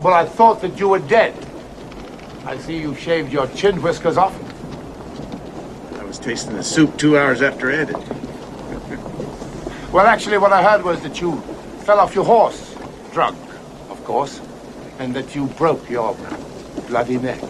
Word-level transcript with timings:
Well, 0.00 0.14
I 0.14 0.26
thought 0.26 0.60
that 0.60 0.78
you 0.78 0.90
were 0.90 1.00
dead. 1.00 1.34
I 2.44 2.56
see 2.58 2.78
you 2.78 2.94
shaved 2.94 3.32
your 3.32 3.48
chin 3.48 3.82
whiskers 3.82 4.16
off. 4.16 4.32
I 5.98 6.04
was 6.04 6.20
tasting 6.20 6.54
the 6.54 6.62
soup 6.62 6.96
two 6.96 7.18
hours 7.18 7.42
after 7.42 7.70
Ed. 7.70 7.92
Well, 9.90 10.06
actually, 10.06 10.36
what 10.36 10.52
I 10.52 10.62
heard 10.62 10.84
was 10.84 11.00
that 11.00 11.18
you 11.18 11.40
fell 11.84 11.98
off 11.98 12.14
your 12.14 12.26
horse, 12.26 12.76
drunk, 13.10 13.38
of 13.88 14.04
course, 14.04 14.38
and 14.98 15.16
that 15.16 15.34
you 15.34 15.46
broke 15.46 15.88
your 15.88 16.14
bloody 16.88 17.16
neck. 17.16 17.42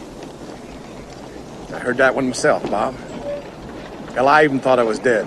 I 1.73 1.81
heard 1.81 1.97
that 1.97 2.15
one 2.15 2.29
myself, 2.29 2.63
Bob. 2.71 2.95
Hell, 4.15 4.29
I 4.29 4.45
even 4.45 4.61
thought 4.61 4.79
I 4.79 4.85
was 4.85 5.01
dead. 5.01 5.27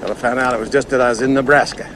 Till 0.00 0.10
I 0.10 0.14
found 0.14 0.40
out 0.40 0.52
it 0.52 0.58
was 0.58 0.68
just 0.68 0.88
that 0.88 1.00
I 1.00 1.10
was 1.10 1.22
in 1.22 1.32
Nebraska. 1.32 1.88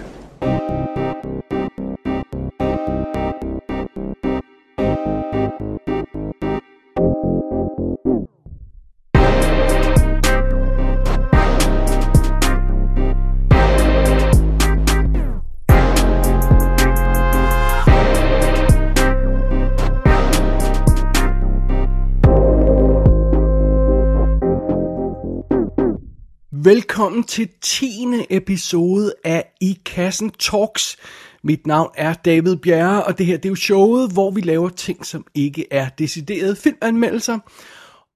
Velkommen 26.74 27.24
til 27.24 27.48
10. 27.62 28.06
episode 28.30 29.14
af 29.24 29.45
I 29.60 29.78
Kassen 29.87 30.30
Talks. 30.30 30.97
Mit 31.42 31.66
navn 31.66 31.91
er 31.95 32.14
David 32.14 32.56
Bjerre, 32.56 33.05
og 33.05 33.19
det 33.19 33.27
her 33.27 33.37
det 33.37 33.45
er 33.45 33.48
jo 33.48 33.55
showet, 33.55 34.12
hvor 34.12 34.30
vi 34.30 34.41
laver 34.41 34.69
ting, 34.69 35.06
som 35.06 35.27
ikke 35.34 35.66
er 35.70 35.88
deciderede 35.88 36.56
filmanmeldelser. 36.56 37.38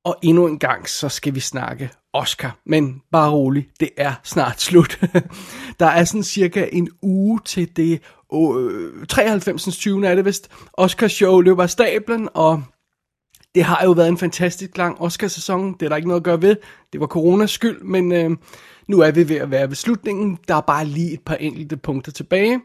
Og 0.05 0.17
endnu 0.23 0.47
en 0.47 0.59
gang, 0.59 0.89
så 0.89 1.09
skal 1.09 1.34
vi 1.34 1.41
snakke 1.41 1.91
Oscar. 2.12 2.59
Men 2.67 3.03
bare 3.12 3.31
rolig, 3.31 3.69
det 3.81 3.91
er 3.97 4.12
snart 4.25 4.61
slut. 4.61 5.01
Der 5.81 5.86
er 5.86 6.05
sådan 6.05 6.23
cirka 6.23 6.69
en 6.73 6.89
uge 7.03 7.41
til 7.45 7.77
det 7.77 8.01
øh, 8.34 9.06
93. 9.06 9.77
20. 9.77 10.06
er 10.06 10.14
det 10.14 10.25
vist. 10.25 10.51
Oscar 10.73 11.09
show 11.09 11.41
løber 11.41 11.62
af 11.62 11.70
stablen, 11.70 12.29
og 12.34 12.62
det 13.55 13.65
har 13.65 13.85
jo 13.85 13.91
været 13.91 14.09
en 14.09 14.19
fantastisk 14.19 14.77
lang 14.79 15.01
Oscar-sæson. 15.01 15.73
Det 15.73 15.83
er 15.83 15.89
der 15.89 15.97
ikke 15.97 16.09
noget 16.09 16.21
at 16.21 16.25
gøre 16.25 16.43
ved. 16.43 16.57
Det 16.93 17.01
var 17.01 17.07
coronas 17.07 17.51
skyld, 17.51 17.83
men 17.83 18.13
øh, 18.13 18.31
nu 18.89 19.01
er 19.01 19.11
vi 19.11 19.29
ved 19.29 19.37
at 19.37 19.51
være 19.51 19.69
ved 19.69 19.77
slutningen. 19.77 20.39
Der 20.49 20.55
er 20.55 20.61
bare 20.61 20.85
lige 20.85 21.13
et 21.13 21.21
par 21.21 21.35
enkelte 21.35 21.77
punkter 21.77 22.13
tilbage. 22.13 22.61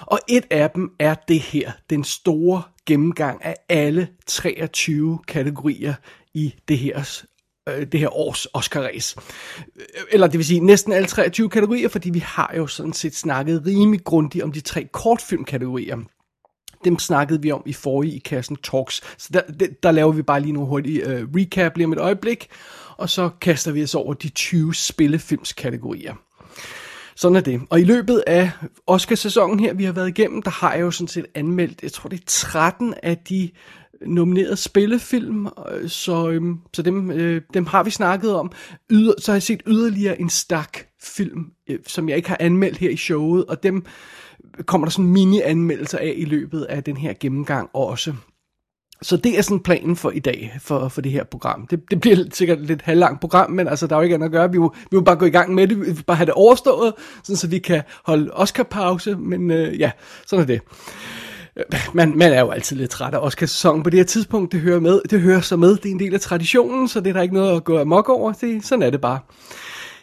Og 0.00 0.18
et 0.28 0.44
af 0.50 0.70
dem 0.70 0.90
er 0.98 1.14
det 1.28 1.40
her. 1.40 1.72
Den 1.90 2.04
store 2.04 2.62
gennemgang 2.86 3.44
af 3.44 3.56
alle 3.68 4.08
23 4.26 5.18
kategorier 5.28 5.94
i 6.34 6.54
det 6.68 6.78
her 6.78 7.22
øh, 7.68 7.86
det 7.92 8.00
her 8.00 8.16
års 8.16 8.46
Oscar-race. 8.46 9.16
Eller 10.10 10.26
det 10.26 10.38
vil 10.38 10.46
sige 10.46 10.60
næsten 10.60 10.92
alle 10.92 11.08
23 11.08 11.48
kategorier, 11.48 11.88
fordi 11.88 12.10
vi 12.10 12.18
har 12.18 12.54
jo 12.56 12.66
sådan 12.66 12.92
set 12.92 13.16
snakket 13.16 13.62
rimelig 13.66 14.04
grundigt 14.04 14.44
om 14.44 14.52
de 14.52 14.60
tre 14.60 14.88
kortfilmkategorier 14.92 15.96
dem 16.84 16.98
snakkede 16.98 17.42
vi 17.42 17.50
om 17.50 17.62
i 17.66 17.72
forrige 17.72 18.16
i 18.16 18.18
kassen 18.18 18.56
Talks. 18.56 19.00
Så 19.18 19.28
der, 19.32 19.40
der, 19.60 19.66
der 19.82 19.90
laver 19.90 20.12
vi 20.12 20.22
bare 20.22 20.40
lige 20.40 20.52
nogle 20.52 20.68
hurtige 20.68 21.06
uh, 21.06 21.28
recap 21.36 21.76
lige 21.76 21.86
om 21.86 21.92
et 21.92 21.98
øjeblik, 21.98 22.48
og 22.96 23.10
så 23.10 23.30
kaster 23.40 23.72
vi 23.72 23.82
os 23.82 23.94
over 23.94 24.14
de 24.14 24.28
20 24.28 24.74
spillefilmskategorier. 24.74 26.14
Sådan 27.16 27.36
er 27.36 27.40
det. 27.40 27.60
Og 27.70 27.80
i 27.80 27.84
løbet 27.84 28.22
af 28.26 28.50
Oscar-sæsonen 28.86 29.60
her, 29.60 29.74
vi 29.74 29.84
har 29.84 29.92
været 29.92 30.08
igennem, 30.08 30.42
der 30.42 30.50
har 30.50 30.72
jeg 30.72 30.80
jo 30.80 30.90
sådan 30.90 31.08
set 31.08 31.26
anmeldt, 31.34 31.82
jeg 31.82 31.92
tror 31.92 32.08
det 32.08 32.20
er 32.20 32.24
13 32.26 32.94
af 33.02 33.18
de 33.18 33.50
nominerede 34.06 34.56
spillefilm, 34.56 35.46
øh, 35.46 35.88
så, 35.88 36.28
øhm, 36.28 36.58
så 36.74 36.82
dem, 36.82 37.10
øh, 37.10 37.42
dem 37.54 37.66
har 37.66 37.82
vi 37.82 37.90
snakket 37.90 38.34
om. 38.34 38.52
Yder, 38.90 39.12
så 39.18 39.32
har 39.32 39.36
jeg 39.36 39.42
set 39.42 39.62
yderligere 39.66 40.20
en 40.20 40.30
stak 40.30 40.78
film, 41.02 41.46
øh, 41.70 41.78
som 41.86 42.08
jeg 42.08 42.16
ikke 42.16 42.28
har 42.28 42.36
anmeldt 42.40 42.78
her 42.78 42.90
i 42.90 42.96
showet, 42.96 43.44
og 43.44 43.62
dem 43.62 43.84
kommer 44.66 44.86
der 44.86 44.90
sådan 44.90 45.10
mini-anmeldelser 45.10 45.98
af 45.98 46.14
i 46.16 46.24
løbet 46.24 46.62
af 46.62 46.84
den 46.84 46.96
her 46.96 47.12
gennemgang 47.20 47.70
også. 47.72 48.12
Så 49.02 49.16
det 49.16 49.38
er 49.38 49.42
sådan 49.42 49.60
planen 49.60 49.96
for 49.96 50.10
i 50.10 50.18
dag, 50.18 50.58
for, 50.60 50.88
for 50.88 51.00
det 51.00 51.12
her 51.12 51.24
program. 51.24 51.66
Det, 51.66 51.80
det 51.90 52.00
bliver 52.00 52.16
sikkert 52.32 52.58
et 52.58 52.66
lidt 52.66 52.82
halvlangt 52.82 53.20
program, 53.20 53.50
men 53.50 53.68
altså, 53.68 53.86
der 53.86 53.96
er 53.96 53.98
jo 53.98 54.02
ikke 54.02 54.14
andet 54.14 54.26
at 54.26 54.32
gøre. 54.32 54.52
Vi 54.52 54.58
vil, 54.58 54.68
vi 54.90 54.96
vil 54.96 55.04
bare 55.04 55.16
gå 55.16 55.24
i 55.24 55.30
gang 55.30 55.54
med 55.54 55.68
det, 55.68 55.80
vi 55.80 55.84
vil 55.84 56.04
bare 56.06 56.16
have 56.16 56.26
det 56.26 56.34
overstået, 56.34 56.94
sådan 57.22 57.36
så 57.36 57.48
vi 57.48 57.58
kan 57.58 57.82
holde 58.04 58.30
Oscar-pause, 58.32 59.16
men 59.16 59.50
øh, 59.50 59.80
ja, 59.80 59.90
sådan 60.26 60.42
er 60.42 60.46
det. 60.46 60.60
Man, 61.94 62.18
man 62.18 62.32
er 62.32 62.40
jo 62.40 62.50
altid 62.50 62.76
lidt 62.76 62.90
træt 62.90 63.14
af 63.14 63.18
Oscar-sæsonen 63.18 63.82
på 63.82 63.90
det 63.90 63.98
her 63.98 64.04
tidspunkt, 64.04 64.52
det 64.52 64.60
hører, 64.60 64.80
med, 64.80 65.00
det 65.10 65.20
hører 65.20 65.40
så 65.40 65.56
med, 65.56 65.76
det 65.76 65.86
er 65.86 65.92
en 65.92 65.98
del 65.98 66.14
af 66.14 66.20
traditionen, 66.20 66.88
så 66.88 67.00
det 67.00 67.08
er 67.08 67.12
der 67.12 67.22
ikke 67.22 67.34
noget 67.34 67.56
at 67.56 67.64
gå 67.64 67.80
amok 67.80 68.08
over, 68.08 68.32
det, 68.32 68.64
sådan 68.64 68.82
er 68.82 68.90
det 68.90 69.00
bare. 69.00 69.18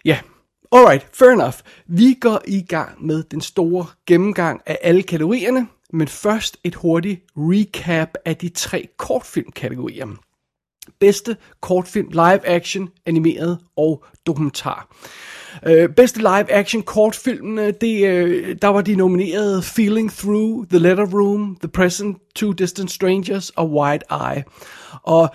Ja, 0.05 0.17
Alright, 0.71 1.07
fair 1.13 1.31
enough. 1.31 1.55
Vi 1.87 2.17
går 2.21 2.41
i 2.47 2.61
gang 2.61 3.05
med 3.05 3.23
den 3.23 3.41
store 3.41 3.85
gennemgang 4.05 4.61
af 4.65 4.77
alle 4.81 5.03
kategorierne, 5.03 5.67
men 5.93 6.07
først 6.07 6.57
et 6.63 6.75
hurtigt 6.75 7.21
recap 7.37 8.09
af 8.25 8.37
de 8.37 8.49
tre 8.49 8.87
kortfilmkategorier. 8.97 10.07
Bedste 10.99 11.37
kortfilm, 11.61 12.09
live 12.11 12.47
action, 12.47 12.89
animeret 13.05 13.59
og 13.77 14.03
dokumentar. 14.25 14.95
Øh, 15.65 15.89
bedste 15.89 16.19
live 16.19 16.51
action 16.51 16.83
kortfilm, 16.83 17.55
det, 17.81 18.07
øh, 18.07 18.55
der 18.61 18.67
var 18.67 18.81
de 18.81 18.95
nomineret 18.95 19.63
Feeling 19.63 20.11
Through, 20.11 20.67
The 20.67 20.79
Letter 20.79 21.05
Room, 21.05 21.57
The 21.61 21.67
Present, 21.67 22.17
Two 22.35 22.51
Distant 22.51 22.91
Strangers 22.91 23.49
og 23.49 23.71
Wide 23.71 24.03
Eye. 24.11 24.43
Og 25.03 25.29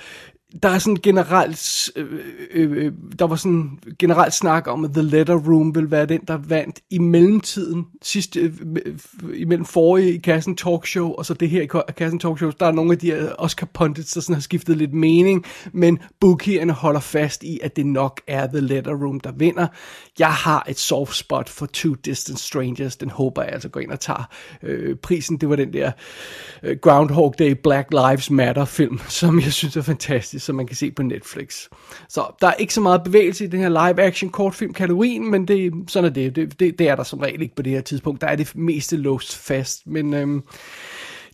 der 0.63 0.69
er 0.69 0.79
sådan 0.79 0.97
generelt, 1.03 1.91
øh, 1.97 2.07
øh, 2.51 2.73
øh, 2.73 2.93
der 3.19 3.27
var 3.27 3.37
sådan 3.37 3.79
generelt 3.99 4.35
snak 4.35 4.67
om, 4.67 4.85
at 4.85 4.91
The 4.91 5.03
Letter 5.03 5.35
Room 5.35 5.75
vil 5.75 5.91
være 5.91 6.07
den, 6.07 6.21
der 6.29 6.39
vandt 6.49 6.81
i 6.91 6.99
mellemtiden, 6.99 7.87
sidste, 8.03 8.41
øh, 8.41 8.53
øh 8.87 8.95
imellem 9.35 9.65
forrige 9.65 10.15
i 10.15 10.19
Kassen 10.19 10.57
Talkshow, 10.57 11.13
og 11.13 11.27
så 11.27 11.35
det 11.35 11.51
her 11.51 11.63
i 11.63 11.67
Kassen 11.97 12.19
Talkshow, 12.19 12.51
der 12.61 12.67
er 12.67 12.73
nogle 12.73 12.93
af 12.93 12.99
de 12.99 13.07
her 13.07 13.33
Oscar 13.39 13.69
pundits, 13.75 14.13
der 14.13 14.21
sådan 14.21 14.35
har 14.35 14.41
skiftet 14.41 14.77
lidt 14.77 14.95
mening, 14.95 15.45
men 15.73 15.99
bookierne 16.21 16.73
holder 16.73 17.01
fast 17.01 17.43
i, 17.43 17.61
at 17.63 17.77
det 17.77 17.87
nok 17.87 18.21
er 18.27 18.47
The 18.47 18.61
Letter 18.61 18.93
Room, 18.93 19.21
der 19.21 19.33
vinder. 19.33 19.67
Jeg 20.19 20.33
har 20.33 20.65
et 20.69 20.79
soft 20.79 21.17
spot 21.17 21.49
for 21.49 21.67
Two 21.67 21.95
Distant 21.95 22.41
Strangers, 22.41 22.97
den 22.97 23.11
håber 23.11 23.43
jeg 23.43 23.53
altså 23.53 23.69
går 23.69 23.81
ind 23.81 23.91
og 23.91 24.01
tager. 24.01 24.29
Øh, 24.63 24.97
prisen, 24.97 25.37
det 25.37 25.49
var 25.49 25.57
den 25.57 25.73
der 25.73 25.93
øh, 26.63 26.77
Groundhog 26.83 27.35
Day 27.39 27.51
Black 27.63 27.89
Lives 27.91 28.31
Matter 28.31 28.65
film, 28.65 29.01
som 29.21 29.41
jeg 29.41 29.53
synes 29.53 29.77
er 29.77 29.83
fantastisk 29.83 30.44
som 30.45 30.57
man 30.57 30.67
kan 30.67 30.77
se 30.77 30.91
på 30.91 31.03
Netflix. 31.03 31.69
Så 32.09 32.25
der 32.41 32.47
er 32.47 32.55
ikke 32.55 32.75
så 32.75 32.81
meget 32.81 33.03
bevægelse 33.05 33.45
i 33.45 33.49
den 33.49 33.61
her 33.61 33.69
live-action 33.69 34.31
kortfilm-kategorien, 34.31 35.31
men 35.31 35.49
det, 35.49 35.73
sådan 35.89 36.11
er 36.11 36.15
det. 36.15 36.37
Det, 36.37 36.61
det. 36.61 36.79
det 36.79 36.89
er 36.89 36.97
der 36.97 37.03
som 37.03 37.19
regel 37.19 37.43
ikke 37.43 37.55
på 37.55 37.63
det 37.63 37.73
her 37.73 37.81
tidspunkt. 37.81 38.21
Der 38.21 38.27
er 38.27 38.37
det 38.37 38.57
meste 38.57 38.97
låst 38.97 39.37
fast, 39.37 39.87
men... 39.87 40.15
Øhm, 40.15 40.43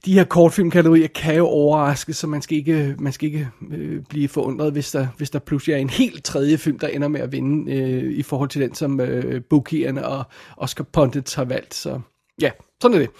de 0.05 0.13
her 0.13 0.25
kortfilmkategorier 0.25 1.09
kan 1.09 1.37
jo 1.37 1.47
overraske, 1.47 2.13
så 2.13 2.27
man 2.27 2.43
skal 2.43 2.59
ikke, 2.59 2.95
man 2.99 3.13
skal 3.13 3.27
ikke 3.27 3.49
øh, 3.71 4.03
blive 4.09 4.29
forundret, 4.29 4.73
hvis 4.73 4.91
der, 4.91 5.07
hvis 5.17 5.31
der 5.31 5.39
pludselig 5.39 5.73
er 5.73 5.79
en 5.79 5.91
helt 5.91 6.25
tredje 6.25 6.59
film, 6.59 6.79
der 6.79 6.89
ender 6.89 7.09
med 7.09 7.21
at 7.21 7.33
vinde 7.33 7.73
øh, 7.73 8.13
i 8.13 8.23
forhold 8.23 8.49
til 8.49 8.63
den, 8.63 8.75
som 8.75 9.01
øh, 9.01 9.43
bookierne 9.51 10.07
og 10.07 10.25
Oscar 10.57 10.85
Pundits 10.85 11.35
har 11.35 11.45
valgt. 11.45 11.75
Så 11.75 12.01
ja, 12.41 12.51
sådan 12.81 12.95
er 12.95 12.99
det. 12.99 13.11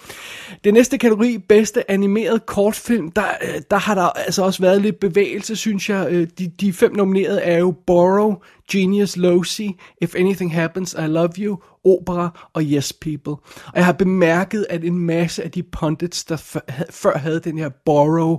Det 0.63 0.73
næste 0.73 0.97
kategori, 0.97 1.37
bedste 1.37 1.91
animeret 1.91 2.45
kortfilm, 2.45 3.11
der, 3.11 3.25
øh, 3.41 3.61
der 3.71 3.77
har 3.77 3.95
der 3.95 4.03
altså 4.03 4.43
også 4.43 4.61
været 4.61 4.81
lidt 4.81 4.99
bevægelse, 4.99 5.55
synes 5.55 5.89
jeg. 5.89 6.07
Øh, 6.09 6.27
de, 6.39 6.51
de 6.61 6.73
fem 6.73 6.95
nominerede 6.95 7.41
er 7.41 7.57
jo 7.57 7.71
Borrow, 7.87 8.35
Genius 8.71 9.17
Loci, 9.17 9.79
If 10.01 10.15
Anything 10.15 10.53
Happens, 10.53 10.93
I 10.93 11.07
Love 11.07 11.29
You, 11.39 11.57
Opera 11.85 12.49
og 12.53 12.61
Yes 12.61 12.93
People. 12.93 13.33
Og 13.65 13.73
jeg 13.75 13.85
har 13.85 13.91
bemærket, 13.91 14.67
at 14.69 14.83
en 14.83 14.99
masse 14.99 15.43
af 15.43 15.51
de 15.51 15.63
pundits, 15.63 16.23
der 16.25 16.61
før 16.89 17.17
havde 17.17 17.39
den 17.39 17.57
her 17.57 17.69
Borrow 17.85 18.37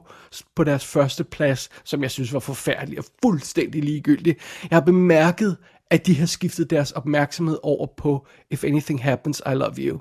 på 0.57 0.65
deres 0.65 0.87
første 0.87 1.25
plads, 1.25 1.69
som 1.85 2.03
jeg 2.03 2.11
synes 2.11 2.33
var 2.33 2.41
forfærdelig 2.41 2.99
og 2.99 3.05
fuldstændig 3.23 3.85
ligegyldig, 3.85 4.37
jeg 4.71 4.77
har 4.77 4.81
bemærket, 4.81 5.57
at 5.91 6.07
de 6.07 6.15
har 6.15 6.27
skiftet 6.27 6.71
deres 6.71 6.93
opmærksomhed 6.93 7.59
over 7.63 7.87
på 7.97 8.27
If 8.51 8.65
Anything 8.65 9.03
Happens, 9.03 9.43
I 9.47 9.55
Love 9.55 9.75
You. 9.79 10.01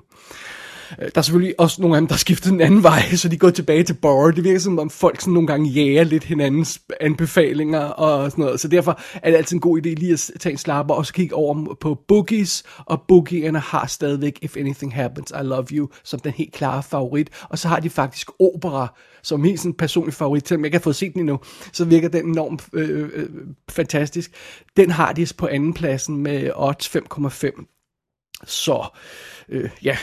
Øh, 0.98 1.04
der 1.04 1.18
er 1.18 1.22
selvfølgelig 1.22 1.60
også 1.60 1.82
nogle 1.82 1.96
af 1.96 2.00
dem, 2.00 2.06
der 2.06 2.14
har 2.14 2.18
skiftet 2.18 2.52
den 2.52 2.60
anden 2.60 2.82
vej, 2.82 3.02
så 3.14 3.28
de 3.28 3.36
går 3.36 3.50
tilbage 3.50 3.82
til 3.82 3.94
Borrow. 3.94 4.30
Det 4.30 4.44
virker 4.44 4.60
som 4.60 4.78
om 4.78 4.90
folk 4.90 5.20
sådan 5.20 5.34
nogle 5.34 5.46
gange 5.46 5.70
jager 5.70 6.04
lidt 6.04 6.24
hinandens 6.24 6.80
anbefalinger 7.00 7.80
og 7.80 8.30
sådan 8.30 8.44
noget. 8.44 8.60
Så 8.60 8.68
derfor 8.68 9.00
er 9.14 9.30
det 9.30 9.36
altid 9.36 9.56
en 9.56 9.60
god 9.60 9.78
idé 9.78 9.88
lige 9.88 10.12
at 10.12 10.30
tage 10.40 10.52
en 10.52 10.58
slapper 10.58 10.94
og 10.94 11.06
så 11.06 11.12
kigge 11.12 11.34
over 11.34 11.74
på 11.80 11.98
bookies. 12.08 12.62
Og 12.78 13.02
bookierne 13.08 13.58
har 13.58 13.86
stadigvæk 13.86 14.38
If 14.42 14.56
Anything 14.56 14.94
Happens, 14.94 15.30
I 15.30 15.42
Love 15.42 15.66
You 15.72 15.88
som 16.04 16.20
den 16.20 16.32
helt 16.32 16.52
klare 16.52 16.82
favorit. 16.82 17.30
Og 17.48 17.58
så 17.58 17.68
har 17.68 17.80
de 17.80 17.90
faktisk 17.90 18.30
opera 18.40 18.88
som 19.22 19.40
min 19.40 19.58
sådan 19.58 19.74
personlig 19.74 20.14
favorit. 20.14 20.48
Selvom 20.48 20.60
jeg 20.60 20.66
ikke 20.66 20.76
har 20.76 20.82
fået 20.82 20.96
set 20.96 21.12
den 21.12 21.20
endnu, 21.20 21.40
så 21.72 21.84
virker 21.84 22.08
den 22.08 22.28
enormt 22.28 22.68
øh, 22.72 23.10
øh, 23.14 23.28
fantastisk. 23.70 24.32
Den 24.76 24.90
har 24.90 25.12
de 25.12 25.26
på 25.38 25.46
anden 25.46 25.74
pladsen 25.74 26.16
med 26.16 26.50
odds 26.54 26.96
5,5. 26.96 27.71
Så 28.46 28.86
øh, 29.48 29.70
ja, 29.84 29.96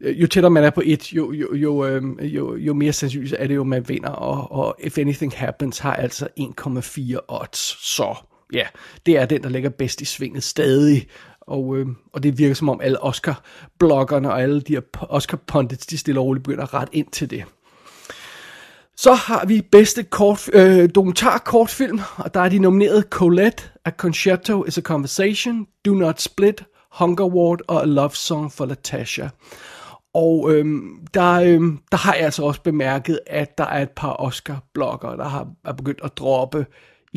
øh, 0.00 0.20
jo 0.20 0.26
tættere 0.26 0.50
man 0.50 0.64
er 0.64 0.70
på 0.70 0.82
et, 0.84 1.12
jo, 1.12 1.32
jo, 1.32 1.54
jo, 1.54 1.86
øh, 1.86 2.02
jo, 2.34 2.56
jo 2.56 2.74
mere 2.74 2.92
sandsynligt 2.92 3.34
er 3.38 3.46
det 3.46 3.54
jo, 3.54 3.64
man 3.64 3.88
vinder. 3.88 4.10
Og, 4.10 4.52
og 4.52 4.76
If 4.80 4.98
Anything 4.98 5.32
Happens 5.36 5.78
har 5.78 5.94
altså 5.94 6.28
1,4 6.40 7.16
odds. 7.28 7.86
Så 7.94 8.14
ja, 8.52 8.66
det 9.06 9.16
er 9.16 9.26
den, 9.26 9.42
der 9.42 9.48
ligger 9.48 9.70
bedst 9.70 10.00
i 10.00 10.04
svinget 10.04 10.42
stadig. 10.42 11.06
Og, 11.40 11.76
øh, 11.76 11.86
og 12.12 12.22
det 12.22 12.38
virker 12.38 12.54
som 12.54 12.68
om 12.68 12.80
alle 12.80 13.02
Oscar-bloggerne 13.02 14.30
og 14.30 14.42
alle 14.42 14.60
de 14.60 14.72
her 14.72 14.80
Oscar-pundits, 15.00 15.86
de 15.86 15.98
stille 15.98 16.20
og 16.20 16.26
roligt 16.26 16.44
begynder 16.44 16.64
at 16.64 16.74
rette 16.74 16.96
ind 16.96 17.06
til 17.12 17.30
det. 17.30 17.44
Så 18.96 19.14
har 19.14 19.46
vi 19.46 19.62
bedste 19.72 20.02
kort, 20.02 20.50
øh, 20.52 20.88
dokumentar 20.94 21.38
kortfilm, 21.38 22.00
og 22.16 22.34
der 22.34 22.40
er 22.40 22.48
de 22.48 22.58
nomineret 22.58 23.04
Colette, 23.10 23.62
A 23.84 23.90
Concerto 23.90 24.64
is 24.64 24.78
a 24.78 24.80
Conversation, 24.80 25.66
Do 25.84 25.94
Not 25.94 26.20
Split, 26.20 26.64
Hunger 26.90 27.26
Ward 27.26 27.60
og 27.68 27.82
A 27.82 27.84
Love 27.84 28.10
Song 28.10 28.52
for 28.52 28.66
Latasha. 28.66 29.28
Og 30.14 30.52
øhm, 30.52 31.06
der, 31.14 31.32
øhm, 31.32 31.78
der 31.90 31.98
har 31.98 32.14
jeg 32.14 32.24
altså 32.24 32.44
også 32.44 32.62
bemærket, 32.62 33.20
at 33.26 33.58
der 33.58 33.64
er 33.64 33.82
et 33.82 33.90
par 33.90 34.12
Oscar-bloggere, 34.12 35.16
der 35.16 35.28
har 35.28 35.48
er 35.64 35.72
begyndt 35.72 36.00
at 36.04 36.18
droppe 36.18 36.66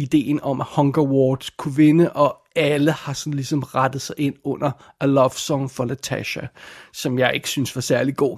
ideen 0.01 0.39
om, 0.43 0.61
at 0.61 0.67
Hunger 0.69 1.01
Wars 1.01 1.49
kunne 1.49 1.75
vinde, 1.75 2.11
og 2.11 2.37
alle 2.55 2.91
har 2.91 3.13
sådan 3.13 3.33
ligesom 3.33 3.59
rettet 3.59 4.01
sig 4.01 4.15
ind 4.17 4.35
under 4.43 4.71
A 4.99 5.05
Love 5.05 5.29
Song 5.29 5.71
for 5.71 5.85
Latasha, 5.85 6.41
som 6.93 7.19
jeg 7.19 7.31
ikke 7.33 7.49
synes 7.49 7.75
var 7.75 7.81
særlig 7.81 8.15
god. 8.15 8.37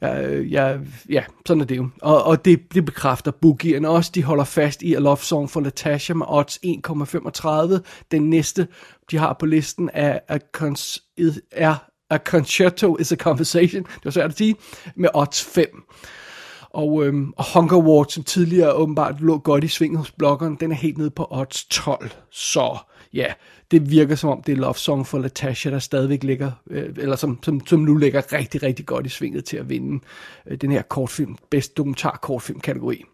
Jeg, 0.00 0.50
jeg, 0.50 0.80
ja, 1.08 1.24
sådan 1.46 1.60
er 1.60 1.64
det 1.64 1.76
jo. 1.76 1.88
Og, 2.02 2.24
og 2.24 2.44
det, 2.44 2.74
det 2.74 2.84
bekræfter 2.84 3.30
Boogierne 3.30 3.88
også. 3.88 4.10
De 4.14 4.22
holder 4.22 4.44
fast 4.44 4.82
i 4.82 4.94
A 4.94 4.98
Love 4.98 5.16
Song 5.16 5.50
for 5.50 5.60
Latasha 5.60 6.14
med 6.14 6.26
odds 6.28 6.58
1,35. 7.76 7.80
Den 8.10 8.30
næste, 8.30 8.68
de 9.10 9.18
har 9.18 9.36
på 9.40 9.46
listen, 9.46 9.90
er 9.92 10.18
A, 10.28 10.38
Cons- 10.56 11.16
er 11.50 11.74
A 12.10 12.18
Concerto 12.18 12.96
is 12.96 13.12
a 13.12 13.16
Conversation, 13.16 13.82
det 13.82 14.04
var 14.04 14.10
svært 14.10 14.30
at 14.30 14.38
sige, 14.38 14.56
med 14.96 15.08
odds 15.14 15.44
5. 15.44 15.84
Og, 16.70 17.06
øhm, 17.06 17.32
og 17.36 17.44
Hunger 17.54 17.78
Ward, 17.78 18.06
som 18.08 18.22
tidligere 18.22 18.72
åbenbart 18.72 19.20
lå 19.20 19.38
godt 19.38 19.64
i 19.64 19.68
svinget 19.68 19.98
hos 19.98 20.10
bloggeren, 20.10 20.56
den 20.60 20.72
er 20.72 20.76
helt 20.76 20.98
nede 20.98 21.10
på 21.10 21.26
odds 21.30 21.64
12. 21.64 22.10
Så 22.30 22.78
ja, 23.12 23.26
det 23.70 23.90
virker 23.90 24.14
som 24.14 24.30
om 24.30 24.42
det 24.42 24.52
er 24.52 24.56
Love 24.56 24.74
Song 24.74 25.06
for 25.06 25.18
Latasha, 25.18 25.70
der 25.70 25.78
stadigvæk 25.78 26.22
ligger, 26.22 26.50
øh, 26.70 26.94
eller 26.96 27.16
som, 27.16 27.38
som, 27.42 27.66
som 27.66 27.80
nu 27.80 27.96
ligger 27.96 28.32
rigtig, 28.32 28.62
rigtig 28.62 28.86
godt 28.86 29.06
i 29.06 29.08
svinget 29.08 29.44
til 29.44 29.56
at 29.56 29.68
vinde 29.68 30.04
øh, 30.46 30.56
den 30.56 30.70
her 30.70 30.82
kortfilm, 30.82 31.36
bedst 31.50 31.76
dokumentar 31.76 32.18
kortfilm 32.22 32.60
kategori. 32.60 33.04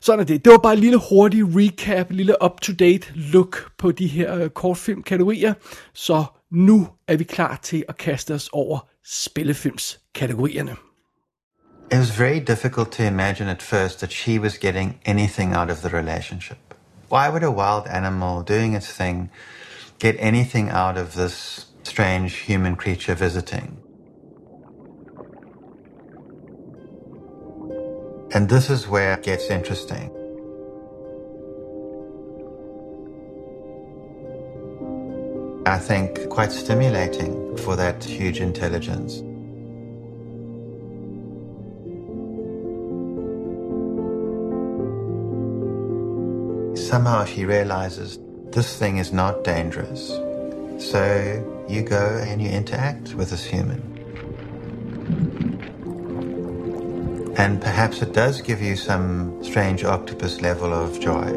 Sådan 0.00 0.20
er 0.20 0.24
det. 0.24 0.44
Det 0.44 0.50
var 0.50 0.58
bare 0.58 0.72
en 0.72 0.78
lille 0.78 1.00
hurtig 1.10 1.44
recap, 1.44 2.10
en 2.10 2.16
lille 2.16 2.44
up-to-date 2.44 3.12
look 3.14 3.72
på 3.78 3.92
de 3.92 4.06
her 4.06 4.34
øh, 4.34 4.50
kortfilmkategorier. 4.50 5.54
Så 5.94 6.24
nu 6.50 6.88
er 7.08 7.16
vi 7.16 7.24
klar 7.24 7.58
til 7.62 7.84
at 7.88 7.96
kaste 7.96 8.34
os 8.34 8.48
over 8.52 8.88
spillefilmskategorierne. 9.04 10.76
It 11.92 11.98
was 11.98 12.08
very 12.08 12.40
difficult 12.40 12.90
to 12.92 13.04
imagine 13.04 13.48
at 13.48 13.60
first 13.60 14.00
that 14.00 14.10
she 14.10 14.38
was 14.38 14.56
getting 14.56 14.98
anything 15.04 15.52
out 15.52 15.68
of 15.68 15.82
the 15.82 15.90
relationship. 15.90 16.72
Why 17.10 17.28
would 17.28 17.42
a 17.42 17.50
wild 17.50 17.86
animal 17.86 18.42
doing 18.42 18.72
its 18.72 18.90
thing 18.90 19.28
get 19.98 20.16
anything 20.18 20.70
out 20.70 20.96
of 20.96 21.12
this 21.12 21.66
strange 21.82 22.32
human 22.36 22.76
creature 22.76 23.14
visiting? 23.14 23.76
And 28.32 28.48
this 28.48 28.70
is 28.70 28.88
where 28.88 29.12
it 29.12 29.22
gets 29.22 29.50
interesting. 29.50 30.08
I 35.66 35.78
think 35.78 36.30
quite 36.30 36.52
stimulating 36.52 37.54
for 37.58 37.76
that 37.76 38.02
huge 38.02 38.40
intelligence. 38.40 39.22
Somehow 46.92 47.24
she 47.24 47.46
realizes 47.46 48.18
this 48.50 48.78
thing 48.78 48.98
is 48.98 49.14
not 49.14 49.44
dangerous. 49.44 50.08
So 50.90 51.02
you 51.66 51.82
go 51.82 52.04
and 52.28 52.42
you 52.42 52.50
interact 52.50 53.14
with 53.14 53.30
this 53.30 53.46
human. 53.46 53.80
And 57.38 57.62
perhaps 57.62 58.02
it 58.02 58.12
does 58.12 58.42
give 58.42 58.60
you 58.60 58.76
some 58.76 59.42
strange 59.42 59.84
octopus 59.84 60.42
level 60.42 60.70
of 60.74 61.00
joy. 61.00 61.28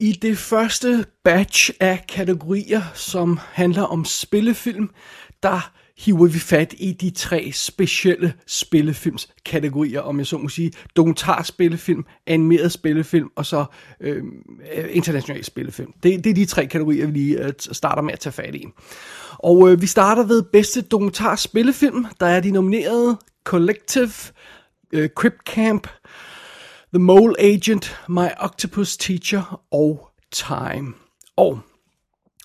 I 0.00 0.12
det 0.12 0.38
første 0.38 1.04
batch 1.24 1.70
af 1.80 2.04
kategorier, 2.08 2.82
som 2.94 3.38
handler 3.52 3.82
om 3.82 4.04
spillefilm, 4.04 4.90
der 5.42 5.72
hiver 5.98 6.26
vi 6.26 6.38
fat 6.38 6.74
i 6.78 6.92
de 6.92 7.10
tre 7.10 7.50
specielle 7.54 8.34
spillefilmskategorier, 8.46 10.00
om 10.00 10.18
jeg 10.18 10.26
så 10.26 10.38
må 10.38 10.48
sige. 10.48 10.72
Dokumentarspillefilm, 10.96 12.04
animeret 12.26 12.72
spillefilm 12.72 13.30
og 13.36 13.46
så 13.46 13.64
øh, 14.00 14.22
international 14.90 15.44
spillefilm. 15.44 15.92
Det, 16.02 16.24
det 16.24 16.30
er 16.30 16.34
de 16.34 16.44
tre 16.44 16.66
kategorier, 16.66 17.06
vi 17.06 17.12
lige 17.12 17.44
øh, 17.44 17.52
starter 17.58 18.02
med 18.02 18.12
at 18.12 18.20
tage 18.20 18.32
fat 18.32 18.54
i. 18.54 18.64
Og 19.32 19.70
øh, 19.70 19.80
vi 19.82 19.86
starter 19.86 20.22
ved 20.24 20.42
bedste 20.42 20.82
dokumentarspillefilm. 20.82 22.06
Der 22.20 22.26
er 22.26 22.40
de 22.40 22.50
nominerede 22.50 23.18
Collective, 23.44 24.10
øh, 24.92 25.08
Crypt 25.08 25.42
Camp, 25.46 25.88
The 26.94 27.02
Mole 27.02 27.40
Agent, 27.40 28.00
My 28.08 28.26
Octopus 28.40 28.96
Teacher 28.96 29.62
og 29.70 30.08
Time. 30.32 30.94
Og 31.36 31.60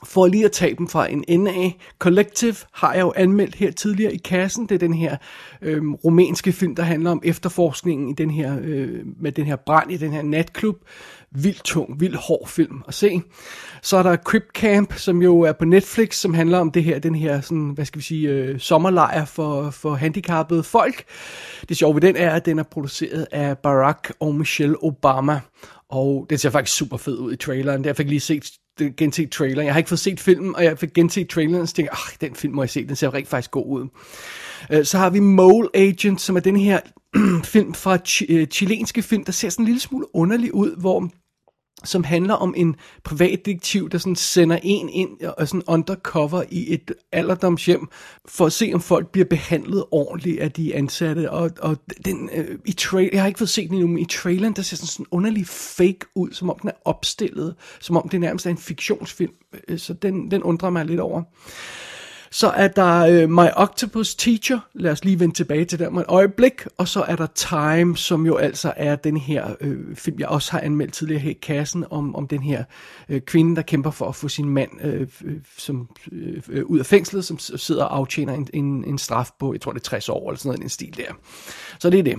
for 0.05 0.27
lige 0.27 0.45
at 0.45 0.51
tage 0.51 0.75
dem 0.75 0.87
fra 0.87 1.11
en 1.11 1.23
ende 1.27 1.51
af. 1.51 1.77
Collective 1.99 2.55
har 2.73 2.93
jeg 2.93 3.01
jo 3.01 3.13
anmeldt 3.15 3.55
her 3.55 3.71
tidligere 3.71 4.13
i 4.13 4.17
kassen. 4.17 4.65
Det 4.65 4.75
er 4.75 4.79
den 4.79 4.93
her 4.93 5.17
øh, 5.61 5.91
romanske 5.91 6.51
film, 6.51 6.75
der 6.75 6.83
handler 6.83 7.11
om 7.11 7.21
efterforskningen 7.23 8.09
i 8.09 8.13
den 8.13 8.31
her, 8.31 8.57
øh, 8.61 8.99
med 9.19 9.31
den 9.31 9.45
her 9.45 9.55
brand 9.55 9.91
i 9.91 9.97
den 9.97 10.11
her 10.11 10.21
natklub. 10.21 10.75
Vildt 11.35 11.63
tung, 11.63 11.99
vildt 11.99 12.15
hård 12.15 12.47
film 12.47 12.83
at 12.87 12.93
se. 12.93 13.21
Så 13.81 13.97
er 13.97 14.03
der 14.03 14.15
Crypt 14.15 14.53
Camp, 14.53 14.93
som 14.93 15.21
jo 15.21 15.41
er 15.41 15.51
på 15.51 15.65
Netflix, 15.65 16.15
som 16.15 16.33
handler 16.33 16.59
om 16.59 16.71
det 16.71 16.83
her, 16.83 16.99
den 16.99 17.15
her 17.15 17.41
sådan, 17.41 17.69
hvad 17.69 17.85
skal 17.85 17.99
vi 17.99 18.03
sige, 18.03 18.29
øh, 18.29 18.59
sommerlejr 18.59 19.25
for, 19.25 19.69
for 19.69 19.93
handicappede 19.93 20.63
folk. 20.63 21.03
Det 21.69 21.77
sjove 21.77 21.95
ved 21.95 22.01
den 22.01 22.15
er, 22.15 22.31
at 22.31 22.45
den 22.45 22.59
er 22.59 22.63
produceret 22.63 23.27
af 23.31 23.57
Barack 23.57 24.13
og 24.19 24.35
Michelle 24.35 24.83
Obama. 24.83 25.39
Og 25.89 26.25
den 26.29 26.37
ser 26.37 26.49
faktisk 26.49 26.77
super 26.77 26.97
fed 26.97 27.17
ud 27.17 27.33
i 27.33 27.35
traileren. 27.35 27.85
Jeg 27.85 27.95
fik 27.95 28.09
lige 28.09 28.19
set 28.19 28.51
genset 28.97 29.31
traileren. 29.31 29.65
Jeg 29.65 29.73
har 29.73 29.77
ikke 29.77 29.89
fået 29.89 29.99
set 29.99 30.19
filmen, 30.19 30.55
og 30.55 30.63
jeg 30.63 30.79
fik 30.79 30.93
genset 30.93 31.29
traileren, 31.29 31.61
og 31.61 31.67
så 31.67 31.73
tænkte 31.73 31.95
jeg, 32.21 32.29
den 32.29 32.35
film 32.35 32.53
må 32.53 32.63
jeg 32.63 32.69
se, 32.69 32.87
den 32.87 32.95
ser 32.95 33.13
rigtig 33.13 33.29
faktisk 33.29 33.51
god 33.51 33.65
ud. 33.67 33.87
Øh, 34.71 34.85
så 34.85 34.97
har 34.97 35.09
vi 35.09 35.19
Mole 35.19 35.69
Agent, 35.73 36.21
som 36.21 36.35
er 36.35 36.39
den 36.39 36.57
her 36.57 36.79
film 37.53 37.73
fra 37.73 37.97
ch- 38.07 38.25
øh, 38.29 38.47
chilenske 38.47 39.01
film, 39.01 39.23
der 39.23 39.31
ser 39.31 39.49
sådan 39.49 39.63
en 39.63 39.67
lille 39.67 39.79
smule 39.79 40.15
underlig 40.15 40.53
ud, 40.53 40.75
hvor 40.79 41.09
som 41.83 42.03
handler 42.03 42.33
om 42.33 42.53
en 42.57 42.75
privatdetektiv, 43.03 43.89
der 43.89 43.97
sådan 43.97 44.15
sender 44.15 44.59
en 44.63 44.89
ind 44.89 45.21
og 45.37 45.47
sådan 45.47 45.63
undercover 45.67 46.43
i 46.49 46.73
et 46.73 46.91
alderdomshjem, 47.11 47.87
for 48.25 48.45
at 48.45 48.53
se, 48.53 48.71
om 48.73 48.81
folk 48.81 49.11
bliver 49.11 49.25
behandlet 49.25 49.85
ordentligt 49.91 50.39
af 50.39 50.51
de 50.51 50.75
ansatte. 50.75 51.31
Og, 51.31 51.51
og 51.59 51.77
den, 52.05 52.29
øh, 52.33 52.59
i 52.65 52.71
trail, 52.71 53.09
jeg 53.13 53.21
har 53.21 53.27
ikke 53.27 53.37
fået 53.37 53.49
set 53.49 53.69
den 53.69 53.73
endnu, 53.73 53.87
men 53.87 53.99
i 53.99 54.05
traileren, 54.05 54.53
der 54.53 54.61
ser 54.61 54.75
sådan, 54.75 54.87
sådan 54.87 55.05
underlig 55.11 55.47
fake 55.47 55.99
ud, 56.15 56.31
som 56.31 56.49
om 56.49 56.59
den 56.59 56.69
er 56.69 56.73
opstillet, 56.85 57.55
som 57.79 57.97
om 57.97 58.09
det 58.09 58.19
nærmest 58.19 58.45
er 58.45 58.49
en 58.49 58.57
fiktionsfilm. 58.57 59.33
Øh, 59.67 59.79
så 59.79 59.93
den, 59.93 60.31
den 60.31 60.43
undrer 60.43 60.69
mig 60.69 60.85
lidt 60.85 60.99
over. 60.99 61.23
Så 62.33 62.49
er 62.49 62.67
der 62.67 62.99
øh, 62.99 63.29
My 63.29 63.47
Octopus 63.55 64.15
Teacher, 64.15 64.59
lad 64.73 64.91
os 64.91 65.03
lige 65.03 65.19
vende 65.19 65.35
tilbage 65.35 65.65
til 65.65 65.79
den 65.79 65.93
med 65.93 66.01
et 66.01 66.07
øjeblik, 66.07 66.61
og 66.77 66.87
så 66.87 67.01
er 67.01 67.15
der 67.15 67.27
Time, 67.35 67.97
som 67.97 68.25
jo 68.25 68.35
altså 68.35 68.73
er 68.77 68.95
den 68.95 69.17
her 69.17 69.55
øh, 69.61 69.95
film, 69.95 70.19
jeg 70.19 70.27
også 70.27 70.51
har 70.51 70.59
anmeldt 70.59 70.93
tidligere 70.93 71.21
her 71.21 71.29
i 71.29 71.39
kassen, 71.41 71.85
om, 71.89 72.15
om 72.15 72.27
den 72.27 72.43
her 72.43 72.63
øh, 73.09 73.21
kvinde, 73.21 73.55
der 73.55 73.61
kæmper 73.61 73.91
for 73.91 74.07
at 74.09 74.15
få 74.15 74.27
sin 74.27 74.49
mand 74.49 74.69
øh, 74.81 75.07
øh 75.25 75.37
som, 75.57 75.89
øh, 76.11 76.41
øh, 76.49 76.65
ud 76.65 76.79
af 76.79 76.85
fængslet, 76.85 77.25
som 77.25 77.39
sidder 77.39 77.83
og 77.83 77.97
aftjener 77.97 78.33
en, 78.33 78.47
en, 78.53 78.83
en 78.85 78.97
straf 78.97 79.29
på, 79.39 79.53
jeg 79.53 79.61
tror 79.61 79.71
det 79.71 79.79
er 79.79 79.83
60 79.83 80.09
år, 80.09 80.29
eller 80.29 80.37
sådan 80.37 80.49
noget, 80.49 80.63
en 80.63 80.69
stil 80.69 80.97
der. 80.97 81.13
Så 81.79 81.89
det 81.89 81.99
er 81.99 82.03
det. 82.03 82.15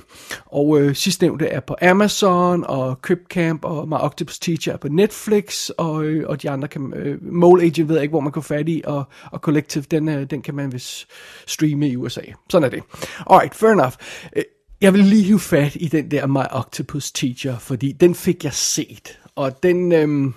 Og 0.46 0.68
uh, 0.68 0.94
sidstnævnte 0.94 1.46
er 1.46 1.60
på 1.60 1.76
Amazon, 1.82 2.64
og 2.64 2.98
Crypt 3.02 3.28
Camp, 3.28 3.64
og 3.64 3.88
My 3.88 3.94
Octopus 3.94 4.38
Teacher 4.38 4.72
er 4.72 4.76
på 4.76 4.88
Netflix, 4.88 5.68
og, 5.68 6.04
øh, 6.04 6.28
og 6.28 6.42
de 6.42 6.50
andre 6.50 6.68
kan, 6.68 6.92
Øh, 6.96 7.18
Mole 7.22 7.62
Agent 7.62 7.88
ved 7.88 7.96
jeg 7.96 8.02
ikke, 8.02 8.12
hvor 8.12 8.20
man 8.20 8.32
kan 8.32 8.42
få 8.42 8.48
fat 8.48 8.68
i, 8.68 8.82
og, 8.84 9.04
og 9.32 9.38
Collective, 9.38 9.84
den 9.90 10.04
den, 10.08 10.18
øh, 10.18 10.30
den 10.30 10.42
kan 10.42 10.54
man 10.54 10.72
vist 10.72 11.06
streame 11.46 11.88
i 11.88 11.96
USA. 11.96 12.20
Sådan 12.50 12.64
er 12.64 12.70
det. 12.70 12.82
Alright, 13.30 13.54
fair 13.54 13.70
enough. 13.70 13.92
Øh, 14.36 14.42
jeg 14.80 14.92
vil 14.92 15.04
lige 15.04 15.22
hive 15.22 15.40
fat 15.40 15.76
i 15.80 15.88
den 15.88 16.10
der 16.10 16.26
My 16.26 16.46
Octopus 16.50 17.12
Teacher, 17.12 17.58
fordi 17.58 17.92
den 17.92 18.14
fik 18.14 18.44
jeg 18.44 18.52
set. 18.52 19.20
Og 19.34 19.62
den, 19.62 19.92
øhm, 19.92 20.34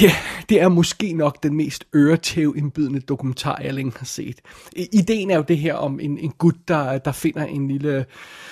det, 0.00 0.10
det 0.48 0.60
er 0.60 0.68
måske 0.68 1.12
nok 1.12 1.42
den 1.42 1.56
mest 1.56 1.84
øretævindbydende 1.94 3.00
dokumentar, 3.00 3.60
jeg 3.64 3.74
længe 3.74 3.92
har 3.98 4.06
set. 4.06 4.40
Ideen 4.92 5.30
er 5.30 5.36
jo 5.36 5.44
det 5.48 5.58
her 5.58 5.74
om 5.74 6.00
en, 6.00 6.18
en 6.18 6.30
gut, 6.30 6.54
der, 6.68 6.98
der 6.98 7.12
finder 7.12 7.44
en 7.44 7.68
lille, 7.68 8.04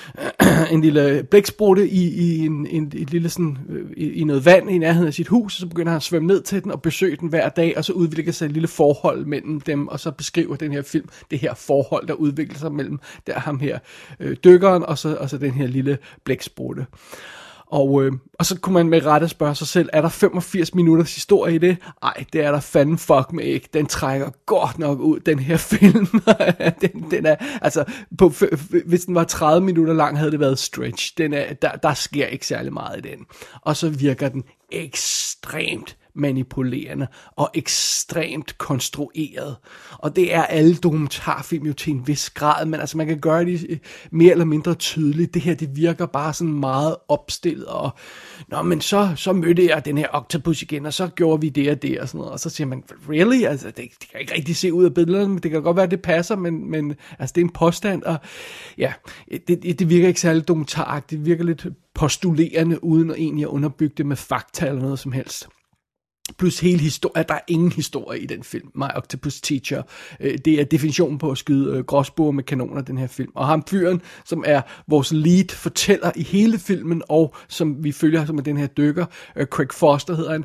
en 0.72 0.80
lille 0.80 1.22
blæksprutte 1.30 1.88
i, 1.88 2.08
i, 2.08 2.46
en, 2.46 2.66
en, 2.66 2.92
et 2.94 3.10
lille 3.10 3.28
sådan, 3.28 3.58
øh, 3.68 3.90
i, 3.96 4.12
i 4.12 4.24
noget 4.24 4.44
vand 4.44 4.70
i 4.70 4.78
nærheden 4.78 5.06
af 5.06 5.14
sit 5.14 5.28
hus, 5.28 5.54
og 5.54 5.60
så 5.60 5.66
begynder 5.66 5.90
han 5.90 5.96
at 5.96 6.02
svømme 6.02 6.28
ned 6.28 6.42
til 6.42 6.64
den 6.64 6.70
og 6.70 6.82
besøge 6.82 7.16
den 7.16 7.28
hver 7.28 7.48
dag, 7.48 7.74
og 7.76 7.84
så 7.84 7.92
udvikler 7.92 8.32
sig 8.32 8.46
et 8.46 8.52
lille 8.52 8.68
forhold 8.68 9.26
mellem 9.26 9.60
dem, 9.60 9.88
og 9.88 10.00
så 10.00 10.10
beskriver 10.10 10.56
den 10.56 10.72
her 10.72 10.82
film 10.82 11.08
det 11.30 11.38
her 11.38 11.54
forhold, 11.54 12.06
der 12.06 12.14
udvikler 12.14 12.58
sig 12.58 12.72
mellem 12.72 12.98
der 13.26 13.38
ham 13.38 13.60
her 13.60 13.78
øh, 14.20 14.36
dykkeren, 14.44 14.82
og 14.82 14.98
så, 14.98 15.16
og 15.16 15.30
så 15.30 15.38
den 15.38 15.50
her 15.52 15.66
lille 15.66 15.98
blæksprutte. 16.24 16.86
Og, 17.74 18.04
øh, 18.04 18.12
og 18.38 18.46
så 18.46 18.60
kunne 18.60 18.72
man 18.74 18.88
med 18.88 19.06
rette 19.06 19.28
spørge 19.28 19.54
sig 19.54 19.66
selv, 19.66 19.88
er 19.92 20.00
der 20.00 20.08
85 20.08 20.74
minutters 20.74 21.14
historie 21.14 21.54
i 21.54 21.58
det? 21.58 21.76
Nej, 22.02 22.24
det 22.32 22.44
er 22.44 22.52
der 22.52 22.60
fanden 22.60 22.98
fuck 22.98 23.32
med 23.32 23.44
ikke. 23.44 23.68
Den 23.74 23.86
trækker 23.86 24.30
godt 24.46 24.78
nok 24.78 25.00
ud, 25.00 25.20
den 25.20 25.38
her 25.38 25.56
film. 25.72 26.06
den, 26.80 27.10
den 27.10 27.26
er, 27.26 27.36
altså, 27.62 27.84
på, 28.18 28.32
hvis 28.86 29.04
den 29.04 29.14
var 29.14 29.24
30 29.24 29.66
minutter 29.66 29.94
lang, 29.94 30.18
havde 30.18 30.30
det 30.30 30.40
været 30.40 30.58
stretch. 30.58 31.14
Den 31.18 31.34
er, 31.34 31.52
der, 31.52 31.70
der 31.72 31.94
sker 31.94 32.26
ikke 32.26 32.46
særlig 32.46 32.72
meget 32.72 32.98
i 32.98 33.08
den. 33.08 33.26
Og 33.62 33.76
så 33.76 33.88
virker 33.88 34.28
den 34.28 34.44
ekstremt 34.72 35.96
manipulerende 36.14 37.06
og 37.36 37.50
ekstremt 37.54 38.58
konstrueret. 38.58 39.56
Og 39.98 40.16
det 40.16 40.34
er 40.34 40.42
alle 40.42 40.74
dokumentarfilm 40.74 41.66
jo 41.66 41.72
til 41.72 41.92
en 41.92 42.06
vis 42.06 42.30
grad, 42.30 42.66
men 42.66 42.80
altså 42.80 42.96
man 42.96 43.06
kan 43.06 43.18
gøre 43.18 43.44
det 43.44 43.66
øh, 43.68 43.78
mere 44.10 44.32
eller 44.32 44.44
mindre 44.44 44.74
tydeligt. 44.74 45.34
Det 45.34 45.42
her, 45.42 45.54
det 45.54 45.76
virker 45.76 46.06
bare 46.06 46.34
sådan 46.34 46.60
meget 46.60 46.96
opstillet, 47.08 47.66
og 47.66 47.90
Nå, 48.48 48.62
men 48.62 48.80
så, 48.80 49.12
så 49.16 49.32
mødte 49.32 49.66
jeg 49.66 49.84
den 49.84 49.98
her 49.98 50.08
octopus 50.12 50.62
igen, 50.62 50.86
og 50.86 50.92
så 50.92 51.08
gjorde 51.08 51.40
vi 51.40 51.48
det 51.48 51.70
og 51.70 51.82
det 51.82 52.00
og 52.00 52.08
sådan 52.08 52.18
noget. 52.18 52.32
Og 52.32 52.40
så 52.40 52.50
siger 52.50 52.66
man, 52.66 52.82
really? 53.08 53.44
Altså, 53.44 53.66
det, 53.66 53.76
det 53.76 54.08
kan 54.10 54.20
ikke 54.20 54.34
rigtig 54.34 54.56
se 54.56 54.72
ud 54.72 54.84
af 54.84 54.94
billederne, 54.94 55.28
men 55.28 55.38
det 55.38 55.50
kan 55.50 55.62
godt 55.62 55.76
være, 55.76 55.84
at 55.84 55.90
det 55.90 56.02
passer, 56.02 56.36
men, 56.36 56.70
men 56.70 56.94
altså, 57.18 57.32
det 57.32 57.40
er 57.40 57.44
en 57.44 57.52
påstand, 57.52 58.02
og 58.02 58.16
ja, 58.78 58.92
det, 59.48 59.78
det 59.78 59.88
virker 59.88 60.08
ikke 60.08 60.20
særlig 60.20 60.48
dokumentaragtigt. 60.48 61.18
Det 61.18 61.26
virker 61.26 61.44
lidt 61.44 61.66
postulerende, 61.94 62.84
uden 62.84 63.10
at 63.10 63.16
egentlig 63.16 63.42
at 63.42 63.48
underbygge 63.48 63.94
det 63.96 64.06
med 64.06 64.16
fakta 64.16 64.66
eller 64.66 64.82
noget 64.82 64.98
som 64.98 65.12
helst. 65.12 65.48
Plus 66.38 66.60
hele 66.60 66.78
historien, 66.78 67.24
der 67.28 67.34
er 67.34 67.40
ingen 67.48 67.72
historie 67.72 68.20
i 68.20 68.26
den 68.26 68.42
film, 68.42 68.68
My 68.74 68.84
Octopus 68.94 69.40
Teacher. 69.40 69.82
Øh, 70.20 70.38
det 70.44 70.60
er 70.60 70.64
definitionen 70.64 71.18
på 71.18 71.30
at 71.30 71.38
skyde 71.38 71.84
øh, 72.18 72.34
med 72.34 72.42
kanoner, 72.42 72.82
den 72.82 72.98
her 72.98 73.06
film. 73.06 73.30
Og 73.34 73.46
ham 73.46 73.64
fyren, 73.70 74.02
som 74.24 74.44
er 74.46 74.62
vores 74.88 75.12
lead 75.12 75.48
fortæller 75.48 76.12
i 76.16 76.22
hele 76.22 76.58
filmen, 76.58 77.02
og 77.08 77.34
som 77.48 77.84
vi 77.84 77.92
følger 77.92 78.26
som 78.26 78.38
er 78.38 78.42
den 78.42 78.56
her 78.56 78.66
dykker, 78.66 79.06
øh, 79.36 79.46
Craig 79.46 79.68
Foster 79.72 80.16
hedder 80.16 80.32
han. 80.32 80.44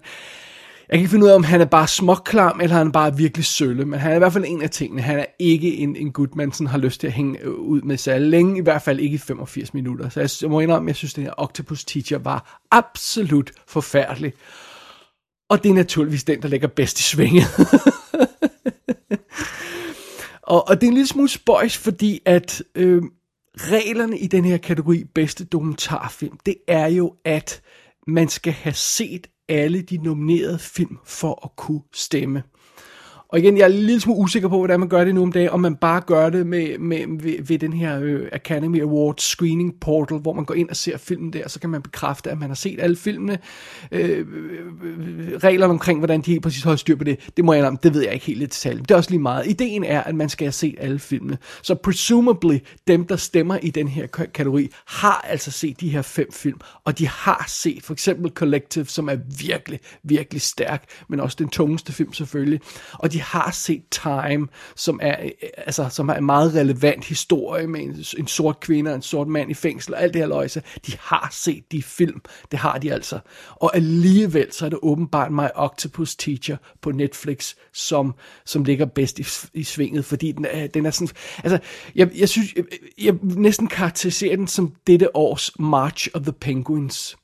Jeg 0.89 0.98
kan 0.98 1.00
ikke 1.00 1.12
finde 1.12 1.25
ud 1.25 1.29
af, 1.29 1.36
om 1.36 1.43
han 1.43 1.62
er 1.62 1.65
bare 1.65 1.88
småklam, 1.88 2.59
eller 2.62 2.75
han 2.75 2.88
er 2.88 2.91
bare 2.91 3.17
virkelig 3.17 3.45
sølle, 3.45 3.86
men 3.86 4.00
han 4.00 4.12
er 4.12 4.15
i 4.15 4.19
hvert 4.19 4.33
fald 4.33 4.45
en 4.48 4.62
af 4.62 4.69
tingene. 4.69 5.01
Han 5.01 5.19
er 5.19 5.25
ikke 5.39 5.77
en, 5.77 5.95
en 5.95 6.12
gut, 6.12 6.36
man 6.36 6.51
sådan 6.51 6.67
har 6.67 6.77
lyst 6.77 7.00
til 7.00 7.07
at 7.07 7.13
hænge 7.13 7.39
øh, 7.41 7.51
ud 7.51 7.81
med 7.81 7.98
sig 7.98 8.21
længe, 8.21 8.57
i 8.57 8.62
hvert 8.62 8.81
fald 8.81 9.00
ikke 9.00 9.15
i 9.15 9.17
85 9.17 9.74
minutter. 9.74 10.09
Så 10.09 10.19
jeg, 10.19 10.29
jeg 10.41 10.50
må 10.50 10.59
indrømme, 10.59 10.88
at 10.88 10.89
jeg 10.89 10.95
synes, 10.95 11.13
at 11.13 11.15
den 11.15 11.24
her 11.24 11.33
Octopus 11.38 11.86
Teacher 11.86 12.17
var 12.17 12.59
absolut 12.71 13.51
forfærdelig. 13.67 14.33
Og 15.50 15.63
det 15.63 15.70
er 15.70 15.74
naturligvis 15.74 16.24
den, 16.24 16.41
der 16.41 16.48
ligger 16.48 16.68
bedst 16.68 17.00
i 17.00 17.03
svinget. 17.03 17.48
og, 20.53 20.68
og 20.68 20.82
det 20.82 20.84
er 20.84 20.88
en 20.88 20.94
lille 20.94 21.08
smule 21.08 21.29
spøjs, 21.29 21.77
fordi 21.77 22.20
at 22.25 22.63
øh, 22.75 23.03
reglerne 23.58 24.20
i 24.20 24.27
den 24.27 24.46
her 24.46 24.58
kategori 24.58 25.03
bedste 25.03 25.46
dokumentarfilm, 25.46 26.38
det 26.46 26.56
er 26.68 26.88
jo, 26.88 27.15
at 27.25 27.62
man 28.08 28.29
skal 28.29 28.53
have 28.53 28.74
set 28.74 29.27
alle 29.50 29.82
de 29.82 29.98
nominerede 29.98 30.60
film 30.60 30.98
for 31.06 31.46
at 31.46 31.56
kunne 31.56 31.82
stemme. 31.94 32.44
Og 33.31 33.39
igen, 33.39 33.57
jeg 33.57 33.63
er 33.63 33.67
lidt 33.67 34.01
smule 34.01 34.19
usikker 34.19 34.50
på, 34.50 34.57
hvordan 34.57 34.79
man 34.79 34.89
gør 34.89 35.03
det 35.03 35.15
nu 35.15 35.21
om 35.21 35.31
dagen, 35.31 35.50
om 35.50 35.59
man 35.59 35.75
bare 35.75 36.01
gør 36.01 36.29
det 36.29 36.48
med, 36.48 36.77
med, 36.77 37.21
ved, 37.21 37.43
ved 37.43 37.59
den 37.59 37.74
her 37.74 38.00
øh, 38.01 38.27
Academy 38.31 38.81
Awards 38.81 39.24
screening 39.24 39.79
portal, 39.81 40.17
hvor 40.17 40.33
man 40.33 40.45
går 40.45 40.53
ind 40.53 40.69
og 40.69 40.75
ser 40.75 40.98
filmen 40.98 41.33
der, 41.33 41.48
så 41.48 41.59
kan 41.59 41.69
man 41.69 41.81
bekræfte, 41.81 42.31
at 42.31 42.39
man 42.39 42.50
har 42.50 42.55
set 42.55 42.79
alle 42.79 42.95
filmene. 42.95 43.38
Øh, 43.91 44.09
øh, 44.09 44.25
øh, 44.83 45.38
reglerne 45.38 45.74
omkring, 45.74 46.00
hvordan 46.00 46.21
de 46.21 46.31
helt 46.31 46.43
præcis 46.43 46.63
holder 46.63 46.77
styr 46.77 46.95
på 46.95 47.03
det, 47.03 47.29
det 47.38 47.45
må 47.45 47.53
jeg 47.53 47.65
om, 47.65 47.77
det 47.77 47.93
ved 47.93 48.01
jeg 48.01 48.13
ikke 48.13 48.25
helt 48.25 48.41
i 48.41 48.45
detalje. 48.45 48.81
Det 48.81 48.91
er 48.91 48.95
også 48.95 49.09
lige 49.09 49.21
meget. 49.21 49.48
Ideen 49.48 49.83
er, 49.83 50.01
at 50.03 50.15
man 50.15 50.29
skal 50.29 50.45
have 50.45 50.51
set 50.51 50.75
alle 50.77 51.00
filmene. 51.00 51.38
Så 51.62 51.75
presumably, 51.75 52.57
dem, 52.88 53.07
der 53.07 53.15
stemmer 53.15 53.57
i 53.57 53.69
den 53.69 53.88
her 53.88 54.07
kategori, 54.07 54.69
har 54.86 55.25
altså 55.29 55.51
set 55.51 55.81
de 55.81 55.89
her 55.89 56.01
fem 56.01 56.31
film, 56.31 56.59
og 56.86 57.00
de 57.00 57.07
har 57.07 57.45
set 57.48 57.83
for 57.83 57.93
eksempel 57.93 58.31
Collective, 58.31 58.86
som 58.86 59.09
er 59.09 59.17
virkelig, 59.39 59.79
virkelig 60.03 60.41
stærk, 60.41 60.83
men 61.09 61.19
også 61.19 61.36
den 61.39 61.50
tungeste 61.50 61.93
film 61.93 62.13
selvfølgelig. 62.13 62.59
Og 62.93 63.13
de 63.13 63.18
de 63.19 63.23
har 63.23 63.51
set 63.51 63.83
Time, 63.91 64.47
som 64.75 64.99
er, 65.01 65.23
øh, 65.23 65.31
altså, 65.57 65.89
som 65.89 66.09
er 66.09 66.13
en 66.13 66.25
meget 66.25 66.55
relevant 66.55 67.05
historie 67.05 67.67
med 67.67 67.79
en, 67.79 68.05
en 68.17 68.27
sort 68.27 68.59
kvinde 68.59 68.91
og 68.91 68.95
en 68.95 69.01
sort 69.01 69.27
mand 69.27 69.51
i 69.51 69.53
fængsel 69.53 69.93
og 69.93 70.03
alt 70.03 70.13
det 70.13 70.21
her 70.21 70.27
løjse. 70.27 70.63
De 70.85 70.93
har 70.99 71.29
set 71.31 71.71
de 71.71 71.83
film. 71.83 72.21
Det 72.51 72.59
har 72.59 72.77
de 72.77 72.93
altså. 72.93 73.19
Og 73.55 73.75
alligevel 73.75 74.53
så 74.53 74.65
er 74.65 74.69
det 74.69 74.79
åbenbart 74.81 75.31
My 75.31 75.47
Octopus 75.55 76.15
Teacher 76.15 76.57
på 76.81 76.91
Netflix, 76.91 77.53
som, 77.73 78.15
som 78.45 78.63
ligger 78.63 78.85
bedst 78.85 79.19
i, 79.19 79.25
i 79.53 79.63
svinget, 79.63 80.05
fordi 80.05 80.31
den 80.31 80.45
er, 80.45 80.67
den 80.67 80.85
er 80.85 80.91
sådan... 80.91 81.15
Altså, 81.43 81.59
jeg, 81.95 82.09
jeg 82.15 82.29
synes, 82.29 82.53
jeg, 82.55 82.63
jeg 83.01 83.15
næsten 83.21 83.67
karakteriserer 83.67 84.35
den 84.35 84.47
som 84.47 84.75
dette 84.88 85.15
års 85.15 85.59
March 85.59 86.07
of 86.13 86.21
the 86.21 86.33
Penguins. 86.33 87.17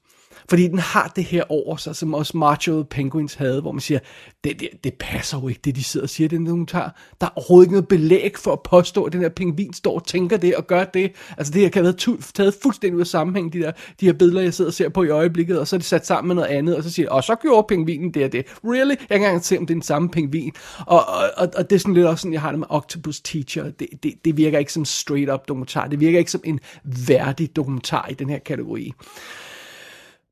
Fordi 0.49 0.67
den 0.67 0.79
har 0.79 1.11
det 1.15 1.23
her 1.23 1.43
over 1.49 1.75
sig, 1.75 1.95
som 1.95 2.13
også 2.13 2.37
Macho 2.37 2.83
Penguins 2.89 3.33
havde, 3.33 3.61
hvor 3.61 3.71
man 3.71 3.81
siger, 3.81 3.99
det, 4.43 4.59
det, 4.59 4.69
det 4.83 4.93
passer 4.93 5.39
jo 5.39 5.47
ikke, 5.47 5.61
det 5.65 5.75
de 5.75 5.83
sidder 5.83 6.05
og 6.05 6.09
siger, 6.09 6.27
den 6.27 6.45
dokumentar. 6.45 7.01
Der 7.21 7.27
er 7.27 7.31
overhovedet 7.35 7.65
ikke 7.65 7.73
noget 7.73 7.87
belæg 7.87 8.37
for 8.37 8.51
at 8.51 8.59
påstå, 8.63 9.03
at 9.03 9.13
den 9.13 9.21
her 9.21 9.29
pingvin 9.29 9.73
står 9.73 9.95
og 9.95 10.07
tænker 10.07 10.37
det 10.37 10.55
og 10.55 10.67
gør 10.67 10.83
det. 10.83 11.11
Altså 11.37 11.53
det 11.53 11.61
her 11.61 11.69
kan 11.69 11.85
have 11.85 11.95
været 12.07 12.23
taget 12.33 12.55
fuldstændig 12.63 12.95
ud 12.95 13.01
af 13.01 13.07
sammenhæng, 13.07 13.53
de, 13.53 13.59
der, 13.59 13.71
de 13.99 14.05
her 14.05 14.13
billeder, 14.13 14.41
jeg 14.41 14.53
sidder 14.53 14.69
og 14.69 14.73
ser 14.73 14.89
på 14.89 15.03
i 15.03 15.09
øjeblikket, 15.09 15.59
og 15.59 15.67
så 15.67 15.75
er 15.75 15.77
det 15.77 15.85
sat 15.85 16.07
sammen 16.07 16.27
med 16.27 16.35
noget 16.35 16.57
andet, 16.57 16.75
og 16.75 16.83
så 16.83 16.91
siger 16.91 17.09
og 17.09 17.23
så 17.23 17.35
gjorde 17.35 17.65
pingvinen 17.67 18.13
det 18.13 18.23
og 18.25 18.31
det. 18.31 18.45
Really? 18.63 18.89
Jeg 18.89 18.97
kan 18.97 19.15
ikke 19.15 19.25
engang 19.25 19.45
se, 19.45 19.57
om 19.57 19.65
det 19.65 19.73
er 19.73 19.75
den 19.75 19.81
samme 19.81 20.09
pingvin. 20.09 20.51
Og, 20.85 21.07
og, 21.07 21.31
og, 21.37 21.49
og 21.57 21.69
det 21.69 21.75
er 21.75 21.79
sådan 21.79 21.93
lidt 21.93 22.05
også 22.05 22.21
sådan, 22.21 22.33
jeg 22.33 22.41
har 22.41 22.51
det 22.51 22.59
med 22.59 22.67
Octopus 22.69 23.21
Teacher. 23.21 23.63
Det, 23.63 23.87
det, 24.03 24.13
det 24.25 24.37
virker 24.37 24.59
ikke 24.59 24.73
som 24.73 24.85
straight 24.85 25.31
up 25.31 25.47
dokumentar. 25.47 25.87
Det 25.87 25.99
virker 25.99 26.19
ikke 26.19 26.31
som 26.31 26.41
en 26.43 26.59
værdig 26.83 27.55
dokumentar 27.55 28.07
i 28.11 28.13
den 28.13 28.29
her 28.29 28.39
kategori. 28.39 28.93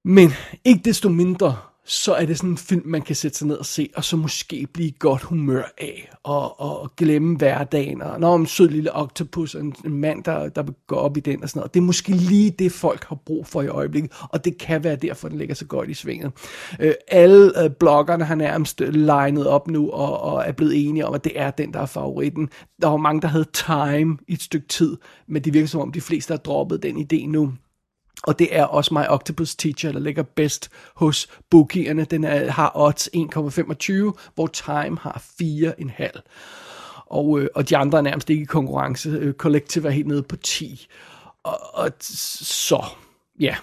Men 0.05 0.29
ikke 0.65 0.81
desto 0.85 1.09
mindre, 1.09 1.57
så 1.85 2.13
er 2.13 2.25
det 2.25 2.37
sådan 2.37 2.49
en 2.49 2.57
film, 2.57 2.81
man 2.85 3.01
kan 3.01 3.15
sætte 3.15 3.37
sig 3.37 3.47
ned 3.47 3.55
og 3.55 3.65
se, 3.65 3.89
og 3.95 4.03
så 4.03 4.17
måske 4.17 4.67
blive 4.73 4.91
godt 4.91 5.21
humør 5.21 5.63
af, 5.77 6.09
og, 6.23 6.59
og 6.59 6.95
glemme 6.95 7.37
hverdagen, 7.37 8.01
og 8.01 8.19
når 8.19 8.35
en 8.35 8.45
sød 8.45 8.69
lille 8.69 8.95
octopus, 8.95 9.55
en, 9.55 9.75
en 9.85 9.97
mand, 9.97 10.23
der, 10.23 10.49
der 10.49 10.63
går 10.87 10.95
op 10.95 11.17
i 11.17 11.19
den 11.19 11.43
og 11.43 11.49
sådan 11.49 11.59
noget. 11.59 11.73
Det 11.73 11.79
er 11.79 11.83
måske 11.83 12.11
lige 12.11 12.51
det, 12.51 12.71
folk 12.71 13.03
har 13.03 13.15
brug 13.15 13.47
for 13.47 13.61
i 13.61 13.67
øjeblikket, 13.67 14.11
og 14.29 14.45
det 14.45 14.57
kan 14.57 14.83
være 14.83 14.95
derfor, 14.95 15.27
den 15.27 15.37
ligger 15.37 15.55
så 15.55 15.65
godt 15.65 15.89
i 15.89 15.93
svinget. 15.93 16.31
Øh, 16.79 16.93
alle 17.07 17.63
øh, 17.63 17.69
bloggerne 17.71 18.25
har 18.25 18.35
nærmest 18.35 18.81
øh, 18.81 18.93
legnet 18.93 19.47
op 19.47 19.67
nu, 19.67 19.89
og, 19.89 20.21
og 20.21 20.43
er 20.47 20.51
blevet 20.51 20.87
enige 20.87 21.05
om, 21.05 21.13
at 21.13 21.23
det 21.23 21.31
er 21.35 21.51
den, 21.51 21.73
der 21.73 21.79
er 21.79 21.85
favoritten. 21.85 22.49
Der 22.81 22.87
var 22.87 22.97
mange, 22.97 23.21
der 23.21 23.27
havde 23.27 23.45
Time 23.53 24.17
i 24.27 24.33
et 24.33 24.41
stykke 24.41 24.67
tid, 24.67 24.97
men 25.27 25.43
det 25.43 25.53
virker 25.53 25.67
som 25.67 25.81
om, 25.81 25.91
de 25.91 26.01
fleste 26.01 26.31
har 26.31 26.37
droppet 26.37 26.83
den 26.83 26.97
idé 26.97 27.27
nu. 27.27 27.53
Og 28.23 28.39
det 28.39 28.55
er 28.55 28.63
også 28.63 28.93
My 28.93 29.03
Octopus 29.09 29.55
Teacher, 29.55 29.91
der 29.91 29.99
ligger 29.99 30.23
bedst 30.23 30.69
hos 30.95 31.27
bookierne. 31.49 32.05
Den 32.05 32.23
er, 32.23 32.51
har 32.51 32.71
odds 32.75 33.09
1,25, 33.15 34.31
hvor 34.35 34.47
Time 34.47 34.97
har 35.01 35.23
4,5. 35.41 36.21
Og, 37.05 37.39
øh, 37.39 37.47
og 37.55 37.69
de 37.69 37.77
andre 37.77 37.97
er 37.97 38.01
nærmest 38.01 38.29
ikke 38.29 38.41
i 38.41 38.45
konkurrence. 38.45 39.09
Øh, 39.09 39.33
Collective 39.33 39.87
er 39.87 39.91
helt 39.91 40.07
nede 40.07 40.23
på 40.23 40.35
10. 40.35 40.87
Og, 41.43 41.59
og 41.73 41.91
så, 41.99 42.85
ja, 43.39 43.55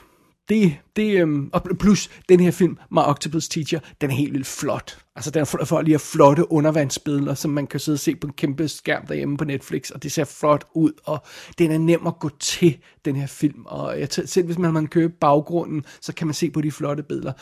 det, 0.48 0.76
det, 0.96 1.20
øhm, 1.20 1.50
og 1.52 1.62
plus 1.78 2.10
den 2.28 2.40
her 2.40 2.50
film, 2.50 2.78
My 2.90 2.98
Octopus 2.98 3.48
Teacher, 3.48 3.80
den 4.00 4.10
er 4.10 4.14
helt 4.14 4.32
vildt 4.32 4.46
flot. 4.46 4.98
Altså 5.20 5.30
den 5.30 5.40
er 5.40 5.64
for, 5.64 5.80
lige 5.80 5.94
at 5.94 6.00
flotte 6.00 6.52
undervandsbilleder, 6.52 7.34
som 7.34 7.50
man 7.50 7.66
kan 7.66 7.80
sidde 7.80 7.96
og 7.96 8.00
se 8.00 8.16
på 8.16 8.26
en 8.26 8.32
kæmpe 8.32 8.68
skærm 8.68 9.06
derhjemme 9.06 9.36
på 9.36 9.44
Netflix, 9.44 9.90
og 9.90 10.02
det 10.02 10.12
ser 10.12 10.24
flot 10.24 10.66
ud, 10.74 10.92
og 11.04 11.24
den 11.58 11.70
er 11.70 11.78
nem 11.78 12.06
at 12.06 12.18
gå 12.18 12.30
til, 12.40 12.78
den 13.04 13.16
her 13.16 13.26
film. 13.26 13.62
Og 13.66 14.00
jeg, 14.00 14.08
selv 14.10 14.46
hvis 14.46 14.58
man, 14.58 14.72
man 14.72 14.86
køber 14.86 15.14
baggrunden, 15.20 15.84
så 16.00 16.14
kan 16.14 16.26
man 16.26 16.34
se 16.34 16.50
på 16.50 16.60
de 16.60 16.70
flotte 16.70 17.02
billeder. 17.02 17.32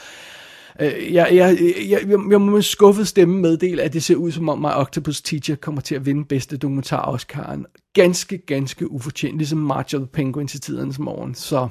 Øh, 0.80 1.14
jeg, 1.14 1.28
jeg, 1.34 1.58
jeg, 1.60 2.00
jeg, 2.08 2.30
jeg 2.30 2.40
må 2.40 2.50
med 2.50 2.62
skuffet 2.62 3.08
stemme 3.08 3.40
meddele, 3.40 3.82
at 3.82 3.92
det 3.92 4.02
ser 4.02 4.16
ud 4.16 4.32
som 4.32 4.48
om, 4.48 4.58
My 4.58 4.72
Octopus 4.74 5.22
Teacher 5.22 5.56
kommer 5.56 5.80
til 5.80 5.94
at 5.94 6.06
vinde 6.06 6.24
bedste 6.24 6.56
dokumentar 6.56 7.16
Oscar'en. 7.16 7.90
Ganske, 7.92 8.38
ganske 8.38 8.90
ufortjent, 8.90 9.38
ligesom 9.38 9.58
March 9.58 9.94
of 9.94 10.00
the 10.00 10.08
Penguins 10.12 10.54
i 10.54 10.60
tidernes 10.60 10.98
morgen. 10.98 11.34
Så 11.34 11.68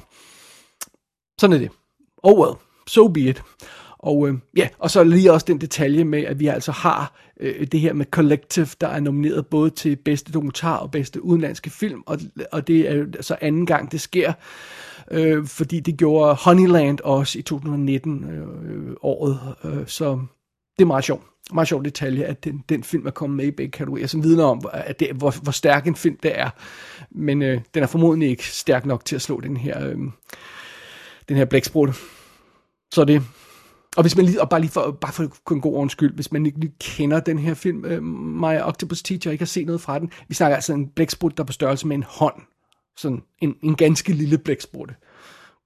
sådan 1.40 1.56
er 1.56 1.58
det. 1.58 1.70
Oh 2.22 2.40
well, 2.40 2.56
so 2.86 3.08
be 3.08 3.20
it. 3.20 3.42
Og 3.98 4.28
øh, 4.28 4.34
ja, 4.56 4.68
og 4.78 4.90
så 4.90 5.04
lige 5.04 5.32
også 5.32 5.46
den 5.48 5.60
detalje 5.60 6.04
med, 6.04 6.24
at 6.24 6.40
vi 6.40 6.46
altså 6.46 6.72
har 6.72 7.14
øh, 7.40 7.66
det 7.66 7.80
her 7.80 7.92
med 7.92 8.06
Collective, 8.10 8.68
der 8.80 8.88
er 8.88 9.00
nomineret 9.00 9.46
både 9.46 9.70
til 9.70 9.96
bedste 9.96 10.32
dokumentar 10.32 10.76
og 10.76 10.90
bedste 10.90 11.24
udenlandske 11.24 11.70
film, 11.70 12.02
og, 12.06 12.18
og 12.52 12.68
det 12.68 12.90
er 12.90 12.94
jo 12.94 13.06
så 13.20 13.36
anden 13.40 13.66
gang, 13.66 13.92
det 13.92 14.00
sker, 14.00 14.32
øh, 15.10 15.46
fordi 15.46 15.80
det 15.80 15.96
gjorde 15.96 16.34
Honeyland 16.34 17.00
også 17.00 17.38
i 17.38 17.42
2019 17.42 18.24
øh, 18.24 18.96
året, 19.02 19.40
øh, 19.64 19.86
så 19.86 20.20
det 20.78 20.84
er 20.84 20.86
meget 20.86 21.04
sjovt. 21.04 21.22
Meget 21.52 21.68
sjov 21.68 21.84
detalje, 21.84 22.24
at 22.24 22.44
den, 22.44 22.64
den 22.68 22.84
film 22.84 23.06
er 23.06 23.10
kommet 23.10 23.36
med 23.36 23.44
i 23.46 23.50
begge 23.50 23.70
kategorier, 23.70 24.06
som 24.06 24.22
vidner 24.22 24.44
om, 24.44 24.60
at 24.72 25.00
det, 25.00 25.08
hvor, 25.14 25.34
hvor 25.42 25.52
stærk 25.52 25.86
en 25.86 25.96
film 25.96 26.16
det 26.22 26.38
er. 26.38 26.50
Men 27.10 27.42
øh, 27.42 27.60
den 27.74 27.82
er 27.82 27.86
formodentlig 27.86 28.28
ikke 28.28 28.46
stærk 28.46 28.86
nok 28.86 29.04
til 29.04 29.16
at 29.16 29.22
slå 29.22 29.40
den 29.40 29.56
her, 29.56 29.86
øh, 29.88 29.96
den 31.28 31.36
her 31.36 31.44
blæksprutte. 31.44 31.94
Så 32.94 33.04
det, 33.04 33.22
og 33.96 34.02
hvis 34.02 34.16
man 34.16 34.24
lige, 34.24 34.40
og 34.40 34.48
bare 34.48 34.60
lige 34.60 34.70
for, 34.70 34.90
bare 35.00 35.12
for 35.12 35.52
en 35.52 35.60
god 35.60 35.74
undskyld, 35.74 36.14
hvis 36.14 36.32
man 36.32 36.46
ikke 36.46 36.60
lige 36.60 36.74
kender 36.80 37.20
den 37.20 37.38
her 37.38 37.54
film, 37.54 37.84
øh, 37.84 38.02
My 38.02 38.60
Octopus 38.60 39.02
Teacher, 39.02 39.32
ikke 39.32 39.42
har 39.42 39.46
set 39.46 39.66
noget 39.66 39.80
fra 39.80 39.98
den, 39.98 40.10
vi 40.28 40.34
snakker 40.34 40.56
altså 40.56 40.72
en 40.72 40.88
blæksprut, 40.88 41.36
der 41.36 41.42
er 41.42 41.46
på 41.46 41.52
størrelse 41.52 41.86
med 41.86 41.96
en 41.96 42.04
hånd. 42.08 42.42
Sådan 42.96 43.22
en, 43.42 43.54
en 43.62 43.76
ganske 43.76 44.12
lille 44.12 44.38
blæksprutte. 44.38 44.94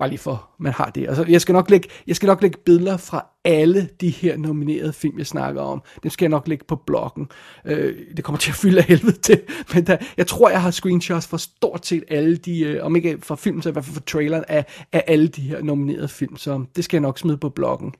Bare 0.03 0.11
lige 0.11 0.19
for, 0.19 0.51
man 0.59 0.73
har 0.73 0.91
det. 0.95 1.09
Altså, 1.09 1.25
jeg, 1.29 1.41
skal 1.41 1.53
nok 1.53 1.71
lægge, 1.71 1.89
jeg 2.07 2.17
skal 2.17 2.27
nok 2.27 2.43
lægge 2.43 2.59
billeder 2.65 2.97
fra 2.97 3.27
alle 3.45 3.89
de 4.01 4.11
her 4.11 4.37
nominerede 4.37 4.93
film, 4.93 5.19
jeg 5.19 5.27
snakker 5.27 5.63
om. 5.63 5.83
Dem 6.03 6.11
skal 6.11 6.25
jeg 6.25 6.31
nok 6.31 6.49
lægge 6.49 6.65
på 6.69 6.77
bloggen. 6.77 7.29
Øh, 7.65 7.95
det 8.17 8.25
kommer 8.25 8.39
til 8.39 8.51
at 8.51 8.55
fylde 8.55 8.79
af 8.79 8.85
helvede 8.85 9.19
til. 9.19 9.41
Men 9.75 9.87
der, 9.87 9.97
jeg 10.17 10.27
tror, 10.27 10.51
jeg 10.51 10.63
har 10.63 10.71
screenshots 10.71 11.27
fra 11.27 11.39
stort 11.39 11.87
set 11.87 12.05
alle 12.09 12.37
de, 12.37 12.61
øh, 12.61 12.85
om 12.85 12.97
ikke 12.97 13.19
fra 13.23 13.37
film, 13.37 13.63
så 13.63 13.69
i 13.69 13.73
hvert 13.73 13.85
fald 13.85 13.95
fra 13.95 14.03
traileren, 14.07 14.45
af, 14.49 14.65
af 14.93 15.05
alle 15.07 15.29
de 15.29 15.43
her 15.43 15.63
nominerede 15.63 16.09
film. 16.09 16.37
Så 16.37 16.65
det 16.77 16.85
skal 16.85 16.97
jeg 16.97 17.03
nok 17.03 17.19
smide 17.19 17.37
på 17.39 17.49
bloggen. 17.49 17.95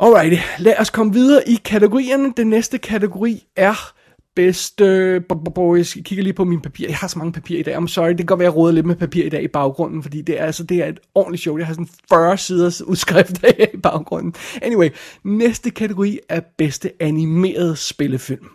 Alright, 0.00 0.40
lad 0.58 0.74
os 0.78 0.90
komme 0.90 1.12
videre 1.12 1.48
i 1.48 1.54
kategorierne. 1.64 2.32
Den 2.36 2.46
næste 2.46 2.78
kategori 2.78 3.46
er 3.56 3.92
bedste... 4.38 4.84
Jeg 4.84 6.04
kigger 6.04 6.22
lige 6.22 6.32
på 6.32 6.44
mine 6.44 6.62
papir. 6.62 6.86
Jeg 6.88 6.96
har 6.96 7.08
så 7.08 7.18
mange 7.18 7.32
papir 7.32 7.58
i 7.58 7.62
dag. 7.62 7.76
I'm 7.76 7.86
sorry, 7.86 8.08
det 8.08 8.16
kan 8.16 8.26
godt 8.26 8.38
være, 8.38 8.46
at 8.48 8.52
jeg 8.52 8.56
råder 8.56 8.74
lidt 8.74 8.86
med 8.86 8.96
papir 8.96 9.24
i 9.24 9.28
dag 9.28 9.42
i 9.42 9.48
baggrunden, 9.48 10.02
fordi 10.02 10.22
det 10.22 10.40
er, 10.40 10.44
altså, 10.44 10.64
det 10.64 10.82
er 10.82 10.86
et 10.86 11.00
ordentligt 11.14 11.42
show. 11.42 11.58
Jeg 11.58 11.66
har 11.66 11.74
sådan 11.74 11.88
40 12.08 12.38
siders 12.38 12.82
udskrift 12.92 13.44
af 13.44 13.70
i 13.74 13.76
baggrunden. 13.76 14.34
Anyway, 14.62 14.90
næste 15.24 15.70
kategori 15.70 16.18
er 16.28 16.40
bedste 16.58 16.92
animerede 17.00 17.76
spillefilm. 17.76 18.48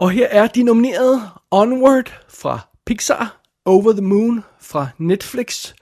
Og 0.00 0.10
her 0.10 0.26
er 0.30 0.46
de 0.46 0.62
nominerede 0.62 1.20
Onward 1.50 2.12
fra 2.28 2.60
Pixar, 2.86 3.40
Over 3.64 3.92
the 3.92 4.02
Moon 4.02 4.44
fra 4.60 4.88
Netflix, 4.98 5.72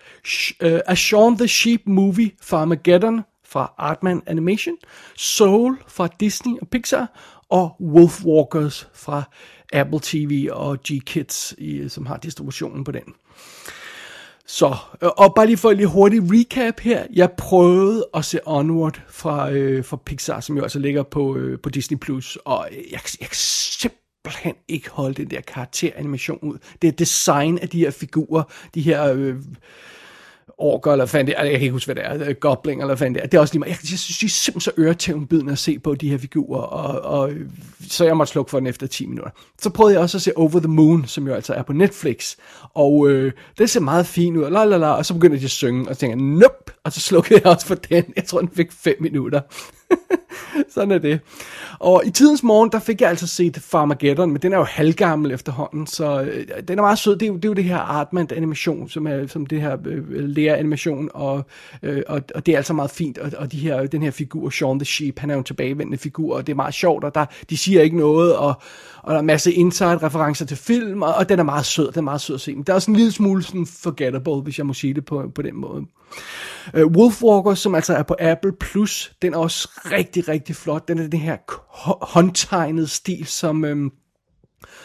øh, 0.60 0.80
A 0.86 0.94
Shaun 0.94 1.38
the 1.38 1.48
Sheep 1.48 1.80
Movie 1.86 2.30
fra 2.42 2.60
Armageddon 2.60 3.20
fra 3.44 3.72
Artman 3.78 4.22
Animation, 4.26 4.76
Soul 5.16 5.78
fra 5.88 6.08
Disney 6.20 6.52
og 6.60 6.68
Pixar, 6.68 7.06
og 7.52 7.76
Wolfwalkers 7.80 8.88
fra 8.94 9.22
Apple 9.72 10.00
TV 10.02 10.48
og 10.52 10.78
G-Kids, 10.88 11.54
som 11.92 12.06
har 12.06 12.16
distributionen 12.16 12.84
på 12.84 12.92
den. 12.92 13.02
Så, 14.46 14.76
øh, 15.02 15.08
og 15.16 15.34
bare 15.34 15.46
lige 15.46 15.56
for 15.56 15.70
et 15.70 15.76
lige 15.76 15.86
hurtigt 15.86 16.24
recap 16.26 16.80
her. 16.80 17.06
Jeg 17.12 17.30
prøvede 17.38 18.06
at 18.14 18.24
se 18.24 18.40
Onward 18.46 19.00
fra, 19.08 19.50
øh, 19.50 19.84
fra 19.84 19.96
Pixar, 19.96 20.40
som 20.40 20.56
jo 20.56 20.62
altså 20.62 20.78
ligger 20.78 21.02
på, 21.02 21.36
øh, 21.36 21.58
på 21.62 21.70
Disney+, 21.70 21.98
Plus, 21.98 22.38
og 22.44 22.68
jeg, 22.70 23.00
jeg 23.20 23.28
kan 23.28 23.36
simpelthen 23.36 24.54
ikke 24.68 24.90
holde 24.90 25.14
den 25.14 25.30
der 25.30 25.40
karakteranimation 25.40 26.38
ud. 26.42 26.58
Det 26.82 26.88
er 26.88 26.92
design 26.92 27.58
af 27.58 27.68
de 27.68 27.78
her 27.78 27.90
figurer, 27.90 28.42
de 28.74 28.82
her... 28.82 29.12
Øh, 29.12 29.36
orker, 30.62 30.92
eller 30.92 31.06
fandt 31.06 31.28
det 31.28 31.34
jeg 31.38 31.50
kan 31.50 31.60
ikke 31.60 31.72
huske, 31.72 31.92
hvad 31.92 31.94
det 31.94 32.04
er, 32.06 32.28
øh, 32.28 32.34
gobling, 32.40 32.80
eller 32.80 32.96
fandt 32.96 33.14
det 33.14 33.22
er. 33.22 33.26
Det 33.26 33.36
er 33.36 33.40
også 33.40 33.54
lige 33.54 33.60
meget. 33.60 33.70
Jeg, 33.70 33.78
jeg 33.90 33.98
synes, 33.98 34.18
de 34.18 34.26
er 34.26 34.30
simpelthen 34.30 34.60
så 34.60 34.82
øretævnbydende 34.82 35.52
at 35.52 35.58
se 35.58 35.78
på 35.78 35.94
de 35.94 36.10
her 36.10 36.18
figurer, 36.18 36.60
og, 36.60 37.20
og, 37.20 37.30
så 37.88 38.04
jeg 38.04 38.16
måtte 38.16 38.32
slukke 38.32 38.50
for 38.50 38.58
den 38.58 38.66
efter 38.66 38.86
10 38.86 39.06
minutter. 39.06 39.30
Så 39.62 39.70
prøvede 39.70 39.94
jeg 39.94 40.02
også 40.02 40.18
at 40.18 40.22
se 40.22 40.36
Over 40.36 40.58
the 40.60 40.68
Moon, 40.68 41.06
som 41.06 41.26
jo 41.26 41.34
altså 41.34 41.54
er 41.54 41.62
på 41.62 41.72
Netflix, 41.72 42.36
og 42.74 43.10
øh, 43.10 43.32
det 43.58 43.70
ser 43.70 43.80
meget 43.80 44.06
fint 44.06 44.36
ud, 44.36 44.50
la, 44.50 44.64
la, 44.64 44.76
la, 44.76 44.90
og 44.90 45.06
så 45.06 45.14
begyndte 45.14 45.38
de 45.38 45.44
at 45.44 45.50
synge, 45.50 45.88
og 45.88 45.94
så 45.94 46.00
tænkte 46.00 46.18
jeg, 46.18 46.26
nope, 46.26 46.72
og 46.84 46.92
så 46.92 47.00
slukkede 47.00 47.40
jeg 47.44 47.52
også 47.52 47.66
for 47.66 47.74
den. 47.74 48.04
Jeg 48.16 48.24
tror, 48.24 48.40
den 48.40 48.50
fik 48.56 48.72
5 48.72 48.96
minutter. 49.00 49.40
Sådan 50.74 50.90
er 50.90 50.98
det. 50.98 51.20
Og 51.78 52.02
i 52.06 52.10
tidens 52.10 52.42
morgen, 52.42 52.72
der 52.72 52.78
fik 52.78 53.00
jeg 53.00 53.10
altså 53.10 53.26
set 53.26 53.56
Farmageddon, 53.56 54.30
men 54.30 54.42
den 54.42 54.52
er 54.52 54.56
jo 54.56 54.64
halvgammel 54.64 55.32
efterhånden, 55.32 55.86
så 55.86 56.20
øh, 56.20 56.46
den 56.68 56.78
er 56.78 56.82
meget 56.82 56.98
sød. 56.98 57.16
Det 57.16 57.22
er 57.22 57.26
jo 57.26 57.36
det, 57.36 57.44
er 57.44 57.48
jo 57.48 57.54
det 57.54 57.64
her 57.64 57.78
Artman 57.78 58.28
animation, 58.36 58.88
som 58.88 59.06
er 59.06 59.26
som 59.26 59.46
det 59.46 59.60
her 59.60 59.76
øh, 59.84 60.04
lærer 60.14 60.56
animation, 60.56 61.08
og, 61.14 61.44
øh, 61.82 62.02
og, 62.08 62.22
og 62.34 62.46
det 62.46 62.52
er 62.52 62.56
altså 62.56 62.72
meget 62.72 62.90
fint. 62.90 63.18
Og, 63.18 63.30
og 63.38 63.52
de 63.52 63.58
her, 63.58 63.86
den 63.86 64.02
her 64.02 64.10
figur, 64.10 64.50
Shaun 64.50 64.78
the 64.78 64.86
Sheep, 64.86 65.18
han 65.18 65.30
er 65.30 65.34
jo 65.34 65.38
en 65.38 65.44
tilbagevendende 65.44 65.98
figur, 65.98 66.36
og 66.36 66.46
det 66.46 66.52
er 66.52 66.56
meget 66.56 66.74
sjovt, 66.74 67.04
og 67.04 67.14
der, 67.14 67.24
de 67.50 67.56
siger 67.56 67.82
ikke 67.82 67.96
noget, 67.96 68.36
og, 68.36 68.54
og 69.02 69.10
der 69.10 69.16
er 69.16 69.20
en 69.20 69.26
masse 69.26 69.52
inside-referencer 69.52 70.46
til 70.46 70.56
film, 70.56 71.02
og, 71.02 71.14
og 71.14 71.28
den 71.28 71.38
er 71.38 71.42
meget 71.42 71.66
sød, 71.66 71.92
den 71.92 71.98
er 71.98 72.02
meget 72.02 72.20
sød 72.20 72.34
at 72.34 72.40
se. 72.40 72.54
Men 72.54 72.62
der 72.62 72.72
er 72.72 72.74
også 72.74 72.90
en 72.90 72.96
lille 72.96 73.12
smule 73.12 73.42
sådan 73.42 73.66
forgettable, 73.66 74.42
hvis 74.42 74.58
jeg 74.58 74.66
må 74.66 74.74
sige 74.74 74.94
det 74.94 75.04
på, 75.04 75.30
på 75.34 75.42
den 75.42 75.56
måde. 75.56 75.84
Øh, 76.74 76.86
Wolfwalker, 76.86 77.54
som 77.54 77.74
altså 77.74 77.94
er 77.94 78.02
på 78.02 78.16
Apple 78.18 78.52
Plus, 78.52 79.12
den 79.22 79.34
er 79.34 79.38
også 79.38 79.70
rigtig, 79.84 80.28
rigtig 80.28 80.41
flot. 80.50 80.88
Den 80.88 80.98
er 80.98 81.06
den 81.06 81.20
her 81.20 81.36
håndtegnede 82.04 82.88
stil, 82.88 83.26
som... 83.26 83.64
Øhm, 83.64 83.92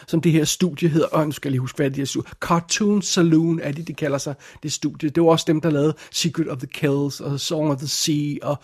som 0.06 0.20
det 0.20 0.32
her 0.32 0.44
studie 0.44 0.88
hedder, 0.88 1.06
og 1.06 1.26
nu 1.26 1.32
skal 1.32 1.48
jeg 1.48 1.50
lige 1.50 1.60
huske, 1.60 1.76
hvad 1.76 1.90
det 1.90 2.16
er, 2.16 2.22
Cartoon 2.40 3.02
Saloon 3.02 3.60
er 3.60 3.72
det, 3.72 3.88
de 3.88 3.94
kalder 3.94 4.18
sig, 4.18 4.34
det 4.62 4.72
studie. 4.72 5.08
Det 5.08 5.22
var 5.22 5.28
også 5.28 5.44
dem, 5.48 5.60
der 5.60 5.70
lavede 5.70 5.94
Secret 6.10 6.48
of 6.48 6.58
the 6.58 6.66
Kells 6.66 7.20
og 7.20 7.40
Song 7.40 7.70
of 7.70 7.78
the 7.78 7.88
Sea, 7.88 8.36
og 8.42 8.56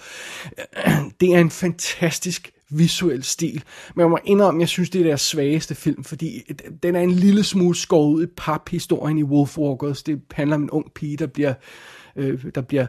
øh, 0.87 0.93
det 1.21 1.35
er 1.35 1.39
en 1.39 1.51
fantastisk 1.51 2.51
visuel 2.71 3.23
stil. 3.23 3.63
Men 3.95 4.01
jeg 4.01 4.11
må 4.11 4.19
indrømme, 4.25 4.61
jeg 4.61 4.69
synes, 4.69 4.91
det 4.91 5.01
er 5.01 5.05
deres 5.05 5.21
svageste 5.21 5.75
film, 5.75 6.05
fordi 6.05 6.43
øh, 6.51 6.57
den 6.83 6.97
er 6.97 7.01
en 7.01 7.13
lille 7.13 7.45
smule 7.45 7.77
skåret 7.77 8.15
ud 8.15 8.25
i 8.25 8.31
pap, 8.37 8.69
historien 8.69 9.19
i 9.19 9.23
Wolfwalkers. 9.23 10.03
Det 10.03 10.21
handler 10.33 10.57
om 10.57 10.63
en 10.63 10.71
ung 10.71 10.93
pige, 10.95 11.17
der 11.17 11.27
bliver, 11.27 11.55
øh, 12.17 12.45
der 12.55 12.61
bliver 12.61 12.87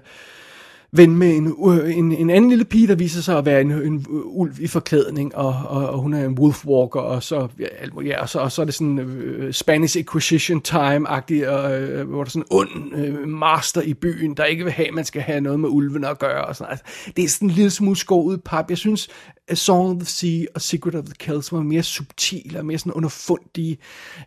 ven 0.98 1.16
med 1.16 1.36
en, 1.36 1.54
en, 1.86 2.12
en 2.12 2.30
anden 2.30 2.50
lille 2.50 2.66
pige, 2.66 2.88
der 2.88 2.96
viser 2.96 3.22
sig 3.22 3.38
at 3.38 3.46
være 3.46 3.62
en, 3.62 3.72
en 3.72 4.06
ulv 4.10 4.54
i 4.60 4.68
forklædning, 4.68 5.36
og, 5.36 5.56
og, 5.68 5.90
og 5.90 6.00
hun 6.00 6.14
er 6.14 6.26
en 6.26 6.40
wolfwalker, 6.40 7.00
og 7.00 7.24
så, 7.24 7.48
ja, 7.60 7.66
ja, 8.06 8.22
og 8.22 8.30
så, 8.30 8.40
og 8.40 8.52
så 8.52 8.62
er 8.62 8.66
det 8.66 8.74
sådan 8.74 9.00
uh, 9.00 9.52
Spanish 9.52 9.98
Inquisition 9.98 10.62
time-agtigt, 10.62 11.48
og, 11.48 11.82
uh, 11.82 12.10
hvor 12.10 12.18
der 12.18 12.26
er 12.26 12.30
sådan 12.30 12.42
en 12.42 12.48
ond 12.50 12.70
uh, 12.94 13.28
master 13.28 13.82
i 13.82 13.94
byen, 13.94 14.34
der 14.34 14.46
ikke 14.46 14.64
vil 14.64 14.74
have, 14.74 14.88
at 14.88 14.94
man 14.94 15.06
skal 15.06 15.22
have 15.22 15.42
noget 15.42 15.60
med 15.60 15.70
ulven 15.70 16.04
at 16.04 16.20
gøre, 16.20 16.46
og 16.46 16.56
sådan 16.56 16.72
altså, 16.72 16.86
Det 17.16 17.24
er 17.24 17.30
sådan 17.30 17.50
en 17.50 17.56
lille 17.56 17.72
smule 17.72 17.96
skåret 17.96 18.44
pap. 18.44 18.70
Jeg 18.70 18.78
synes, 18.78 19.10
A 19.48 19.56
Song 19.56 19.90
of 19.90 19.98
the 19.98 20.06
Sea 20.06 20.46
og 20.56 20.62
Secret 20.62 20.96
of 20.96 21.04
the 21.04 21.14
Kells 21.20 21.52
var 21.52 21.62
mere 21.62 21.84
subtile 21.84 22.60
og 22.60 22.66
mere 22.66 22.78
sådan 22.78 22.94
underfundige, 22.94 23.78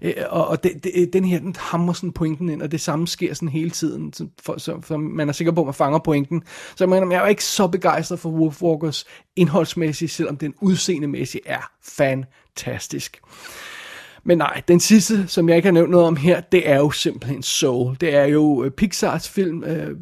øh, 0.02 0.14
og, 0.28 0.48
og 0.48 0.62
det, 0.62 0.84
det, 0.84 1.12
den 1.12 1.24
her, 1.24 1.38
den 1.38 1.56
hammer 1.58 1.92
sådan 1.92 2.12
pointen 2.12 2.48
ind, 2.48 2.62
og 2.62 2.72
det 2.72 2.80
samme 2.80 3.08
sker 3.08 3.34
sådan 3.34 3.48
hele 3.48 3.70
tiden, 3.70 4.12
så, 4.12 4.26
for, 4.42 4.58
så, 4.58 4.80
for 4.80 4.96
man 4.96 5.28
er 5.28 5.32
sikker 5.32 5.52
på, 5.52 5.60
at 5.60 5.66
man 5.66 5.74
fanger 5.74 5.98
pointen, 5.98 6.42
så 6.76 6.84
jeg 6.84 6.88
mener, 6.88 7.10
jeg 7.10 7.24
er 7.24 7.28
ikke 7.28 7.44
så 7.44 7.68
begejstret 7.68 8.20
for 8.20 8.30
Wolfwalkers 8.30 9.04
indholdsmæssigt, 9.36 10.12
selvom 10.12 10.36
den 10.36 10.54
udseendemæssigt 10.60 11.44
er 11.46 11.70
fantastisk. 11.82 13.20
Men 14.28 14.38
nej, 14.38 14.62
den 14.68 14.80
sidste, 14.80 15.26
som 15.26 15.48
jeg 15.48 15.56
ikke 15.56 15.66
har 15.66 15.72
nævnt 15.72 15.90
noget 15.90 16.06
om 16.06 16.16
her, 16.16 16.40
det 16.40 16.68
er 16.68 16.76
jo 16.76 16.90
simpelthen 16.90 17.42
Soul. 17.42 17.96
Det 18.00 18.14
er 18.14 18.24
jo 18.24 18.64
øh, 18.64 18.70
Pixars 18.70 19.28
film, 19.28 19.64
øh, 19.64 19.96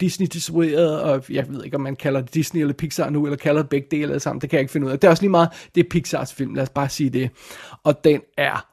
Disney 0.00 0.26
distribueret, 0.26 1.00
og 1.00 1.24
jeg 1.30 1.48
ved 1.48 1.64
ikke, 1.64 1.74
om 1.74 1.80
man 1.80 1.96
kalder 1.96 2.20
det 2.20 2.34
Disney 2.34 2.60
eller 2.60 2.74
Pixar 2.74 3.10
nu, 3.10 3.26
eller 3.26 3.36
kalder 3.36 3.62
det 3.62 3.68
begge 3.68 3.88
dele 3.90 4.02
eller 4.02 4.18
sammen, 4.18 4.40
det 4.40 4.50
kan 4.50 4.56
jeg 4.56 4.60
ikke 4.60 4.72
finde 4.72 4.86
ud 4.86 4.92
af. 4.92 4.98
Det 4.98 5.06
er 5.06 5.10
også 5.10 5.22
lige 5.22 5.30
meget, 5.30 5.48
det 5.74 5.84
er 5.84 5.88
Pixars 5.90 6.34
film, 6.34 6.54
lad 6.54 6.62
os 6.62 6.68
bare 6.68 6.88
sige 6.88 7.10
det. 7.10 7.30
Og 7.84 8.04
den 8.04 8.20
er 8.38 8.66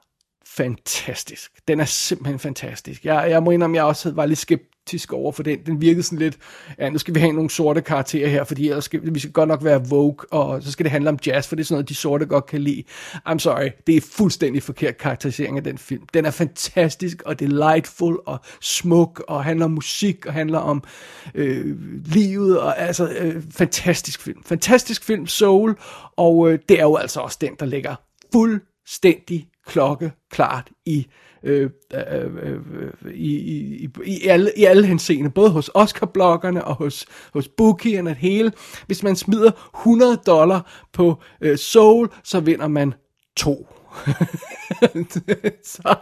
fantastisk. 0.45 1.51
Den 1.67 1.79
er 1.79 1.85
simpelthen 1.85 2.39
fantastisk. 2.39 3.05
Jeg, 3.05 3.25
jeg 3.29 3.43
må 3.43 3.51
indrømme, 3.51 3.77
jeg 3.77 3.83
også 3.83 4.11
var 4.11 4.25
lidt 4.25 4.39
skeptisk 4.83 5.13
over 5.13 5.31
for 5.31 5.43
den. 5.43 5.59
Den 5.65 5.81
virkede 5.81 6.03
sådan 6.03 6.19
lidt, 6.19 6.37
ja, 6.79 6.89
nu 6.89 6.97
skal 6.97 7.15
vi 7.15 7.19
have 7.19 7.33
nogle 7.33 7.49
sorte 7.49 7.81
karakterer 7.81 8.29
her, 8.29 8.43
fordi 8.43 8.69
ellers 8.69 8.85
skal, 8.85 9.13
vi 9.13 9.19
skal 9.19 9.31
godt 9.31 9.47
nok 9.47 9.63
være 9.63 9.87
Vogue, 9.89 10.25
og 10.31 10.63
så 10.63 10.71
skal 10.71 10.83
det 10.83 10.91
handle 10.91 11.09
om 11.09 11.19
jazz, 11.25 11.47
for 11.47 11.55
det 11.55 11.63
er 11.63 11.65
sådan 11.65 11.75
noget, 11.75 11.89
de 11.89 11.95
sorte 11.95 12.25
godt 12.25 12.45
kan 12.45 12.61
lide. 12.61 12.83
I'm 13.29 13.37
sorry, 13.37 13.69
det 13.87 13.97
er 13.97 14.01
fuldstændig 14.01 14.63
forkert 14.63 14.97
karakterisering 14.97 15.57
af 15.57 15.63
den 15.63 15.77
film. 15.77 16.03
Den 16.13 16.25
er 16.25 16.31
fantastisk, 16.31 17.21
og 17.25 17.39
delightful, 17.39 18.19
og 18.25 18.39
smuk, 18.61 19.23
og 19.27 19.43
handler 19.43 19.65
om 19.65 19.71
musik, 19.71 20.25
og 20.25 20.33
handler 20.33 20.59
om 20.59 20.83
øh, 21.35 21.75
livet, 22.05 22.59
og 22.59 22.79
altså, 22.79 23.09
øh, 23.19 23.43
fantastisk 23.51 24.21
film. 24.21 24.43
Fantastisk 24.45 25.03
film, 25.03 25.27
Soul, 25.27 25.75
og 26.15 26.51
øh, 26.51 26.59
det 26.69 26.79
er 26.79 26.83
jo 26.83 26.95
altså 26.95 27.19
også 27.19 27.37
den, 27.41 27.55
der 27.59 27.65
ligger 27.65 27.95
fuldstændig 28.31 29.47
klokke 29.65 30.11
klart 30.31 30.69
i 30.85 31.07
øh, 31.43 31.69
øh, 31.93 32.25
øh, 32.43 33.13
i, 33.13 33.35
i, 33.83 33.89
i, 34.05 34.27
alle, 34.27 34.51
i 34.57 34.63
alle 34.63 34.87
henseende, 34.87 35.29
både 35.29 35.49
hos 35.49 35.71
Oscar-bloggerne 35.73 36.65
og 36.65 36.75
hos, 36.75 37.05
hos 37.33 37.47
bookierne 37.47 38.09
og 38.09 38.15
hele. 38.15 38.51
Hvis 38.85 39.03
man 39.03 39.15
smider 39.15 39.51
100 39.75 40.17
dollar 40.25 40.87
på 40.93 41.21
øh, 41.41 41.57
Soul, 41.57 42.09
så 42.23 42.39
vinder 42.39 42.67
man 42.67 42.93
to. 43.35 43.67
så, 45.73 45.95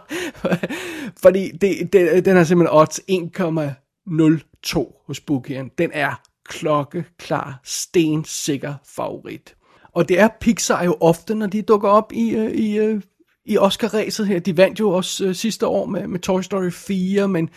fordi 1.22 1.50
det, 1.50 1.92
det, 1.92 2.24
den 2.24 2.36
er 2.36 2.44
simpelthen 2.44 2.78
odds 2.78 3.00
1,02 3.10 5.04
hos 5.06 5.20
bookieren. 5.20 5.70
Den 5.78 5.90
er 5.92 6.20
klokkeklar, 6.44 7.60
stensikker 7.64 8.74
favorit. 8.84 9.54
Og 9.94 10.08
det 10.08 10.20
er 10.20 10.28
Pixar 10.40 10.84
jo 10.84 10.96
ofte, 11.00 11.34
når 11.34 11.46
de 11.46 11.62
dukker 11.62 11.88
op 11.88 12.12
i, 12.12 12.30
øh, 12.30 12.50
i, 12.50 12.78
øh, 12.78 13.02
i 13.46 13.58
Oscar-ræset 13.58 14.26
her. 14.26 14.38
De 14.38 14.56
vandt 14.56 14.80
jo 14.80 14.90
også 14.90 15.24
øh, 15.24 15.34
sidste 15.34 15.66
år 15.66 15.86
med, 15.86 16.06
med 16.06 16.20
Toy 16.20 16.40
Story 16.40 16.70
4, 16.70 17.28
men, 17.28 17.50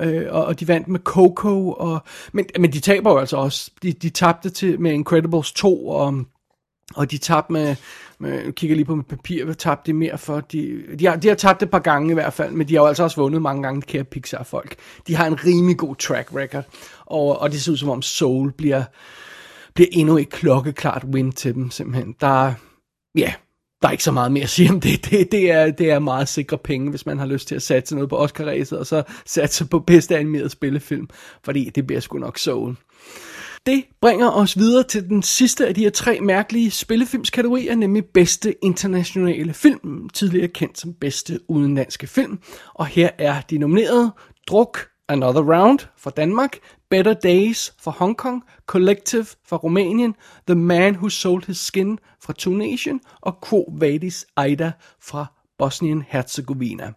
øh, 0.00 0.26
og, 0.30 0.44
og 0.44 0.60
de 0.60 0.68
vandt 0.68 0.88
med 0.88 1.00
Coco, 1.00 1.72
og, 1.72 2.02
men, 2.32 2.46
men 2.58 2.72
de 2.72 2.80
taber 2.80 3.10
jo 3.10 3.18
altså 3.18 3.36
også. 3.36 3.70
De, 3.82 3.92
de 3.92 4.10
tabte 4.10 4.50
til 4.50 4.80
med 4.80 4.92
Incredibles 4.92 5.52
2, 5.52 5.88
og 5.88 6.24
Og 6.94 7.10
de 7.10 7.18
tabte 7.18 7.52
med, 7.52 7.76
med 8.18 8.44
nu 8.44 8.52
kigger 8.52 8.76
lige 8.76 8.86
på 8.86 8.94
mit 8.94 9.06
papir, 9.06 9.44
hvad 9.44 9.54
tabte 9.54 9.86
de 9.86 9.96
mere 9.96 10.18
for? 10.18 10.40
De, 10.40 10.82
de, 10.98 11.06
har, 11.06 11.16
de 11.16 11.28
har 11.28 11.34
tabt 11.34 11.62
et 11.62 11.70
par 11.70 11.78
gange 11.78 12.10
i 12.10 12.14
hvert 12.14 12.32
fald, 12.32 12.52
men 12.52 12.68
de 12.68 12.74
har 12.74 12.82
jo 12.82 12.86
altså 12.86 13.02
også 13.02 13.20
vundet 13.20 13.42
mange 13.42 13.62
gange, 13.62 13.80
de 13.80 13.86
kære 13.86 14.04
Pixar-folk. 14.04 14.76
De 15.06 15.14
har 15.14 15.26
en 15.26 15.44
rimelig 15.44 15.76
god 15.76 15.96
track 15.96 16.28
record, 16.34 16.64
og, 17.06 17.38
og 17.38 17.52
det 17.52 17.62
ser 17.62 17.72
ud 17.72 17.76
som 17.76 17.90
om 17.90 18.02
Soul 18.02 18.52
bliver, 18.52 18.84
bliver 19.74 19.88
endnu 19.92 20.16
et 20.18 20.30
klokkeklart 20.30 21.04
win 21.04 21.32
til 21.32 21.54
dem, 21.54 21.70
simpelthen. 21.70 22.14
Der 22.20 22.44
ja, 22.44 22.54
ja, 23.16 23.32
der 23.82 23.88
er 23.88 23.92
ikke 23.92 24.04
så 24.04 24.12
meget 24.12 24.32
mere 24.32 24.44
at 24.44 24.50
sige 24.50 24.70
om 24.70 24.80
det. 24.80 25.04
Det, 25.10 25.32
det, 25.32 25.50
er, 25.50 25.70
det 25.70 25.90
er 25.90 25.98
meget 25.98 26.28
sikre 26.28 26.58
penge, 26.58 26.90
hvis 26.90 27.06
man 27.06 27.18
har 27.18 27.26
lyst 27.26 27.48
til 27.48 27.54
at 27.54 27.62
satse 27.62 27.94
noget 27.94 28.10
på 28.10 28.16
Oscar-ræset, 28.16 28.78
og 28.78 28.86
så 28.86 29.02
satse 29.26 29.66
på 29.66 29.78
bedste 29.78 30.16
animeret 30.16 30.50
spillefilm, 30.50 31.08
fordi 31.44 31.70
det 31.70 31.86
bliver 31.86 32.00
sgu 32.00 32.18
nok 32.18 32.38
Soul. 32.38 32.76
Det 33.66 33.84
bringer 34.00 34.30
os 34.30 34.58
videre 34.58 34.82
til 34.82 35.08
den 35.08 35.22
sidste 35.22 35.66
af 35.66 35.74
de 35.74 35.82
her 35.82 35.90
tre 35.90 36.20
mærkelige 36.20 36.70
spillefilmskategorier, 36.70 37.74
nemlig 37.74 38.04
bedste 38.04 38.64
internationale 38.64 39.54
film, 39.54 40.08
tidligere 40.08 40.48
kendt 40.48 40.78
som 40.78 40.94
bedste 40.94 41.40
udenlandske 41.48 42.06
film. 42.06 42.38
Og 42.74 42.86
her 42.86 43.10
er 43.18 43.40
de 43.40 43.58
nominerede 43.58 44.12
Druk, 44.48 44.78
Another 45.08 45.42
Round 45.42 45.78
fra 45.96 46.10
Danmark, 46.10 46.58
Better 46.92 47.14
Days 47.14 47.74
fra 47.80 47.90
Hong 47.90 48.16
Kong, 48.16 48.42
Collective 48.66 49.26
fra 49.46 49.56
Rumænien, 49.56 50.14
The 50.46 50.54
Man 50.54 50.94
Who 50.96 51.08
Sold 51.08 51.46
His 51.46 51.56
Skin 51.56 51.98
fra 52.20 52.32
Tunesien 52.32 53.00
og 53.20 53.38
Quo 53.48 53.64
Vadis 53.78 54.26
Aida 54.36 54.72
fra 55.00 55.26
Bosnien-Herzegovina. 55.58 56.92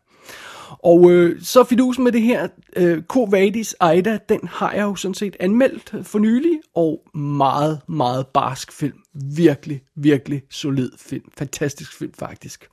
Og 0.84 1.12
øh, 1.12 1.42
så 1.42 1.64
fidusen 1.64 2.04
med 2.04 2.12
det 2.12 2.22
her, 2.22 2.48
øh, 2.76 3.04
Quo 3.14 3.24
Vadis 3.24 3.76
Aida, 3.80 4.20
den 4.30 4.48
har 4.48 4.74
jeg 4.74 4.82
jo 4.82 4.96
sådan 4.96 5.16
set 5.16 5.36
anmeldt 5.40 5.92
øh, 5.94 6.04
for 6.04 6.20
nylig, 6.20 6.60
og 6.76 7.02
meget, 7.14 7.82
meget 7.90 8.28
barsk 8.28 8.72
film. 8.72 8.98
Virkelig, 9.36 9.82
virkelig 9.96 10.42
solid 10.50 10.92
film. 10.98 11.26
Fantastisk 11.38 11.98
film 11.98 12.14
faktisk. 12.20 12.70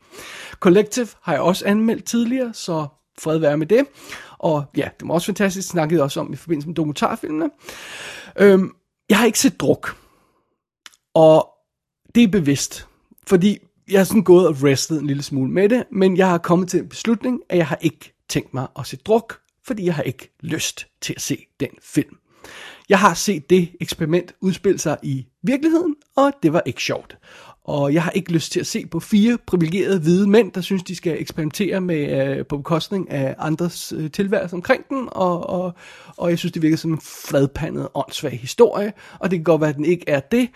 Collective 0.53 1.09
har 1.23 1.33
jeg 1.33 1.43
også 1.43 1.67
anmeldt 1.67 2.05
tidligere, 2.05 2.55
så 2.55 2.87
fred 3.19 3.39
være 3.39 3.57
med 3.57 3.67
det. 3.67 3.87
Og 4.43 4.65
ja, 4.77 4.89
det 5.01 5.09
var 5.09 5.15
også 5.15 5.27
fantastisk, 5.27 5.69
snakkede 5.69 6.03
også 6.03 6.21
om 6.21 6.33
i 6.33 6.37
forbindelse 6.37 6.69
med 6.69 6.75
dokumentarfilmene. 6.75 7.51
Øhm, 8.39 8.71
jeg 9.09 9.19
har 9.19 9.27
ikke 9.27 9.39
set 9.39 9.61
druk. 9.61 9.97
Og 11.15 11.49
det 12.15 12.23
er 12.23 12.29
bevidst. 12.29 12.87
Fordi 13.27 13.59
jeg 13.91 14.01
har 14.01 14.05
sådan 14.05 14.23
gået 14.23 14.47
og 14.47 14.63
restet 14.63 15.01
en 15.01 15.07
lille 15.07 15.23
smule 15.23 15.51
med 15.51 15.69
det, 15.69 15.85
men 15.91 16.17
jeg 16.17 16.29
har 16.29 16.39
kommet 16.39 16.69
til 16.69 16.81
en 16.81 16.89
beslutning, 16.89 17.41
at 17.49 17.59
jeg 17.59 17.67
har 17.67 17.79
ikke 17.81 18.15
tænkt 18.29 18.55
mig 18.55 18.67
at 18.79 18.87
se 18.87 18.97
druk, 18.97 19.39
fordi 19.67 19.85
jeg 19.85 19.95
har 19.95 20.03
ikke 20.03 20.37
lyst 20.41 20.87
til 21.01 21.13
at 21.17 21.23
se 21.23 21.47
den 21.61 21.69
film. 21.83 22.17
Jeg 22.89 22.99
har 22.99 23.15
set 23.15 23.51
det 23.51 23.77
eksperiment 23.81 24.35
udspille 24.41 24.79
sig 24.79 24.99
i 25.03 25.27
virkeligheden, 25.43 25.97
og 26.17 26.33
det 26.43 26.53
var 26.53 26.63
ikke 26.67 26.83
sjovt. 26.83 27.19
Og 27.65 27.95
jeg 27.95 28.03
har 28.03 28.11
ikke 28.11 28.33
lyst 28.33 28.53
til 28.53 28.61
at 28.61 28.67
se 28.67 28.87
på 28.87 29.01
fire 29.01 29.39
privilegerede 29.47 30.01
hvide 30.01 30.27
mænd, 30.29 30.53
der 30.53 30.61
synes, 30.61 30.83
de 30.83 30.97
skal 30.97 31.21
eksperimentere 31.21 31.81
med 31.81 32.37
øh, 32.39 32.47
på 32.47 32.57
bekostning 32.57 33.11
af 33.11 33.35
andres 33.39 33.93
øh, 33.97 34.11
tilværelse 34.11 34.57
omkring 34.57 34.89
den. 34.89 35.09
Og, 35.13 35.51
og, 35.51 35.75
og 36.17 36.31
jeg 36.31 36.39
synes, 36.39 36.53
det 36.53 36.63
virker 36.63 36.77
som 36.77 36.93
en 36.93 37.01
fladpandet, 37.01 37.89
åndssvag 37.95 38.39
historie. 38.39 38.93
Og 39.19 39.31
det 39.31 39.39
kan 39.39 39.45
godt 39.45 39.61
være, 39.61 39.71
at 39.71 39.77
den 39.77 39.85
ikke 39.85 40.05
er 40.09 40.21
det, 40.21 40.49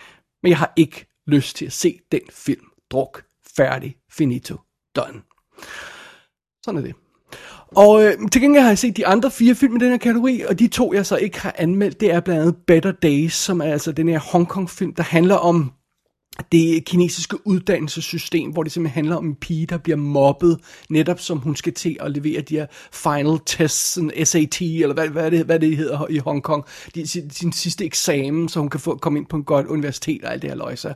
men 0.43 0.49
jeg 0.49 0.57
har 0.57 0.73
ikke 0.75 1.05
lyst 1.27 1.55
til 1.55 1.65
at 1.65 1.73
se 1.73 1.99
den 2.11 2.21
film. 2.31 2.65
Druk. 2.91 3.23
Færdig. 3.57 3.95
Finito. 4.11 4.55
Done. 4.95 5.21
Sådan 6.63 6.77
er 6.77 6.81
det. 6.81 6.95
Og 7.75 8.03
øh, 8.03 8.13
til 8.31 8.41
gengæld 8.41 8.61
har 8.61 8.69
jeg 8.69 8.77
set 8.77 8.97
de 8.97 9.07
andre 9.07 9.31
fire 9.31 9.55
film 9.55 9.75
i 9.75 9.79
den 9.79 9.89
her 9.89 9.97
kategori, 9.97 10.41
og 10.49 10.59
de 10.59 10.67
to, 10.67 10.93
jeg 10.93 11.05
så 11.05 11.17
ikke 11.17 11.39
har 11.39 11.55
anmeldt, 11.57 11.99
det 11.99 12.11
er 12.11 12.19
blandt 12.19 12.41
andet 12.41 12.55
Better 12.67 12.91
Days, 12.91 13.33
som 13.33 13.61
er 13.61 13.65
altså 13.65 13.91
den 13.91 14.09
her 14.09 14.19
Hongkong-film, 14.19 14.93
der 14.93 15.03
handler 15.03 15.35
om 15.35 15.71
det 16.51 16.85
kinesiske 16.85 17.47
uddannelsessystem, 17.47 18.51
hvor 18.51 18.63
det 18.63 18.71
simpelthen 18.71 18.95
handler 18.95 19.15
om 19.15 19.25
en 19.25 19.35
pige, 19.35 19.65
der 19.65 19.77
bliver 19.77 19.97
mobbet, 19.97 20.59
netop 20.89 21.19
som 21.19 21.37
hun 21.37 21.55
skal 21.55 21.73
til 21.73 21.97
at 21.99 22.11
levere 22.11 22.41
de 22.41 22.55
her 22.55 22.65
final 22.91 23.39
tests, 23.45 23.93
sådan 23.93 24.25
SAT, 24.25 24.61
eller 24.61 24.93
hvad, 24.93 25.07
hvad, 25.07 25.31
det, 25.31 25.45
hvad 25.45 25.59
det 25.59 25.77
hedder 25.77 26.07
i 26.09 26.17
Hongkong, 26.17 26.63
de, 26.95 27.07
sin, 27.07 27.29
sin 27.29 27.51
sidste 27.51 27.85
eksamen, 27.85 28.49
så 28.49 28.59
hun 28.59 28.69
kan 28.69 28.79
få 28.79 28.97
komme 28.97 29.19
ind 29.19 29.25
på 29.25 29.37
en 29.37 29.43
godt 29.43 29.65
universitet 29.65 30.23
og 30.23 30.33
alt 30.33 30.41
det 30.41 30.49
her 30.49 30.57
løjse. 30.57 30.95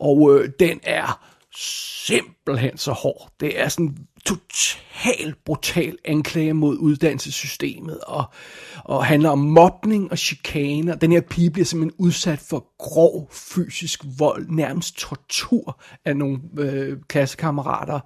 Og 0.00 0.34
øh, 0.34 0.50
den 0.60 0.80
er 0.82 1.37
simpelthen 2.06 2.78
så 2.78 2.92
hård. 2.92 3.32
Det 3.40 3.60
er 3.60 3.68
sådan 3.68 3.96
total 4.26 5.34
brutal 5.44 5.96
anklage 6.04 6.54
mod 6.54 6.76
uddannelsessystemet, 6.76 7.98
og, 8.00 8.24
og 8.84 9.04
handler 9.04 9.30
om 9.30 9.38
mobning 9.38 10.10
og 10.10 10.18
chikane, 10.18 10.92
og 10.92 11.00
den 11.00 11.12
her 11.12 11.20
pige 11.20 11.50
bliver 11.50 11.64
simpelthen 11.64 12.04
udsat 12.06 12.38
for 12.38 12.76
grov 12.78 13.30
fysisk 13.32 14.04
vold, 14.18 14.46
nærmest 14.48 14.96
tortur 14.96 15.80
af 16.04 16.16
nogle 16.16 16.38
øh, 16.58 16.96
klassekammerater, 17.08 18.00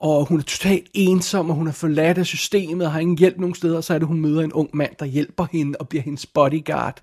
og 0.00 0.26
hun 0.26 0.38
er 0.38 0.42
totalt 0.42 0.86
ensom, 0.94 1.50
og 1.50 1.56
hun 1.56 1.66
er 1.66 1.72
forladt 1.72 2.18
af 2.18 2.26
systemet, 2.26 2.86
og 2.86 2.92
har 2.92 3.00
ingen 3.00 3.18
hjælp 3.18 3.38
nogen 3.38 3.54
steder, 3.54 3.76
og 3.76 3.84
så 3.84 3.94
er 3.94 3.98
det, 3.98 4.08
hun 4.08 4.20
møder 4.20 4.42
en 4.42 4.52
ung 4.52 4.70
mand, 4.74 4.92
der 4.98 5.04
hjælper 5.04 5.46
hende 5.52 5.76
og 5.80 5.88
bliver 5.88 6.02
hendes 6.02 6.26
bodyguard. 6.26 7.02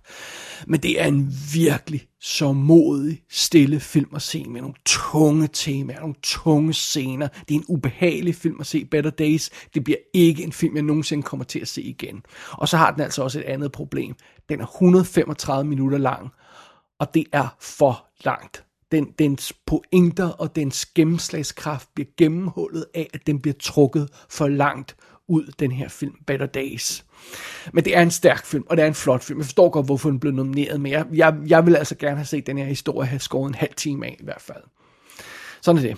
Men 0.68 0.80
det 0.80 1.02
er 1.02 1.06
en 1.06 1.34
virkelig 1.54 2.08
så 2.22 2.54
modig, 2.54 3.22
stille 3.30 3.80
film 3.80 4.16
at 4.16 4.22
se, 4.22 4.44
med 4.44 4.62
nogle 4.62 4.76
tunge 4.86 5.50
temaer, 5.54 6.00
nogle 6.00 6.16
tunge 6.24 6.74
scener. 6.74 7.28
Det 7.28 7.56
er 7.56 7.60
en 7.60 7.66
ubehagelig 7.68 8.36
film 8.36 8.58
at 8.60 8.68
se, 8.68 8.86
Better 8.86 9.12
Days. 9.12 9.50
Det 9.74 9.84
bliver 9.84 10.00
ikke 10.14 10.44
en 10.44 10.52
film, 10.52 10.76
jeg 10.76 10.84
nogensinde 10.84 11.24
kommer 11.24 11.44
til 11.44 11.60
at 11.60 11.68
se 11.68 11.82
igen. 11.82 12.24
Og 12.52 12.68
så 12.68 12.78
har 12.78 12.92
den 12.92 13.02
altså 13.02 13.24
også 13.24 13.40
et 13.40 13.46
andet 13.46 13.72
problem. 13.72 14.16
Den 14.50 14.62
er 14.62 14.66
135 14.66 15.70
minutter 15.70 15.98
lang, 15.98 16.30
og 17.00 17.14
det 17.14 17.26
er 17.32 17.56
for 17.60 18.06
langt 18.26 18.64
den, 18.92 19.14
dens 19.20 19.54
pointer 19.66 20.30
og 20.30 20.56
dens 20.56 20.86
gennemslagskraft 20.86 21.90
bliver 21.94 22.08
gennemhullet 22.18 22.86
af, 22.96 23.10
at 23.14 23.28
den 23.28 23.40
bliver 23.40 23.56
trukket 23.60 24.10
for 24.30 24.48
langt 24.48 24.96
ud, 25.28 25.54
den 25.60 25.72
her 25.72 25.90
film, 25.90 26.16
Better 26.28 26.46
Days. 26.46 27.06
Men 27.74 27.86
det 27.86 27.98
er 27.98 28.02
en 28.02 28.12
stærk 28.12 28.46
film, 28.46 28.64
og 28.70 28.78
det 28.78 28.84
er 28.84 28.88
en 28.88 28.94
flot 28.94 29.24
film. 29.24 29.40
Jeg 29.40 29.46
forstår 29.46 29.70
godt, 29.70 29.86
hvorfor 29.86 30.10
den 30.10 30.20
blev 30.20 30.34
nomineret, 30.34 30.82
men 30.82 30.92
jeg, 30.92 31.06
jeg, 31.14 31.36
jeg 31.48 31.66
vil 31.66 31.76
altså 31.76 31.96
gerne 31.96 32.16
have 32.16 32.26
set 32.26 32.48
den 32.48 32.58
her 32.58 32.66
historie 32.66 33.08
have 33.08 33.20
skåret 33.20 33.50
en 33.50 33.56
halv 33.56 33.74
time 33.74 34.06
af 34.06 34.18
i 34.20 34.24
hvert 34.24 34.42
fald. 34.42 34.64
Sådan 35.62 35.86
er 35.86 35.88
det. 35.88 35.98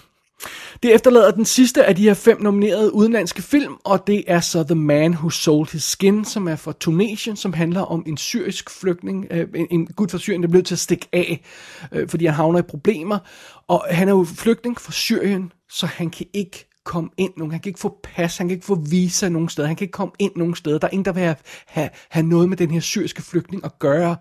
Det 0.84 0.94
efterlader 0.94 1.32
den 1.32 1.46
sidste 1.46 1.86
af 1.86 1.96
de 1.96 2.04
her 2.04 2.14
fem 2.14 2.42
nominerede 2.42 2.94
udenlandske 2.94 3.42
film, 3.42 3.74
og 3.84 4.08
det 4.08 4.24
er 4.28 4.40
så 4.40 4.64
The 4.64 4.76
Man 4.76 5.14
Who 5.14 5.30
Sold 5.30 5.72
His 5.72 5.84
Skin, 5.84 6.26
som 6.26 6.48
er 6.48 6.56
fra 6.56 6.74
Tunesien, 6.80 7.36
som 7.36 7.54
handler 7.54 7.82
om 7.82 8.04
en 8.08 8.18
syrisk 8.18 8.70
flygtning, 8.70 9.28
øh, 9.32 9.48
en, 9.56 9.68
en 9.72 10.10
fra 10.10 10.18
Syrien, 10.18 10.44
der 10.44 10.50
blev 10.50 10.64
til 10.64 10.76
at 10.76 10.80
stikke 10.80 11.08
af, 11.14 11.44
øh, 11.92 12.10
fordi 12.10 12.26
han 12.26 12.36
havner 12.36 12.60
i 12.60 12.62
problemer. 12.62 13.20
Og 13.68 13.86
han 13.90 14.08
er 14.08 14.12
jo 14.12 14.24
flygtning 14.36 14.82
fra 14.82 14.92
Syrien, 14.92 15.52
så 15.70 15.86
han 15.86 16.10
kan 16.10 16.26
ikke 16.34 16.70
komme 16.86 17.10
ind 17.18 17.34
nogen. 17.38 17.52
Han 17.52 17.60
kan 17.60 17.70
ikke 17.70 17.80
få 17.80 18.00
pas, 18.04 18.38
han 18.38 18.48
kan 18.48 18.56
ikke 18.56 18.66
få 18.66 18.76
visa 18.76 19.30
nogen 19.30 19.50
steder, 19.50 19.68
han 19.68 19.76
kan 19.76 19.86
ikke 19.86 19.92
komme 19.92 20.14
ind 20.20 20.32
nogen 20.36 20.56
steder. 20.56 20.78
Der 20.78 20.88
er 20.88 20.92
ingen, 20.92 21.06
der 21.06 21.14
vil 21.14 21.24
have, 21.24 21.36
have, 21.68 21.90
have 22.10 22.26
noget 22.26 22.50
med 22.50 22.58
den 22.58 22.72
her 22.72 22.80
syriske 22.80 23.22
flygtning 23.22 23.66
at 23.66 23.80
gøre. 23.80 24.16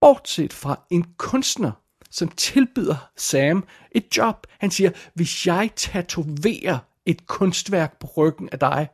Bortset 0.00 0.52
fra 0.52 0.80
en 0.90 1.04
kunstner, 1.18 1.72
som 2.10 2.28
tilbyder 2.28 3.10
Sam 3.16 3.64
et 3.92 4.16
job. 4.16 4.46
Han 4.58 4.70
siger, 4.70 4.90
hvis 5.14 5.46
jeg 5.46 5.70
tatoverer 5.76 6.78
et 7.06 7.26
kunstværk 7.26 7.98
på 8.00 8.06
ryggen 8.16 8.48
af 8.52 8.58
dig, 8.58 8.88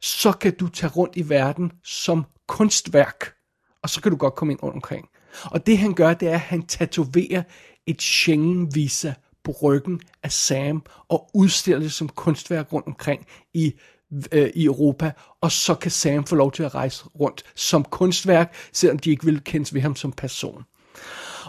så 0.00 0.32
kan 0.32 0.56
du 0.56 0.68
tage 0.68 0.90
rundt 0.90 1.16
i 1.16 1.28
verden 1.28 1.72
som 1.84 2.24
kunstværk, 2.48 3.34
og 3.82 3.90
så 3.90 4.02
kan 4.02 4.12
du 4.12 4.16
godt 4.16 4.34
komme 4.34 4.52
ind 4.52 4.62
rundt 4.62 4.74
omkring. 4.74 5.08
Og 5.44 5.66
det 5.66 5.78
han 5.78 5.94
gør, 5.94 6.14
det 6.14 6.28
er, 6.28 6.34
at 6.34 6.40
han 6.40 6.66
tatoverer 6.66 7.42
et 7.86 8.02
Schengen-visa 8.02 9.12
på 9.44 9.54
ryggen 9.62 10.00
af 10.22 10.32
Sam, 10.32 10.82
og 11.08 11.30
udstiller 11.34 11.80
det 11.80 11.92
som 11.92 12.08
kunstværk 12.08 12.72
rundt 12.72 12.86
omkring 12.86 13.26
i, 13.54 13.72
øh, 14.32 14.50
i 14.54 14.64
Europa, 14.64 15.12
og 15.40 15.52
så 15.52 15.74
kan 15.74 15.90
Sam 15.90 16.24
få 16.24 16.36
lov 16.36 16.52
til 16.52 16.62
at 16.62 16.74
rejse 16.74 17.04
rundt 17.04 17.42
som 17.54 17.84
kunstværk, 17.84 18.54
selvom 18.72 18.98
de 18.98 19.10
ikke 19.10 19.24
vil 19.24 19.44
kendes 19.44 19.74
ved 19.74 19.80
ham 19.80 19.96
som 19.96 20.12
person. 20.12 20.64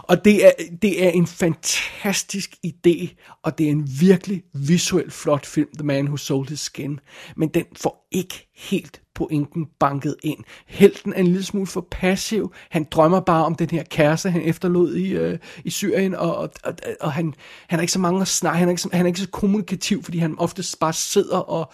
Og 0.08 0.24
det 0.24 0.46
er, 0.46 0.50
det 0.82 1.04
er 1.04 1.10
en 1.10 1.26
fantastisk 1.26 2.56
idé, 2.66 3.14
og 3.42 3.58
det 3.58 3.66
er 3.66 3.70
en 3.70 3.88
virkelig 4.00 4.42
visuelt 4.54 5.12
flot 5.12 5.46
film, 5.46 5.68
The 5.74 5.86
Man 5.86 6.06
Who 6.06 6.16
Sold 6.16 6.48
His 6.48 6.60
Skin. 6.60 7.00
Men 7.36 7.48
den 7.48 7.64
får 7.76 8.08
ikke 8.12 8.48
helt 8.56 9.00
pointen 9.14 9.66
banket 9.80 10.16
ind. 10.22 10.38
Helten 10.66 11.12
er 11.12 11.18
en 11.18 11.26
lille 11.26 11.44
smule 11.44 11.66
for 11.66 11.86
passiv. 11.90 12.52
Han 12.70 12.86
drømmer 12.90 13.20
bare 13.20 13.44
om 13.44 13.54
den 13.54 13.70
her 13.70 13.82
kæreste, 13.82 14.30
han 14.30 14.42
efterlod 14.42 14.94
i, 14.94 15.08
øh, 15.10 15.38
i 15.64 15.70
Syrien, 15.70 16.14
og, 16.14 16.36
og, 16.36 16.50
og, 16.64 16.74
og 17.00 17.12
han, 17.12 17.34
han 17.68 17.78
er 17.78 17.80
ikke 17.80 17.92
så 17.92 17.98
mange 17.98 18.20
at 18.20 18.28
snakke, 18.28 18.58
han 18.58 18.68
er 18.68 18.70
ikke 18.70 18.82
så, 18.82 18.88
han 18.92 19.06
er 19.06 19.08
ikke 19.08 19.20
så 19.20 19.28
kommunikativ, 19.28 20.04
fordi 20.04 20.18
han 20.18 20.38
ofte 20.38 20.62
bare 20.80 20.92
sidder 20.92 21.38
og 21.38 21.72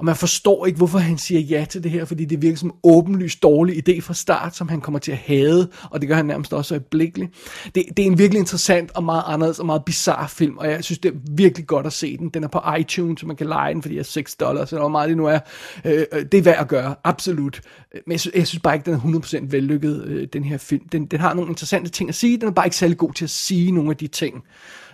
og 0.00 0.06
man 0.06 0.16
forstår 0.16 0.66
ikke, 0.66 0.76
hvorfor 0.76 0.98
han 0.98 1.18
siger 1.18 1.40
ja 1.40 1.64
til 1.70 1.82
det 1.82 1.90
her, 1.90 2.04
fordi 2.04 2.24
det 2.24 2.42
virker 2.42 2.56
som 2.56 2.68
en 2.68 2.74
åbenlyst 2.84 3.42
dårlig 3.42 3.88
idé 3.88 4.00
fra 4.00 4.14
start, 4.14 4.56
som 4.56 4.68
han 4.68 4.80
kommer 4.80 4.98
til 4.98 5.12
at 5.12 5.18
hade, 5.18 5.68
og 5.90 6.00
det 6.00 6.08
gør 6.08 6.16
han 6.16 6.26
nærmest 6.26 6.52
også 6.52 6.74
øjeblikkeligt. 6.74 7.30
Det, 7.74 7.84
det 7.96 8.02
er 8.02 8.06
en 8.06 8.18
virkelig 8.18 8.38
interessant 8.38 8.90
og 8.94 9.04
meget 9.04 9.22
anderledes 9.26 9.58
og 9.58 9.66
meget 9.66 9.84
bizarre 9.84 10.28
film, 10.28 10.58
og 10.58 10.70
jeg 10.70 10.84
synes, 10.84 10.98
det 10.98 11.14
er 11.14 11.18
virkelig 11.30 11.66
godt 11.66 11.86
at 11.86 11.92
se 11.92 12.16
den. 12.16 12.28
Den 12.28 12.44
er 12.44 12.48
på 12.48 12.60
iTunes, 12.78 13.20
så 13.20 13.26
man 13.26 13.36
kan 13.36 13.46
lege 13.46 13.74
den, 13.74 13.82
fordi 13.82 13.94
jeg 13.94 14.00
er 14.00 14.04
6 14.04 14.36
dollars, 14.36 14.72
eller 14.72 14.80
hvor 14.80 14.88
meget 14.88 15.08
det 15.08 15.16
nu 15.16 15.26
er. 15.26 15.38
Øh, 15.84 16.04
øh, 16.12 16.22
det 16.32 16.34
er 16.34 16.42
værd 16.42 16.60
at 16.60 16.68
gøre, 16.68 16.94
absolut. 17.04 17.60
Men 18.06 18.12
jeg 18.12 18.20
synes, 18.20 18.36
jeg 18.36 18.46
synes 18.46 18.62
bare 18.62 18.74
ikke, 18.74 18.90
den 18.90 18.94
er 18.94 19.20
100% 19.20 19.46
vellykket, 19.50 20.04
øh, 20.04 20.28
den 20.32 20.44
her 20.44 20.58
film. 20.58 20.88
Den, 20.88 21.06
den 21.06 21.20
har 21.20 21.34
nogle 21.34 21.50
interessante 21.50 21.90
ting 21.90 22.08
at 22.08 22.14
sige, 22.14 22.36
den 22.36 22.48
er 22.48 22.52
bare 22.52 22.66
ikke 22.66 22.76
særlig 22.76 22.96
god 22.96 23.12
til 23.12 23.24
at 23.24 23.30
sige 23.30 23.72
nogle 23.72 23.90
af 23.90 23.96
de 23.96 24.06
ting, 24.06 24.42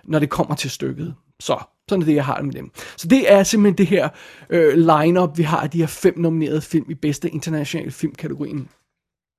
når 0.04 0.18
det 0.18 0.30
kommer 0.30 0.54
til 0.54 0.70
stykket. 0.70 1.14
Så, 1.40 1.58
sådan 1.88 2.02
er 2.02 2.06
det, 2.06 2.14
jeg 2.14 2.24
har 2.24 2.42
med 2.42 2.52
dem. 2.52 2.70
Så 2.96 3.08
det 3.08 3.32
er 3.32 3.42
simpelthen 3.42 3.78
det 3.78 3.86
her 3.86 4.08
øh, 4.50 4.74
line-up, 4.76 5.38
vi 5.38 5.42
har 5.42 5.60
af 5.60 5.70
de 5.70 5.78
her 5.78 5.86
fem 5.86 6.18
nominerede 6.18 6.60
film 6.60 6.90
i 6.90 6.94
bedste 6.94 7.30
internationale 7.30 7.90
filmkategorien. 7.90 8.68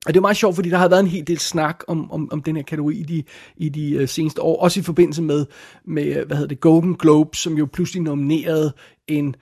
Og 0.06 0.14
det 0.14 0.18
er 0.18 0.22
meget 0.22 0.38
sjovt, 0.38 0.56
fordi 0.56 0.70
der 0.70 0.78
har 0.78 0.88
været 0.88 1.00
en 1.00 1.08
hel 1.08 1.28
del 1.28 1.40
snak 1.40 1.84
om, 1.88 2.12
om, 2.12 2.32
om 2.32 2.42
den 2.42 2.56
her 2.56 2.64
kategori 2.64 2.96
i 2.96 3.04
de, 3.04 3.24
i 3.58 3.70
de 3.70 4.02
uh, 4.02 4.08
seneste 4.08 4.42
år. 4.42 4.62
Også 4.62 4.80
i 4.80 4.84
forbindelse 4.84 5.22
med, 5.22 5.46
med, 5.86 6.06
øh, 6.06 6.28
hvad 6.28 6.38
hedder 6.38 6.48
det, 6.48 6.60
Golden 6.60 6.96
Globe, 6.96 7.38
som 7.38 7.58
jo 7.58 7.66
pludselig 7.66 8.04
nominerede 8.04 8.74
en, 9.08 9.36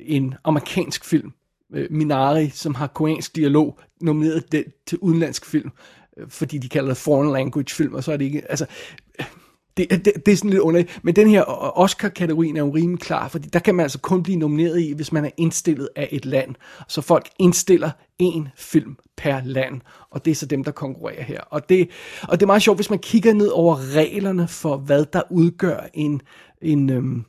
en 0.00 0.34
amerikansk 0.44 1.04
film, 1.04 1.32
øh, 1.74 1.86
Minari, 1.90 2.48
som 2.48 2.74
har 2.74 2.86
koreansk 2.86 3.36
dialog, 3.36 3.78
nomineret 4.00 4.52
den 4.52 4.64
til 4.86 4.98
udenlandsk 4.98 5.46
film, 5.46 5.70
øh, 6.16 6.28
fordi 6.28 6.58
de 6.58 6.68
kalder 6.68 6.88
det 6.88 6.96
foreign 6.96 7.32
language 7.32 7.74
film, 7.74 7.94
og 7.94 8.04
så 8.04 8.12
er 8.12 8.16
det 8.16 8.24
ikke, 8.24 8.50
altså, 8.50 8.66
det, 9.76 9.90
det, 9.90 10.12
det 10.26 10.32
er 10.32 10.36
sådan 10.36 10.50
lidt 10.50 10.60
underligt. 10.60 11.00
Men 11.02 11.16
den 11.16 11.28
her 11.28 11.42
Oscar-kategorien 11.78 12.56
er 12.56 12.60
jo 12.60 12.70
rimelig 12.70 13.00
klar, 13.00 13.28
fordi 13.28 13.48
der 13.48 13.58
kan 13.58 13.74
man 13.74 13.82
altså 13.82 13.98
kun 13.98 14.22
blive 14.22 14.38
nomineret 14.38 14.80
i, 14.80 14.92
hvis 14.92 15.12
man 15.12 15.24
er 15.24 15.30
indstillet 15.36 15.88
af 15.96 16.08
et 16.12 16.24
land. 16.24 16.54
Så 16.88 17.00
folk 17.00 17.28
indstiller 17.38 17.90
én 18.22 18.48
film 18.56 18.96
per 19.16 19.40
land, 19.44 19.80
og 20.10 20.24
det 20.24 20.30
er 20.30 20.34
så 20.34 20.46
dem, 20.46 20.64
der 20.64 20.70
konkurrerer 20.70 21.22
her. 21.22 21.40
Og 21.40 21.68
det, 21.68 21.90
og 22.22 22.40
det 22.40 22.42
er 22.42 22.46
meget 22.46 22.62
sjovt, 22.62 22.78
hvis 22.78 22.90
man 22.90 22.98
kigger 22.98 23.34
ned 23.34 23.48
over 23.48 23.94
reglerne 23.94 24.48
for, 24.48 24.76
hvad 24.76 25.04
der 25.12 25.22
udgør 25.30 25.80
en, 25.94 26.20
en, 26.62 26.90
øhm, 26.90 27.24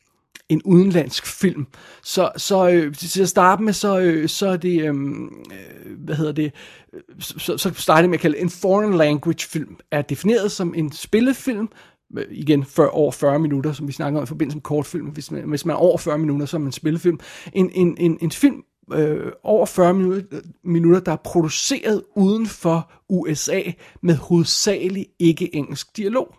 en 0.50 0.62
udenlandsk 0.66 1.26
film. 1.26 1.68
Så, 2.04 2.32
så 2.38 2.70
øh, 2.70 2.96
til 2.96 3.22
at 3.22 3.30
starte 3.30 3.64
med, 3.64 3.74
så, 3.74 4.00
øh, 4.00 4.30
så 4.30 4.48
er 4.48 4.58
det, 4.58 4.82
øhm, 4.82 5.26
øh, 5.26 5.98
hvad 5.98 6.16
hedder 6.16 6.32
det, 6.32 6.52
øh, 6.94 7.02
så, 7.20 7.58
så 7.58 7.74
starter 7.74 8.02
det 8.02 8.10
med 8.10 8.18
at 8.18 8.22
kalde 8.22 8.38
en 8.38 8.50
foreign 8.50 8.94
language 8.98 9.48
film, 9.48 9.76
er 9.92 10.02
defineret 10.02 10.52
som 10.52 10.74
en 10.76 10.92
spillefilm, 10.92 11.70
Øh, 12.18 12.26
igen 12.32 12.66
for 12.66 12.86
over 12.86 13.12
40 13.12 13.40
minutter, 13.40 13.72
som 13.72 13.88
vi 13.88 13.92
snakker 13.92 14.20
om 14.20 14.24
i 14.24 14.28
forbindelse 14.28 14.58
med 14.58 14.62
kortfilm. 14.62 15.08
Hvis 15.08 15.32
man, 15.32 15.50
hvis 15.50 15.66
man 15.66 15.74
er 15.74 15.78
over 15.78 15.98
40 15.98 16.18
minutter, 16.18 16.46
så 16.46 16.58
er 16.58 16.60
man 16.60 16.68
en 16.68 16.72
spillefilm. 16.72 17.20
En, 17.54 17.72
en, 17.74 17.98
en, 18.00 18.18
en 18.22 18.32
film 18.32 18.64
øh, 18.94 19.32
over 19.44 19.66
40 19.66 19.94
minutter, 19.94 20.42
minutter, 20.64 21.00
der 21.00 21.12
er 21.12 21.22
produceret 21.24 22.04
uden 22.16 22.48
for 22.48 22.92
USA 23.10 23.62
med 24.02 24.16
hovedsageligt 24.16 25.10
ikke-engelsk 25.20 25.98
dialog. 25.98 26.36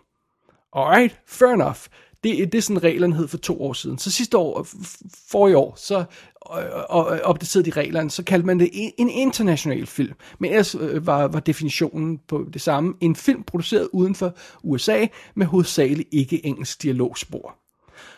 Alright, 0.73 1.19
fair 1.27 1.49
enough. 1.49 1.79
Det, 2.25 2.51
det 2.51 2.57
er 2.57 2.61
sådan 2.61 2.83
reglerne 2.83 3.15
hed 3.15 3.27
for 3.27 3.37
to 3.37 3.63
år 3.63 3.73
siden. 3.73 3.97
Så 3.97 4.11
sidste 4.11 4.37
år, 4.37 4.67
for 5.29 5.47
i 5.47 5.53
år, 5.53 5.73
så 5.77 5.97
øh, 5.97 6.05
og, 6.89 7.05
og 7.05 7.19
opdaterede 7.23 7.71
de 7.71 7.79
reglerne, 7.79 8.11
så 8.11 8.23
kaldte 8.23 8.45
man 8.45 8.59
det 8.59 8.69
en 8.97 9.09
international 9.09 9.85
film. 9.85 10.13
Men 10.39 10.51
ellers 10.51 10.75
øh, 10.75 11.07
var, 11.07 11.27
var 11.27 11.39
definitionen 11.39 12.19
på 12.27 12.47
det 12.53 12.61
samme. 12.61 12.93
En 13.01 13.15
film 13.15 13.43
produceret 13.43 13.89
uden 13.93 14.15
for 14.15 14.35
USA 14.63 15.05
med 15.35 15.45
hovedsageligt 15.45 16.09
ikke 16.11 16.45
engelsk 16.45 16.83
dialogspor. 16.83 17.55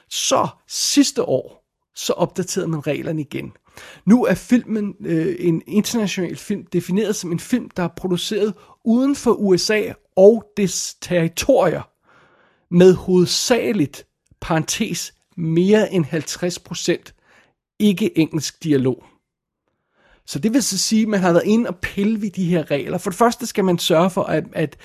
Så 0.10 0.48
sidste 0.68 1.24
år, 1.24 1.64
så 1.96 2.14
opdaterede 2.14 2.68
man 2.68 2.88
reglerne 2.88 3.22
igen. 3.22 3.52
Nu 4.06 4.26
er 4.26 4.34
filmen 4.34 4.96
øh, 5.06 5.36
en 5.40 5.62
international 5.68 6.36
film 6.36 6.66
defineret 6.66 7.16
som 7.16 7.32
en 7.32 7.40
film, 7.40 7.70
der 7.70 7.84
er 7.84 7.90
produceret 7.98 8.54
uden 8.86 9.16
for 9.16 9.32
USA 9.32 9.82
og 10.16 10.44
dets 10.58 10.96
territorier 11.02 11.82
med 12.72 12.94
hovedsageligt, 12.94 14.06
parentes, 14.42 15.14
mere 15.38 15.94
end 15.94 16.06
50% 16.06 17.78
ikke-engelsk 17.80 18.64
dialog. 18.64 19.04
Så 20.26 20.40
det 20.40 20.54
vil 20.54 20.64
så 20.64 20.78
sige, 20.78 21.02
at 21.02 21.08
man 21.08 21.20
har 21.20 21.32
været 21.32 21.46
inde 21.46 21.70
og 21.70 21.76
pille 21.76 22.22
ved 22.22 22.30
de 22.30 22.46
her 22.46 22.72
regler. 22.72 22.98
For 22.98 23.10
det 23.10 23.18
første 23.18 23.46
skal 23.46 23.66
man 23.66 23.78
sørge 23.78 24.10
for, 24.10 24.24
at, 24.24 24.44
at, 24.54 24.78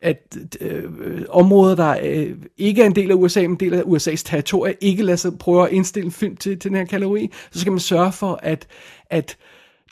at 0.00 0.36
øh, 0.60 0.84
områder, 1.28 1.76
der 1.76 1.98
øh, 2.02 2.36
ikke 2.56 2.82
er 2.82 2.86
en 2.86 2.94
del 2.94 3.10
af 3.10 3.14
USA, 3.14 3.40
men 3.40 3.50
en 3.50 3.56
del 3.56 3.74
af 3.74 3.82
USA's 3.82 4.22
territorie, 4.24 4.74
ikke 4.80 5.02
lader 5.02 5.16
sig 5.16 5.38
prøve 5.38 5.66
at 5.66 5.72
indstille 5.72 6.06
en 6.06 6.12
film 6.12 6.36
til, 6.36 6.58
til 6.58 6.70
den 6.70 6.78
her 6.78 6.84
kategori. 6.84 7.30
Så 7.50 7.60
skal 7.60 7.72
man 7.72 7.80
sørge 7.80 8.12
for, 8.12 8.40
at, 8.42 8.66
at 9.10 9.36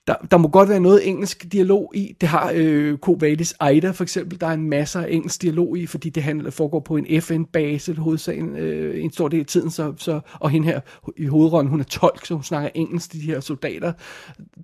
der, 0.06 0.14
der 0.30 0.36
må 0.36 0.48
godt 0.48 0.68
være 0.68 0.80
noget 0.80 1.08
engelsk 1.08 1.52
dialog 1.52 1.92
i. 1.94 2.16
Det 2.20 2.28
har 2.28 2.52
øh, 2.54 2.98
Kovadis 2.98 3.54
Aida 3.60 3.90
for 3.90 4.02
eksempel. 4.02 4.40
Der 4.40 4.46
er 4.46 4.52
en 4.52 4.70
masse 4.70 4.98
af 4.98 5.06
engelsk 5.10 5.42
dialog 5.42 5.78
i, 5.78 5.86
fordi 5.86 6.10
det 6.10 6.22
handler, 6.22 6.50
foregår 6.50 6.80
på 6.80 6.96
en 6.96 7.22
FN-base 7.22 7.94
hovedsagen 7.94 8.56
øh, 8.56 9.04
en 9.04 9.12
stor 9.12 9.28
del 9.28 9.40
af 9.40 9.46
tiden. 9.46 9.70
Så, 9.70 9.94
så, 9.96 10.20
og 10.34 10.50
hende 10.50 10.66
her 10.66 10.80
i 11.16 11.26
hovedrollen, 11.26 11.70
hun 11.70 11.80
er 11.80 11.84
tolk, 11.84 12.26
så 12.26 12.34
hun 12.34 12.42
snakker 12.42 12.70
engelsk 12.74 13.10
til 13.10 13.20
de 13.20 13.26
her 13.26 13.40
soldater. 13.40 13.92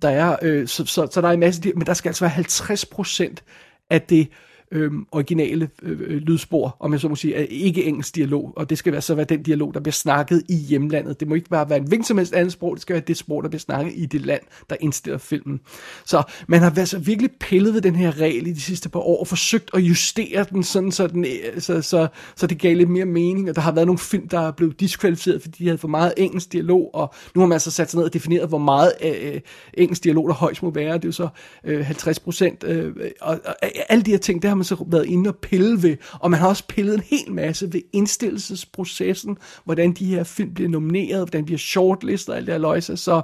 Der 0.01 0.09
er, 0.09 0.35
øh, 0.41 0.67
så, 0.67 0.85
så, 0.85 1.07
så 1.11 1.21
der 1.21 1.27
er 1.27 1.31
en 1.31 1.39
masse, 1.39 1.71
men 1.75 1.85
der 1.85 1.93
skal 1.93 2.09
altså 2.09 2.25
være 2.25 2.31
50 2.31 2.85
procent 2.85 3.43
af 3.89 4.01
det 4.01 4.27
øhm, 4.73 5.05
originale 5.11 5.69
øh, 5.81 5.99
øh, 6.01 6.17
lydspor, 6.21 6.77
om 6.79 6.91
jeg 6.91 6.99
så 6.99 7.07
må 7.07 7.15
sige, 7.15 7.35
er 7.35 7.45
ikke 7.49 7.83
engelsk 7.83 8.15
dialog, 8.15 8.53
og 8.55 8.69
det 8.69 8.77
skal 8.77 8.91
være, 8.91 9.01
så 9.01 9.15
være 9.15 9.25
den 9.25 9.43
dialog, 9.43 9.73
der 9.73 9.79
bliver 9.79 9.93
snakket 9.93 10.43
i 10.49 10.55
hjemlandet. 10.55 11.19
Det 11.19 11.27
må 11.27 11.35
ikke 11.35 11.49
bare 11.49 11.69
være 11.69 11.79
en 11.79 11.87
hvilken 11.87 12.05
som 12.05 12.17
helst 12.17 12.33
andet 12.33 12.51
sprog, 12.51 12.75
det 12.75 12.81
skal 12.81 12.93
være 12.93 13.03
det 13.07 13.17
sprog, 13.17 13.43
der 13.43 13.49
bliver 13.49 13.59
snakket 13.59 13.93
i 13.95 14.05
det 14.05 14.21
land, 14.21 14.41
der 14.69 14.75
indstiller 14.79 15.17
filmen. 15.17 15.59
Så 16.05 16.23
man 16.47 16.59
har 16.59 16.73
altså 16.77 16.99
virkelig 16.99 17.31
pillet 17.39 17.73
ved 17.73 17.81
den 17.81 17.95
her 17.95 18.19
regel 18.19 18.47
i 18.47 18.53
de 18.53 18.61
sidste 18.61 18.89
par 18.89 18.99
år, 18.99 19.19
og 19.19 19.27
forsøgt 19.27 19.69
at 19.73 19.79
justere 19.79 20.45
den, 20.49 20.63
sådan, 20.63 20.91
så, 20.91 21.07
den, 21.07 21.25
øh, 21.25 21.61
så, 21.61 21.81
så, 21.81 22.07
så 22.35 22.47
det 22.47 22.59
gav 22.59 22.75
lidt 22.75 22.89
mere 22.89 23.05
mening, 23.05 23.49
og 23.49 23.55
der 23.55 23.61
har 23.61 23.71
været 23.71 23.87
nogle 23.87 23.99
film, 23.99 24.27
der 24.27 24.39
er 24.39 24.51
blevet 24.51 24.79
diskvalificeret, 24.79 25.41
fordi 25.41 25.57
de 25.63 25.65
havde 25.65 25.77
for 25.77 25.87
meget 25.87 26.13
engelsk 26.17 26.51
dialog, 26.51 26.89
og 26.93 27.13
nu 27.35 27.41
har 27.41 27.47
man 27.47 27.55
altså 27.55 27.71
sat 27.71 27.91
sig 27.91 27.97
ned 27.97 28.05
og 28.05 28.13
defineret, 28.13 28.49
hvor 28.49 28.57
meget 28.57 28.93
øh, 29.03 29.33
øh 29.33 29.41
engelsk 29.73 30.03
dialog 30.03 30.27
der 30.27 30.35
højst 30.35 30.63
må 30.63 30.69
være, 30.69 30.93
det 30.93 31.03
er 31.03 31.07
jo 31.07 31.11
så 31.11 31.27
øh, 31.63 31.85
50 31.85 32.19
procent, 32.19 32.63
øh, 32.63 32.95
og, 33.21 33.39
og, 33.45 33.55
og 33.61 33.69
alle 33.89 34.03
de 34.03 34.11
her 34.11 34.17
ting, 34.17 34.41
det 34.41 34.49
har 34.49 34.55
man 34.55 34.62
så 34.63 34.85
været 34.87 35.05
inde 35.05 35.29
og 35.29 35.35
pille 35.35 35.83
ved, 35.83 35.97
og 36.19 36.31
man 36.31 36.39
har 36.39 36.47
også 36.47 36.63
pillet 36.67 36.93
en 36.93 37.03
hel 37.09 37.31
masse 37.31 37.73
ved 37.73 37.81
indstillelsesprocessen, 37.93 39.37
hvordan 39.63 39.91
de 39.91 40.05
her 40.05 40.23
film 40.23 40.53
bliver 40.53 40.69
nomineret, 40.69 41.19
hvordan 41.19 41.41
de 41.41 41.45
bliver 41.45 41.59
shortlistet 41.59 42.29
og 42.29 42.37
alt 42.37 42.45
det 42.45 42.53
her 42.53 42.59
løjse, 42.59 42.97
så 42.97 43.21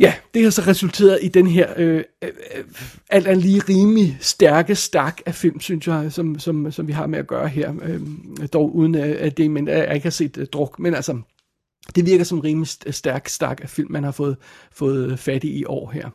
ja, 0.00 0.14
det 0.34 0.42
har 0.42 0.50
så 0.50 0.62
resulteret 0.66 1.18
i 1.22 1.28
den 1.28 1.46
her 1.46 1.72
øh, 1.76 2.04
øh, 2.22 2.30
alt 3.10 3.26
er 3.26 3.34
lige 3.34 3.62
rimelig 3.68 4.18
stærke 4.20 4.74
stak 4.74 5.20
af 5.26 5.34
film, 5.34 5.60
synes 5.60 5.86
jeg, 5.86 6.12
som, 6.12 6.38
som, 6.38 6.72
som 6.72 6.86
vi 6.86 6.92
har 6.92 7.06
med 7.06 7.18
at 7.18 7.26
gøre 7.26 7.48
her. 7.48 7.74
Øh, 7.82 8.00
dog 8.52 8.76
uden 8.76 8.94
øh, 8.94 9.16
at 9.18 9.36
det, 9.36 9.50
men 9.50 9.68
øh, 9.68 9.74
jeg 9.74 9.94
ikke 9.94 10.04
har 10.04 10.10
set 10.10 10.36
uh, 10.36 10.44
druk, 10.44 10.78
men 10.78 10.94
altså, 10.94 11.20
det 11.94 12.06
virker 12.06 12.24
som 12.24 12.40
rimelig 12.40 12.68
stærk 12.90 13.28
stak 13.28 13.60
af 13.62 13.68
film, 13.68 13.92
man 13.92 14.04
har 14.04 14.10
fået, 14.10 14.36
fået 14.72 15.18
fat 15.18 15.44
i 15.44 15.58
i 15.58 15.64
år 15.64 15.90
her. 15.90 16.10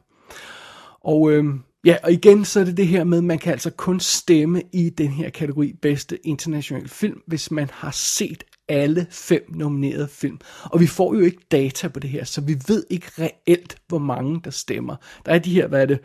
Og 1.02 1.32
øh, 1.32 1.46
Ja, 1.86 1.96
og 2.04 2.12
igen 2.12 2.46
så 2.46 2.60
er 2.60 2.64
det 2.64 2.78
det 2.78 2.88
her 2.88 3.04
med, 3.04 3.18
at 3.18 3.24
man 3.24 3.40
kan 3.40 3.52
altså 3.52 3.70
kun 3.70 4.00
stemme 4.00 4.62
i 4.74 4.90
den 4.90 5.08
her 5.08 5.30
kategori 5.30 5.74
bedste 5.82 6.28
internationale 6.28 6.88
film, 6.88 7.22
hvis 7.28 7.52
man 7.52 7.70
har 7.74 7.92
set 7.92 8.44
alle 8.70 9.08
fem 9.10 9.42
nominerede 9.50 10.08
film. 10.08 10.40
Og 10.64 10.80
vi 10.80 10.88
får 10.88 11.16
jo 11.16 11.20
ikke 11.20 11.38
data 11.52 11.88
på 11.88 12.00
det 12.00 12.10
her, 12.10 12.24
så 12.24 12.42
vi 12.42 12.56
ved 12.68 12.84
ikke 12.90 13.08
reelt, 13.20 13.78
hvor 13.88 13.98
mange 13.98 14.42
der 14.44 14.52
stemmer. 14.52 14.96
Der 15.26 15.32
er 15.32 15.40
de 15.40 15.54
her, 15.54 15.68
hvad 15.68 15.82
er 15.82 15.86
det, 15.86 16.00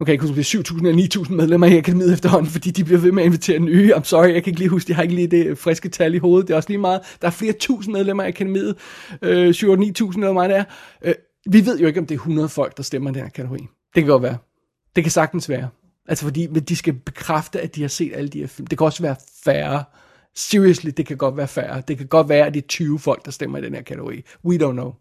nu 0.00 0.04
kan 0.04 0.08
jeg 0.08 0.14
ikke 0.14 0.26
huske, 0.26 0.58
det 0.58 0.68
er 0.68 0.74
7.000 0.74 0.86
eller 0.86 1.24
9.000 1.24 1.32
medlemmer 1.32 1.66
i 1.66 1.78
akademiet 1.78 2.12
efterhånden, 2.12 2.50
fordi 2.50 2.70
de 2.70 2.84
bliver 2.84 3.00
ved 3.00 3.12
med 3.12 3.22
at 3.22 3.26
invitere 3.26 3.58
nye. 3.58 3.94
I'm 3.94 4.04
sorry, 4.04 4.32
jeg 4.32 4.44
kan 4.44 4.50
ikke 4.50 4.60
lige 4.60 4.68
huske, 4.68 4.90
jeg 4.90 4.96
har 4.96 5.02
ikke 5.02 5.14
lige 5.14 5.26
det 5.26 5.58
friske 5.58 5.88
tal 5.88 6.14
i 6.14 6.18
hovedet. 6.18 6.48
Det 6.48 6.54
er 6.54 6.56
også 6.56 6.68
lige 6.68 6.78
meget. 6.78 7.00
Der 7.22 7.26
er 7.26 7.32
flere 7.32 7.52
tusind 7.52 7.92
medlemmer 7.92 8.24
i 8.24 8.28
akademiet. 8.28 8.76
Øh, 9.22 9.54
7 9.54 9.74
9.000 9.74 10.18
eller 10.18 10.32
meget 10.32 10.50
det 10.50 10.58
er. 10.58 10.64
Øh, 11.04 11.14
vi 11.50 11.66
ved 11.66 11.78
jo 11.78 11.86
ikke, 11.86 12.00
om 12.00 12.06
det 12.06 12.14
er 12.14 12.18
100 12.18 12.48
folk, 12.48 12.76
der 12.76 12.82
stemmer 12.82 13.10
i 13.10 13.12
den 13.12 13.22
her 13.22 13.28
kategori. 13.28 13.60
Det 13.94 14.02
kan 14.02 14.06
godt 14.06 14.22
være. 14.22 14.49
Det 14.96 15.04
kan 15.04 15.10
sagtens 15.10 15.48
være. 15.48 15.68
Altså 16.08 16.24
fordi 16.24 16.46
men 16.46 16.62
de 16.62 16.76
skal 16.76 16.92
bekræfte, 16.92 17.60
at 17.60 17.74
de 17.74 17.80
har 17.80 17.88
set 17.88 18.12
alle 18.14 18.28
de 18.28 18.40
her 18.40 18.46
film. 18.46 18.66
Det 18.66 18.78
kan 18.78 18.84
også 18.84 19.02
være 19.02 19.16
færre. 19.44 19.84
Seriously, 20.34 20.90
det 20.96 21.06
kan 21.06 21.16
godt 21.16 21.36
være 21.36 21.48
færre. 21.48 21.82
Det 21.88 21.98
kan 21.98 22.06
godt 22.06 22.28
være, 22.28 22.46
at 22.46 22.54
det 22.54 22.62
er 22.62 22.66
20 22.66 22.98
folk, 22.98 23.24
der 23.24 23.30
stemmer 23.30 23.58
i 23.58 23.62
den 23.62 23.74
her 23.74 23.82
kategori. 23.82 24.24
We 24.44 24.56
don't 24.56 24.72
know. 24.72 24.92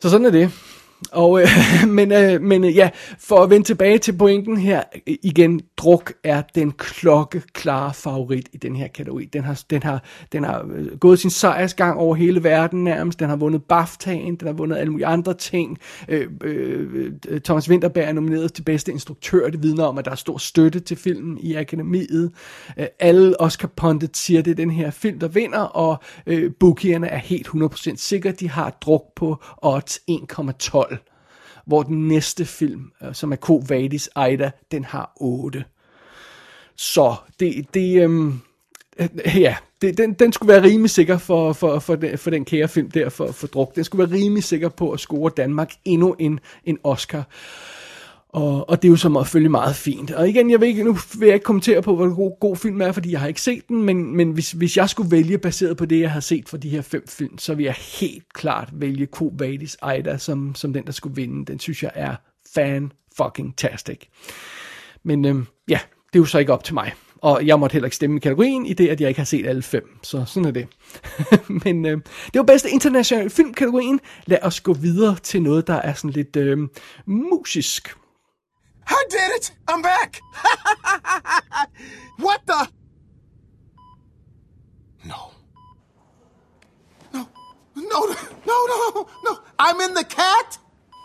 Så 0.00 0.10
sådan 0.10 0.26
er 0.26 0.30
det. 0.30 0.52
Og, 1.12 1.42
øh, 1.42 1.48
men, 1.88 2.12
øh, 2.12 2.42
men 2.42 2.64
øh, 2.64 2.76
ja, 2.76 2.90
for 3.18 3.36
at 3.36 3.50
vende 3.50 3.66
tilbage 3.66 3.98
til 3.98 4.12
pointen 4.12 4.56
her, 4.56 4.82
øh, 5.06 5.14
igen, 5.22 5.60
druk 5.76 6.12
er 6.24 6.42
den 6.54 6.72
klokkeklare 6.72 7.94
favorit 7.94 8.48
i 8.52 8.56
den 8.56 8.76
her 8.76 8.88
kategori. 8.88 9.24
Den 9.24 9.44
har, 9.44 9.62
den 9.70 9.82
har, 9.82 10.04
den 10.32 10.44
har 10.44 10.66
øh, 10.74 10.98
gået 10.98 11.18
sin 11.18 11.30
sejrsgang 11.30 11.98
over 11.98 12.14
hele 12.14 12.44
verden 12.44 12.84
nærmest, 12.84 13.20
den 13.20 13.28
har 13.28 13.36
vundet 13.36 13.62
BAFTA'en, 13.72 14.36
den 14.36 14.46
har 14.46 14.52
vundet 14.52 14.76
alle 14.76 14.90
mulige 14.90 15.06
andre 15.06 15.34
ting. 15.34 15.78
Øh, 16.08 16.26
øh, 16.44 17.12
øh, 17.28 17.40
Thomas 17.40 17.70
Winterberg 17.70 18.04
er 18.04 18.12
nomineret 18.12 18.52
til 18.52 18.62
bedste 18.62 18.92
instruktør, 18.92 19.48
det 19.50 19.62
vidner 19.62 19.84
om, 19.84 19.98
at 19.98 20.04
der 20.04 20.10
er 20.10 20.14
stor 20.14 20.38
støtte 20.38 20.80
til 20.80 20.96
filmen 20.96 21.38
i 21.38 21.54
akademiet. 21.54 22.32
Øh, 22.78 22.86
alle 22.98 23.40
Oscar 23.40 23.68
Pundit 23.76 24.16
siger, 24.16 24.42
det 24.42 24.50
er 24.50 24.54
den 24.54 24.70
her 24.70 24.90
film, 24.90 25.18
der 25.18 25.28
vinder, 25.28 25.58
og 25.58 25.96
øh, 26.26 26.52
bookierne 26.60 27.06
er 27.06 27.18
helt 27.18 27.48
100% 27.48 27.96
sikre, 27.96 28.32
de 28.32 28.50
har 28.50 28.70
druk 28.70 29.04
på 29.16 29.42
odds 29.62 29.98
1,12 30.10 30.89
hvor 31.66 31.82
den 31.82 32.08
næste 32.08 32.44
film, 32.44 32.92
øh, 33.02 33.14
som 33.14 33.32
er 33.32 33.36
Ko 33.36 33.62
Vadis 33.68 34.08
Aida, 34.16 34.50
den 34.72 34.84
har 34.84 35.12
8. 35.20 35.64
Så 36.76 37.14
det, 37.40 37.74
det 37.74 38.02
øhm, 38.02 38.40
øh, 38.98 39.08
ja, 39.40 39.56
det, 39.82 39.98
den, 39.98 40.12
den 40.12 40.32
skulle 40.32 40.52
være 40.52 40.62
rimelig 40.62 40.90
sikker 40.90 41.18
for, 41.18 41.52
for, 41.52 41.78
for, 41.78 41.96
den, 41.96 42.18
for 42.18 42.30
den 42.30 42.44
kære 42.44 42.68
film 42.68 42.90
der 42.90 43.08
for, 43.08 43.32
for 43.32 43.46
druk. 43.46 43.76
Den 43.76 43.84
skulle 43.84 44.10
være 44.10 44.20
rimelig 44.20 44.44
sikker 44.44 44.68
på 44.68 44.90
at 44.90 45.00
score 45.00 45.32
Danmark 45.36 45.72
endnu 45.84 46.16
en, 46.18 46.40
en 46.64 46.78
Oscar. 46.84 47.24
Og, 48.32 48.70
og 48.70 48.82
det 48.82 48.88
er 48.88 48.90
jo 48.90 48.96
så 48.96 49.24
følge 49.24 49.48
meget 49.48 49.76
fint. 49.76 50.10
Og 50.10 50.28
igen, 50.28 50.50
jeg 50.50 50.60
vil 50.60 50.68
ikke, 50.68 50.84
nu 50.84 50.96
vil 51.18 51.26
jeg 51.26 51.34
ikke 51.34 51.44
kommentere 51.44 51.82
på, 51.82 51.96
hvor 51.96 52.14
god, 52.14 52.40
god 52.40 52.56
film 52.56 52.80
er, 52.80 52.92
fordi 52.92 53.12
jeg 53.12 53.20
har 53.20 53.28
ikke 53.28 53.40
set 53.40 53.68
den, 53.68 53.82
men, 53.82 54.16
men 54.16 54.30
hvis, 54.30 54.52
hvis 54.52 54.76
jeg 54.76 54.88
skulle 54.88 55.10
vælge, 55.10 55.38
baseret 55.38 55.76
på 55.76 55.86
det, 55.86 56.00
jeg 56.00 56.10
har 56.10 56.20
set 56.20 56.48
for 56.48 56.56
de 56.56 56.68
her 56.68 56.82
fem 56.82 57.08
film, 57.08 57.38
så 57.38 57.54
vil 57.54 57.64
jeg 57.64 57.74
helt 58.00 58.32
klart 58.32 58.68
vælge 58.72 59.06
Ko 59.06 59.32
Vadis 59.38 59.76
Ida 59.98 60.18
som, 60.18 60.54
som 60.54 60.72
den, 60.72 60.86
der 60.86 60.92
skulle 60.92 61.16
vinde. 61.16 61.46
Den 61.46 61.60
synes 61.60 61.82
jeg 61.82 61.90
er 61.94 62.14
fan 62.54 62.92
fucking 63.16 63.56
tastic. 63.56 64.00
Men 65.02 65.24
øhm, 65.24 65.46
ja, 65.68 65.78
det 66.12 66.18
er 66.18 66.20
jo 66.20 66.24
så 66.24 66.38
ikke 66.38 66.52
op 66.52 66.64
til 66.64 66.74
mig. 66.74 66.92
Og 67.16 67.46
jeg 67.46 67.60
måtte 67.60 67.72
heller 67.72 67.86
ikke 67.86 67.96
stemme 67.96 68.16
i 68.16 68.20
kategorien, 68.20 68.66
i 68.66 68.72
det, 68.72 68.88
at 68.88 69.00
jeg 69.00 69.08
ikke 69.08 69.20
har 69.20 69.24
set 69.24 69.46
alle 69.46 69.62
fem. 69.62 69.98
Så 70.02 70.24
sådan 70.26 70.44
er 70.44 70.50
det. 70.50 70.66
Men 71.64 71.86
øh, 71.86 71.98
det 72.26 72.34
var 72.34 72.42
bedste 72.42 72.70
internationale 72.70 73.30
filmkategorien. 73.30 74.00
Lad 74.26 74.38
os 74.42 74.60
gå 74.60 74.72
videre 74.72 75.16
til 75.22 75.42
noget, 75.42 75.66
der 75.66 75.74
er 75.74 75.94
sådan 75.94 76.10
lidt 76.10 76.36
øh, 76.36 76.58
musisk. 77.06 77.94
I 78.90 79.04
did 79.08 79.30
it! 79.32 79.52
I'm 79.68 79.82
back! 79.82 80.20
what 82.18 82.44
the? 82.46 82.68
No. 85.04 85.30
No. 87.12 87.28
No, 87.76 88.06
no, 88.06 88.16
no, 88.46 89.08
no. 89.24 89.40
I'm 89.58 89.80
in 89.80 89.94
the 89.94 90.04
cat? 90.04 90.58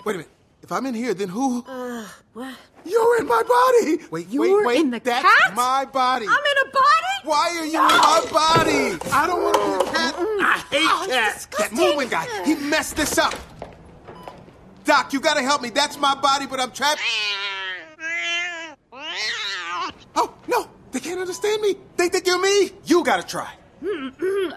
Wait 0.05 0.15
a 0.15 0.17
minute. 0.19 0.31
If 0.61 0.71
I'm 0.71 0.85
in 0.87 0.95
here, 0.95 1.13
then 1.13 1.29
who? 1.29 1.63
Uh, 1.67 2.07
what? 2.33 2.55
You're 2.85 3.19
in 3.19 3.27
my 3.27 3.41
body! 3.43 4.03
Wait, 4.11 4.27
You're 4.29 4.57
wait, 4.57 4.65
wait. 4.65 4.79
in 4.79 4.91
the 4.91 4.99
That's 4.99 5.23
cat? 5.23 5.55
my 5.55 5.85
body. 5.85 6.25
I'm 6.27 6.33
in 6.33 6.67
a 6.67 6.71
body? 6.71 7.15
Why 7.23 7.55
are 7.59 7.65
you 7.65 7.79
in 7.79 7.87
my 7.87 8.27
body? 8.31 9.11
I 9.11 9.27
don't 9.27 9.41
want 9.43 9.55
to 9.55 9.61
be 9.85 9.89
a 9.89 9.93
cat. 9.93 10.15
I 10.17 10.65
hate 10.71 10.87
Oh, 10.89 11.05
cats. 11.09 11.45
That 11.57 11.71
moving 11.73 12.09
guy, 12.09 12.27
he 12.45 12.55
messed 12.55 12.95
this 12.95 13.17
up. 13.17 13.33
Doc, 14.85 15.13
you 15.13 15.19
gotta 15.19 15.41
help 15.41 15.61
me. 15.63 15.69
That's 15.71 15.97
my 15.99 16.13
body, 16.13 16.45
but 16.45 16.59
I'm 16.59 16.71
trapped. 16.71 17.01
Oh, 20.15 20.33
no, 20.47 20.67
they 20.91 20.99
can't 20.99 21.19
understand 21.19 21.61
me. 21.61 21.75
They 21.97 22.09
think 22.09 22.25
you're 22.27 22.41
me. 22.41 22.71
You 22.85 23.03
gotta 23.03 23.27
try. 23.35 23.51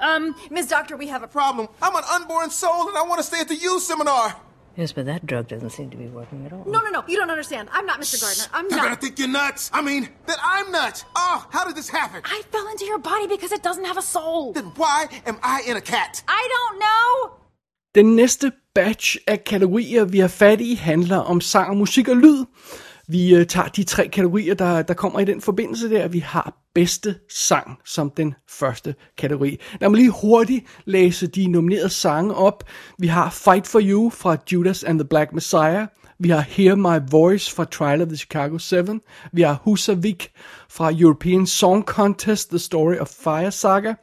Um, 0.00 0.34
Ms. 0.50 0.66
Doctor, 0.68 0.96
we 0.96 1.08
have 1.08 1.22
a 1.22 1.28
problem. 1.28 1.38
Problem, 1.38 1.68
I'm 1.82 1.94
an 1.96 2.04
unborn 2.14 2.50
soul 2.50 2.88
and 2.88 2.96
I 2.96 3.02
want 3.02 3.18
to 3.18 3.26
stay 3.30 3.40
at 3.40 3.48
the 3.48 3.56
youth 3.56 3.82
seminar. 3.82 4.34
Yes, 4.76 4.92
but 4.92 5.06
that 5.06 5.26
drug 5.26 5.48
doesn't 5.48 5.70
seem 5.70 5.90
to 5.90 5.96
be 5.96 6.06
working 6.06 6.46
at 6.46 6.52
all. 6.52 6.64
No, 6.64 6.80
no, 6.80 6.90
no, 6.90 7.02
you 7.08 7.16
don't 7.16 7.30
understand. 7.30 7.68
I'm 7.72 7.84
not 7.84 8.00
Mr. 8.00 8.20
Gardner. 8.20 8.44
I'm 8.56 8.68
They're 8.68 8.78
gonna 8.78 8.96
think 8.96 9.18
you're 9.18 9.28
nuts. 9.42 9.70
I 9.74 9.82
mean, 9.82 10.08
that 10.26 10.38
I'm 10.54 10.70
nuts. 10.70 11.04
Oh, 11.16 11.38
how 11.50 11.62
did 11.66 11.74
this 11.74 11.88
happen? 11.88 12.20
I 12.24 12.42
fell 12.52 12.66
into 12.72 12.84
your 12.84 12.98
body 12.98 13.26
because 13.26 13.50
it 13.50 13.62
doesn't 13.64 13.86
have 13.86 13.98
a 13.98 14.02
soul. 14.16 14.52
Then 14.52 14.66
why 14.76 15.06
am 15.26 15.36
I 15.42 15.62
in 15.66 15.76
a 15.76 15.80
cat? 15.80 16.22
I 16.28 16.42
don't 16.54 16.76
know. 16.86 17.34
Den 17.94 18.16
næste 18.16 18.52
batch 18.74 19.16
af 19.26 19.44
kategorier, 19.44 20.04
vi 20.04 20.18
har 20.18 20.28
fat 20.28 20.60
i, 20.60 20.74
handler 20.74 21.16
om 21.16 21.40
sang 21.40 21.76
musik 21.76 22.08
og 22.08 22.16
lyd. 22.16 22.44
Vi 23.08 23.34
øh, 23.34 23.46
tager 23.46 23.68
de 23.68 23.84
tre 23.84 24.08
kategorier, 24.08 24.54
der, 24.54 24.82
der 24.82 24.94
kommer 24.94 25.20
i 25.20 25.24
den 25.24 25.40
forbindelse 25.40 25.90
der. 25.90 26.08
Vi 26.08 26.18
har 26.18 26.58
bedste 26.74 27.14
sang 27.30 27.78
som 27.84 28.10
den 28.10 28.34
første 28.50 28.94
kategori. 29.18 29.60
Lad 29.80 29.88
mig 29.88 29.96
lige 29.96 30.10
hurtigt 30.10 30.64
læse 30.84 31.26
de 31.26 31.46
nominerede 31.46 31.88
sange 31.88 32.34
op. 32.34 32.64
Vi 32.98 33.06
har 33.06 33.30
Fight 33.30 33.66
for 33.66 33.80
You 33.82 34.10
fra 34.10 34.36
Judas 34.52 34.84
and 34.84 34.98
the 34.98 35.08
Black 35.08 35.32
Messiah. 35.32 35.86
Vi 36.20 36.28
har 36.28 36.40
Hear 36.40 36.74
My 36.74 37.10
Voice 37.10 37.54
fra 37.54 37.64
Trial 37.64 38.02
of 38.02 38.08
the 38.08 38.16
Chicago 38.16 38.58
7. 38.58 39.00
Vi 39.32 39.42
har 39.42 39.60
Husavik 39.64 40.30
fra 40.70 40.92
European 41.00 41.46
Song 41.46 41.84
Contest, 41.84 42.50
The 42.50 42.58
Story 42.58 42.96
of 42.96 43.08
Fire 43.08 43.50
Saga. 43.50 43.94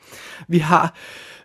Vi 0.48 0.58
har 0.58 0.96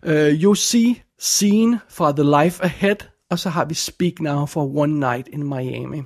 øh, 0.05 0.55
See 0.55 1.03
Scene 1.19 1.81
fra 1.89 2.13
The 2.13 2.45
Life 2.45 2.65
Ahead. 2.65 2.97
Og 3.31 3.39
så 3.39 3.49
har 3.49 3.65
vi 3.65 3.75
Speak 3.75 4.21
Now 4.21 4.47
for 4.47 4.77
One 4.77 5.01
Night 5.01 5.29
in 5.29 5.43
Miami. 5.49 6.03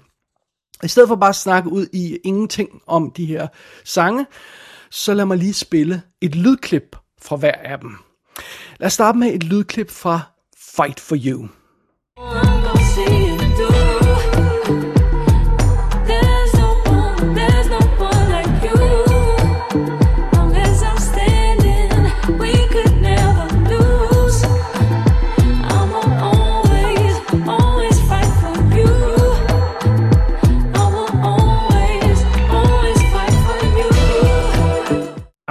I 0.85 0.89
stedet 0.89 1.09
for 1.09 1.17
bare 1.17 1.29
at 1.29 1.37
snakke 1.37 1.71
ud 1.71 1.87
i 1.93 2.19
ingenting 2.25 2.83
om 2.87 3.11
de 3.11 3.27
her 3.27 3.49
sange, 3.85 4.27
så 4.91 5.15
lad 5.15 5.25
mig 5.25 5.39
lige 5.39 5.55
spille 5.55 6.03
et 6.21 6.35
lydklip 6.35 6.97
fra 7.23 7.37
hver 7.37 7.53
af 7.53 7.79
dem. 7.79 7.97
Lad 8.81 8.87
os 8.87 8.93
starte 8.93 9.19
med 9.19 9.35
et 9.35 9.43
lydklip 9.43 9.91
fra 9.91 10.21
Fight 10.77 11.01
for 11.01 11.17
You. 11.27 11.49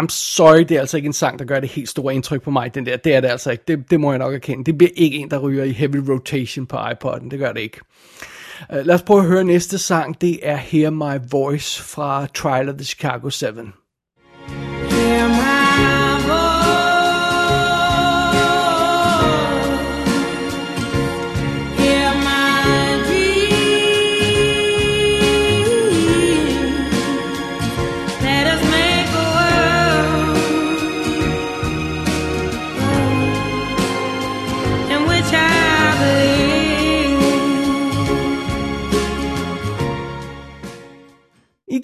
I'm 0.04 0.10
sorry, 0.10 0.60
det 0.60 0.72
er 0.72 0.80
altså 0.80 0.98
ikke 0.98 1.08
en 1.08 1.14
sang, 1.14 1.40
der 1.40 1.46
gør 1.46 1.60
det 1.60 1.70
helt 1.70 1.90
store 1.90 2.16
indtryk 2.16 2.42
på 2.42 2.52
mig, 2.52 2.76
den 2.76 2.86
der. 2.86 2.98
Det 2.98 3.16
er 3.16 3.22
det 3.22 3.28
altså 3.28 3.52
ikke. 3.52 3.64
Det, 3.68 3.92
det 3.92 4.00
må 4.00 4.12
jeg 4.12 4.20
nok 4.20 4.34
erkende. 4.34 4.64
Det 4.64 4.78
bliver 4.78 4.92
ikke 4.96 5.18
en, 5.18 5.32
der 5.32 5.38
ryger 5.38 5.64
i 5.64 5.72
heavy 5.72 6.10
rotation 6.10 6.66
på 6.66 6.78
iPod'en. 6.78 7.30
Det 7.30 7.40
gør 7.40 7.52
det 7.52 7.62
ikke. 7.62 7.80
Uh, 8.70 8.86
lad 8.86 8.96
os 8.96 9.02
prøve 9.02 9.20
at 9.20 9.28
høre 9.28 9.44
næste 9.44 9.78
sang. 9.78 10.22
Det 10.22 10.40
er 10.42 10.56
Hear 10.56 10.90
My 10.90 11.22
Voice 11.32 11.84
fra 11.84 12.26
Trial 12.26 12.70
of 12.70 12.76
the 12.76 12.86
Chicago 12.86 13.30
7. 13.30 13.48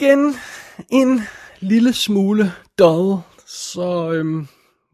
Igen 0.02 0.36
en 0.90 1.22
lille 1.60 1.94
smule 1.94 2.52
dull, 2.78 3.22
så 3.46 4.12
øhm, 4.12 4.48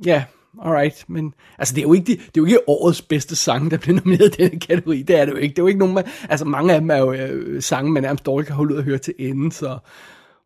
ja, 0.05 0.23
alright, 0.63 1.05
men 1.07 1.33
altså 1.59 1.75
det 1.75 1.81
er 1.81 1.85
jo 1.85 1.93
ikke, 1.93 2.05
det 2.05 2.17
er 2.17 2.31
jo 2.37 2.45
ikke 2.45 2.69
årets 2.69 3.01
bedste 3.01 3.35
sang, 3.35 3.71
der 3.71 3.77
bliver 3.77 3.99
nomineret 4.05 4.39
i 4.39 4.41
denne 4.41 4.59
kategori, 4.59 5.01
det 5.01 5.19
er 5.19 5.25
det 5.25 5.31
jo 5.31 5.37
ikke, 5.37 5.53
det 5.53 5.59
er 5.59 5.63
jo 5.63 5.67
ikke 5.67 5.79
nogen, 5.79 5.95
man, 5.95 6.03
altså 6.29 6.45
mange 6.45 6.73
af 6.73 6.79
dem 6.81 6.89
er 6.89 6.97
jo 6.97 7.13
øh, 7.13 7.61
sange, 7.61 7.91
man 7.91 8.03
nærmest 8.03 8.25
dårligt 8.25 8.47
kan 8.47 8.55
holde 8.55 8.73
ud 8.73 8.79
at 8.79 8.85
høre 8.85 8.97
til 8.97 9.13
enden, 9.19 9.51
så, 9.51 9.77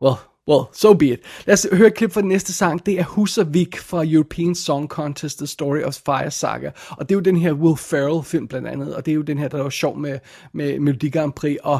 well, 0.01 0.15
well, 0.49 0.63
so 0.73 0.93
be 0.93 1.07
it. 1.07 1.19
Lad 1.45 1.53
os 1.53 1.67
høre 1.73 1.87
et 1.87 1.95
klip 1.95 2.11
fra 2.11 2.21
den 2.21 2.29
næste 2.29 2.53
sang, 2.53 2.85
det 2.85 2.99
er 2.99 3.03
Husavik 3.03 3.77
fra 3.77 4.03
European 4.07 4.55
Song 4.55 4.87
Contest, 4.87 5.37
The 5.37 5.47
Story 5.47 5.81
of 5.81 5.93
Fire 6.05 6.31
Saga, 6.31 6.71
og 6.89 7.09
det 7.09 7.15
er 7.15 7.17
jo 7.17 7.23
den 7.23 7.37
her 7.37 7.53
Will 7.53 7.77
Ferrell 7.77 8.23
film 8.23 8.47
blandt 8.47 8.67
andet, 8.67 8.95
og 8.95 9.05
det 9.05 9.11
er 9.11 9.15
jo 9.15 9.21
den 9.21 9.37
her, 9.37 9.47
der 9.47 9.63
var 9.63 9.69
sjov 9.69 9.97
med, 9.97 10.19
med 10.53 10.79
Melodi 10.79 11.09
Grand 11.09 11.33
Prix, 11.33 11.57
og 11.63 11.79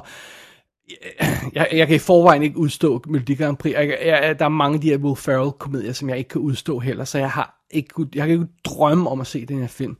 jeg, 1.53 1.67
jeg 1.73 1.87
kan 1.87 1.95
i 1.95 1.99
forvejen 1.99 2.43
ikke 2.43 2.57
udstå 2.57 3.01
Melodi 3.07 3.35
Grand 3.35 3.57
Prix. 3.57 3.73
Jeg, 3.73 3.97
jeg, 4.05 4.39
der 4.39 4.45
er 4.45 4.49
mange 4.49 4.75
af 4.75 4.81
de 4.81 4.89
her 4.89 4.97
Will 4.97 5.15
Ferrell-komedier, 5.15 5.93
som 5.93 6.09
jeg 6.09 6.17
ikke 6.17 6.27
kan 6.27 6.41
udstå 6.41 6.79
heller, 6.79 7.03
så 7.03 7.17
jeg 7.17 7.31
har 7.31 7.65
ikke, 7.71 8.05
jeg 8.15 8.27
kan 8.27 8.33
ikke 8.33 8.53
drømme 8.65 9.09
om 9.09 9.21
at 9.21 9.27
se 9.27 9.45
den 9.45 9.59
her 9.59 9.67
film. 9.67 9.97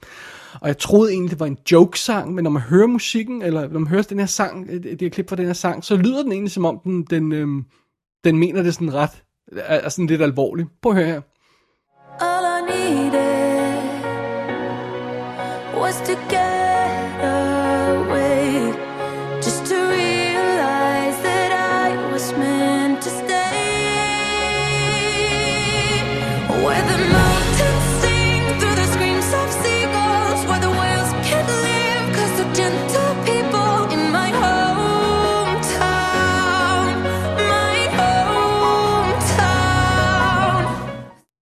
Og 0.62 0.67
jeg 0.67 0.78
troede 0.78 1.12
egentlig, 1.12 1.32
det 1.32 1.39
var 1.39 1.45
en 1.45 1.58
joke-sang, 1.71 2.34
men 2.34 2.43
når 2.43 2.52
man 2.52 2.62
hører 2.62 2.88
musikken, 2.88 3.41
eller 3.41 3.67
når 3.67 3.80
man 3.80 3.88
hører 3.88 4.02
den 4.02 4.19
her 4.19 4.25
sang, 4.25 4.67
det 4.67 5.02
her 5.02 5.10
klip 5.10 5.30
fra 5.30 5.36
den 5.36 5.45
her 5.45 5.54
sang, 5.54 5.84
så 5.84 5.95
lyder 5.95 6.23
den 6.23 6.32
egentlig 6.32 6.52
som 6.52 6.65
om, 6.65 6.80
den, 6.84 7.04
den, 7.04 7.32
øhm, 7.32 7.65
den 8.23 8.38
mener 8.38 8.63
det 8.63 8.73
sådan 8.73 8.93
ret, 8.93 9.23
er, 9.52 9.75
er 9.75 9.89
sådan 9.89 10.08
lidt 10.08 10.21
alvorligt. 10.21 10.69
Prøv 10.82 10.91
at 10.91 10.97
høre 10.97 11.08
her. 11.08 11.21
All 12.21 12.45
I 12.45 12.62
needed 12.71 13.30
was 15.82 16.02
to 16.08 16.13
get 16.30 16.48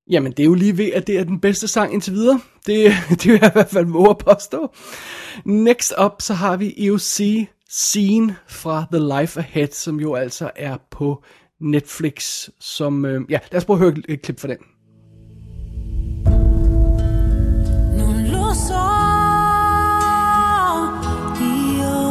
Jamen, 0.09 0.31
det 0.31 0.39
er 0.39 0.45
jo 0.47 0.53
lige 0.53 0.77
ved, 0.77 0.91
at 0.93 1.07
det 1.07 1.19
er 1.19 1.23
den 1.23 1.39
bedste 1.39 1.67
sang 1.67 1.93
indtil 1.93 2.13
videre. 2.13 2.39
Det, 2.65 2.91
det 3.09 3.25
vil 3.25 3.39
jeg 3.41 3.49
i 3.49 3.53
hvert 3.53 3.69
fald 3.69 3.85
våge 3.85 4.09
at 4.09 4.17
påstå. 4.17 4.73
Next 5.45 5.93
up, 6.05 6.11
så 6.19 6.33
har 6.33 6.57
vi 6.57 6.85
EOC 6.85 7.19
Scene 7.69 8.35
fra 8.47 8.85
The 8.91 9.19
Life 9.19 9.39
Ahead, 9.39 9.67
som 9.71 9.99
jo 9.99 10.15
altså 10.15 10.51
er 10.55 10.77
på 10.91 11.23
Netflix. 11.61 12.49
Som, 12.59 13.05
øh, 13.05 13.21
ja, 13.29 13.39
lad 13.51 13.57
os 13.57 13.65
prøve 13.65 13.77
at 13.77 13.79
høre 13.79 14.03
et 14.09 14.21
klip 14.21 14.39
fra 14.39 14.47
den. 14.47 14.57
Nu 17.97 18.05
lo 18.31 18.53
so 18.53 18.87
io 21.41 22.07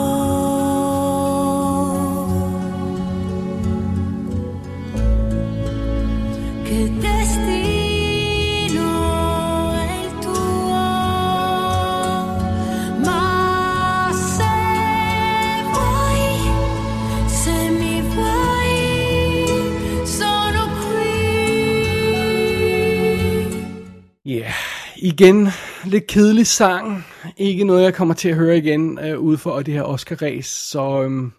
Ja, 24.27 24.33
yeah. 24.33 24.53
igen, 24.97 25.49
lidt 25.85 26.07
kedelig 26.07 26.47
sang. 26.47 27.07
Ikke 27.37 27.65
noget, 27.65 27.83
jeg 27.83 27.95
kommer 27.95 28.15
til 28.15 28.29
at 28.29 28.35
høre 28.35 28.59
igen 28.59 28.99
øh, 28.99 29.19
ude 29.19 29.39
for 29.39 29.63
det 29.63 29.75
her 29.75 29.83
Oscar-race. 29.83 30.71
Så 30.71 31.03
øhm, 31.03 31.33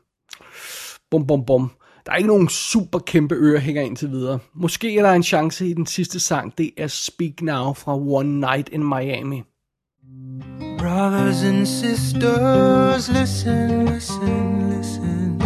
bum 1.11 1.27
bum 1.27 1.45
bum. 1.45 1.71
Der 2.05 2.11
er 2.11 2.15
ikke 2.15 2.27
nogen 2.27 2.49
super 2.49 2.99
kæmpe 2.99 3.35
ørehænger 3.35 3.81
indtil 3.81 4.11
videre. 4.11 4.39
Måske 4.55 4.97
er 4.97 5.03
der 5.03 5.11
en 5.11 5.23
chance 5.23 5.67
i 5.67 5.73
den 5.73 5.85
sidste 5.85 6.19
sang. 6.19 6.57
Det 6.57 6.71
er 6.77 6.87
Speak 6.87 7.41
Now 7.41 7.73
fra 7.73 7.95
One 7.95 8.39
Night 8.39 8.69
in 8.69 8.83
Miami. 8.89 9.43
Brothers 10.77 11.43
and 11.43 11.65
sisters, 11.65 13.09
listen, 13.09 13.85
listen, 13.85 14.77
listen. 14.77 15.41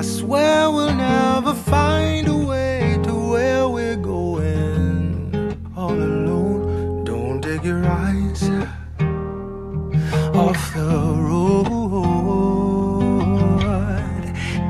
I 0.00 0.02
swear 0.02 0.70
we'll 0.70 0.94
never 0.94 1.54
find 1.54 2.28
a 2.28 2.48
way 2.48 2.96
to 3.04 3.32
where 3.32 3.68
we're 3.68 4.02
going. 4.02 4.47
Off 10.38 10.72
the 10.72 10.80
road. 11.28 11.58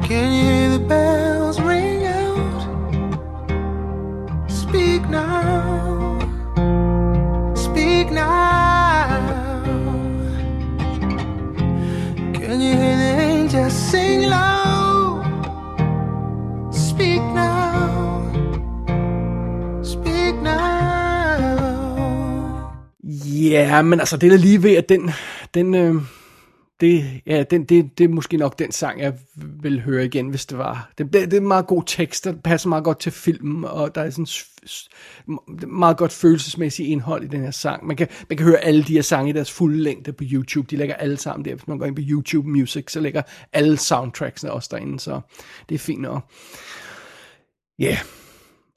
Can 0.09 0.33
you 0.33 0.43
hear 0.43 0.71
the 0.79 0.85
bells 0.93 1.61
ring 1.61 2.07
out? 2.07 2.61
Speak 4.49 5.03
now. 5.11 6.19
Speak 7.55 8.11
now. 8.11 9.09
Can 12.39 12.61
you 12.62 12.75
hear 12.83 12.97
the 13.05 13.12
angels 13.29 13.75
sing 13.75 14.23
low? 14.31 14.58
Ja, 23.39 23.82
men 23.82 24.01
altså, 24.01 24.16
det 24.16 24.32
er 24.32 24.36
lige 24.36 24.62
ved, 24.62 24.76
at 24.76 24.89
den, 24.89 25.11
den, 25.55 25.74
øh, 25.74 25.95
det, 26.80 27.20
ja, 27.26 27.43
den, 27.43 27.64
det, 27.64 27.99
det 27.99 28.05
er 28.05 28.09
måske 28.09 28.36
nok 28.36 28.59
den 28.59 28.72
sang, 28.72 29.01
jeg 29.01 29.14
vil 29.36 29.80
høre 29.80 30.05
igen, 30.05 30.28
hvis 30.28 30.47
det 30.47 30.59
var. 30.59 30.91
Det, 30.99 31.12
det, 31.12 31.32
er 31.32 31.36
en 31.36 31.49
meget 31.49 31.66
god 31.66 31.82
tekst, 31.86 32.24
der 32.24 32.32
passer 32.45 32.68
meget 32.68 32.84
godt 32.84 33.01
til 33.01 33.12
filmen, 33.12 33.64
og 33.64 33.95
der 33.95 34.03
er 34.03 34.11
sådan 34.11 34.26
meget 35.68 35.97
godt 35.97 36.12
følelsesmæssigt 36.12 36.89
indhold 36.89 37.24
i 37.24 37.26
den 37.26 37.41
her 37.41 37.51
sang. 37.51 37.86
Man 37.86 37.97
kan, 37.97 38.09
man 38.28 38.36
kan 38.36 38.47
høre 38.47 38.59
alle 38.59 38.82
de 38.82 38.93
her 38.93 39.03
sange 39.03 39.30
i 39.30 39.32
deres 39.32 39.53
fulde 39.53 39.82
længde 39.82 40.12
på 40.12 40.24
YouTube. 40.32 40.66
De 40.70 40.76
ligger 40.76 40.95
alle 40.95 41.16
sammen 41.16 41.45
der. 41.45 41.55
Hvis 41.55 41.68
man 41.68 41.78
går 41.78 41.86
ind 41.86 41.97
på 41.97 42.03
YouTube 42.05 42.49
Music, 42.49 42.93
så 42.93 43.01
ligger 43.01 43.22
alle 43.53 43.76
soundtracksene 43.76 44.53
også 44.53 44.68
derinde, 44.72 45.01
så 45.01 45.20
det 45.68 45.74
er 45.74 45.78
fint 45.78 46.01
nok. 46.01 46.22
Ja, 47.78 47.84
yeah. 47.84 48.18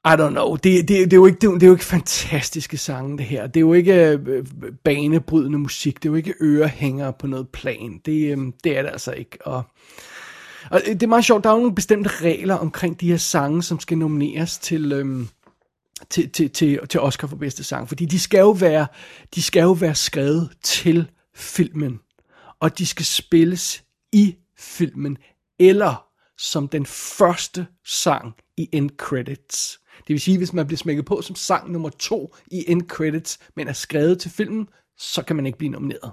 I 0.06 0.10
don't 0.10 0.30
know. 0.30 0.56
Det, 0.56 0.64
det, 0.64 0.88
det, 0.88 1.14
er 1.14 1.18
jo 1.18 1.26
ikke, 1.26 1.38
det, 1.40 1.48
er 1.48 1.52
jo- 1.52 1.56
det 1.56 1.64
er 1.64 1.68
jo 1.68 1.74
ikke 1.74 1.86
fantastiske 1.86 2.78
sange, 2.78 3.18
det 3.18 3.26
her. 3.26 3.48
Det 3.48 3.58
er 3.58 3.62
jo 3.62 3.74
ikke 3.74 3.94
øh, 4.10 4.20
øh, 4.28 4.46
banebrydende 4.84 5.58
musik. 5.58 6.04
Det 6.04 6.10
er 6.10 6.12
jo 6.12 6.16
ikke 6.16 6.34
ørehængere 6.42 7.14
på 7.14 7.28
noget 7.28 7.50
plan. 7.50 8.02
Det, 8.06 8.38
øh, 8.38 8.38
det 8.64 8.78
er 8.78 8.82
det 8.82 8.90
altså 8.92 9.12
ikke. 9.12 9.38
Og, 9.48 9.64
og 10.72 10.82
det 10.86 11.04
er 11.04 11.08
meget 11.08 11.26
sjovt. 11.26 11.44
Der 11.44 11.50
er 11.50 11.54
jo 11.54 11.60
nogle 11.60 11.76
bestemte 11.76 12.10
regler 12.10 12.56
omkring 12.56 13.02
de 13.02 13.10
her 13.10 13.18
sange, 13.18 13.64
som 13.64 13.80
skal 13.80 13.98
nomineres 13.98 14.58
til... 14.58 14.92
Øh, 14.92 15.26
til, 16.10 16.30
til, 16.30 16.50
til, 16.50 16.80
til 16.90 17.00
Oscar 17.00 17.28
for 17.28 17.36
bedste 17.36 17.64
sang, 17.64 17.88
fordi 17.88 18.06
de 18.06 18.20
skal 18.20 18.40
jo 18.40 18.52
være, 18.52 18.88
de 19.36 19.42
skal 19.42 19.62
jo 19.62 19.72
være 19.72 19.96
skrevet 19.96 20.50
til 20.64 21.10
filmen, 21.36 22.00
og 22.60 22.78
de 22.78 22.86
skal 22.86 23.06
spilles 23.06 23.84
i 24.12 24.36
filmen, 24.58 25.18
eller 25.60 26.06
som 26.38 26.68
den 26.68 26.86
første 26.86 27.68
sang 27.86 28.34
i 28.58 28.70
end 28.72 28.90
credits. 28.98 29.80
Det 30.08 30.14
vil 30.14 30.22
sige, 30.22 30.38
hvis 30.38 30.54
man 30.54 30.68
bliver 30.68 30.78
smækket 30.78 31.06
på 31.06 31.22
som 31.22 31.36
sang 31.36 31.72
nummer 31.72 31.90
to 31.90 32.36
i 32.52 32.66
end 32.68 32.82
credits, 32.88 33.40
men 33.56 33.68
er 33.68 33.74
skrevet 33.74 34.20
til 34.20 34.32
filmen, 34.32 34.68
så 34.98 35.22
kan 35.22 35.36
man 35.36 35.46
ikke 35.46 35.58
blive 35.58 35.72
nomineret. 35.72 36.12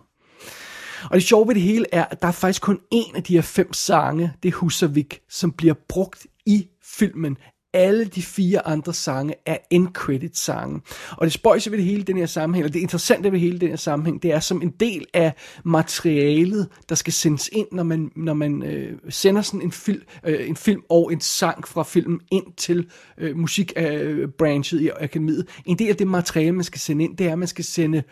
Og 1.04 1.14
det 1.14 1.22
sjove 1.22 1.48
ved 1.48 1.54
det 1.54 1.62
hele 1.62 1.86
er, 1.92 2.04
at 2.04 2.22
der 2.22 2.28
er 2.28 2.32
faktisk 2.32 2.62
kun 2.62 2.80
en 2.90 3.16
af 3.16 3.22
de 3.22 3.34
her 3.34 3.42
fem 3.42 3.72
sange, 3.72 4.32
det 4.42 4.48
er 4.48 4.52
Husavik, 4.56 5.20
som 5.28 5.52
bliver 5.52 5.74
brugt 5.88 6.26
i 6.46 6.68
filmen. 6.82 7.36
Alle 7.72 8.04
de 8.04 8.22
fire 8.22 8.66
andre 8.66 8.94
sange 8.94 9.34
er 9.46 9.56
end 9.70 9.88
credit 9.88 10.36
sange. 10.36 10.80
Og 11.10 11.24
det 11.24 11.32
spøjser 11.32 11.70
ved 11.70 11.78
det 11.78 11.86
hele 11.86 12.02
den 12.02 12.16
her 12.16 12.26
sammenhæng, 12.26 12.64
og 12.66 12.74
det 12.74 12.80
interessante 12.80 13.32
ved 13.32 13.38
hele 13.38 13.58
den 13.58 13.68
her 13.68 13.76
sammenhæng, 13.76 14.22
det 14.22 14.32
er 14.32 14.40
som 14.40 14.62
en 14.62 14.70
del 14.80 15.06
af 15.14 15.32
materialet, 15.64 16.68
der 16.88 16.94
skal 16.94 17.12
sendes 17.12 17.50
ind, 17.52 17.66
når 17.72 17.82
man, 17.82 18.10
når 18.16 18.34
man 18.34 18.62
øh, 18.62 18.98
sender 19.08 19.42
sådan 19.42 19.62
en, 19.62 19.72
fil, 19.72 20.04
øh, 20.24 20.48
en 20.48 20.56
film 20.56 20.82
og 20.88 21.12
en 21.12 21.20
sang 21.20 21.68
fra 21.68 21.82
filmen 21.82 22.20
ind 22.30 22.52
til 22.56 22.90
øh, 23.18 23.36
musikbranchet 23.36 24.78
øh, 24.78 24.84
i 24.84 24.88
akademiet. 25.00 25.48
En 25.66 25.78
del 25.78 25.88
af 25.88 25.96
det 25.96 26.06
materiale, 26.06 26.52
man 26.52 26.64
skal 26.64 26.80
sende 26.80 27.04
ind, 27.04 27.16
det 27.16 27.26
er, 27.26 27.32
at 27.32 27.38
man 27.38 27.48
skal 27.48 27.64
sende 27.64 28.02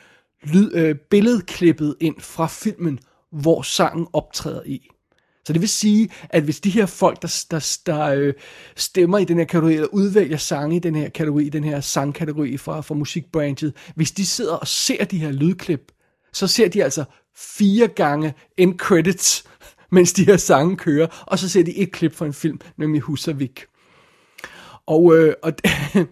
lyd, 0.42 0.70
øh, 0.74 0.94
billedklippet 1.10 1.96
ind 2.00 2.20
fra 2.20 2.46
filmen, 2.46 2.98
hvor 3.32 3.62
sangen 3.62 4.06
optræder 4.12 4.62
i. 4.66 4.88
Så 5.46 5.52
det 5.52 5.60
vil 5.60 5.68
sige, 5.68 6.08
at 6.30 6.42
hvis 6.42 6.60
de 6.60 6.70
her 6.70 6.86
folk, 6.86 7.22
der, 7.22 7.44
der, 7.50 7.78
der 7.86 8.06
øh, 8.06 8.34
stemmer 8.76 9.18
i 9.18 9.24
den 9.24 9.38
her 9.38 9.44
kategori, 9.44 9.74
eller 9.74 9.86
udvælger 9.86 10.36
sange 10.36 10.76
i 10.76 10.78
den 10.78 10.96
her 10.96 11.08
kategori, 11.08 11.48
den 11.48 11.64
her 11.64 11.80
sangkategori 11.80 12.56
fra, 12.56 12.80
fra 12.80 12.94
musikbranchet, 12.94 13.72
hvis 13.94 14.10
de 14.12 14.26
sidder 14.26 14.54
og 14.54 14.66
ser 14.66 15.04
de 15.04 15.18
her 15.18 15.32
lydklip, 15.32 15.92
så 16.32 16.46
ser 16.46 16.68
de 16.68 16.84
altså 16.84 17.04
fire 17.36 17.88
gange 17.88 18.34
end 18.56 18.78
credits, 18.78 19.44
mens 19.92 20.12
de 20.12 20.24
her 20.24 20.36
sange 20.36 20.76
kører, 20.76 21.24
og 21.26 21.38
så 21.38 21.48
ser 21.48 21.62
de 21.62 21.76
et 21.78 21.92
klip 21.92 22.14
fra 22.14 22.26
en 22.26 22.34
film, 22.34 22.60
nemlig 22.76 23.00
Husavik. 23.00 23.64
Og, 24.86 25.16
øh, 25.16 25.34
og 25.42 25.52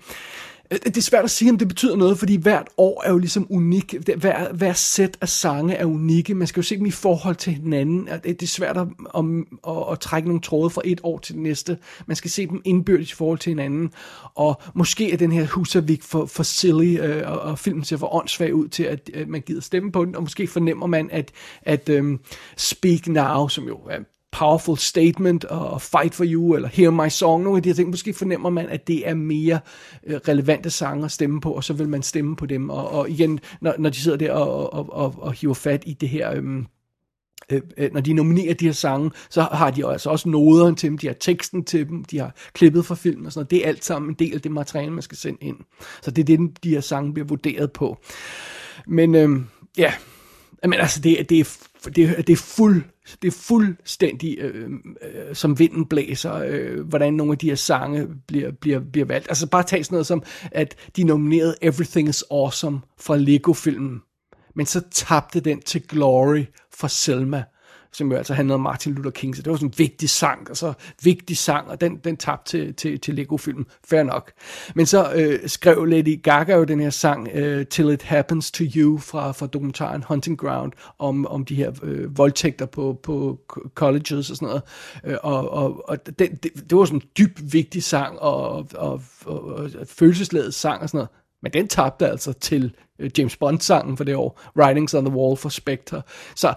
Øh, 0.74 0.80
det 0.84 0.96
er 0.96 1.02
svært 1.02 1.24
at 1.24 1.30
sige, 1.30 1.50
om 1.50 1.58
det 1.58 1.68
betyder 1.68 1.96
noget, 1.96 2.18
fordi 2.18 2.36
hvert 2.36 2.68
år 2.78 3.02
er 3.04 3.10
jo 3.10 3.18
ligesom 3.18 3.46
unik. 3.50 3.94
Hver, 4.16 4.52
hver 4.52 4.72
sæt 4.72 5.18
af 5.20 5.28
sange 5.28 5.74
er 5.74 5.84
unikke. 5.84 6.34
Man 6.34 6.46
skal 6.46 6.60
jo 6.60 6.64
se 6.64 6.76
dem 6.76 6.86
i 6.86 6.90
forhold 6.90 7.36
til 7.36 7.52
hinanden. 7.52 8.06
Det 8.06 8.24
det 8.24 8.42
er 8.42 8.46
svært 8.46 8.76
at, 8.76 8.86
om, 9.10 9.46
at, 9.68 9.92
at 9.92 10.00
trække 10.00 10.28
nogle 10.28 10.42
tråde 10.42 10.70
fra 10.70 10.82
et 10.84 11.00
år 11.02 11.18
til 11.18 11.34
det 11.34 11.42
næste. 11.42 11.78
Man 12.06 12.16
skal 12.16 12.30
se 12.30 12.46
dem 12.46 12.62
indbyrdes 12.64 13.12
i 13.12 13.14
forhold 13.14 13.38
til 13.38 13.50
hinanden. 13.50 13.90
Og 14.34 14.62
måske 14.74 15.12
er 15.12 15.16
den 15.16 15.32
her 15.32 15.46
Husavik 15.46 16.02
for, 16.02 16.26
for 16.26 16.42
silly, 16.42 17.00
øh, 17.00 17.30
og, 17.30 17.40
og 17.40 17.58
filmen 17.58 17.84
ser 17.84 17.96
for 17.96 18.14
åndssvag 18.14 18.54
ud 18.54 18.68
til, 18.68 18.82
at 18.82 19.10
øh, 19.14 19.28
man 19.28 19.40
gider 19.40 19.60
stemme 19.60 19.92
på 19.92 20.04
den. 20.04 20.16
Og 20.16 20.22
måske 20.22 20.46
fornemmer 20.46 20.86
man, 20.86 21.08
at, 21.12 21.30
at 21.62 21.88
øh, 21.88 22.18
Speak 22.56 23.06
Now, 23.06 23.48
som 23.48 23.64
jo 23.64 23.76
er 23.76 23.98
powerful 24.38 24.76
statement 24.78 25.44
og 25.44 25.82
fight 25.82 26.14
for 26.14 26.24
you 26.26 26.54
eller 26.54 26.68
hear 26.68 26.90
my 26.90 27.08
song, 27.08 27.42
nogle 27.42 27.56
af 27.56 27.62
de 27.62 27.68
her 27.68 27.74
ting, 27.74 27.90
måske 27.90 28.14
fornemmer 28.14 28.50
man, 28.50 28.68
at 28.68 28.86
det 28.88 29.08
er 29.08 29.14
mere 29.14 29.60
øh, 30.06 30.20
relevante 30.28 30.70
sange 30.70 31.04
at 31.04 31.12
stemme 31.12 31.40
på, 31.40 31.52
og 31.52 31.64
så 31.64 31.72
vil 31.72 31.88
man 31.88 32.02
stemme 32.02 32.36
på 32.36 32.46
dem, 32.46 32.70
og, 32.70 32.90
og 32.90 33.10
igen, 33.10 33.40
når, 33.60 33.74
når 33.78 33.90
de 33.90 33.96
sidder 33.96 34.18
der 34.18 34.32
og, 34.32 34.72
og, 34.72 34.92
og, 34.92 35.14
og 35.18 35.32
hiver 35.32 35.54
fat 35.54 35.82
i 35.86 35.92
det 35.92 36.08
her, 36.08 36.32
øhm, 36.32 36.66
øh, 37.52 37.60
øh, 37.76 37.90
når 37.92 38.00
de 38.00 38.12
nominerer 38.12 38.54
de 38.54 38.64
her 38.64 38.72
sange, 38.72 39.10
så 39.30 39.42
har 39.42 39.70
de 39.70 39.86
altså 39.86 40.10
også 40.10 40.28
noderen 40.28 40.74
til 40.74 40.90
dem, 40.90 40.98
de 40.98 41.06
har 41.06 41.14
teksten 41.20 41.64
til 41.64 41.88
dem, 41.88 42.04
de 42.04 42.18
har 42.18 42.34
klippet 42.52 42.86
fra 42.86 42.94
filmen 42.94 43.26
og 43.26 43.32
sådan 43.32 43.40
noget, 43.40 43.50
det 43.50 43.64
er 43.64 43.68
alt 43.68 43.84
sammen 43.84 44.10
en 44.10 44.16
del 44.18 44.34
af 44.34 44.40
det 44.40 44.52
materiale, 44.52 44.90
man 44.92 45.02
skal 45.02 45.18
sende 45.18 45.38
ind. 45.40 45.56
Så 46.02 46.10
det 46.10 46.22
er 46.30 46.36
det, 46.36 46.64
de 46.64 46.70
her 46.70 46.80
sange 46.80 47.12
bliver 47.14 47.26
vurderet 47.26 47.72
på. 47.72 47.98
Men 48.86 49.14
øhm, 49.14 49.46
ja, 49.78 49.92
men 50.62 50.72
altså, 50.72 51.00
det, 51.00 51.30
det, 51.30 51.40
er, 51.40 51.58
det, 51.96 52.04
er- 52.04 52.22
det 52.22 52.32
er 52.32 52.36
fuld 52.36 52.82
det 53.22 53.28
er 53.28 53.32
fuldstændig, 53.32 54.38
øh, 54.38 54.70
øh, 55.02 55.34
som 55.34 55.58
vinden 55.58 55.86
blæser, 55.86 56.34
øh, 56.34 56.80
hvordan 56.80 57.14
nogle 57.14 57.32
af 57.32 57.38
de 57.38 57.48
her 57.48 57.54
sange 57.54 58.08
bliver, 58.26 58.50
bliver, 58.50 58.80
bliver 58.92 59.06
valgt. 59.06 59.28
Altså 59.28 59.46
bare 59.46 59.62
tag 59.62 59.84
sådan 59.84 59.96
noget 59.96 60.06
som, 60.06 60.22
at 60.52 60.76
de 60.96 61.04
nominerede 61.04 61.56
Everything 61.62 62.08
is 62.08 62.24
Awesome 62.30 62.80
fra 63.00 63.16
Lego-filmen, 63.16 64.02
men 64.54 64.66
så 64.66 64.80
tabte 64.90 65.40
den 65.40 65.60
til 65.60 65.88
Glory 65.88 66.44
fra 66.74 66.88
Selma 66.88 67.44
som 67.94 68.12
jo 68.12 68.18
altså 68.18 68.34
handlede 68.34 68.54
om 68.54 68.60
Martin 68.60 68.94
Luther 68.94 69.10
King, 69.10 69.36
så 69.36 69.42
det 69.42 69.50
var 69.50 69.56
sådan 69.56 69.68
en 69.68 69.74
vigtig 69.78 70.10
sang, 70.10 70.50
og 70.50 70.56
så 70.56 70.72
vigtig 71.02 71.36
sang, 71.36 71.68
og 71.68 71.80
den, 71.80 71.96
den 71.96 72.16
tabte 72.16 72.50
til, 72.50 72.74
til, 72.74 73.00
til 73.00 73.14
Lego-filmen, 73.14 73.66
fair 73.88 74.02
nok. 74.02 74.32
Men 74.74 74.86
så 74.86 75.12
øh, 75.14 75.48
skrev 75.48 75.84
Lady 75.84 76.22
Gaga 76.22 76.56
jo 76.56 76.64
den 76.64 76.80
her 76.80 76.90
sang, 76.90 77.28
øh, 77.34 77.66
Till 77.66 77.90
It 77.90 78.02
Happens 78.02 78.50
to 78.50 78.64
You, 78.76 78.98
fra, 78.98 79.32
fra 79.32 79.46
dokumentaren 79.46 80.04
Hunting 80.08 80.38
Ground, 80.38 80.72
om, 80.98 81.26
om 81.26 81.44
de 81.44 81.54
her 81.54 81.72
øh, 81.82 82.18
voldtægter 82.18 82.66
på, 82.66 83.00
på 83.02 83.40
colleges 83.74 84.30
og 84.30 84.36
sådan 84.36 84.48
noget, 84.48 84.62
øh, 85.04 85.16
og, 85.22 85.50
og, 85.50 85.88
og 85.88 86.18
den, 86.18 86.36
det, 86.36 86.70
det 86.70 86.78
var 86.78 86.84
sådan 86.84 86.98
en 86.98 87.08
dyb, 87.18 87.38
vigtig 87.52 87.82
sang, 87.82 88.18
og, 88.18 88.66
og, 88.74 89.02
og, 89.26 89.42
og 89.44 89.70
følelsesladet 89.86 90.54
sang 90.54 90.82
og 90.82 90.88
sådan 90.88 90.98
noget, 90.98 91.10
men 91.44 91.52
den 91.52 91.68
tabte 91.68 92.08
altså 92.08 92.32
til 92.32 92.74
øh, 92.98 93.10
James 93.18 93.36
Bond-sangen 93.36 93.96
for 93.96 94.04
det 94.04 94.14
år, 94.14 94.40
Writings 94.56 94.94
on 94.94 95.04
the 95.04 95.16
Wall 95.16 95.36
for 95.36 95.48
Spectre. 95.48 96.02
Så 96.36 96.54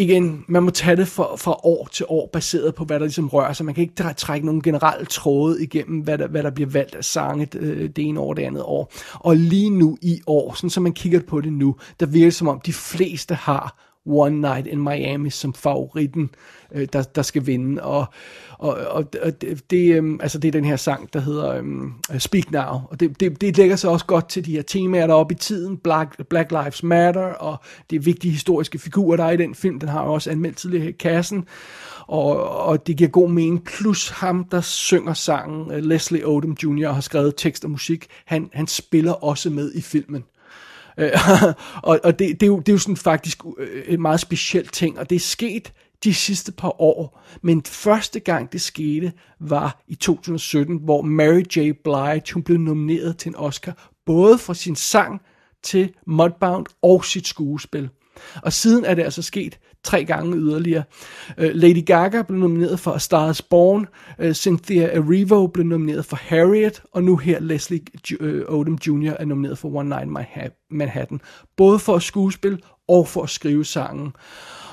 igen, 0.00 0.44
man 0.48 0.62
må 0.62 0.70
tage 0.70 0.96
det 0.96 1.08
fra, 1.08 1.36
fra 1.36 1.60
år 1.64 1.88
til 1.92 2.06
år, 2.08 2.30
baseret 2.32 2.74
på, 2.74 2.84
hvad 2.84 3.00
der 3.00 3.06
ligesom 3.06 3.28
rører 3.28 3.52
sig. 3.52 3.66
Man 3.66 3.74
kan 3.74 3.82
ikke 3.82 4.14
trække 4.16 4.46
nogen 4.46 4.62
generelle 4.62 5.06
tråde 5.06 5.62
igennem, 5.62 6.00
hvad 6.00 6.18
der, 6.18 6.28
hvad 6.28 6.42
der 6.42 6.50
bliver 6.50 6.70
valgt 6.70 6.94
af 6.94 7.04
sange 7.04 7.48
øh, 7.56 7.88
det 7.88 7.98
ene 7.98 8.20
år, 8.20 8.34
det 8.34 8.42
andet 8.42 8.62
år. 8.62 8.92
Og 9.14 9.36
lige 9.36 9.70
nu 9.70 9.98
i 10.02 10.20
år, 10.26 10.54
sådan 10.54 10.70
som 10.70 10.82
man 10.82 10.92
kigger 10.92 11.20
på 11.28 11.40
det 11.40 11.52
nu, 11.52 11.76
der 12.00 12.06
virker 12.06 12.26
det 12.26 12.34
som 12.34 12.48
om 12.48 12.60
de 12.60 12.72
fleste 12.72 13.34
har 13.34 13.89
One 14.06 14.40
Night 14.40 14.66
in 14.66 14.82
Miami 14.82 15.30
som 15.30 15.54
favoritten, 15.54 16.30
øh, 16.72 16.88
der, 16.92 17.02
der 17.02 17.22
skal 17.22 17.46
vinde. 17.46 17.82
Og, 17.82 18.06
og, 18.58 18.74
og, 18.74 19.04
og 19.22 19.40
det, 19.40 19.70
det, 19.70 20.02
øh, 20.02 20.18
altså 20.20 20.38
det 20.38 20.48
er 20.48 20.52
den 20.52 20.64
her 20.64 20.76
sang, 20.76 21.12
der 21.12 21.20
hedder 21.20 21.62
øh, 22.12 22.20
Speak 22.20 22.50
Now. 22.50 22.80
Og 22.90 23.00
det, 23.00 23.20
det, 23.20 23.40
det 23.40 23.56
lægger 23.56 23.76
sig 23.76 23.90
også 23.90 24.06
godt 24.06 24.28
til 24.28 24.46
de 24.46 24.52
her 24.52 24.62
temaer, 24.62 25.06
der 25.06 25.14
er 25.14 25.18
oppe 25.18 25.34
i 25.34 25.38
tiden. 25.38 25.76
Black, 25.76 26.26
Black 26.28 26.50
Lives 26.50 26.82
Matter, 26.82 27.26
og 27.26 27.56
det 27.90 27.96
er 27.96 28.00
vigtige 28.00 28.32
historiske 28.32 28.78
figurer, 28.78 29.16
der 29.16 29.24
er 29.24 29.30
i 29.30 29.36
den 29.36 29.54
film. 29.54 29.80
Den 29.80 29.88
har 29.88 30.04
jo 30.04 30.12
også 30.12 30.30
anmeldt 30.30 30.56
tidligere 30.56 30.88
i 30.88 30.92
kassen. 30.92 31.44
Og, 32.06 32.48
og 32.48 32.86
det 32.86 32.96
giver 32.96 33.10
god 33.10 33.30
mening. 33.30 33.64
Plus 33.64 34.08
ham, 34.08 34.44
der 34.44 34.60
synger 34.60 35.14
sangen, 35.14 35.72
øh, 35.72 35.82
Leslie 35.82 36.26
Odom 36.26 36.56
Jr., 36.62 36.92
har 36.92 37.00
skrevet 37.00 37.34
tekst 37.36 37.64
og 37.64 37.70
musik. 37.70 38.06
Han, 38.24 38.50
han 38.52 38.66
spiller 38.66 39.12
også 39.12 39.50
med 39.50 39.72
i 39.74 39.80
filmen. 39.80 40.24
Øh, 41.00 41.10
og 41.82 42.00
og 42.04 42.18
det, 42.18 42.40
det, 42.40 42.42
er 42.42 42.46
jo, 42.46 42.58
det 42.58 42.68
er 42.68 42.72
jo 42.72 42.78
sådan 42.78 42.96
faktisk 42.96 43.42
øh, 43.58 43.84
en 43.86 44.02
meget 44.02 44.20
speciel 44.20 44.66
ting, 44.66 44.98
og 44.98 45.10
det 45.10 45.16
er 45.16 45.20
sket 45.20 45.72
de 46.04 46.14
sidste 46.14 46.52
par 46.52 46.80
år, 46.80 47.22
men 47.42 47.62
første 47.66 48.20
gang 48.20 48.52
det 48.52 48.60
skete 48.60 49.12
var 49.40 49.82
i 49.88 49.94
2017, 49.94 50.80
hvor 50.84 51.02
Mary 51.02 51.42
J. 51.56 51.72
Blige, 51.84 52.32
hun 52.34 52.42
blev 52.42 52.58
nomineret 52.58 53.16
til 53.16 53.28
en 53.28 53.36
Oscar, 53.36 53.90
både 54.06 54.38
for 54.38 54.52
sin 54.52 54.76
sang 54.76 55.20
til 55.62 55.92
Mudbound 56.06 56.66
og 56.82 57.04
sit 57.04 57.26
skuespil. 57.26 57.88
Og 58.42 58.52
siden 58.52 58.84
er 58.84 58.94
det 58.94 59.02
altså 59.02 59.22
sket 59.22 59.58
tre 59.84 60.04
gange 60.04 60.36
yderligere. 60.36 60.82
Uh, 61.38 61.44
Lady 61.44 61.84
Gaga 61.86 62.22
blev 62.22 62.38
nomineret 62.38 62.80
for 62.80 62.90
A 62.90 62.98
Star 62.98 63.30
is 63.30 63.42
Born, 63.42 63.86
uh, 64.18 64.32
Cynthia 64.32 64.86
Erivo 64.86 65.46
blev 65.46 65.66
nomineret 65.66 66.04
for 66.04 66.16
Harriet, 66.16 66.82
og 66.92 67.04
nu 67.04 67.16
her 67.16 67.40
Leslie 67.40 67.80
uh, 68.20 68.58
Odom 68.58 68.78
Jr. 68.86 69.12
er 69.18 69.24
nomineret 69.24 69.58
for 69.58 69.68
One 69.68 69.88
Night 69.88 70.04
in 70.04 70.50
Manhattan. 70.70 71.20
Både 71.56 71.78
for 71.78 71.96
at 71.96 72.02
skuespil 72.02 72.62
og 72.88 73.08
for 73.08 73.22
at 73.22 73.30
skrive 73.30 73.64
sangen. 73.64 74.12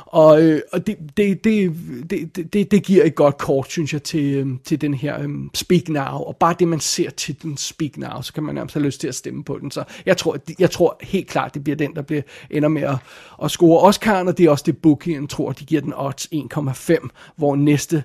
Og, 0.08 0.41
øh, 0.41 0.62
og 0.72 0.88
det, 0.88 0.97
det, 1.18 1.43
det, 1.43 1.74
det, 2.10 2.53
det, 2.53 2.72
det 2.72 2.84
giver 2.84 3.03
et 3.03 3.16
godt 3.16 3.38
kort, 3.38 3.72
synes 3.72 3.93
jeg, 3.93 4.03
til, 4.03 4.36
øh, 4.36 4.47
til 4.66 4.82
den 4.82 4.93
her 4.93 5.24
um, 5.24 5.51
Speak 5.53 5.89
Now. 5.89 6.18
Og 6.18 6.36
bare 6.36 6.55
det, 6.60 6.68
man 6.68 6.80
ser 6.80 7.10
til 7.10 7.41
den 7.43 7.58
Speak 7.58 7.97
Now, 7.97 8.22
så 8.22 8.34
kan 8.34 8.43
man 8.43 8.55
nærmest 8.55 8.74
have 8.74 8.86
lyst 8.86 9.01
til 9.01 9.08
at 9.08 9.16
stemme 9.16 9.43
på 9.43 9.58
den. 9.62 9.72
Så 9.72 9.84
jeg 10.05 10.18
tror, 10.18 10.38
jeg 10.60 10.72
tror 10.72 10.97
helt 11.01 11.28
klart, 11.28 11.53
det 11.53 11.64
bliver 11.64 11.76
den, 11.78 11.95
der 11.95 12.01
bliver, 12.01 12.22
ender 12.49 12.70
med 12.70 12.82
at, 12.82 12.95
at 13.43 13.51
score 13.51 13.89
Oscar'en, 13.89 14.28
og 14.28 14.38
det 14.38 14.45
er 14.45 14.49
også 14.49 14.64
det, 14.66 14.78
bookien 14.78 15.28
tror, 15.28 15.51
de 15.51 15.66
giver 15.66 15.82
den 15.82 15.93
odds 15.95 16.28
1,5, 16.34 17.08
hvor 17.36 17.55
næste 17.55 18.03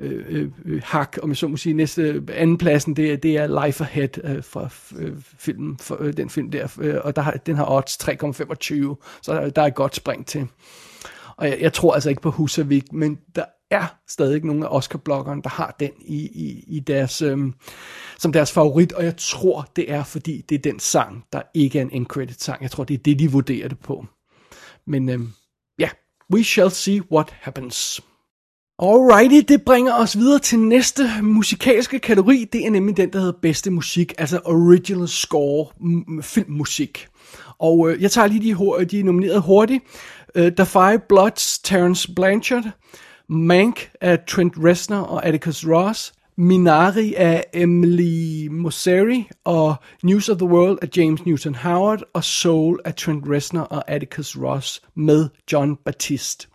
øh, 0.00 0.24
øh, 0.28 0.50
øh, 0.64 0.82
hak, 0.84 1.18
om 1.22 1.28
jeg 1.28 1.36
så 1.36 1.48
må 1.48 1.56
sige, 1.56 1.72
næste 1.72 2.02
øh, 2.02 2.22
andenpladsen, 2.32 2.96
det, 2.96 3.22
det 3.22 3.36
er 3.36 3.66
Life 3.66 3.84
Ahead 3.84 4.24
øh, 4.24 4.44
fra 4.44 4.68
øh, 4.98 5.12
filmen, 5.38 5.78
for, 5.78 5.96
øh, 6.00 6.16
den 6.16 6.30
film 6.30 6.50
der, 6.50 6.68
øh, 6.80 6.94
og 7.04 7.16
der 7.16 7.22
har, 7.22 7.32
den 7.32 7.56
har 7.56 7.70
odds 7.70 7.98
3,25, 8.02 9.20
så 9.22 9.34
der, 9.34 9.50
der 9.50 9.62
er 9.62 9.66
et 9.66 9.74
godt 9.74 9.96
spring 9.96 10.26
til. 10.26 10.46
Og 11.38 11.48
jeg, 11.48 11.60
jeg 11.60 11.72
tror 11.72 11.94
altså 11.94 12.10
ikke 12.10 12.22
på 12.22 12.30
Husavik, 12.30 12.92
men 12.92 13.18
der 13.34 13.44
er 13.70 13.86
stadig 14.08 14.44
nogle 14.44 14.66
af 14.66 14.76
Oscar-bloggerne, 14.76 15.42
der 15.42 15.48
har 15.48 15.76
den 15.80 15.90
i, 16.00 16.16
i, 16.16 16.64
i 16.76 16.80
deres, 16.80 17.22
øhm, 17.22 17.54
som 18.18 18.32
deres 18.32 18.52
favorit, 18.52 18.92
og 18.92 19.04
jeg 19.04 19.16
tror, 19.16 19.68
det 19.76 19.92
er, 19.92 20.04
fordi 20.04 20.44
det 20.48 20.54
er 20.54 20.62
den 20.62 20.78
sang, 20.78 21.24
der 21.32 21.42
ikke 21.54 21.78
er 21.78 21.82
en 21.82 21.90
end-credit 21.90 22.42
sang. 22.42 22.62
Jeg 22.62 22.70
tror, 22.70 22.84
det 22.84 22.94
er 22.94 23.02
det, 23.02 23.18
de 23.18 23.32
vurderer 23.32 23.68
det 23.68 23.78
på. 23.78 24.06
Men 24.86 25.08
øhm, 25.08 25.32
ja, 25.78 25.84
yeah, 25.84 25.92
we 26.32 26.44
shall 26.44 26.70
see 26.70 27.02
what 27.12 27.34
happens. 27.40 28.00
Alrighty, 28.78 29.44
det 29.48 29.62
bringer 29.62 29.94
os 29.94 30.18
videre 30.18 30.38
til 30.38 30.58
næste 30.58 31.02
musikalske 31.22 31.98
kategori. 31.98 32.46
Det 32.52 32.66
er 32.66 32.70
nemlig 32.70 32.96
den, 32.96 33.12
der 33.12 33.18
hedder 33.18 33.38
bedste 33.42 33.70
musik, 33.70 34.14
altså 34.18 34.40
original 34.44 35.08
score, 35.08 35.66
filmmusik. 36.22 37.08
Og 37.58 37.90
øh, 37.90 38.02
jeg 38.02 38.10
tager 38.10 38.26
lige 38.26 38.54
de, 38.54 38.84
de 38.84 39.02
nominerede 39.02 39.40
hurtigt. 39.40 39.84
Øh, 40.36 40.46
uh, 40.46 40.52
The 40.52 40.66
Five 40.66 40.98
Bloods, 41.08 41.58
Terence 41.58 42.14
Blanchard. 42.14 42.64
Mank 43.28 43.90
af 44.00 44.18
Trent 44.28 44.54
Reznor 44.56 44.96
og 44.96 45.26
Atticus 45.26 45.66
Ross. 45.66 46.12
Minari 46.38 47.14
af 47.14 47.44
Emily 47.54 48.46
Mosseri 48.48 49.28
og 49.44 49.74
News 50.02 50.28
of 50.28 50.38
the 50.38 50.46
World 50.46 50.78
af 50.82 50.88
James 50.96 51.26
Newton 51.26 51.54
Howard 51.54 52.02
og 52.12 52.24
Soul 52.24 52.80
af 52.84 52.94
Trent 52.94 53.24
Reznor 53.28 53.60
og 53.60 53.90
Atticus 53.90 54.36
Ross 54.36 54.82
med 54.94 55.28
John 55.52 55.76
Baptiste. 55.84 56.46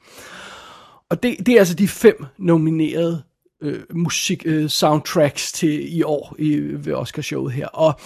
Og 1.09 1.23
det, 1.23 1.37
det 1.45 1.53
er 1.55 1.59
altså 1.59 1.73
de 1.73 1.87
fem 1.87 2.25
nominerede 2.37 3.23
øh, 3.61 3.79
musik 3.93 4.43
øh, 4.45 4.69
soundtracks 4.69 5.51
til 5.51 5.97
i 5.97 6.03
år 6.03 6.35
i, 6.39 6.59
ved 6.59 6.93
Oscarshowet 6.93 7.53
her. 7.53 7.67
Og 7.67 7.99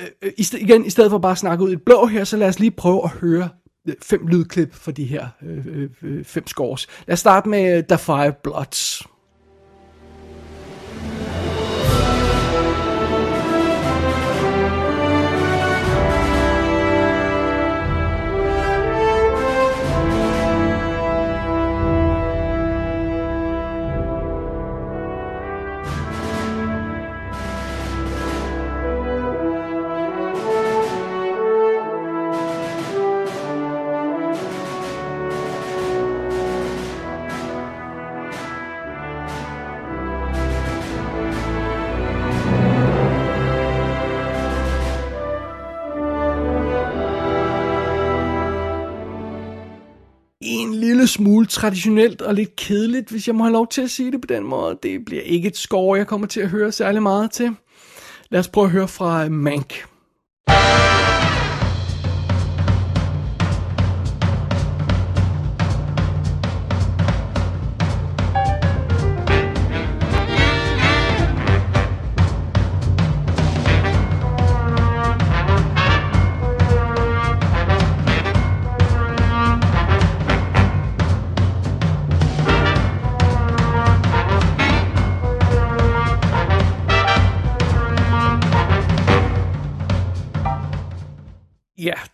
øh, 0.00 0.06
øh 0.22 0.32
i 0.38 0.42
sted, 0.42 0.58
igen, 0.58 0.86
i 0.86 0.90
stedet 0.90 1.10
for 1.10 1.18
bare 1.18 1.32
at 1.32 1.38
snakke 1.38 1.64
ud 1.64 1.70
i 1.70 1.74
et 1.74 1.82
blå 1.82 2.06
her, 2.06 2.24
så 2.24 2.36
lad 2.36 2.48
os 2.48 2.58
lige 2.58 2.70
prøve 2.70 3.04
at 3.04 3.10
høre 3.10 3.48
fem 4.02 4.26
lydklip 4.26 4.74
for 4.74 4.90
de 4.90 5.04
her 5.04 5.28
øh, 5.42 5.66
øh, 5.66 5.90
øh, 6.02 6.24
fem 6.24 6.46
scores. 6.46 6.86
Lad 7.06 7.12
os 7.12 7.20
starte 7.20 7.48
med 7.48 7.76
øh, 7.76 7.84
The 7.84 7.98
Five 7.98 8.34
Bloods. 8.42 9.13
Smule 51.14 51.46
traditionelt 51.46 52.22
og 52.22 52.34
lidt 52.34 52.56
kedeligt, 52.56 53.10
hvis 53.10 53.26
jeg 53.26 53.34
må 53.34 53.44
have 53.44 53.52
lov 53.52 53.68
til 53.68 53.82
at 53.82 53.90
sige 53.90 54.12
det 54.12 54.20
på 54.20 54.26
den 54.26 54.44
måde. 54.44 54.78
Det 54.82 55.04
bliver 55.04 55.22
ikke 55.22 55.48
et 55.48 55.56
score, 55.56 55.98
jeg 55.98 56.06
kommer 56.06 56.26
til 56.26 56.40
at 56.40 56.48
høre 56.48 56.72
særlig 56.72 57.02
meget 57.02 57.30
til. 57.30 57.56
Lad 58.30 58.40
os 58.40 58.48
prøve 58.48 58.64
at 58.64 58.70
høre 58.70 58.88
fra 58.88 59.28
Mank. 59.28 59.74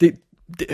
Det, 0.00 0.12
det, 0.58 0.66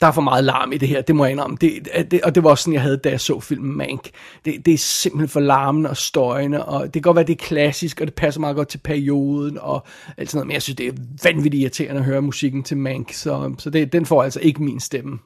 der 0.00 0.06
er 0.06 0.12
for 0.12 0.20
meget 0.20 0.44
larm 0.44 0.72
i 0.72 0.78
det 0.78 0.88
her, 0.88 1.02
det 1.02 1.16
må 1.16 1.24
jeg 1.24 1.32
indrømme. 1.32 1.56
Det, 1.60 1.88
det, 2.10 2.20
og 2.22 2.34
det 2.34 2.44
var 2.44 2.50
også 2.50 2.62
sådan, 2.62 2.74
jeg 2.74 2.82
havde, 2.82 2.96
da 2.96 3.10
jeg 3.10 3.20
så 3.20 3.40
filmen 3.40 3.76
Mank. 3.76 4.10
Det, 4.44 4.66
det 4.66 4.74
er 4.74 4.78
simpelthen 4.78 5.28
for 5.28 5.40
larmende 5.40 5.90
og 5.90 5.96
støjende, 5.96 6.64
og 6.64 6.84
det 6.84 6.92
kan 6.92 7.02
godt 7.02 7.16
være, 7.16 7.26
det 7.26 7.32
er 7.32 7.44
klassisk, 7.44 8.00
og 8.00 8.06
det 8.06 8.14
passer 8.14 8.40
meget 8.40 8.56
godt 8.56 8.68
til 8.68 8.78
perioden, 8.78 9.58
og 9.58 9.86
alt 10.16 10.30
sådan 10.30 10.38
noget, 10.38 10.46
men 10.46 10.54
jeg 10.54 10.62
synes, 10.62 10.76
det 10.76 10.86
er 10.86 10.92
vanvittigt 11.24 11.62
irriterende 11.62 11.98
at 11.98 12.04
høre 12.04 12.22
musikken 12.22 12.62
til 12.62 12.76
Mank, 12.76 13.12
så, 13.12 13.54
så 13.58 13.70
det, 13.70 13.92
den 13.92 14.06
får 14.06 14.22
altså 14.22 14.40
ikke 14.40 14.62
min 14.62 14.80
stemme. 14.80 15.18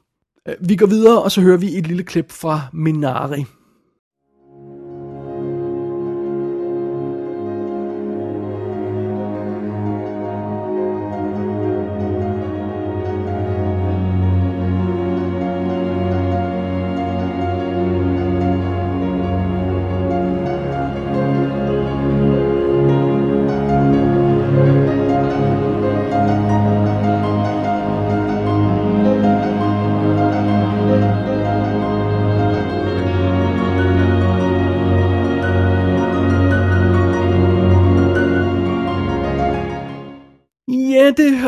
Øh, 0.47 0.55
vi 0.59 0.75
går 0.75 0.87
videre, 0.87 1.21
og 1.23 1.31
så 1.31 1.41
hører 1.41 1.57
vi 1.57 1.77
et 1.77 1.87
lille 1.87 2.03
klip 2.03 2.31
fra 2.31 2.61
Minari. 2.73 3.45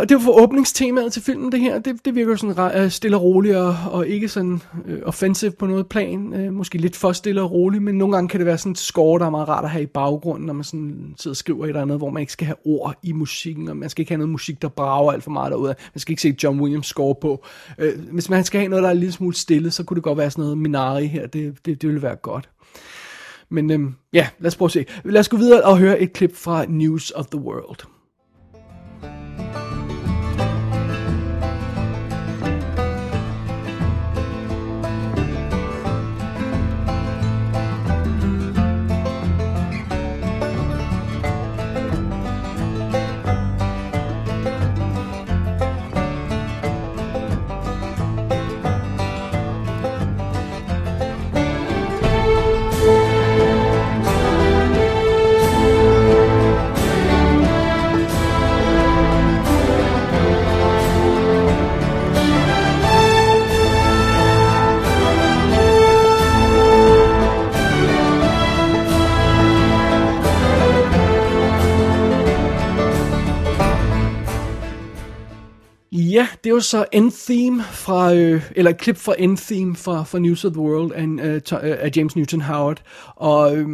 Det, 0.10 0.16
var 0.16 0.22
for 0.22 0.41
åbningstemaet 0.41 1.14
til 1.14 1.22
filmen, 1.22 1.51
det 1.51 1.60
her. 1.60 1.80
Det, 1.80 2.05
det 2.05 2.16
virker 2.16 2.32
jo 2.32 2.38
sådan 2.38 2.82
øh, 2.82 2.91
stille 2.91 3.18
og 3.18 3.24
roligt, 3.24 3.55
og, 3.55 3.76
og 3.91 4.08
ikke 4.08 4.28
sådan 4.28 4.62
øh, 4.86 4.99
offensive 5.05 5.51
på 5.51 5.66
noget 5.66 5.88
plan. 5.88 6.34
Øh, 6.34 6.53
måske 6.53 6.78
lidt 6.78 6.95
for 6.95 7.12
stille 7.12 7.41
og 7.41 7.51
roligt, 7.51 7.84
men 7.84 7.95
nogle 7.95 8.16
gange 8.16 8.30
kan 8.30 8.39
det 8.39 8.45
være 8.45 8.58
sådan 8.58 8.72
et 8.72 8.78
score, 8.78 9.20
der 9.20 9.26
er 9.26 9.30
meget 9.30 9.47
rart 9.47 9.64
at 9.64 9.70
have 9.70 9.84
i 9.84 9.86
baggrunden, 9.86 10.45
når 10.45 10.53
man 10.53 10.64
sådan 10.64 11.14
sidder 11.18 11.34
og 11.34 11.38
skriver 11.38 11.64
et 11.64 11.68
eller 11.68 11.82
andet, 11.82 11.97
hvor 11.97 12.10
man 12.10 12.22
ikke 12.22 12.34
skal 12.34 12.45
have 12.45 12.58
ord 12.66 12.95
i 13.03 13.12
musikken, 13.12 13.68
og 13.68 13.78
man 13.78 13.89
skal 13.89 14.01
ikke 14.01 14.12
have 14.12 14.18
noget 14.18 14.32
musik, 14.32 14.62
der 14.62 14.68
brager 14.68 15.12
alt 15.12 15.24
for 15.24 15.32
meget 15.32 15.51
derude. 15.51 15.76
Man 15.93 15.99
skal 15.99 16.12
ikke 16.12 16.22
se 16.22 16.36
John 16.43 16.62
Williams 16.62 16.88
score 16.88 17.16
på. 17.22 17.45
Øh, 17.78 17.93
hvis 18.12 18.30
man 18.30 18.43
skal 18.43 18.60
have 18.60 18.70
noget, 18.70 18.84
der 18.84 18.89
er 18.89 18.93
en 18.93 18.99
lille 18.99 19.14
smule 19.14 19.36
stille, 19.36 19.72
så 19.72 19.84
kunne 19.84 19.95
det 19.95 20.03
godt 20.03 20.18
være 20.18 20.32
sådan 20.32 20.41
noget 20.41 20.58
Minari 20.58 21.08
her. 21.08 21.28
Det, 21.28 21.55
det, 21.66 21.82
det 21.82 21.88
ville 21.88 22.01
være 22.01 22.16
godt. 22.16 22.49
Men 23.49 23.72
øhm, 23.72 23.95
ja, 24.14 24.28
lad 24.39 24.47
os 24.47 24.55
prøve 24.55 24.68
at 24.68 24.72
se. 24.72 24.86
Lad 25.03 25.20
os 25.20 25.30
gå 25.30 25.38
videre 25.38 25.62
og 25.62 25.78
høre 25.78 25.99
et 25.99 26.14
klip 26.14 26.36
fra 26.36 26.66
News 26.66 27.12
of 27.16 27.26
the 27.26 27.39
World. 27.39 27.96
Det 76.43 76.49
er 76.49 76.53
jo 76.53 76.59
så 76.59 76.85
en 76.91 77.11
Theme 77.11 77.63
fra, 77.63 78.13
øh, 78.13 78.51
eller 78.55 78.71
et 78.71 78.77
klip 78.77 78.97
fra 78.97 79.15
en 79.19 79.38
Theme 79.38 79.75
fra, 79.75 80.03
fra 80.03 80.19
News 80.19 80.45
of 80.45 80.51
the 80.51 80.61
World 80.61 80.91
af, 80.91 81.25
øh, 81.25 81.41
to- 81.41 81.65
øh, 81.65 81.77
af 81.79 81.91
James 81.95 82.15
Newton 82.15 82.41
Howard. 82.41 82.81
Og 83.15 83.57
øh, 83.57 83.69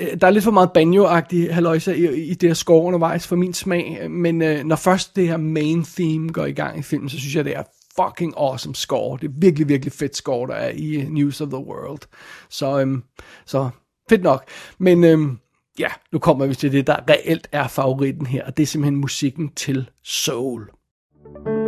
øh 0.00 0.20
der 0.20 0.26
er 0.26 0.30
lidt 0.30 0.44
for 0.44 0.50
meget 0.50 0.70
banjo-agtig 0.74 1.54
haløjse 1.54 1.96
i, 1.96 2.30
i 2.30 2.34
det 2.34 2.48
her 2.48 2.54
score 2.54 2.82
undervejs 2.82 3.26
for 3.26 3.36
min 3.36 3.54
smag. 3.54 4.10
Men 4.10 4.42
øh, 4.42 4.64
når 4.64 4.76
først 4.76 5.16
det 5.16 5.28
her 5.28 5.36
main 5.36 5.84
theme 5.84 6.28
går 6.28 6.44
i 6.44 6.52
gang 6.52 6.78
i 6.78 6.82
filmen, 6.82 7.08
så 7.08 7.18
synes 7.18 7.36
jeg, 7.36 7.44
det 7.44 7.56
er 7.56 7.62
fucking 8.00 8.34
awesome 8.36 8.74
score. 8.74 9.18
Det 9.20 9.28
er 9.28 9.32
virkelig, 9.38 9.68
virkelig 9.68 9.92
fedt 9.92 10.16
score, 10.16 10.48
der 10.48 10.54
er 10.54 10.70
i 10.74 10.94
øh, 10.94 11.08
News 11.08 11.40
of 11.40 11.48
the 11.48 11.58
World. 11.58 12.00
Så, 12.50 12.80
øhm, 12.80 13.02
så 13.46 13.70
fedt 14.08 14.22
nok. 14.22 14.44
Men 14.78 15.04
øhm, 15.04 15.38
ja, 15.78 15.88
nu 16.12 16.18
kommer 16.18 16.46
vi 16.46 16.54
til 16.54 16.72
det, 16.72 16.86
der 16.86 16.96
reelt 17.10 17.48
er 17.52 17.68
favoritten 17.68 18.26
her, 18.26 18.44
og 18.44 18.56
det 18.56 18.62
er 18.62 18.66
simpelthen 18.66 18.96
musikken 18.96 19.48
til 19.48 19.90
Soul. 20.04 20.70
thank 21.34 21.46
you 21.46 21.61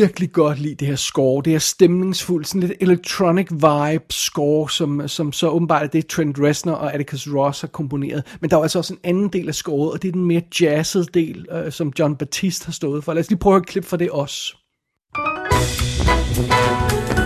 virkelig 0.00 0.32
godt 0.32 0.58
lide 0.58 0.74
det 0.74 0.88
her 0.88 0.96
score. 0.96 1.42
Det 1.44 1.54
er 1.54 1.58
stemningsfuldt, 1.58 2.48
sådan 2.48 2.60
lidt 2.60 2.72
electronic 2.80 3.50
vibe 3.50 4.04
score, 4.10 4.70
som, 4.70 5.08
som 5.08 5.32
så 5.32 5.48
åbenbart 5.48 5.82
er 5.82 5.86
det 5.86 6.06
Trent 6.06 6.36
Reznor 6.40 6.72
og 6.72 6.94
Atticus 6.94 7.28
Ross 7.28 7.60
har 7.60 7.68
komponeret. 7.68 8.22
Men 8.40 8.50
der 8.50 8.56
er 8.56 8.62
altså 8.62 8.78
også 8.78 8.94
en 8.94 9.00
anden 9.04 9.28
del 9.28 9.48
af 9.48 9.54
scoret, 9.54 9.92
og 9.92 10.02
det 10.02 10.08
er 10.08 10.12
den 10.12 10.24
mere 10.24 10.42
jazzede 10.60 11.06
del, 11.14 11.46
øh, 11.52 11.72
som 11.72 11.92
John 11.98 12.16
Batiste 12.16 12.64
har 12.64 12.72
stået 12.72 13.04
for. 13.04 13.14
Lad 13.14 13.20
os 13.20 13.30
lige 13.30 13.38
prøve 13.38 13.56
at 13.56 13.66
klippe 13.66 13.86
et 13.86 13.98
klip 13.98 14.12
også. 14.12 14.54
det 15.16 15.30
også. 16.50 17.17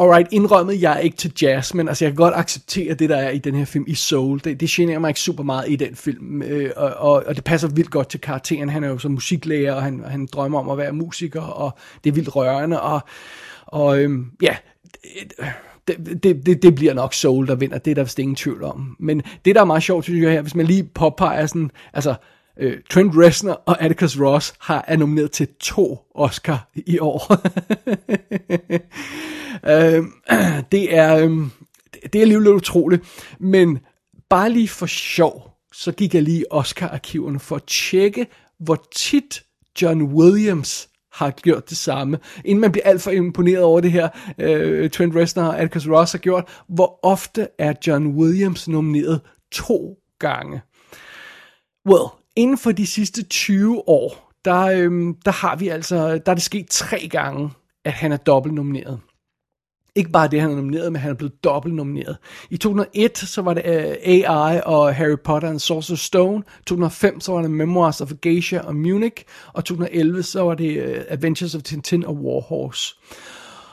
Alright, 0.00 0.32
indrømmet, 0.32 0.82
jeg 0.82 0.92
er 0.92 0.98
ikke 0.98 1.16
til 1.16 1.32
jazz, 1.42 1.74
men 1.74 1.88
altså, 1.88 2.04
jeg 2.04 2.12
kan 2.12 2.16
godt 2.16 2.34
acceptere 2.36 2.94
det, 2.94 3.08
der 3.08 3.16
er 3.16 3.30
i 3.30 3.38
den 3.38 3.54
her 3.54 3.64
film 3.64 3.84
i 3.88 3.94
Soul. 3.94 4.40
Det, 4.44 4.60
det 4.60 4.68
generer 4.68 4.98
mig 4.98 5.08
ikke 5.08 5.20
super 5.20 5.44
meget 5.44 5.64
i 5.68 5.76
den 5.76 5.94
film, 5.94 6.42
øh, 6.42 6.70
og, 6.76 6.94
og, 6.94 7.22
og 7.26 7.36
det 7.36 7.44
passer 7.44 7.68
vildt 7.68 7.90
godt 7.90 8.08
til 8.08 8.20
karakteren. 8.20 8.68
Han 8.68 8.84
er 8.84 8.88
jo 8.88 8.98
så 8.98 9.08
musiklærer, 9.08 9.74
og 9.74 9.82
han, 9.82 10.04
han 10.06 10.28
drømmer 10.32 10.58
om 10.58 10.70
at 10.70 10.78
være 10.78 10.92
musiker, 10.92 11.40
og 11.40 11.78
det 12.04 12.10
er 12.10 12.14
vildt 12.14 12.36
rørende, 12.36 12.82
og, 12.82 13.00
og 13.66 14.00
øhm, 14.00 14.30
ja, 14.42 14.56
det, 15.88 16.22
det, 16.22 16.46
det, 16.46 16.62
det 16.62 16.74
bliver 16.74 16.94
nok 16.94 17.14
Soul, 17.14 17.46
der 17.46 17.54
vinder. 17.54 17.78
Det 17.78 17.90
er 17.90 17.94
der 17.94 18.02
vist 18.02 18.18
ingen 18.18 18.36
tvivl 18.36 18.64
om. 18.64 18.96
Men 18.98 19.22
det, 19.44 19.54
der 19.54 19.60
er 19.60 19.64
meget 19.64 19.82
sjovt, 19.82 20.04
synes 20.04 20.22
jeg 20.22 20.32
her, 20.32 20.42
hvis 20.42 20.54
man 20.54 20.66
lige 20.66 20.84
påpeger 20.84 21.46
sådan, 21.46 21.70
altså, 21.92 22.14
øh, 22.58 22.80
Trent 22.90 23.12
Reznor 23.16 23.62
og 23.66 23.82
Atticus 23.82 24.20
Ross 24.20 24.54
har 24.60 24.84
er 24.88 24.96
nomineret 24.96 25.30
til 25.30 25.48
to 25.60 25.98
Oscar 26.14 26.70
i 26.74 26.98
år. 26.98 27.32
øh, 29.70 30.04
det 30.72 30.96
er 30.96 31.16
øh, 31.16 31.48
det 32.02 32.14
er 32.14 32.20
alligevel 32.20 32.44
lidt 32.44 32.54
utroligt, 32.54 33.02
men 33.40 33.78
bare 34.28 34.50
lige 34.50 34.68
for 34.68 34.86
sjov, 34.86 35.54
så 35.72 35.92
gik 35.92 36.14
jeg 36.14 36.22
lige 36.22 36.40
i 36.40 36.44
Oscar-arkiverne 36.50 37.40
for 37.40 37.56
at 37.56 37.62
tjekke, 37.62 38.26
hvor 38.58 38.86
tit 38.94 39.42
John 39.82 40.02
Williams 40.02 40.88
har 41.12 41.30
gjort 41.30 41.70
det 41.70 41.76
samme. 41.76 42.18
Inden 42.44 42.60
man 42.60 42.72
bliver 42.72 42.84
alt 42.84 43.02
for 43.02 43.10
imponeret 43.10 43.62
over 43.62 43.80
det 43.80 43.92
her, 43.92 44.08
øh, 44.38 44.90
Trent 44.90 45.16
Reznor 45.16 45.42
og 45.42 45.58
Atticus 45.58 45.88
Ross 45.88 46.12
har 46.12 46.18
gjort, 46.18 46.62
hvor 46.68 46.98
ofte 47.02 47.48
er 47.58 47.72
John 47.86 48.06
Williams 48.06 48.68
nomineret 48.68 49.20
to 49.52 49.98
gange. 50.18 50.60
Well, 51.86 52.17
inden 52.38 52.58
for 52.58 52.72
de 52.72 52.86
sidste 52.86 53.22
20 53.22 53.88
år, 53.88 54.32
der, 54.44 54.64
øhm, 54.64 55.14
der 55.24 55.30
har 55.30 55.56
vi 55.56 55.68
altså, 55.68 55.96
der 55.96 56.30
er 56.32 56.34
det 56.34 56.42
sket 56.42 56.66
tre 56.70 57.08
gange, 57.10 57.50
at 57.84 57.92
han 57.92 58.12
er 58.12 58.16
dobbelt 58.16 58.54
nomineret. 58.54 59.00
Ikke 59.94 60.10
bare 60.10 60.28
det, 60.28 60.40
han 60.40 60.50
er 60.50 60.56
nomineret, 60.56 60.92
men 60.92 61.00
han 61.00 61.10
er 61.10 61.14
blevet 61.14 61.44
dobbelt 61.44 61.74
nomineret. 61.74 62.16
I 62.50 62.56
2001, 62.56 63.18
så 63.18 63.42
var 63.42 63.54
det 63.54 63.62
øh, 63.66 63.84
uh, 63.84 63.96
AI 64.02 64.60
og 64.66 64.94
Harry 64.94 65.16
Potter 65.24 65.48
and 65.48 65.60
Sorcerer's 65.60 65.96
Stone. 65.96 66.42
2005, 66.66 67.20
så 67.20 67.32
var 67.32 67.42
det 67.42 67.50
Memoirs 67.50 68.00
of 68.00 68.12
a 68.12 68.14
Geisha 68.22 68.58
og 68.58 68.76
Munich. 68.76 69.24
Og 69.52 69.64
2011, 69.64 70.22
så 70.22 70.42
var 70.42 70.54
det 70.54 70.96
uh, 70.96 71.02
Adventures 71.08 71.54
of 71.54 71.62
Tintin 71.62 72.04
og 72.04 72.14
Warhorse. 72.14 72.94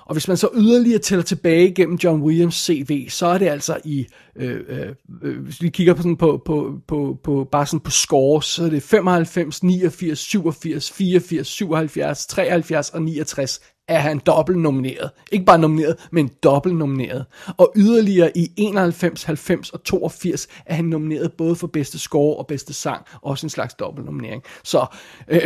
Og 0.06 0.14
hvis 0.14 0.28
man 0.28 0.38
så 0.38 0.50
yderligere 0.56 1.00
tæller 1.00 1.24
tilbage 1.24 1.74
gennem 1.74 1.98
John 2.04 2.22
Williams 2.22 2.56
CV, 2.56 3.10
så 3.10 3.26
er 3.26 3.38
det 3.38 3.48
altså 3.48 3.78
i, 3.84 4.08
øh, 4.36 4.60
øh, 4.68 4.96
øh, 5.24 5.44
hvis 5.44 5.62
vi 5.62 5.70
kigger 5.70 5.94
på, 5.94 6.02
sådan 6.02 6.18
på, 6.18 6.42
på, 6.46 6.74
på, 6.88 7.18
på 7.24 7.48
bare 7.52 7.66
sådan 7.66 7.80
på 7.80 7.92
scores, 7.92 8.46
så 8.46 8.64
er 8.66 8.70
det 8.70 8.84
95, 8.84 9.64
89, 9.64 10.20
87, 10.20 10.92
84, 10.92 11.48
77, 11.48 12.26
73 12.26 12.90
og 12.90 13.02
69 13.02 13.60
er 13.88 14.00
han 14.00 14.22
dobbelt 14.26 14.60
nomineret. 14.60 15.10
Ikke 15.32 15.46
bare 15.46 15.60
nomineret, 15.60 16.08
men 16.12 16.32
dobbelt 16.44 16.76
nomineret. 16.76 17.26
Og 17.58 17.74
yderligere 17.76 18.38
i 18.38 18.52
91, 18.58 19.24
90 19.24 19.70
og 19.70 19.84
82 19.84 20.48
er 20.66 20.74
han 20.74 20.86
nomineret 20.86 21.34
både 21.34 21.56
for 21.56 21.68
bedste 21.68 22.00
score 22.00 22.38
og 22.38 22.48
bedste 22.48 22.74
sang. 22.74 23.06
Også 23.22 23.46
en 23.46 23.50
slags 23.50 23.74
dobbelt 23.74 24.06
nominering. 24.06 24.44
Så 24.64 24.86
øh, 25.28 25.42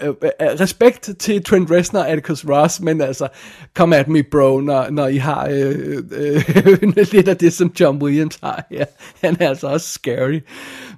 Øh, 0.00 0.08
øh, 0.08 0.30
øh, 0.40 0.48
respekt 0.60 1.10
til 1.18 1.44
Trent 1.44 1.70
Reznor 1.70 2.00
og 2.00 2.08
Atticus 2.08 2.44
Ross, 2.44 2.80
men 2.80 3.00
altså, 3.00 3.28
come 3.76 3.96
at 3.96 4.08
me 4.08 4.22
bro, 4.22 4.60
når, 4.60 4.90
når 4.90 5.06
I 5.06 5.16
har 5.16 5.48
øh, 5.50 6.02
øh, 6.12 6.82
lidt 7.12 7.28
af 7.28 7.36
det, 7.36 7.52
som 7.52 7.72
John 7.80 8.02
Williams 8.02 8.38
har. 8.42 8.66
Ja, 8.70 8.84
han 9.20 9.36
er 9.40 9.48
altså 9.48 9.66
også 9.66 9.88
scary. 9.88 10.40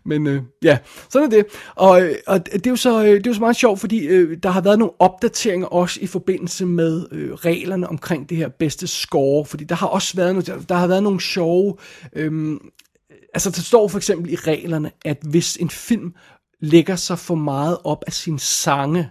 Men 0.04 0.26
øh, 0.26 0.42
ja, 0.62 0.78
sådan 1.10 1.26
er 1.26 1.30
det. 1.30 1.46
Og, 1.74 2.02
øh, 2.02 2.14
og 2.26 2.46
det, 2.46 2.66
er 2.66 2.70
jo 2.70 2.76
så, 2.76 3.02
det 3.02 3.26
er 3.26 3.30
jo 3.30 3.34
så 3.34 3.40
meget 3.40 3.56
sjovt, 3.56 3.80
fordi 3.80 4.06
øh, 4.06 4.38
der 4.42 4.50
har 4.50 4.60
været 4.60 4.78
nogle 4.78 4.92
opdateringer 4.98 5.66
også 5.66 6.00
i 6.02 6.06
forbindelse 6.06 6.66
med 6.66 7.06
øh, 7.12 7.32
reglerne 7.32 7.88
omkring 7.88 8.28
det 8.28 8.36
her 8.36 8.48
bedste 8.48 8.86
score, 8.86 9.44
fordi 9.44 9.64
der 9.64 9.74
har 9.74 9.86
også 9.86 10.16
været, 10.16 10.34
nogle, 10.34 10.64
der 10.68 10.74
har 10.74 10.86
været 10.86 11.02
nogle 11.02 11.20
sjove... 11.20 11.76
Øh, 12.16 12.56
altså, 13.34 13.50
der 13.50 13.60
står 13.60 13.88
for 13.88 13.98
eksempel 13.98 14.32
i 14.32 14.36
reglerne, 14.36 14.90
at 15.04 15.18
hvis 15.22 15.56
en 15.56 15.70
film 15.70 16.12
lægger 16.60 16.96
sig 16.96 17.18
for 17.18 17.34
meget 17.34 17.78
op 17.84 18.04
af 18.06 18.12
sin 18.12 18.38
sange, 18.38 19.10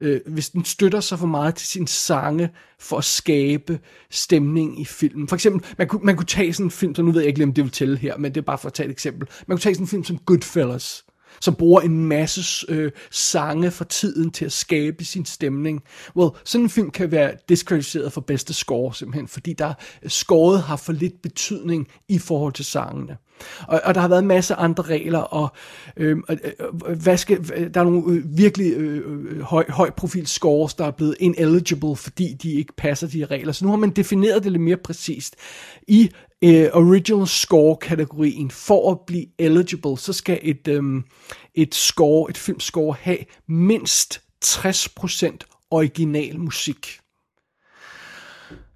øh, 0.00 0.20
hvis 0.26 0.50
den 0.50 0.64
støtter 0.64 1.00
sig 1.00 1.18
for 1.18 1.26
meget 1.26 1.54
til 1.54 1.66
sin 1.66 1.86
sange 1.86 2.50
for 2.78 2.98
at 2.98 3.04
skabe 3.04 3.80
stemning 4.10 4.80
i 4.80 4.84
filmen. 4.84 5.28
For 5.28 5.36
eksempel, 5.36 5.74
man 5.78 5.88
kunne, 5.88 6.04
man 6.04 6.16
kunne 6.16 6.26
tage 6.26 6.52
sådan 6.52 6.66
en 6.66 6.70
film, 6.70 6.94
så 6.94 7.02
nu 7.02 7.12
ved 7.12 7.20
jeg 7.20 7.28
ikke 7.28 7.44
om 7.44 7.52
det 7.52 7.64
vil 7.64 7.72
tælle 7.72 7.96
her, 7.96 8.16
men 8.16 8.34
det 8.34 8.40
er 8.40 8.44
bare 8.44 8.58
for 8.58 8.68
at 8.68 8.74
tage 8.74 8.86
et 8.86 8.92
eksempel. 8.92 9.28
Man 9.46 9.56
kunne 9.56 9.62
tage 9.62 9.74
sådan 9.74 9.84
en 9.84 9.88
film 9.88 10.04
som 10.04 10.18
Goodfellas, 10.18 11.04
som 11.42 11.54
bruger 11.54 11.80
en 11.80 12.06
masse 12.06 12.66
øh, 12.68 12.92
sange 13.10 13.70
for 13.70 13.84
tiden 13.84 14.30
til 14.30 14.44
at 14.44 14.52
skabe 14.52 15.04
sin 15.04 15.24
stemning. 15.24 15.82
Well, 16.16 16.30
sådan 16.44 16.64
en 16.64 16.70
film 16.70 16.90
kan 16.90 17.10
være 17.10 17.32
diskvalificeret 17.48 18.12
for 18.12 18.20
bedste 18.20 18.54
score, 18.54 18.94
simpelthen, 18.94 19.28
fordi 19.28 19.52
der 19.52 19.74
scoret 20.06 20.62
har 20.62 20.76
for 20.76 20.92
lidt 20.92 21.22
betydning 21.22 21.88
i 22.08 22.18
forhold 22.18 22.52
til 22.52 22.64
sangene. 22.64 23.16
Og, 23.68 23.80
og 23.84 23.94
der 23.94 24.00
har 24.00 24.08
været 24.08 24.22
en 24.22 24.28
masse 24.28 24.54
andre 24.54 24.82
regler, 24.82 25.18
og 25.18 25.48
øh, 25.96 26.16
øh, 26.28 26.38
hvad 27.02 27.16
skal, 27.16 27.48
der 27.74 27.80
er 27.80 27.84
nogle 27.84 28.12
øh, 28.12 28.38
virkelig 28.38 28.72
øh, 28.72 28.96
øh, 29.06 29.40
høj, 29.40 29.64
høj 29.68 29.90
profil 29.90 30.26
scores, 30.26 30.74
der 30.74 30.84
er 30.84 30.90
blevet 30.90 31.16
ineligible, 31.20 31.96
fordi 31.96 32.34
de 32.42 32.52
ikke 32.52 32.72
passer 32.76 33.06
de 33.06 33.24
regler. 33.24 33.52
Så 33.52 33.64
nu 33.64 33.70
har 33.70 33.78
man 33.78 33.90
defineret 33.90 34.44
det 34.44 34.52
lidt 34.52 34.62
mere 34.62 34.76
præcist. 34.76 35.36
I 35.88 36.10
øh, 36.44 36.68
original 36.72 37.26
score 37.26 37.76
kategorien, 37.76 38.50
for 38.50 38.90
at 38.90 39.00
blive 39.06 39.26
eligible, 39.38 39.98
så 39.98 40.12
skal 40.12 40.38
et, 40.42 40.68
øh, 40.68 40.82
et 41.54 41.74
score, 41.74 42.30
et 42.30 42.38
filmscore 42.38 42.96
have 43.00 43.18
mindst 43.48 44.20
60% 44.44 45.38
original 45.70 46.40
musik. 46.40 46.98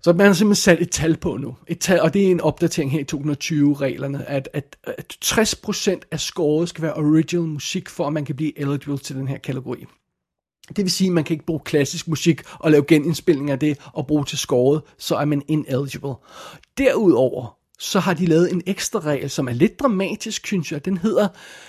Så 0.03 0.12
man 0.12 0.27
har 0.27 0.35
simpelthen 0.35 0.62
sat 0.62 0.83
et 0.83 0.91
tal 0.91 1.17
på 1.17 1.37
nu. 1.37 1.57
Et 1.67 1.79
tal, 1.79 2.01
og 2.01 2.14
det 2.14 2.27
er 2.27 2.31
en 2.31 2.41
opdatering 2.41 2.93
her 2.93 3.01
i 3.01 3.07
2020-reglerne, 3.14 4.29
at, 4.29 4.49
at, 4.53 4.77
at 4.85 5.17
60% 5.25 6.01
af 6.11 6.21
scoret 6.21 6.69
skal 6.69 6.83
være 6.83 6.95
original 6.95 7.49
musik, 7.49 7.89
for 7.89 8.07
at 8.07 8.12
man 8.12 8.25
kan 8.25 8.37
blive 8.37 8.59
eligible 8.59 8.99
til 8.99 9.17
den 9.17 9.29
her 9.29 9.39
kategori. 9.39 9.85
Det 10.69 10.79
vil 10.79 10.91
sige, 10.91 11.09
at 11.09 11.14
man 11.14 11.25
kan 11.25 11.35
ikke 11.35 11.47
bruge 11.47 11.61
klassisk 11.61 12.09
musik 12.09 12.43
og 12.53 12.71
lave 12.71 12.85
genindspilning 12.89 13.51
af 13.51 13.59
det 13.59 13.79
og 13.93 14.07
bruge 14.07 14.25
til 14.25 14.39
scoret, 14.39 14.83
så 14.99 15.17
er 15.17 15.25
man 15.25 15.43
ineligible. 15.49 16.14
Derudover, 16.79 17.56
så 17.79 18.01
har 18.01 18.14
de 18.14 18.27
lavet 18.27 18.53
en 18.53 18.62
ekstra 18.66 18.99
regel, 18.99 19.31
som 19.31 19.49
er 19.49 19.53
lidt 19.53 19.81
dramatisk, 19.81 20.47
synes 20.47 20.72
jeg. 20.72 20.85
Den 20.85 20.99
hedder 20.99 21.29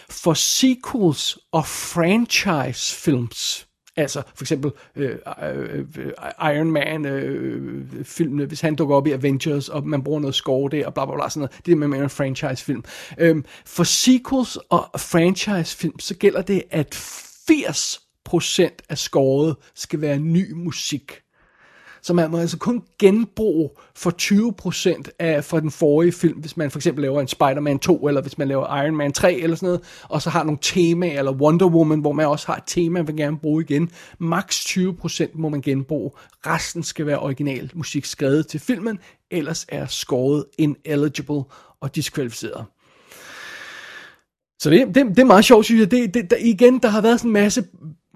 for 0.09 0.33
sequels 0.33 1.37
og 1.51 1.65
franchise 1.65 2.95
films. 2.95 3.67
Altså 3.97 4.21
for 4.35 4.43
eksempel 4.43 4.71
øh, 4.95 5.15
øh, 5.43 5.85
øh, 5.97 6.11
Iron 6.41 6.71
Man 6.71 7.05
øh, 7.05 8.03
filmene, 8.03 8.45
hvis 8.45 8.61
han 8.61 8.75
dukker 8.75 8.95
op 8.95 9.07
i 9.07 9.11
Avengers, 9.11 9.69
og 9.69 9.87
man 9.87 10.03
bruger 10.03 10.19
noget 10.19 10.35
score 10.35 10.69
der, 10.71 10.85
og 10.85 10.93
bla 10.93 11.05
bla 11.05 11.15
bla, 11.15 11.29
sådan 11.29 11.39
noget. 11.39 11.65
Det 11.65 11.71
er 11.71 11.75
med 11.75 11.99
en 11.99 12.09
franchise 12.09 12.63
film. 12.63 12.83
Øhm, 13.17 13.45
for 13.65 13.83
sequels 13.83 14.57
og 14.69 14.89
franchise 14.97 15.77
film, 15.77 15.99
så 15.99 16.15
gælder 16.15 16.41
det, 16.41 16.63
at 16.69 16.95
80% 16.95 18.85
af 18.89 18.97
scoret 18.97 19.55
skal 19.75 20.01
være 20.01 20.19
ny 20.19 20.51
musik. 20.51 21.21
Så 22.07 22.13
man 22.13 22.31
må 22.31 22.37
altså 22.37 22.57
kun 22.57 22.83
genbruge 22.99 23.69
for 23.95 24.11
20% 25.01 25.03
af 25.19 25.43
fra 25.43 25.59
den 25.59 25.71
forrige 25.71 26.11
film, 26.11 26.39
hvis 26.39 26.57
man 26.57 26.71
for 26.71 26.79
eksempel 26.79 27.01
laver 27.01 27.21
en 27.21 27.27
Spider-Man 27.27 27.79
2, 27.79 28.07
eller 28.07 28.21
hvis 28.21 28.37
man 28.37 28.47
laver 28.47 28.83
Iron 28.83 28.95
Man 28.95 29.13
3, 29.13 29.33
eller 29.33 29.55
sådan 29.55 29.67
noget, 29.67 29.81
og 30.03 30.21
så 30.21 30.29
har 30.29 30.43
nogle 30.43 30.57
temaer, 30.61 31.19
eller 31.19 31.31
Wonder 31.31 31.65
Woman, 31.65 31.99
hvor 31.99 32.11
man 32.11 32.25
også 32.25 32.47
har 32.47 32.55
et 32.55 32.63
tema, 32.67 32.99
man 32.99 33.07
vil 33.07 33.17
gerne 33.17 33.37
bruge 33.37 33.63
igen. 33.63 33.89
Max 34.19 34.65
20% 34.77 35.25
må 35.33 35.49
man 35.49 35.61
genbruge. 35.61 36.11
Resten 36.45 36.83
skal 36.83 37.05
være 37.05 37.19
original 37.19 37.71
musik 37.73 38.05
skrevet 38.05 38.47
til 38.47 38.59
filmen, 38.59 38.99
ellers 39.31 39.65
er 39.69 39.85
scoret 39.85 40.45
ineligible 40.57 41.43
og 41.81 41.95
diskvalificeret. 41.95 42.65
Så 44.59 44.69
det, 44.69 44.87
det, 44.87 45.05
det 45.07 45.19
er 45.19 45.25
meget 45.25 45.45
sjovt, 45.45 45.65
synes 45.65 45.79
jeg. 45.79 45.91
Det, 45.91 46.13
det, 46.13 46.31
der, 46.31 46.37
igen, 46.39 46.79
der 46.79 46.87
har 46.87 47.01
været 47.01 47.19
sådan 47.19 47.29
en 47.29 47.33
masse 47.33 47.63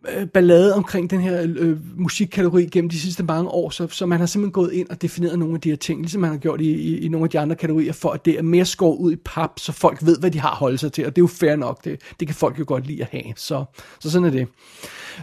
Øh, 0.09 0.27
ballade 0.27 0.75
omkring 0.75 1.09
den 1.09 1.21
her 1.21 1.41
øh, 1.57 1.77
musikkategori 1.99 2.65
gennem 2.65 2.89
de 2.89 2.99
sidste 2.99 3.23
mange 3.23 3.49
år, 3.49 3.69
så, 3.69 3.87
så 3.87 4.05
man 4.05 4.19
har 4.19 4.25
simpelthen 4.25 4.51
gået 4.51 4.73
ind 4.73 4.89
og 4.89 5.01
defineret 5.01 5.39
nogle 5.39 5.55
af 5.55 5.61
de 5.61 5.69
her 5.69 5.75
ting, 5.75 6.01
ligesom 6.01 6.21
man 6.21 6.29
har 6.29 6.37
gjort 6.37 6.61
i, 6.61 6.71
i, 6.71 6.99
i 6.99 7.07
nogle 7.07 7.23
af 7.23 7.29
de 7.29 7.39
andre 7.39 7.55
kategorier, 7.55 7.93
for 7.93 8.09
at 8.09 8.25
det 8.25 8.37
er 8.37 8.41
mere 8.41 8.65
skåret 8.65 8.97
ud 8.97 9.13
i 9.13 9.15
pap, 9.25 9.49
så 9.57 9.71
folk 9.71 10.05
ved, 10.05 10.19
hvad 10.19 10.31
de 10.31 10.39
har 10.39 10.49
at 10.49 10.57
holde 10.57 10.77
sig 10.77 10.93
til, 10.93 11.05
og 11.05 11.15
det 11.15 11.21
er 11.21 11.23
jo 11.23 11.27
fair 11.27 11.55
nok, 11.55 11.83
det, 11.83 12.01
det 12.19 12.27
kan 12.27 12.35
folk 12.35 12.59
jo 12.59 12.63
godt 12.67 12.87
lide 12.87 13.01
at 13.01 13.07
have, 13.11 13.33
så, 13.35 13.63
så 13.99 14.11
sådan 14.11 14.25
er 14.25 14.31
det. 14.31 14.47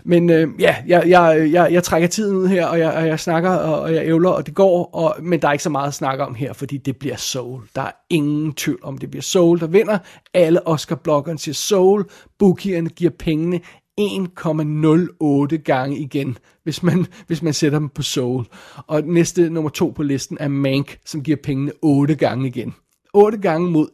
Men 0.04 0.30
øh, 0.30 0.48
ja, 0.58 0.76
jeg, 0.86 1.08
jeg, 1.08 1.48
jeg, 1.52 1.72
jeg 1.72 1.82
trækker 1.82 2.08
tiden 2.08 2.36
ud 2.36 2.48
her, 2.48 2.66
og 2.66 2.78
jeg, 2.78 2.92
og 2.92 3.06
jeg 3.06 3.20
snakker, 3.20 3.50
og, 3.50 3.80
og 3.80 3.94
jeg 3.94 4.06
ævler, 4.06 4.30
og 4.30 4.46
det 4.46 4.54
går, 4.54 4.90
og, 4.94 5.16
men 5.22 5.42
der 5.42 5.48
er 5.48 5.52
ikke 5.52 5.64
så 5.64 5.70
meget 5.70 5.88
at 5.88 5.94
snakke 5.94 6.26
om 6.26 6.34
her, 6.34 6.52
fordi 6.52 6.76
det 6.76 6.96
bliver 6.96 7.16
Soul. 7.16 7.62
Der 7.74 7.82
er 7.82 7.92
ingen 8.10 8.52
tvivl 8.52 8.80
om, 8.82 8.98
det 8.98 9.10
bliver 9.10 9.22
Soul, 9.22 9.60
der 9.60 9.66
vinder. 9.66 9.98
Alle 10.34 10.66
Oscar-bloggerne 10.66 11.38
siger 11.38 11.54
Soul, 11.54 12.04
bookierne 12.38 12.88
giver 12.88 13.10
pengene 13.18 13.60
1,08 13.98 15.56
gange 15.56 15.98
igen, 15.98 16.38
hvis 16.62 16.82
man, 16.82 17.06
hvis 17.26 17.42
man 17.42 17.52
sætter 17.52 17.78
dem 17.78 17.88
på 17.88 18.02
Soul. 18.02 18.44
Og 18.86 19.02
næste 19.02 19.50
nummer 19.50 19.70
to 19.70 19.90
på 19.90 20.02
listen 20.02 20.36
er 20.40 20.48
Mank, 20.48 20.98
som 21.04 21.22
giver 21.22 21.36
pengene 21.42 21.72
8 21.82 22.14
gange 22.14 22.46
igen. 22.46 22.74
8 23.14 23.38
gange 23.38 23.70
mod 23.70 23.88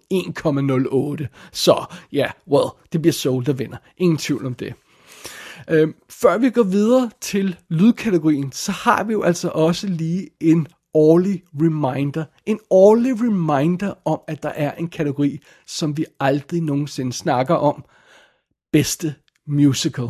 1,08. 1.20 1.50
Så 1.52 1.84
ja, 2.12 2.18
yeah, 2.18 2.30
well, 2.48 2.68
det 2.92 3.02
bliver 3.02 3.12
Soul, 3.12 3.46
der 3.46 3.52
vinder. 3.52 3.76
Ingen 3.96 4.18
tvivl 4.18 4.46
om 4.46 4.54
det. 4.54 4.74
Øh, 5.70 5.88
før 6.10 6.38
vi 6.38 6.50
går 6.50 6.62
videre 6.62 7.10
til 7.20 7.56
lydkategorien, 7.70 8.52
så 8.52 8.72
har 8.72 9.04
vi 9.04 9.12
jo 9.12 9.22
altså 9.22 9.48
også 9.48 9.86
lige 9.86 10.28
en 10.40 10.66
årlig 10.94 11.42
reminder. 11.60 12.24
En 12.46 12.58
årlig 12.70 13.20
reminder 13.20 13.94
om, 14.04 14.20
at 14.28 14.42
der 14.42 14.48
er 14.48 14.72
en 14.72 14.88
kategori, 14.88 15.40
som 15.66 15.96
vi 15.96 16.04
aldrig 16.20 16.60
nogensinde 16.60 17.12
snakker 17.12 17.54
om. 17.54 17.84
Bedste 18.72 19.14
musical. 19.46 20.08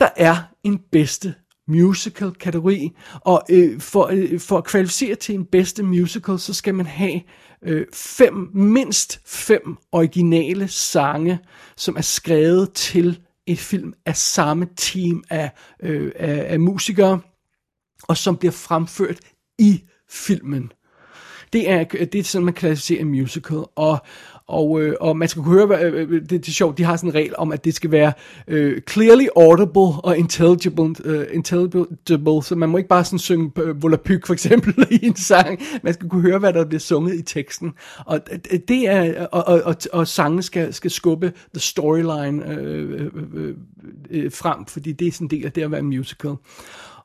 Der 0.00 0.08
er 0.16 0.36
en 0.64 0.80
bedste 0.92 1.34
musical 1.68 2.30
kategori, 2.30 2.96
og 3.20 3.42
øh, 3.50 3.80
for, 3.80 4.08
øh, 4.12 4.40
for 4.40 4.58
at 4.58 4.64
kvalificere 4.64 5.14
til 5.14 5.34
en 5.34 5.44
bedste 5.44 5.82
musical, 5.82 6.38
så 6.38 6.54
skal 6.54 6.74
man 6.74 6.86
have 6.86 7.20
øh, 7.62 7.86
fem, 7.92 8.50
mindst 8.54 9.20
fem 9.26 9.76
originale 9.92 10.68
sange, 10.68 11.38
som 11.76 11.96
er 11.96 12.00
skrevet 12.00 12.72
til 12.72 13.20
et 13.46 13.58
film 13.58 13.94
af 14.06 14.16
samme 14.16 14.68
team 14.76 15.24
af, 15.30 15.50
øh, 15.82 16.12
af, 16.16 16.52
af 16.52 16.60
musikere, 16.60 17.20
og 18.02 18.16
som 18.16 18.36
bliver 18.36 18.52
fremført 18.52 19.18
i 19.58 19.82
filmen. 20.10 20.72
Det 21.52 21.70
er, 21.70 21.84
det 21.84 22.14
er 22.14 22.22
sådan, 22.22 22.44
man 22.44 22.54
klassificerer 22.54 23.00
en 23.00 23.08
musical, 23.08 23.64
og, 23.76 23.98
og, 24.48 24.82
øh, 24.82 24.94
og 25.00 25.16
man 25.16 25.28
skal 25.28 25.42
kunne 25.42 25.66
høre, 25.68 25.84
øh, 25.84 26.10
øh, 26.10 26.20
det, 26.20 26.30
det 26.30 26.48
er 26.48 26.52
sjovt, 26.52 26.78
de 26.78 26.84
har 26.84 26.96
sådan 26.96 27.10
en 27.10 27.14
regel 27.14 27.34
om, 27.38 27.52
at 27.52 27.64
det 27.64 27.74
skal 27.74 27.90
være 27.90 28.12
øh, 28.48 28.80
clearly 28.90 29.26
audible 29.36 30.00
og 30.04 30.18
intelligible, 30.18 30.94
øh, 31.04 31.26
intelligible, 31.32 32.42
så 32.42 32.54
man 32.56 32.68
må 32.68 32.78
ikke 32.78 32.88
bare 32.88 33.04
sådan 33.04 33.18
synge 33.18 33.52
øh, 33.62 33.82
Volapyk 33.82 34.26
for 34.26 34.32
eksempel 34.32 34.86
i 35.02 35.06
en 35.06 35.16
sang, 35.16 35.60
man 35.82 35.94
skal 35.94 36.08
kunne 36.08 36.22
høre, 36.22 36.38
hvad 36.38 36.52
der 36.52 36.64
bliver 36.64 36.80
sunget 36.80 37.14
i 37.14 37.22
teksten, 37.22 37.72
og 38.06 38.20
øh, 38.32 38.38
øh, 38.52 38.60
det 38.68 38.88
er, 38.88 39.26
og, 39.26 39.44
og, 39.46 39.62
og, 39.64 39.76
og 39.92 40.08
sangen 40.08 40.42
skal, 40.42 40.74
skal 40.74 40.90
skubbe 40.90 41.32
the 41.54 41.60
storyline 41.60 42.52
øh, 42.52 43.10
øh, 43.34 43.54
øh, 44.10 44.32
frem, 44.32 44.66
fordi 44.66 44.92
det 44.92 45.06
er 45.06 45.12
sådan 45.12 45.24
en 45.24 45.30
del 45.30 45.46
af 45.46 45.52
det 45.52 45.62
at 45.62 45.70
være 45.70 45.82
musical. 45.82 46.34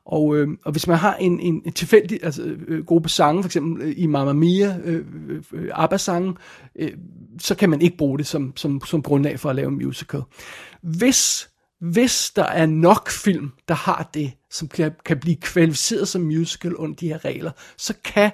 Og, 0.06 0.36
øh, 0.36 0.48
og 0.64 0.72
hvis 0.72 0.86
man 0.86 0.96
har 0.96 1.14
en, 1.14 1.40
en, 1.40 1.62
en 1.64 1.72
tilfældig 1.72 2.18
altså, 2.22 2.42
øh, 2.42 2.84
gruppe 2.84 3.08
sange, 3.08 3.42
for 3.42 3.48
eksempel 3.48 3.82
øh, 3.82 3.94
i 3.96 4.06
Mamma 4.06 4.32
Mia, 4.32 4.78
øh, 4.84 5.04
øh, 5.28 5.42
øh 5.52 5.70
ABBA-sange, 5.72 6.34
øh, 6.76 6.92
så 7.38 7.54
kan 7.54 7.70
man 7.70 7.82
ikke 7.82 7.96
bruge 7.96 8.18
det 8.18 8.26
som, 8.26 8.52
som, 8.56 8.80
som 8.84 9.02
grundlag 9.02 9.40
for 9.40 9.50
at 9.50 9.56
lave 9.56 9.68
en 9.68 9.74
musical. 9.74 10.22
Hvis, 10.82 11.50
hvis 11.80 12.32
der 12.36 12.44
er 12.44 12.66
nok 12.66 13.10
film, 13.10 13.50
der 13.68 13.74
har 13.74 14.10
det, 14.14 14.32
som 14.50 14.68
kan, 14.68 14.92
kan 15.04 15.18
blive 15.18 15.36
kvalificeret 15.36 16.08
som 16.08 16.22
musical 16.22 16.74
under 16.74 16.96
de 16.96 17.08
her 17.08 17.24
regler, 17.24 17.50
så 17.76 17.94
kan 18.04 18.30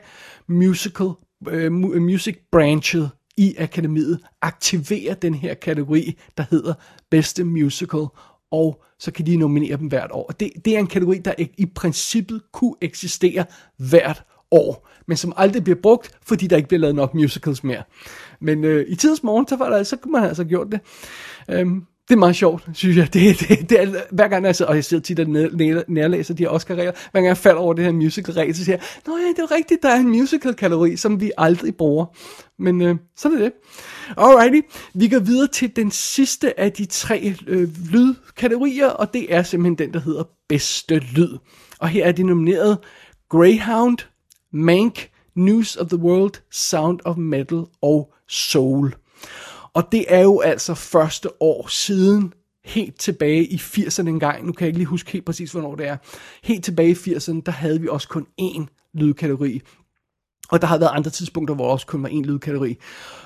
musical, 0.47 1.11
øh, 1.49 1.64
øh 1.64 2.03
music 2.03 2.37
branchet 2.53 3.11
i 3.37 3.57
akademiet 3.59 4.21
aktivere 4.43 5.14
den 5.14 5.35
her 5.35 5.55
kategori, 5.55 6.18
der 6.37 6.45
hedder 6.51 6.75
bedste 7.11 7.45
musical, 7.45 8.07
og 8.51 8.82
så 8.98 9.11
kan 9.12 9.26
de 9.26 9.36
nominere 9.36 9.76
dem 9.76 9.86
hvert 9.86 10.11
år. 10.12 10.26
Og 10.26 10.40
det, 10.40 10.51
det 10.64 10.74
er 10.74 10.78
en 10.78 10.86
kategori, 10.86 11.18
der 11.18 11.34
i, 11.57 11.66
princippet 11.66 12.42
kunne 12.53 12.74
eksistere 12.80 13.44
hvert 13.76 14.24
år, 14.51 14.88
men 15.07 15.16
som 15.16 15.32
aldrig 15.36 15.64
bliver 15.64 15.78
brugt, 15.82 16.18
fordi 16.22 16.46
der 16.46 16.57
ikke 16.57 16.68
bliver 16.68 16.80
lavet 16.80 16.94
nok 16.96 17.14
musicals 17.14 17.64
mere. 17.64 17.82
Men 18.40 18.64
øh, 18.64 18.86
i 18.88 18.94
tidens 18.94 19.22
morgen, 19.22 19.48
så, 19.48 19.57
var 19.57 19.70
der, 19.70 19.82
så 19.82 19.96
kunne 19.96 20.12
man 20.12 20.24
altså 20.24 20.44
gjort 20.44 20.66
det. 20.72 20.80
Øhm, 21.48 21.84
det 22.11 22.16
er 22.16 22.18
meget 22.18 22.36
sjovt, 22.36 22.68
synes 22.74 22.96
jeg. 22.96 23.14
Det, 23.14 23.40
det, 23.40 23.70
det 23.70 23.82
er, 23.82 23.86
hver 24.11 24.28
gang 24.28 24.44
jeg 24.44 24.56
sidder, 24.56 24.68
og 24.70 24.76
jeg 24.76 24.84
sidder 24.84 25.02
tit 25.02 25.20
og 25.20 25.26
nær- 25.26 25.84
nærlæser 25.88 26.34
de 26.34 26.42
her 26.42 26.50
Oscar-regler, 26.50 26.92
hver 26.92 27.20
gang 27.20 27.26
jeg 27.26 27.36
falder 27.36 27.61
over 27.61 27.74
det 27.74 27.84
her 27.84 27.92
musical-regel, 27.92 28.54
så 28.56 28.64
siger 28.64 28.76
jeg, 28.76 28.84
Nå 29.06 29.16
ja, 29.16 29.22
det 29.28 29.38
er 29.38 29.42
jo 29.50 29.56
rigtigt, 29.56 29.82
der 29.82 29.88
er 29.88 29.96
en 29.96 30.08
musical-kategori, 30.08 30.96
som 30.96 31.20
vi 31.20 31.32
aldrig 31.38 31.74
bruger. 31.76 32.06
Men 32.58 32.82
øh, 32.82 32.96
sådan 33.16 33.38
er 33.38 33.42
det. 33.42 33.52
Alrighty, 34.16 34.61
vi 34.94 35.08
går 35.08 35.18
videre 35.18 35.46
til 35.46 35.76
den 35.76 35.90
sidste 35.90 36.61
af 36.61 36.72
de 36.72 36.84
tre 36.84 37.34
øh, 37.46 37.68
lydkategorier, 37.92 38.88
og 38.88 39.14
det 39.14 39.34
er 39.34 39.42
simpelthen 39.42 39.86
den, 39.86 39.94
der 39.94 40.00
hedder 40.00 40.22
bedste 40.48 40.98
lyd. 40.98 41.38
Og 41.78 41.88
her 41.88 42.04
er 42.04 42.12
de 42.12 42.22
nomineret 42.22 42.78
Greyhound, 43.28 43.98
Mank, 44.52 45.08
News 45.36 45.76
of 45.76 45.88
the 45.88 45.98
World, 45.98 46.32
Sound 46.50 46.98
of 47.04 47.16
Metal 47.16 47.62
og 47.82 48.12
Soul. 48.28 48.94
Og 49.75 49.93
det 49.93 50.05
er 50.09 50.21
jo 50.21 50.41
altså 50.41 50.75
første 50.75 51.43
år 51.43 51.68
siden, 51.68 52.33
helt 52.64 53.01
tilbage 53.01 53.45
i 53.45 53.57
80'erne 53.57 54.09
engang, 54.09 54.47
nu 54.47 54.53
kan 54.53 54.64
jeg 54.64 54.68
ikke 54.68 54.79
lige 54.79 54.87
huske 54.87 55.11
helt 55.11 55.25
præcis, 55.25 55.53
hvornår 55.53 55.75
det 55.75 55.87
er, 55.87 55.97
helt 56.43 56.64
tilbage 56.64 56.91
i 56.91 56.95
80'erne, 56.95 57.41
der 57.47 57.53
havde 57.53 57.81
vi 57.81 57.89
også 57.89 58.09
kun 58.09 58.27
én 58.41 58.66
lydkategori. 58.95 59.61
Og 60.51 60.61
der 60.61 60.66
har 60.66 60.79
været 60.79 60.91
andre 60.95 61.11
tidspunkter, 61.11 61.55
hvor 61.55 61.64
der 61.64 61.73
også 61.73 61.87
kun 61.87 62.03
var 62.03 62.09
én 62.09 62.23
lydkategori. 62.23 62.77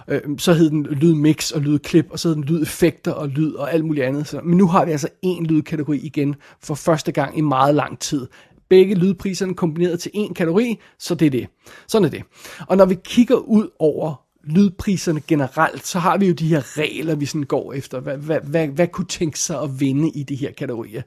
Øh, 0.08 0.20
så 0.38 0.52
hed 0.52 0.70
den 0.70 0.82
lydmix 0.82 1.50
og 1.50 1.60
lydklip, 1.60 2.06
og 2.10 2.18
så 2.18 2.28
hed 2.28 2.34
den 2.34 2.44
lydeffekter 2.44 3.12
og 3.12 3.28
lyd 3.28 3.52
og 3.52 3.72
alt 3.72 3.84
muligt 3.84 4.06
andet. 4.06 4.26
Så, 4.26 4.40
men 4.40 4.58
nu 4.58 4.66
har 4.66 4.84
vi 4.84 4.90
altså 4.90 5.08
én 5.26 5.42
lydkategori 5.42 5.98
igen 5.98 6.34
for 6.62 6.74
første 6.74 7.12
gang 7.12 7.38
i 7.38 7.40
meget 7.40 7.74
lang 7.74 7.98
tid. 7.98 8.26
Begge 8.68 8.94
lydpriserne 8.94 9.54
kombineret 9.54 10.00
til 10.00 10.10
én 10.16 10.32
kategori, 10.32 10.80
så 10.98 11.14
det 11.14 11.26
er 11.26 11.30
det. 11.30 11.46
Sådan 11.88 12.04
er 12.04 12.10
det. 12.10 12.22
Og 12.68 12.76
når 12.76 12.84
vi 12.84 12.96
kigger 13.04 13.36
ud 13.36 13.68
over 13.78 14.23
lydpriserne 14.46 15.20
generelt, 15.20 15.86
så 15.86 15.98
har 15.98 16.18
vi 16.18 16.26
jo 16.26 16.32
de 16.32 16.48
her 16.48 16.78
regler, 16.78 17.14
vi 17.14 17.26
sådan 17.26 17.42
går 17.42 17.72
efter. 17.72 18.00
Hvad, 18.00 18.16
hvad, 18.16 18.40
hvad, 18.40 18.68
hvad 18.68 18.88
kunne 18.88 19.06
tænke 19.06 19.38
sig 19.38 19.62
at 19.62 19.80
vinde 19.80 20.10
i 20.10 20.22
de 20.22 20.34
her 20.34 20.52
kategorier? 20.52 21.02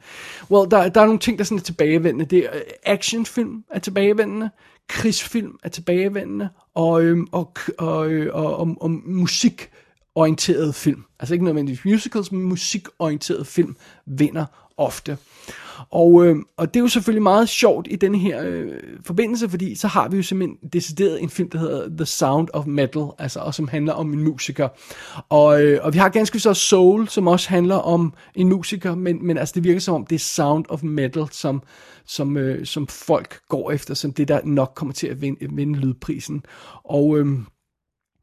Well, 0.51 0.71
der, 0.71 0.89
der 0.89 1.01
er 1.01 1.05
nogle 1.05 1.19
ting, 1.19 1.37
der 1.37 1.43
sådan 1.43 1.57
er 1.57 1.63
tilbagevendende. 1.63 2.25
Det 2.25 2.39
er, 2.39 2.55
øh, 2.55 2.61
actionfilm 2.83 3.63
er 3.71 3.79
tilbagevendende, 3.79 4.49
krigsfilm 4.87 5.59
er 5.63 5.69
tilbagevendende, 5.69 6.49
og, 6.75 7.03
øhm, 7.03 7.27
og, 7.31 7.53
og, 7.77 8.09
øh, 8.09 8.35
og, 8.35 8.57
og, 8.57 8.77
og 8.81 8.91
musikorienteret 9.05 10.75
film. 10.75 11.03
Altså 11.19 11.33
ikke 11.33 11.45
nødvendigvis 11.45 11.85
musicals, 11.85 12.31
men 12.31 12.41
musikorienteret 12.41 13.47
film 13.47 13.75
vinder 14.05 14.45
ofte. 14.77 15.17
Og, 15.89 16.25
øh, 16.25 16.35
og 16.57 16.73
det 16.73 16.79
er 16.79 16.83
jo 16.83 16.87
selvfølgelig 16.87 17.23
meget 17.23 17.49
sjovt 17.49 17.87
i 17.89 17.95
den 17.95 18.15
her 18.15 18.43
øh, 18.45 18.71
forbindelse, 19.05 19.49
fordi 19.49 19.75
så 19.75 19.87
har 19.87 20.09
vi 20.09 20.17
jo 20.17 20.23
simpelthen 20.23 20.69
decideret 20.73 21.21
en 21.21 21.29
film, 21.29 21.49
der 21.49 21.59
hedder 21.59 21.89
The 21.89 22.05
Sound 22.05 22.47
of 22.53 22.65
Metal, 22.65 23.07
altså, 23.19 23.39
og 23.39 23.53
som 23.53 23.67
handler 23.67 23.93
om 23.93 24.13
en 24.13 24.23
musiker. 24.23 24.67
Og, 25.29 25.63
øh, 25.63 25.79
og 25.83 25.93
vi 25.93 25.97
har 25.97 26.09
ganske 26.09 26.39
så 26.39 26.53
Soul, 26.53 27.07
som 27.07 27.27
også 27.27 27.49
handler 27.49 27.75
om 27.75 28.13
en 28.35 28.49
musiker, 28.49 28.95
men, 28.95 29.27
men 29.27 29.37
altså 29.37 29.53
det 29.55 29.63
virker 29.63 29.79
som 29.79 29.95
om, 29.95 30.05
det 30.05 30.15
er 30.15 30.19
Sound 30.19 30.65
of 30.69 30.83
Metal, 30.83 31.25
som, 31.31 31.61
som, 32.05 32.37
øh, 32.37 32.65
som 32.65 32.87
folk 32.87 33.39
går 33.49 33.71
efter, 33.71 33.93
som 33.93 34.13
det 34.13 34.27
der 34.27 34.39
nok 34.43 34.71
kommer 34.75 34.93
til 34.93 35.07
at 35.07 35.21
vinde, 35.21 35.47
vinde 35.55 35.79
lydprisen. 35.79 36.43
Og... 36.83 37.19
Øh, 37.19 37.27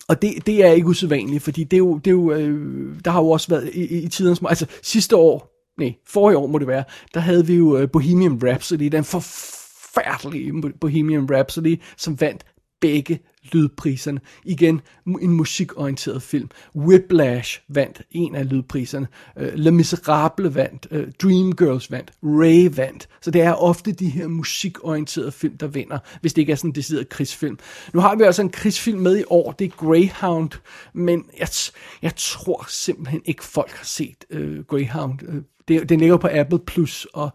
og 0.08 0.22
det, 0.22 0.46
det 0.46 0.64
er 0.64 0.72
ikke 0.72 0.86
usædvanligt, 0.86 1.42
fordi 1.42 1.64
det 1.64 1.76
er 1.76 1.78
jo, 1.78 1.98
det 1.98 2.06
er 2.06 2.14
jo, 2.14 2.32
øh, 2.32 2.94
der 3.04 3.10
har 3.10 3.20
jo 3.20 3.30
også 3.30 3.48
været 3.48 3.70
i, 3.74 3.98
i, 3.98 4.08
tidens 4.08 4.42
altså 4.48 4.66
sidste 4.82 5.16
år, 5.16 5.53
nej, 5.78 5.94
forrige 6.06 6.38
år 6.38 6.46
må 6.46 6.58
det 6.58 6.66
være, 6.66 6.84
der 7.14 7.20
havde 7.20 7.46
vi 7.46 7.54
jo 7.54 7.76
øh, 7.76 7.90
Bohemian 7.90 8.40
Rhapsody, 8.42 8.84
den 8.84 9.04
forfærdelige 9.04 10.72
Bohemian 10.80 11.30
Rhapsody, 11.30 11.80
som 11.96 12.20
vandt 12.20 12.44
begge 12.80 13.20
lydpriserne. 13.52 14.20
Igen, 14.44 14.80
en 15.06 15.30
musikorienteret 15.30 16.22
film. 16.22 16.50
Whiplash 16.76 17.60
vandt 17.68 18.02
en 18.10 18.34
af 18.34 18.50
lydpriserne. 18.50 19.06
Øh, 19.38 19.48
uh, 19.48 19.54
Le 19.54 19.70
Miserable 19.70 20.54
vandt. 20.54 20.86
Øh, 20.90 21.02
uh, 21.02 21.12
Dreamgirls 21.22 21.90
vandt. 21.90 22.12
Ray 22.22 22.76
vandt. 22.76 23.08
Så 23.20 23.30
det 23.30 23.42
er 23.42 23.52
ofte 23.52 23.92
de 23.92 24.08
her 24.08 24.28
musikorienterede 24.28 25.32
film, 25.32 25.56
der 25.58 25.66
vinder, 25.66 25.98
hvis 26.20 26.32
det 26.32 26.42
ikke 26.42 26.52
er 26.52 26.56
sådan 26.56 26.70
en 26.70 26.74
decideret 26.74 27.08
krigsfilm. 27.08 27.58
Nu 27.94 28.00
har 28.00 28.16
vi 28.16 28.22
altså 28.22 28.42
en 28.42 28.50
krigsfilm 28.50 28.98
med 28.98 29.18
i 29.18 29.24
år, 29.26 29.52
det 29.52 29.64
er 29.64 29.68
Greyhound, 29.68 30.50
men 30.92 31.24
jeg, 31.38 31.48
t- 31.48 31.98
jeg 32.02 32.12
tror 32.16 32.66
simpelthen 32.68 33.22
ikke, 33.24 33.44
folk 33.44 33.70
har 33.70 33.84
set 33.84 34.24
uh, 34.30 34.58
Greyhound. 34.68 35.18
Uh, 35.28 35.34
det, 35.68 35.88
den 35.88 36.00
ligger 36.00 36.16
på 36.16 36.28
Apple 36.32 36.58
Plus, 36.58 37.06
og 37.12 37.30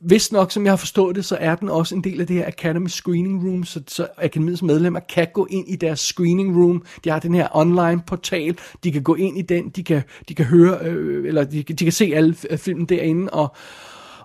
hvis 0.00 0.32
nok, 0.32 0.50
som 0.50 0.64
jeg 0.64 0.72
har 0.72 0.76
forstået 0.76 1.16
det, 1.16 1.24
så 1.24 1.36
er 1.40 1.54
den 1.54 1.68
også 1.68 1.94
en 1.94 2.04
del 2.04 2.20
af 2.20 2.26
det 2.26 2.36
her 2.36 2.46
Academy 2.46 2.88
Screening 2.88 3.44
Room, 3.44 3.64
så, 3.64 3.82
så 3.88 4.08
Akademiets 4.18 4.62
medlemmer 4.62 5.00
kan 5.00 5.26
gå 5.34 5.46
ind 5.50 5.68
i 5.68 5.76
deres 5.76 6.00
screening 6.00 6.56
room. 6.56 6.84
De 7.04 7.10
har 7.10 7.18
den 7.18 7.34
her 7.34 7.48
online 7.56 8.02
portal, 8.06 8.58
de 8.84 8.92
kan 8.92 9.02
gå 9.02 9.14
ind 9.14 9.38
i 9.38 9.42
den, 9.42 9.68
de 9.68 9.84
kan, 9.84 10.02
de 10.28 10.34
kan 10.34 10.44
høre, 10.44 10.78
øh, 10.82 11.28
eller 11.28 11.44
de, 11.44 11.62
de 11.62 11.84
kan 11.84 11.92
se 11.92 12.12
alle 12.14 12.34
filmen 12.56 12.86
derinde, 12.86 13.30
og, 13.30 13.56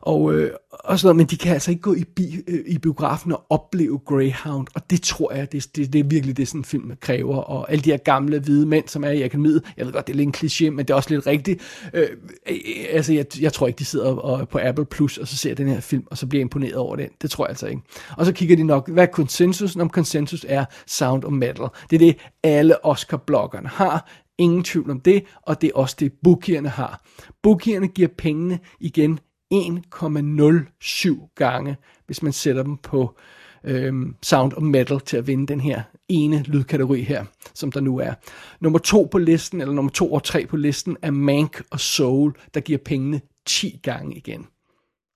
og, 0.01 0.33
øh, 0.33 0.51
og 0.71 0.99
sådan 0.99 1.07
noget, 1.07 1.15
men 1.15 1.25
de 1.25 1.37
kan 1.37 1.53
altså 1.53 1.71
ikke 1.71 1.81
gå 1.81 1.93
i, 1.93 2.03
bi, 2.03 2.35
øh, 2.47 2.59
i 2.67 2.77
biografen 2.77 3.31
og 3.31 3.45
opleve 3.49 3.99
Greyhound, 4.05 4.67
og 4.75 4.89
det 4.89 5.01
tror 5.01 5.33
jeg, 5.33 5.51
det, 5.51 5.75
det, 5.75 5.93
det 5.93 5.99
er 5.99 6.03
virkelig 6.03 6.37
det, 6.37 6.47
sådan 6.47 6.61
en 6.61 6.65
film 6.65 6.91
kræver, 7.01 7.37
og 7.37 7.71
alle 7.71 7.83
de 7.83 7.89
her 7.89 7.97
gamle 7.97 8.39
hvide 8.39 8.65
mænd, 8.65 8.87
som 8.87 9.03
er 9.03 9.09
i 9.09 9.21
akademiet, 9.21 9.63
jeg 9.77 9.85
ved 9.85 9.93
godt, 9.93 10.07
det 10.07 10.13
er 10.13 10.17
lidt 10.17 10.27
en 10.27 10.35
kliché, 10.37 10.69
men 10.69 10.85
det 10.85 10.89
er 10.89 10.95
også 10.95 11.09
lidt 11.09 11.27
rigtigt, 11.27 11.61
øh, 11.93 12.07
øh, 12.49 12.57
altså 12.89 13.13
jeg, 13.13 13.25
jeg 13.41 13.53
tror 13.53 13.67
ikke, 13.67 13.79
de 13.79 13.85
sidder 13.85 14.05
og, 14.05 14.49
på 14.49 14.59
Apple 14.61 14.85
Plus, 14.85 15.17
og 15.17 15.27
så 15.27 15.37
ser 15.37 15.55
den 15.55 15.67
her 15.67 15.79
film, 15.79 16.03
og 16.11 16.17
så 16.17 16.27
bliver 16.27 16.41
imponeret 16.41 16.75
over 16.75 16.95
den, 16.95 17.09
det 17.21 17.31
tror 17.31 17.45
jeg 17.45 17.49
altså 17.49 17.67
ikke. 17.67 17.81
Og 18.17 18.25
så 18.25 18.33
kigger 18.33 18.55
de 18.55 18.63
nok, 18.63 18.89
hvad 18.89 19.03
er 19.03 19.11
konsensus? 19.11 19.75
Om 19.75 19.89
konsensus 19.89 20.45
er 20.49 20.65
Sound 20.87 21.23
of 21.23 21.31
Metal. 21.31 21.67
Det 21.89 21.95
er 21.95 21.99
det, 21.99 22.17
alle 22.43 22.85
Oscar-bloggerne 22.85 23.67
har, 23.67 24.09
ingen 24.39 24.63
tvivl 24.63 24.91
om 24.91 24.99
det, 24.99 25.23
og 25.41 25.61
det 25.61 25.67
er 25.67 25.77
også 25.77 25.95
det, 25.99 26.11
bookierne 26.23 26.69
har. 26.69 27.03
Bookierne 27.43 27.87
giver 27.87 28.07
pengene 28.17 28.59
igen 28.79 29.19
1,07 29.53 31.33
gange, 31.35 31.77
hvis 32.05 32.23
man 32.23 32.33
sætter 32.33 32.63
dem 32.63 32.77
på 32.77 33.17
øhm, 33.63 34.15
Sound 34.23 34.53
of 34.53 34.63
Metal 34.63 34.99
til 34.99 35.17
at 35.17 35.27
vinde 35.27 35.47
den 35.47 35.59
her 35.59 35.81
ene 36.07 36.43
lydkategori 36.43 37.01
her, 37.01 37.25
som 37.53 37.71
der 37.71 37.79
nu 37.79 37.97
er. 37.97 38.13
Nummer 38.59 38.79
to 38.79 39.07
på 39.11 39.17
listen, 39.17 39.61
eller 39.61 39.73
nummer 39.73 39.91
to 39.91 40.13
og 40.13 40.23
tre 40.23 40.45
på 40.45 40.57
listen, 40.57 40.97
er 41.01 41.11
Mank 41.11 41.61
og 41.69 41.79
Soul, 41.79 42.33
der 42.53 42.59
giver 42.59 42.79
pengene 42.85 43.21
10 43.45 43.79
gange 43.83 44.15
igen. 44.15 44.47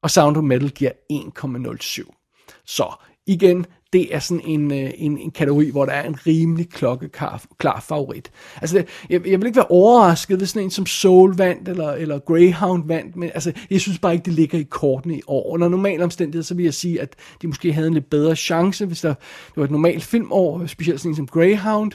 Og 0.01 0.11
Sound 0.11 0.37
of 0.37 0.43
Metal 0.43 0.69
giver 0.69 0.91
1,07. 1.11 2.63
Så 2.65 2.93
igen, 3.27 3.65
det 3.93 4.15
er 4.15 4.19
sådan 4.19 4.41
en, 4.45 4.71
øh, 4.71 4.91
en, 4.95 5.17
en 5.17 5.31
kategori, 5.31 5.69
hvor 5.69 5.85
der 5.85 5.93
er 5.93 6.07
en 6.07 6.17
rimelig 6.27 6.69
klokkeklar 6.69 7.43
klar 7.57 7.79
favorit. 7.87 8.31
Altså, 8.61 8.77
det, 8.77 8.87
jeg, 9.09 9.27
jeg 9.27 9.39
vil 9.39 9.45
ikke 9.45 9.57
være 9.57 9.67
overrasket, 9.69 10.37
hvis 10.37 10.49
sådan 10.49 10.63
en 10.63 10.71
som 10.71 10.85
Soul 10.85 11.37
vandt, 11.37 11.69
eller, 11.69 11.91
eller 11.91 12.19
Greyhound 12.19 12.87
vandt, 12.87 13.15
men 13.15 13.31
altså, 13.33 13.51
jeg 13.69 13.81
synes 13.81 13.99
bare 13.99 14.13
ikke, 14.13 14.25
det 14.25 14.33
ligger 14.33 14.59
i 14.59 14.63
kortene 14.63 15.17
i 15.17 15.21
år. 15.27 15.53
Under 15.53 15.69
normale 15.69 16.03
omstændigheder, 16.03 16.43
så 16.43 16.55
vil 16.55 16.63
jeg 16.63 16.73
sige, 16.73 17.01
at 17.01 17.15
de 17.41 17.47
måske 17.47 17.73
havde 17.73 17.87
en 17.87 17.93
lidt 17.93 18.09
bedre 18.09 18.35
chance, 18.35 18.85
hvis 18.85 19.01
der 19.01 19.13
det 19.13 19.57
var 19.57 19.63
et 19.63 19.71
normalt 19.71 20.03
filmår, 20.03 20.65
specielt 20.65 20.99
sådan 20.99 21.11
en 21.11 21.15
som 21.15 21.27
Greyhound, 21.27 21.91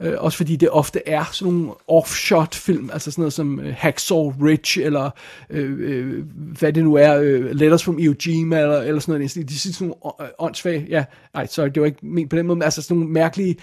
øh, 0.00 0.14
også 0.18 0.36
fordi 0.36 0.56
det 0.56 0.70
ofte 0.70 1.08
er 1.08 1.24
sådan 1.32 1.52
nogle 1.52 1.72
offshot-film, 1.88 2.90
altså 2.92 3.10
sådan 3.10 3.22
noget 3.22 3.32
som 3.32 3.60
øh, 3.60 3.74
Hacksaw 3.78 4.32
Ridge, 4.42 4.82
eller 4.82 5.10
øh, 5.50 5.76
øh, 5.78 6.24
hvad 6.58 6.72
det 6.72 6.84
nu 6.84 6.94
er, 6.94 7.18
øh, 7.18 7.50
Letters 7.50 7.84
from 7.84 7.98
Iwo 7.98 8.14
Jima, 8.26 8.60
eller, 8.60 8.80
eller 8.80 9.00
sådan 9.00 9.20
noget. 9.20 9.34
De, 9.34 9.44
de 9.44 9.58
siger 9.58 9.72
sådan 9.74 9.88
nogle 9.88 10.28
øh, 10.28 10.28
åndssvage, 10.38 10.86
ja, 10.88 11.04
nej, 11.34 11.46
sorry, 11.46 11.68
det 11.68 11.80
var 11.80 11.86
ikke 11.86 12.06
ment 12.06 12.30
på 12.30 12.36
den 12.36 12.46
måde, 12.46 12.56
men 12.56 12.62
altså 12.62 12.82
sådan 12.82 12.96
nogle 12.96 13.12
mærkelige 13.12 13.56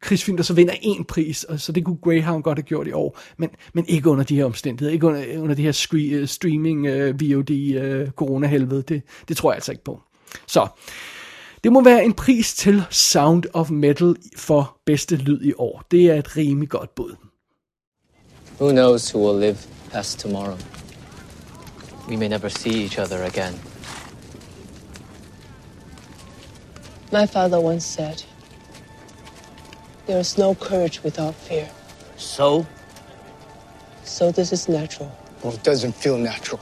krigsfilm, 0.00 0.36
der 0.36 0.44
så 0.44 0.54
vinder 0.54 0.74
en 0.82 1.04
pris, 1.04 1.44
og 1.44 1.60
så 1.60 1.72
det 1.72 1.84
kunne 1.84 1.96
Greyhound 1.96 2.42
godt 2.42 2.58
have 2.58 2.62
gjort 2.62 2.86
i 2.86 2.92
år, 2.92 3.18
men, 3.36 3.50
men 3.72 3.84
ikke 3.88 4.10
under 4.10 4.24
de 4.24 4.36
her 4.36 4.44
omstændigheder, 4.44 4.92
ikke 4.92 5.06
under, 5.06 5.38
under 5.38 5.54
det 5.54 5.64
her 5.64 5.72
scre- 5.72 6.14
øh, 6.14 6.28
streaming, 6.28 6.86
øh, 6.86 7.14
uh, 7.14 7.20
VOD, 7.20 7.50
uh, 7.50 7.82
øh, 7.82 8.10
corona-helvede, 8.10 8.82
det, 8.82 9.02
det 9.28 9.36
tror 9.36 9.50
jeg 9.50 9.56
altså 9.56 9.72
ikke 9.72 9.84
på. 9.84 10.00
Så, 10.46 10.68
det 11.64 11.72
må 11.72 11.84
være 11.84 12.04
en 12.04 12.12
pris 12.12 12.54
til 12.54 12.82
Sound 12.90 13.44
of 13.52 13.70
Metal 13.70 14.16
for 14.36 14.76
bedste 14.86 15.16
lyd 15.16 15.42
i 15.42 15.52
år. 15.58 15.82
Det 15.90 16.06
er 16.10 16.14
et 16.14 16.36
rimelig 16.36 16.68
godt 16.68 16.94
bud. 16.94 17.16
Who 18.60 18.70
knows 18.70 19.14
who 19.14 19.30
will 19.30 19.40
live 19.40 19.56
past 19.92 20.18
tomorrow? 20.18 20.56
We 22.08 22.16
may 22.16 22.28
never 22.28 22.48
see 22.48 22.82
each 22.82 22.98
other 22.98 23.24
again. 23.24 23.77
My 27.10 27.24
father 27.24 27.58
once 27.58 27.86
said, 27.86 28.22
There 30.06 30.18
is 30.18 30.36
no 30.36 30.54
courage 30.54 31.02
without 31.02 31.34
fear. 31.34 31.70
So? 32.18 32.66
So 34.04 34.30
this 34.30 34.52
is 34.52 34.68
natural. 34.68 35.10
Well, 35.42 35.54
it 35.54 35.62
doesn't 35.62 35.92
feel 35.92 36.18
natural. 36.18 36.60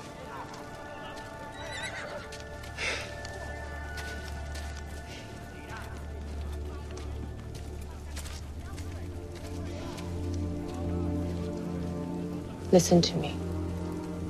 Listen 12.70 13.00
to 13.00 13.16
me, 13.16 13.34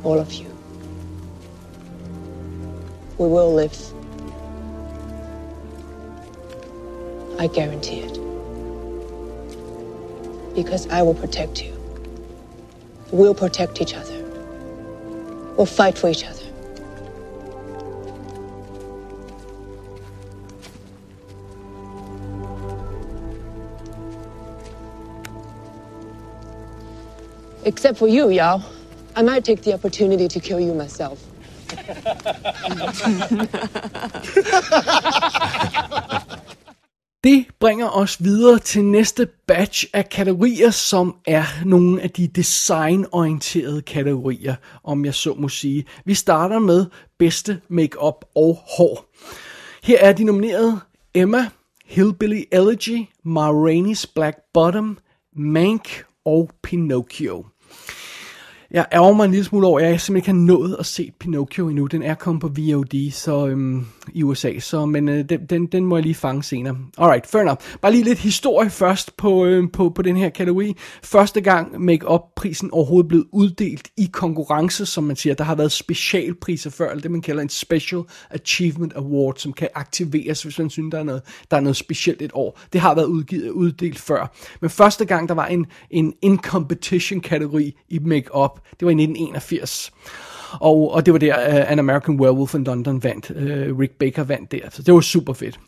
all 0.04 0.18
of 0.18 0.32
you. 0.32 0.46
We 3.18 3.28
will 3.28 3.52
live. 3.52 3.95
I 7.38 7.48
guarantee 7.48 8.00
it. 8.00 8.14
Because 10.54 10.88
I 10.88 11.02
will 11.02 11.14
protect 11.14 11.62
you. 11.62 11.72
We'll 13.12 13.34
protect 13.34 13.80
each 13.80 13.94
other. 13.94 14.22
We'll 15.56 15.66
fight 15.66 15.98
for 15.98 16.08
each 16.08 16.24
other. 16.24 16.42
Except 27.64 27.98
for 27.98 28.08
you, 28.08 28.30
Yao. 28.30 28.62
I 29.14 29.22
might 29.22 29.44
take 29.44 29.62
the 29.62 29.74
opportunity 29.74 30.28
to 30.28 30.40
kill 30.40 30.60
you 30.60 30.72
myself. 30.72 31.22
Det 37.24 37.46
bringer 37.60 37.88
os 37.88 38.24
videre 38.24 38.58
til 38.58 38.84
næste 38.84 39.28
batch 39.46 39.86
af 39.92 40.08
kategorier, 40.08 40.70
som 40.70 41.16
er 41.26 41.44
nogle 41.64 42.02
af 42.02 42.10
de 42.10 42.26
designorienterede 42.26 43.82
kategorier, 43.82 44.54
om 44.84 45.04
jeg 45.04 45.14
så 45.14 45.34
må 45.34 45.48
sige. 45.48 45.84
Vi 46.04 46.14
starter 46.14 46.58
med 46.58 46.86
bedste 47.18 47.60
makeup 47.68 48.24
og 48.34 48.58
hår. 48.76 49.12
Her 49.82 49.98
er 50.00 50.12
de 50.12 50.24
nominerede 50.24 50.80
Emma, 51.14 51.48
Hillbilly 51.86 52.42
Elegy, 52.52 53.06
Ma 53.24 53.50
Rainey's 53.50 54.12
Black 54.14 54.36
Bottom, 54.54 54.98
Mank 55.36 56.04
og 56.24 56.50
Pinocchio. 56.62 57.44
Jeg 58.70 58.86
ærger 58.92 59.12
mig 59.12 59.24
en 59.24 59.30
lille 59.30 59.44
smule 59.44 59.66
over, 59.66 59.80
at 59.80 59.86
jeg 59.86 60.00
simpelthen 60.00 60.16
ikke 60.16 60.52
har 60.52 60.58
nået 60.58 60.76
at 60.78 60.86
se 60.86 61.12
Pinocchio 61.20 61.68
endnu. 61.68 61.86
Den 61.86 62.02
er 62.02 62.14
kommet 62.14 62.40
på 62.40 62.48
VOD 62.48 63.10
så, 63.10 63.46
øhm, 63.46 63.86
i 64.14 64.22
USA, 64.22 64.58
så, 64.58 64.86
men 64.86 65.08
øh, 65.08 65.24
den, 65.28 65.46
den, 65.46 65.66
den 65.66 65.84
må 65.84 65.96
jeg 65.96 66.02
lige 66.02 66.14
fange 66.14 66.42
senere. 66.42 66.76
Alright, 66.98 67.26
fair 67.26 67.42
enough. 67.42 67.58
Bare 67.80 67.92
lige 67.92 68.04
lidt 68.04 68.18
historie 68.18 68.70
først 68.70 69.16
på, 69.16 69.46
øh, 69.46 69.70
på, 69.72 69.90
på 69.90 70.02
den 70.02 70.16
her 70.16 70.28
kategori. 70.28 70.76
Første 71.02 71.40
gang 71.40 71.80
make-up-prisen 71.80 72.70
overhovedet 72.72 73.08
blev 73.08 73.26
uddelt 73.32 73.88
i 73.96 74.10
konkurrence, 74.12 74.86
som 74.86 75.04
man 75.04 75.16
siger. 75.16 75.34
Der 75.34 75.44
har 75.44 75.54
været 75.54 75.72
specialpriser 75.72 76.70
før, 76.70 76.90
eller 76.90 77.02
det 77.02 77.10
man 77.10 77.22
kalder 77.22 77.42
en 77.42 77.48
Special 77.48 78.02
Achievement 78.30 78.92
Award, 78.96 79.34
som 79.36 79.52
kan 79.52 79.68
aktiveres, 79.74 80.42
hvis 80.42 80.58
man 80.58 80.70
synes, 80.70 80.92
der 80.92 80.98
er 80.98 81.02
noget, 81.02 81.22
der 81.50 81.56
er 81.56 81.60
noget 81.60 81.76
specielt 81.76 82.22
et 82.22 82.30
år. 82.34 82.60
Det 82.72 82.80
har 82.80 82.94
været 82.94 83.06
udgivet, 83.06 83.50
uddelt 83.50 83.98
før. 83.98 84.36
Men 84.60 84.70
første 84.70 85.04
gang, 85.04 85.28
der 85.28 85.34
var 85.34 85.46
en, 85.46 85.66
en 85.90 86.14
in-competition-kategori 86.22 87.76
i 87.88 87.98
make-up, 87.98 88.60
det 88.80 88.86
var 88.86 88.90
i 88.90 88.94
1981. 88.94 89.92
Og, 90.60 90.92
og 90.92 91.06
det 91.06 91.12
var 91.12 91.18
der, 91.18 91.34
uh, 91.34 91.70
An 91.70 91.78
American 91.78 92.20
Werewolf 92.20 92.54
in 92.54 92.64
London 92.64 93.04
vandt. 93.04 93.30
Uh, 93.30 93.78
Rick 93.78 93.92
Baker 93.98 94.24
vandt 94.24 94.52
der, 94.52 94.70
så 94.70 94.82
det 94.82 94.94
var 94.94 95.00
super 95.00 95.32
fedt. 95.32 95.60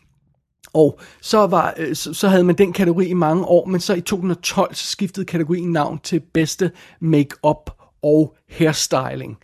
Og 0.73 0.99
så, 1.21 1.47
var, 1.47 1.73
øh, 1.77 1.95
så, 1.95 2.13
så 2.13 2.27
havde 2.27 2.43
man 2.43 2.55
den 2.55 2.73
kategori 2.73 3.07
i 3.07 3.13
mange 3.13 3.45
år, 3.45 3.65
men 3.65 3.79
så 3.79 3.93
i 3.93 4.01
2012 4.01 4.75
så 4.75 4.85
skiftede 4.85 5.25
kategorien 5.25 5.71
navn 5.71 5.99
til 6.03 6.19
bedste 6.19 6.71
make-up 6.99 7.71
og 8.03 8.35
hairstyling. 8.49 9.37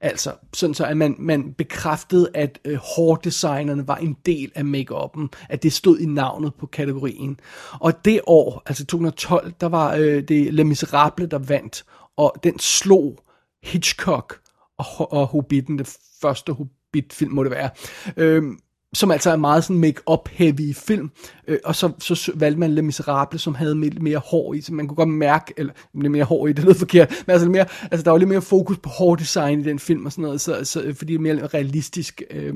Altså, 0.00 0.32
sådan 0.54 0.74
så 0.74 0.84
at 0.84 0.96
man, 0.96 1.16
man 1.18 1.52
bekræftede, 1.52 2.28
at 2.34 2.58
øh, 2.64 2.78
hårdesignerne 2.96 3.88
var 3.88 3.96
en 3.96 4.16
del 4.26 4.52
af 4.54 4.62
make-up'en, 4.62 5.28
at 5.48 5.62
det 5.62 5.72
stod 5.72 5.98
i 5.98 6.06
navnet 6.06 6.54
på 6.54 6.66
kategorien. 6.66 7.40
Og 7.72 8.04
det 8.04 8.20
år, 8.26 8.62
altså 8.66 8.86
2012, 8.86 9.52
der 9.60 9.66
var 9.66 9.94
øh, 9.94 10.22
det 10.28 10.54
Le 10.54 10.64
Miserable, 10.64 11.26
der 11.26 11.38
vandt, 11.38 11.84
og 12.16 12.34
den 12.44 12.58
slog 12.58 13.18
Hitchcock 13.62 14.40
og, 14.98 15.12
og 15.12 15.26
Hobbiten, 15.26 15.78
det 15.78 15.96
første 16.22 16.52
Hobbit-film 16.52 17.32
må 17.32 17.44
det 17.44 17.50
være, 17.50 17.70
øhm, 18.16 18.58
som 18.94 19.10
altså 19.10 19.30
er 19.30 19.36
meget 19.36 19.64
sådan 19.64 19.80
make-up 19.80 20.28
heavy 20.28 20.74
film, 20.74 21.10
øh, 21.48 21.58
og 21.64 21.76
så, 21.76 21.92
så 21.98 22.32
valgte 22.34 22.60
man 22.60 22.70
Le 22.70 22.82
Miserable, 22.82 23.38
som 23.38 23.54
havde 23.54 23.80
lidt 23.80 24.02
mere 24.02 24.18
hår 24.18 24.54
i, 24.54 24.60
så 24.60 24.74
man 24.74 24.88
kunne 24.88 24.96
godt 24.96 25.08
mærke, 25.08 25.54
eller 25.56 25.72
lidt 25.94 26.12
mere 26.12 26.24
hår 26.24 26.46
i, 26.46 26.52
det 26.52 26.64
lød 26.64 26.74
forkert, 26.74 27.10
men 27.26 27.32
altså, 27.32 27.46
lidt 27.46 27.52
mere, 27.52 27.66
altså 27.90 28.04
der 28.04 28.10
var 28.10 28.18
lidt 28.18 28.28
mere 28.28 28.42
fokus 28.42 28.78
på 28.78 28.88
hårdesign 28.88 29.60
i 29.60 29.64
den 29.64 29.78
film 29.78 30.06
og 30.06 30.12
sådan 30.12 30.22
noget, 30.22 30.40
så, 30.40 30.64
så, 30.64 30.94
fordi 30.96 31.12
det 31.12 31.18
er 31.18 31.34
mere 31.34 31.46
realistisk, 31.46 32.22
øh, 32.30 32.54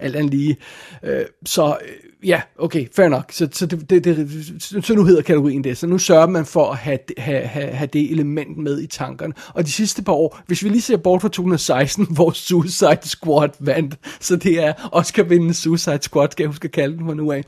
alt 0.00 0.16
andet 0.16 0.34
lige. 0.34 0.56
Øh, 1.02 1.24
så 1.46 1.78
øh, 1.82 2.28
ja, 2.28 2.40
okay, 2.58 2.86
fair 2.96 3.08
nok, 3.08 3.32
så, 3.32 3.48
så, 3.52 3.66
det, 3.66 3.90
det, 3.90 4.04
det, 4.04 4.84
så 4.84 4.94
nu 4.94 5.04
hedder 5.04 5.22
kategorien 5.22 5.64
det, 5.64 5.78
så 5.78 5.86
nu 5.86 5.98
sørger 5.98 6.26
man 6.26 6.46
for 6.46 6.70
at 6.70 6.76
have, 6.76 6.98
have, 7.18 7.40
have, 7.40 7.70
have 7.72 7.88
det 7.92 8.10
element 8.10 8.58
med 8.58 8.80
i 8.80 8.86
tankerne. 8.86 9.34
Og 9.54 9.66
de 9.66 9.72
sidste 9.72 10.02
par 10.02 10.12
år, 10.12 10.40
hvis 10.46 10.64
vi 10.64 10.68
lige 10.68 10.82
ser 10.82 10.96
bort 10.96 11.20
fra 11.22 11.28
2016, 11.28 12.06
hvor 12.14 12.30
Suicide 12.30 13.00
Squad 13.02 13.48
vandt, 13.60 13.96
så 14.20 14.36
det 14.36 14.64
er 14.64 14.72
Oscar 14.92 15.22
vinde 15.22 15.54
Suicide 15.54 16.02
Squad, 16.02 16.28
skal 16.30 16.42
jeg 16.44 16.48
huske 16.48 16.64
at 16.64 16.72
kalde 16.72 16.96
den 16.96 17.06
for 17.06 17.14
nu 17.14 17.32
af. 17.32 17.44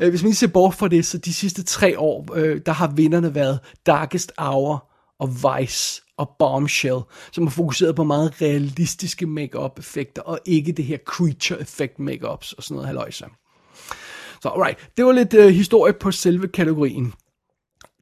Øh, 0.00 0.10
hvis 0.10 0.22
man 0.22 0.28
lige 0.28 0.36
ser 0.36 0.46
bort 0.46 0.74
fra 0.74 0.88
det, 0.88 1.06
så 1.06 1.18
de 1.18 1.34
sidste 1.34 1.62
tre 1.62 1.98
år, 1.98 2.26
øh, 2.34 2.60
der 2.66 2.72
har 2.72 2.92
vinderne 2.96 3.34
været 3.34 3.58
Darkest 3.86 4.32
Hour 4.38 4.88
og 5.18 5.28
Vice 5.28 6.01
og 6.18 6.30
Bombshell, 6.38 7.00
som 7.32 7.46
har 7.46 7.50
fokuseret 7.50 7.96
på 7.96 8.04
meget 8.04 8.42
realistiske 8.42 9.26
make-up 9.26 9.78
effekter, 9.78 10.22
og 10.22 10.38
ikke 10.44 10.72
det 10.72 10.84
her 10.84 10.98
creature 11.06 11.60
effect 11.60 11.98
make-ups 11.98 12.52
og 12.56 12.62
sådan 12.62 12.74
noget 12.74 12.86
haløjse. 12.86 13.24
Så 14.42 14.48
alright, 14.48 14.90
det 14.96 15.04
var 15.04 15.12
lidt 15.12 15.34
øh, 15.34 15.48
historie 15.48 15.92
på 15.92 16.10
selve 16.10 16.48
kategorien 16.48 17.14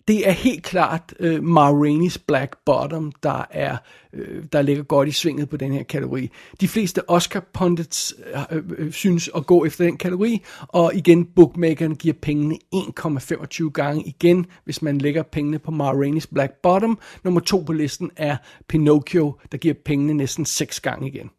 det 0.09 0.29
er 0.29 0.33
helt 0.33 0.63
klart 0.63 1.15
øh, 1.21 1.43
Ma 1.43 1.71
Rainey's 1.71 2.17
Black 2.27 2.57
Bottom, 2.67 3.13
der 3.23 3.47
er 3.51 3.77
øh, 4.13 4.45
der 4.53 4.63
ligger 4.63 4.83
godt 4.83 5.09
i 5.09 5.13
svinget 5.13 5.49
på 5.49 5.57
den 5.57 5.73
her 5.73 5.83
kategori. 5.83 6.31
De 6.61 6.69
fleste 6.69 7.11
Oscar 7.11 7.45
pundits 7.53 8.15
øh, 8.35 8.43
øh, 8.51 8.65
øh 8.79 8.93
synes 8.93 9.31
at 9.37 9.47
gå 9.47 9.65
efter 9.65 9.85
den 9.85 9.97
kategori, 9.97 10.43
og 10.69 10.95
igen, 10.95 11.25
bookmakerne 11.25 11.95
giver 11.95 12.15
pengene 12.23 12.59
1,25 12.75 13.71
gange 13.71 14.03
igen, 14.03 14.47
hvis 14.65 14.83
man 14.83 14.99
lægger 14.99 15.23
pengene 15.23 15.59
på 15.59 15.71
Ma 15.71 15.93
Rainey's 15.93 16.27
Black 16.33 16.53
Bottom. 16.63 16.99
Nummer 17.25 17.41
to 17.41 17.59
på 17.59 17.73
listen 17.73 18.11
er 18.17 18.37
Pinocchio, 18.69 19.35
der 19.53 19.59
giver 19.59 19.75
pengene 19.85 20.15
næsten 20.15 20.45
6 20.45 20.81
gange 20.81 21.09
igen. 21.09 21.31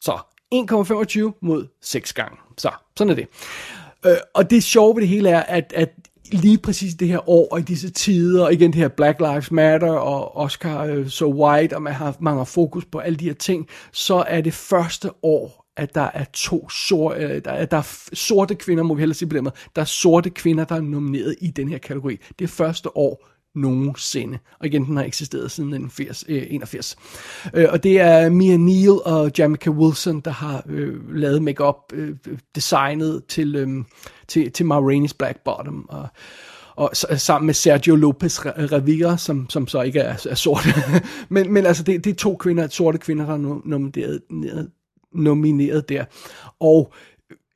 Så 0.00 0.18
1,25 0.54 1.38
mod 1.42 1.66
6 1.82 2.12
gange. 2.12 2.36
Så, 2.58 2.70
sådan 2.96 3.10
er 3.10 3.14
det. 3.14 3.28
Øh, 4.06 4.16
og 4.34 4.50
det 4.50 4.62
sjove 4.62 4.94
ved 4.94 5.00
det 5.00 5.08
hele 5.08 5.30
er, 5.30 5.42
at, 5.42 5.72
at 5.76 5.90
lige 6.32 6.58
præcis 6.58 6.94
det 6.94 7.08
her 7.08 7.28
år 7.28 7.48
og 7.52 7.58
i 7.58 7.62
disse 7.62 7.90
tider, 7.90 8.44
og 8.44 8.52
igen 8.52 8.72
det 8.72 8.80
her 8.80 8.88
Black 8.88 9.20
Lives 9.20 9.50
Matter 9.50 9.92
og 9.92 10.36
Oscar 10.36 10.92
uh, 10.92 11.06
So 11.06 11.44
White, 11.44 11.74
og 11.76 11.82
man 11.82 11.92
har 11.92 12.16
mange 12.20 12.46
fokus 12.46 12.84
på 12.84 12.98
alle 12.98 13.16
de 13.16 13.24
her 13.24 13.34
ting, 13.34 13.68
så 13.92 14.24
er 14.28 14.40
det 14.40 14.54
første 14.54 15.10
år, 15.22 15.64
at 15.76 15.94
der 15.94 16.10
er 16.14 16.24
to 16.32 16.70
sorte, 16.70 17.16
uh, 17.16 17.30
øh, 17.30 17.44
der, 17.44 17.50
er, 17.50 17.64
der 17.64 17.76
er 17.76 17.98
sorte 18.12 18.54
kvinder, 18.54 18.84
må 18.84 18.94
vi 18.94 19.00
hellere 19.00 19.14
sige 19.14 19.28
på 19.28 19.36
den 19.36 19.44
måde, 19.44 19.54
der 19.76 19.82
er 19.82 19.86
sorte 19.86 20.30
kvinder, 20.30 20.64
der 20.64 20.74
er 20.74 20.80
nomineret 20.80 21.36
i 21.40 21.50
den 21.50 21.68
her 21.68 21.78
kategori. 21.78 22.18
Det 22.38 22.44
er 22.44 22.48
første 22.48 22.96
år 22.96 23.33
nogensinde. 23.54 24.38
Og 24.60 24.66
igen, 24.66 24.84
den 24.84 24.96
har 24.96 25.04
eksisteret 25.04 25.50
siden 25.50 25.68
1981. 25.74 26.96
Øh, 27.54 27.62
øh, 27.62 27.68
og 27.72 27.82
det 27.82 28.00
er 28.00 28.28
Mia 28.28 28.56
Neal 28.56 28.90
og 29.04 29.30
Jamaica 29.38 29.70
Wilson, 29.70 30.20
der 30.20 30.30
har 30.30 30.62
øh, 30.68 31.16
lavet 31.16 31.42
makeup 31.42 31.92
øh, 31.92 32.16
designet 32.54 33.22
til, 33.28 33.56
øh, 33.56 33.68
til, 34.28 34.52
til 34.52 34.66
Ma 34.66 34.80
Rainey's 34.80 35.16
Black 35.18 35.38
Bottom. 35.44 35.86
Og, 35.88 36.08
og 36.76 36.90
sammen 37.16 37.46
med 37.46 37.54
Sergio 37.54 37.94
Lopez 37.94 38.46
Rivera, 38.46 39.16
som, 39.16 39.50
som 39.50 39.68
så 39.68 39.82
ikke 39.82 40.00
er, 40.00 40.26
er 40.30 40.34
sort. 40.34 40.66
men, 41.28 41.52
men 41.52 41.66
altså, 41.66 41.82
det, 41.82 42.04
det 42.04 42.10
er 42.10 42.14
to 42.14 42.36
kvinder, 42.36 42.68
sorte 42.68 42.98
kvinder, 42.98 43.26
der 43.26 43.32
er 43.32 43.60
nomineret, 43.64 44.20
nomineret 45.12 45.88
der. 45.88 46.04
Og 46.60 46.92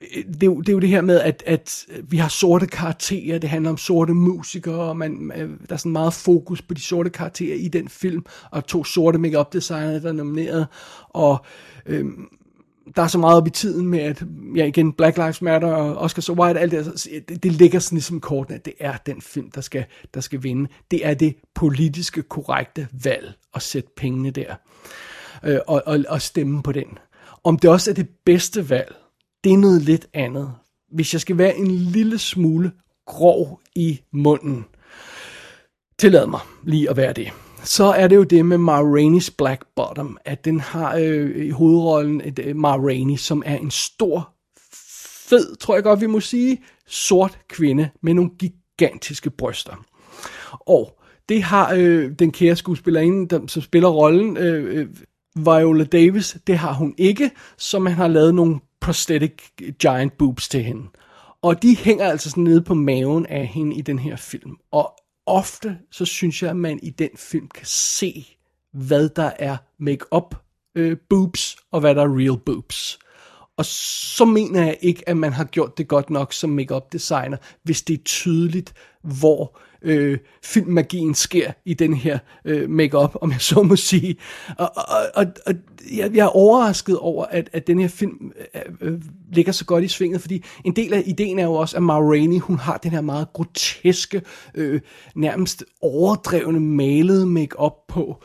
Øh, 0.00 0.24
det 0.24 0.42
er, 0.42 0.46
jo, 0.46 0.60
det 0.60 0.68
er 0.68 0.72
jo 0.72 0.80
det 0.80 0.88
her 0.88 1.00
med, 1.00 1.20
at, 1.20 1.42
at 1.46 1.86
øh, 1.88 2.12
vi 2.12 2.16
har 2.16 2.28
sorte 2.28 2.66
karakterer, 2.66 3.38
det 3.38 3.50
handler 3.50 3.70
om 3.70 3.76
sorte 3.76 4.14
musikere, 4.14 4.80
og 4.80 4.96
man, 4.96 5.32
øh, 5.36 5.50
der 5.68 5.72
er 5.72 5.76
sådan 5.76 5.92
meget 5.92 6.14
fokus 6.14 6.62
på 6.62 6.74
de 6.74 6.80
sorte 6.80 7.10
karakterer 7.10 7.56
i 7.56 7.68
den 7.68 7.88
film, 7.88 8.24
og 8.50 8.66
to 8.66 8.84
sorte 8.84 9.18
makeup 9.18 9.52
designer, 9.52 9.98
der 9.98 10.08
er 10.08 10.12
nomineret, 10.12 10.66
og 11.08 11.44
øhm, 11.86 12.28
der 12.96 13.02
er 13.02 13.06
så 13.06 13.18
meget 13.18 13.36
op 13.36 13.46
i 13.46 13.50
tiden 13.50 13.86
med, 13.86 13.98
at 13.98 14.24
ja, 14.56 14.64
igen, 14.64 14.92
Black 14.92 15.16
Lives 15.16 15.42
Matter 15.42 15.68
og 15.68 15.96
Oscar 15.96 16.20
So 16.20 16.32
White, 16.32 16.60
alt 16.60 16.72
det, 16.72 17.06
det, 17.28 17.42
det 17.42 17.52
ligger 17.52 17.78
sådan 17.78 17.96
ligesom 17.96 18.20
korten, 18.20 18.54
at 18.54 18.64
det 18.64 18.74
er 18.80 18.96
den 19.06 19.22
film, 19.22 19.50
der 19.50 19.60
skal, 19.60 19.84
der 20.14 20.20
skal 20.20 20.42
vinde. 20.42 20.70
Det 20.90 21.06
er 21.06 21.14
det 21.14 21.36
politiske 21.54 22.22
korrekte 22.22 22.88
valg 23.02 23.32
at 23.54 23.62
sætte 23.62 23.90
pengene 23.96 24.30
der, 24.30 24.54
øh, 25.44 25.58
og, 25.66 25.82
og, 25.86 26.04
og 26.08 26.22
stemme 26.22 26.62
på 26.62 26.72
den. 26.72 26.98
Om 27.44 27.58
det 27.58 27.70
også 27.70 27.90
er 27.90 27.94
det 27.94 28.08
bedste 28.24 28.70
valg, 28.70 28.94
det 29.44 29.52
er 29.52 29.56
noget 29.56 29.82
lidt 29.82 30.06
andet. 30.14 30.52
hvis 30.92 31.12
jeg 31.12 31.20
skal 31.20 31.38
være 31.38 31.56
en 31.56 31.70
lille 31.70 32.18
smule 32.18 32.72
grov 33.06 33.60
i 33.74 34.00
munden, 34.12 34.64
tillad 35.98 36.26
mig 36.26 36.40
lige 36.64 36.90
at 36.90 36.96
være 36.96 37.12
det. 37.12 37.28
Så 37.64 37.84
er 37.84 38.08
det 38.08 38.16
jo 38.16 38.22
det 38.22 38.46
med 38.46 38.58
Ma 38.58 38.80
Rainey's 38.80 39.34
Black 39.38 39.62
Bottom, 39.76 40.18
at 40.24 40.44
den 40.44 40.60
har 40.60 40.96
øh, 40.96 41.46
i 41.46 41.50
hovedrollen 41.50 42.20
et, 42.24 42.38
øh, 42.38 42.56
Ma 42.56 42.76
Rainey, 42.76 43.16
som 43.16 43.42
er 43.46 43.56
en 43.56 43.70
stor, 43.70 44.32
fed, 45.28 45.56
tror 45.56 45.74
jeg 45.74 45.82
godt 45.84 46.00
vi 46.00 46.06
må 46.06 46.20
sige, 46.20 46.62
sort 46.86 47.38
kvinde 47.48 47.90
med 48.02 48.14
nogle 48.14 48.30
gigantiske 48.38 49.30
bryster. 49.30 49.84
Og 50.60 51.00
det 51.28 51.42
har 51.42 51.74
øh, 51.76 52.12
den 52.18 52.32
kære 52.32 52.56
skuespillerinde, 52.56 53.28
der, 53.28 53.46
som 53.46 53.62
spiller 53.62 53.88
rollen, 53.88 54.36
øh, 54.36 54.78
øh, 54.78 54.86
Viola 55.36 55.84
Davis, 55.84 56.36
det 56.46 56.58
har 56.58 56.72
hun 56.72 56.94
ikke, 56.98 57.30
så 57.56 57.78
man 57.78 57.92
har 57.92 58.08
lavet 58.08 58.34
nogle 58.34 58.60
prosthetic 58.80 59.32
giant 59.78 60.18
boobs 60.18 60.48
til 60.48 60.64
hende. 60.64 60.88
Og 61.42 61.62
de 61.62 61.76
hænger 61.76 62.10
altså 62.10 62.30
sådan 62.30 62.44
nede 62.44 62.62
på 62.62 62.74
maven 62.74 63.26
af 63.26 63.46
hende 63.46 63.76
i 63.76 63.80
den 63.80 63.98
her 63.98 64.16
film. 64.16 64.56
Og 64.70 64.94
ofte 65.26 65.78
så 65.90 66.04
synes 66.04 66.42
jeg, 66.42 66.50
at 66.50 66.56
man 66.56 66.80
i 66.82 66.90
den 66.90 67.10
film 67.16 67.48
kan 67.48 67.66
se, 67.66 68.36
hvad 68.72 69.08
der 69.08 69.30
er 69.38 69.56
make-up 69.78 70.34
øh, 70.74 70.96
boobs, 71.10 71.56
og 71.70 71.80
hvad 71.80 71.94
der 71.94 72.02
er 72.02 72.18
real 72.18 72.38
boobs. 72.46 72.98
Og 73.56 73.64
så 73.64 74.24
mener 74.24 74.64
jeg 74.64 74.76
ikke, 74.80 75.08
at 75.08 75.16
man 75.16 75.32
har 75.32 75.44
gjort 75.44 75.78
det 75.78 75.88
godt 75.88 76.10
nok 76.10 76.32
som 76.32 76.50
make-up 76.50 76.92
designer, 76.92 77.36
hvis 77.62 77.82
det 77.82 77.98
er 77.98 78.04
tydeligt, 78.04 78.74
hvor 79.02 79.58
øh, 79.82 80.18
filmmagien 80.42 81.14
sker 81.14 81.52
i 81.64 81.74
den 81.74 81.94
her 81.94 82.18
øh, 82.44 82.70
make-up, 82.70 83.16
om 83.20 83.32
jeg 83.32 83.40
så 83.40 83.62
må 83.62 83.76
sige. 83.76 84.16
Og, 84.58 84.72
og, 84.76 84.96
og, 85.14 85.26
og 85.46 85.54
jeg, 85.96 86.10
jeg 86.14 86.24
er 86.24 86.36
overrasket 86.36 86.98
over, 86.98 87.24
at, 87.24 87.50
at 87.52 87.66
den 87.66 87.78
her 87.78 87.88
film 87.88 88.32
øh, 88.54 88.62
øh, 88.80 89.00
ligger 89.32 89.52
så 89.52 89.64
godt 89.64 89.84
i 89.84 89.88
svinget, 89.88 90.20
fordi 90.20 90.44
en 90.64 90.76
del 90.76 90.94
af 90.94 91.02
ideen 91.06 91.38
er 91.38 91.44
jo 91.44 91.54
også, 91.54 91.76
at 91.76 91.82
Ma 91.82 91.98
Rainey, 91.98 92.38
hun 92.38 92.58
har 92.58 92.76
den 92.76 92.90
her 92.90 93.00
meget 93.00 93.32
groteske, 93.32 94.22
øh, 94.54 94.80
nærmest 95.14 95.64
overdrevne 95.82 96.60
malede 96.60 97.26
make-up 97.26 97.72
på. 97.88 98.22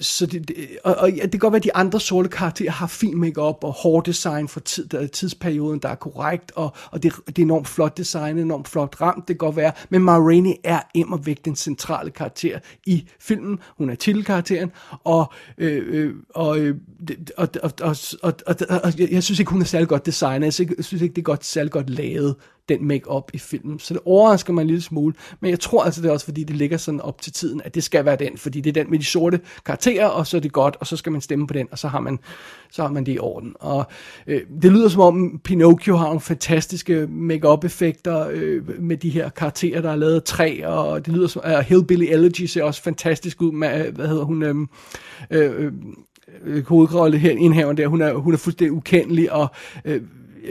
Så 0.00 0.26
det, 0.26 0.48
det, 0.48 0.56
og, 0.84 0.94
og 0.94 1.12
ja, 1.12 1.22
det 1.22 1.30
kan 1.30 1.40
godt 1.40 1.52
være, 1.52 1.58
at 1.58 1.64
de 1.64 1.76
andre 1.76 2.00
sorte 2.00 2.28
karakterer 2.28 2.70
har 2.70 2.86
fin 2.86 3.18
makeup 3.18 3.64
og 3.64 3.72
hård 3.72 4.04
design 4.04 4.48
for 4.48 4.60
tid, 4.60 4.86
der, 4.86 5.06
tidsperioden, 5.06 5.78
der 5.78 5.88
er 5.88 5.94
korrekt, 5.94 6.52
og, 6.54 6.72
og 6.90 7.02
det, 7.02 7.12
det 7.26 7.38
er 7.38 7.42
enormt 7.42 7.68
flot 7.68 7.98
design, 7.98 8.38
enormt 8.38 8.68
flot 8.68 9.00
ramt, 9.00 9.28
det 9.28 9.38
kan 9.38 9.46
godt 9.46 9.56
være. 9.56 9.72
Men 9.90 10.02
Ma 10.02 10.16
Rainey 10.18 10.52
er 10.64 10.80
og 11.18 11.26
væk 11.26 11.44
den 11.44 11.56
centrale 11.56 12.10
karakter 12.10 12.58
i 12.86 13.08
filmen. 13.20 13.58
Hun 13.78 13.90
er 13.90 13.94
titelkarakteren, 13.94 14.72
og, 15.04 15.32
øh, 15.58 15.82
øh, 15.86 16.14
og, 16.34 16.58
øh, 16.58 16.76
og, 17.36 17.48
og, 17.62 17.72
og, 17.80 17.96
og, 18.22 18.34
og, 18.46 18.56
og 18.84 18.98
jeg 18.98 19.22
synes 19.22 19.38
ikke, 19.38 19.50
hun 19.50 19.60
er 19.60 19.66
særlig 19.66 19.88
godt 19.88 20.06
designet. 20.06 20.44
Jeg 20.44 20.52
synes 20.52 20.70
ikke, 20.70 20.74
jeg 20.76 20.84
synes 20.84 21.02
ikke 21.02 21.14
det 21.14 21.22
er 21.22 21.24
godt, 21.24 21.44
særlig 21.44 21.72
godt 21.72 21.90
lavet 21.90 22.36
den 22.68 22.84
make-up 22.84 23.30
i 23.34 23.38
filmen. 23.38 23.78
Så 23.78 23.94
det 23.94 24.02
overrasker 24.04 24.52
mig 24.52 24.62
en 24.62 24.66
lille 24.66 24.82
smule. 24.82 25.14
Men 25.40 25.50
jeg 25.50 25.60
tror 25.60 25.84
altså, 25.84 26.02
det 26.02 26.08
er 26.08 26.12
også 26.12 26.24
fordi, 26.24 26.44
det 26.44 26.56
ligger 26.56 26.76
sådan 26.76 27.00
op 27.00 27.20
til 27.20 27.32
tiden, 27.32 27.60
at 27.64 27.74
det 27.74 27.84
skal 27.84 28.04
være 28.04 28.16
den. 28.16 28.38
Fordi 28.38 28.60
det 28.60 28.76
er 28.76 28.82
den 28.82 28.90
med 28.90 28.98
de 28.98 29.04
sorte 29.04 29.40
karakterer, 29.66 30.06
og 30.06 30.26
så 30.26 30.36
er 30.36 30.40
det 30.40 30.52
godt, 30.52 30.76
og 30.80 30.86
så 30.86 30.96
skal 30.96 31.12
man 31.12 31.20
stemme 31.20 31.46
på 31.46 31.54
den, 31.54 31.68
og 31.70 31.78
så 31.78 31.88
har 31.88 32.00
man, 32.00 32.18
så 32.70 32.82
har 32.82 32.90
man 32.90 33.06
det 33.06 33.14
i 33.14 33.18
orden. 33.18 33.54
Og 33.60 33.86
øh, 34.26 34.40
det 34.62 34.72
lyder 34.72 34.88
som 34.88 35.00
om 35.00 35.40
Pinocchio 35.44 35.96
har 35.96 36.04
nogle 36.04 36.20
fantastiske 36.20 37.06
make-up 37.06 37.64
effekter 37.64 38.28
øh, 38.32 38.80
med 38.82 38.96
de 38.96 39.10
her 39.10 39.28
karakterer, 39.28 39.80
der 39.80 39.90
er 39.90 39.96
lavet 39.96 40.24
træ, 40.24 40.60
og 40.66 41.06
det 41.06 41.14
lyder 41.14 41.26
som, 41.26 41.42
uh, 41.46 41.58
Hillbilly 41.58 42.06
Elegy 42.08 42.46
ser 42.46 42.62
også 42.62 42.82
fantastisk 42.82 43.42
ud 43.42 43.52
med, 43.52 43.86
øh, 43.86 43.94
hvad 43.94 44.08
hedder 44.08 44.24
hun, 44.24 44.42
øhm, 44.42 44.68
øh, 45.30 45.64
øh, 45.64 45.72
øh, 46.44 46.66
hovedrolle 46.66 47.18
her, 47.18 47.30
indhaveren 47.30 47.76
der, 47.76 47.86
hun 47.86 48.02
er, 48.02 48.14
hun 48.14 48.32
er 48.32 48.38
fuldstændig 48.38 48.72
ukendelig, 48.72 49.32
og 49.32 49.48
øh, 49.84 50.02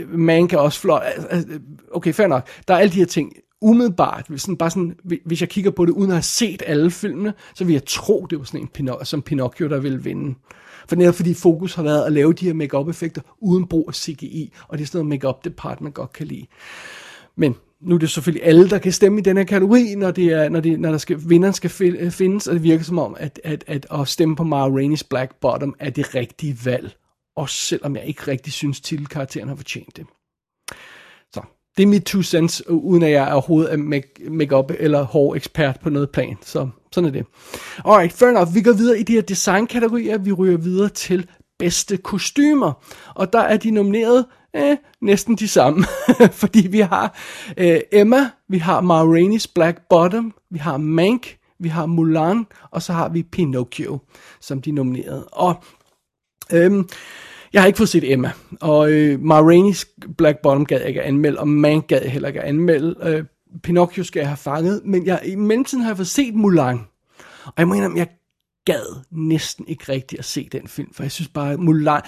man 0.07 0.47
kan 0.47 0.59
også 0.59 0.79
flot. 0.79 1.01
Altså, 1.29 1.59
Okay, 1.91 2.13
fair 2.13 2.27
nok. 2.27 2.47
Der 2.67 2.73
er 2.73 2.77
alle 2.77 2.93
de 2.93 2.99
her 2.99 3.05
ting. 3.05 3.33
Umiddelbart, 3.61 4.25
sådan, 4.35 4.57
bare 4.57 4.69
sådan, 4.69 4.95
hvis 5.25 5.41
jeg 5.41 5.49
kigger 5.49 5.71
på 5.71 5.85
det 5.85 5.91
uden 5.91 6.11
at 6.11 6.15
have 6.15 6.21
set 6.21 6.63
alle 6.65 6.91
filmene, 6.91 7.33
så 7.55 7.65
vil 7.65 7.73
jeg 7.73 7.85
tro, 7.85 8.27
det 8.29 8.37
var 8.39 8.43
sådan 8.43 8.59
en 8.59 8.69
Pinoc- 8.77 9.03
som 9.03 9.21
Pinocchio, 9.21 9.69
der 9.69 9.79
ville 9.79 10.03
vinde. 10.03 10.35
For 10.87 10.95
netop 10.95 11.15
fordi 11.15 11.33
fokus 11.33 11.73
har 11.73 11.83
været 11.83 12.05
at 12.05 12.11
lave 12.11 12.33
de 12.33 12.45
her 12.45 12.53
make 12.53 12.77
effekter 12.89 13.21
uden 13.39 13.67
brug 13.67 13.85
af 13.87 13.93
CGI, 13.93 14.53
og 14.67 14.77
det 14.77 14.83
er 14.83 14.87
sådan 14.87 15.05
noget 15.05 15.21
make-up 15.23 15.81
man 15.81 15.91
godt 15.91 16.13
kan 16.13 16.27
lide. 16.27 16.45
Men 17.35 17.55
nu 17.81 17.95
er 17.95 17.99
det 17.99 18.09
selvfølgelig 18.09 18.45
alle, 18.47 18.69
der 18.69 18.77
kan 18.77 18.91
stemme 18.91 19.19
i 19.19 19.21
den 19.21 19.37
her 19.37 19.43
kategori, 19.43 19.95
når, 19.95 20.11
det 20.11 20.25
er, 20.25 20.49
når, 20.49 20.59
det, 20.59 20.79
når 20.79 20.91
der 20.91 20.97
skal, 20.97 21.19
vinderen 21.25 21.53
skal 21.53 21.69
findes, 22.11 22.47
og 22.47 22.53
det 22.53 22.63
virker 22.63 22.83
som 22.83 22.99
om, 22.99 23.15
at, 23.19 23.39
at, 23.43 23.63
at 23.67 23.87
at 23.91 24.07
stemme 24.07 24.35
på 24.35 24.43
Mara 24.43 24.69
Rainey's 24.69 25.07
Black 25.09 25.35
Bottom 25.41 25.75
er 25.79 25.89
det 25.89 26.15
rigtige 26.15 26.57
valg. 26.65 26.95
Også 27.37 27.55
selvom 27.55 27.95
jeg 27.95 28.05
ikke 28.05 28.21
rigtig 28.27 28.53
synes, 28.53 28.81
titelkarakteren 28.81 29.47
har 29.47 29.55
fortjent 29.55 29.97
det. 29.97 30.05
Så, 31.33 31.41
det 31.77 31.83
er 31.83 31.87
mit 31.87 32.03
two 32.03 32.21
cents, 32.21 32.67
uden 32.67 33.03
at 33.03 33.11
jeg 33.11 33.31
overhovedet 33.31 33.73
er 33.73 33.77
make- 33.77 34.29
make-up 34.29 34.71
eller 34.79 35.03
hård 35.03 35.35
ekspert 35.35 35.79
på 35.79 35.89
noget 35.89 36.09
plan. 36.09 36.37
Så 36.41 36.69
sådan 36.91 37.07
er 37.07 37.11
det. 37.11 37.25
Alright, 37.85 38.13
fair 38.13 38.29
enough. 38.29 38.55
Vi 38.55 38.61
går 38.61 38.71
videre 38.73 38.99
i 38.99 39.03
de 39.03 39.13
her 39.13 39.21
designkategorier. 39.21 40.17
Vi 40.17 40.31
ryger 40.31 40.57
videre 40.57 40.89
til 40.89 41.27
bedste 41.59 41.97
kostymer. 41.97 42.73
Og 43.15 43.33
der 43.33 43.39
er 43.39 43.57
de 43.57 43.71
nomineret 43.71 44.25
eh, 44.53 44.77
næsten 45.01 45.35
de 45.35 45.47
samme. 45.47 45.85
Fordi 46.41 46.67
vi 46.67 46.79
har 46.79 47.17
eh, 47.57 47.79
Emma, 47.91 48.29
vi 48.49 48.57
har 48.57 48.81
Ma 48.81 49.03
Rainey's 49.03 49.51
Black 49.55 49.77
Bottom, 49.89 50.33
vi 50.51 50.57
har 50.59 50.77
Mank, 50.77 51.37
vi 51.59 51.69
har 51.69 51.85
Mulan, 51.85 52.45
og 52.71 52.81
så 52.81 52.93
har 52.93 53.09
vi 53.09 53.23
Pinocchio, 53.23 53.99
som 54.41 54.61
de 54.61 54.71
nominerede. 54.71 55.27
Og 55.27 55.63
øhm, 56.53 56.89
jeg 57.53 57.61
har 57.61 57.67
ikke 57.67 57.77
fået 57.77 57.89
set 57.89 58.11
Emma, 58.11 58.31
og 58.61 58.91
øh, 58.91 59.21
Ma 59.21 59.41
Rainey's 59.41 59.95
Black 60.17 60.37
Bottom 60.43 60.65
gad 60.65 60.79
jeg 60.79 60.87
ikke 60.87 61.01
at 61.01 61.07
anmelde, 61.07 61.39
og 61.39 61.47
Mank 61.47 61.87
gad 61.87 62.01
jeg 62.01 62.11
heller 62.11 62.27
ikke 62.27 62.41
at 62.41 62.49
anmelde. 62.49 62.95
Øh, 63.03 63.23
Pinocchio 63.63 64.03
skal 64.03 64.19
jeg 64.19 64.29
have 64.29 64.37
fanget, 64.37 64.81
men 64.85 65.05
jeg, 65.05 65.21
i 65.25 65.35
mellemtiden 65.35 65.83
har 65.83 65.89
jeg 65.89 65.97
fået 65.97 66.07
set 66.07 66.35
Mulan. 66.35 66.79
Og 67.45 67.53
jeg 67.57 67.67
mener, 67.67 67.91
jeg 67.95 68.07
gad 68.65 69.03
næsten 69.11 69.67
ikke 69.67 69.91
rigtigt 69.91 70.19
at 70.19 70.25
se 70.25 70.49
den 70.51 70.67
film, 70.67 70.93
for 70.93 71.03
jeg 71.03 71.11
synes 71.11 71.27
bare, 71.27 71.57
Mulan, 71.57 72.01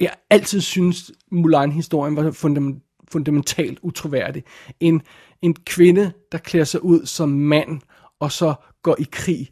jeg 0.00 0.12
altid 0.30 0.60
synes, 0.60 1.10
Mulan-historien 1.30 2.16
var 2.16 2.30
fundament, 2.30 2.82
fundamentalt 3.12 3.78
utroværdig. 3.82 4.44
En, 4.80 5.02
en 5.42 5.54
kvinde, 5.54 6.12
der 6.32 6.38
klæder 6.38 6.64
sig 6.64 6.84
ud 6.84 7.06
som 7.06 7.28
mand, 7.28 7.80
og 8.20 8.32
så 8.32 8.54
går 8.82 8.96
i 8.98 9.06
krig 9.12 9.48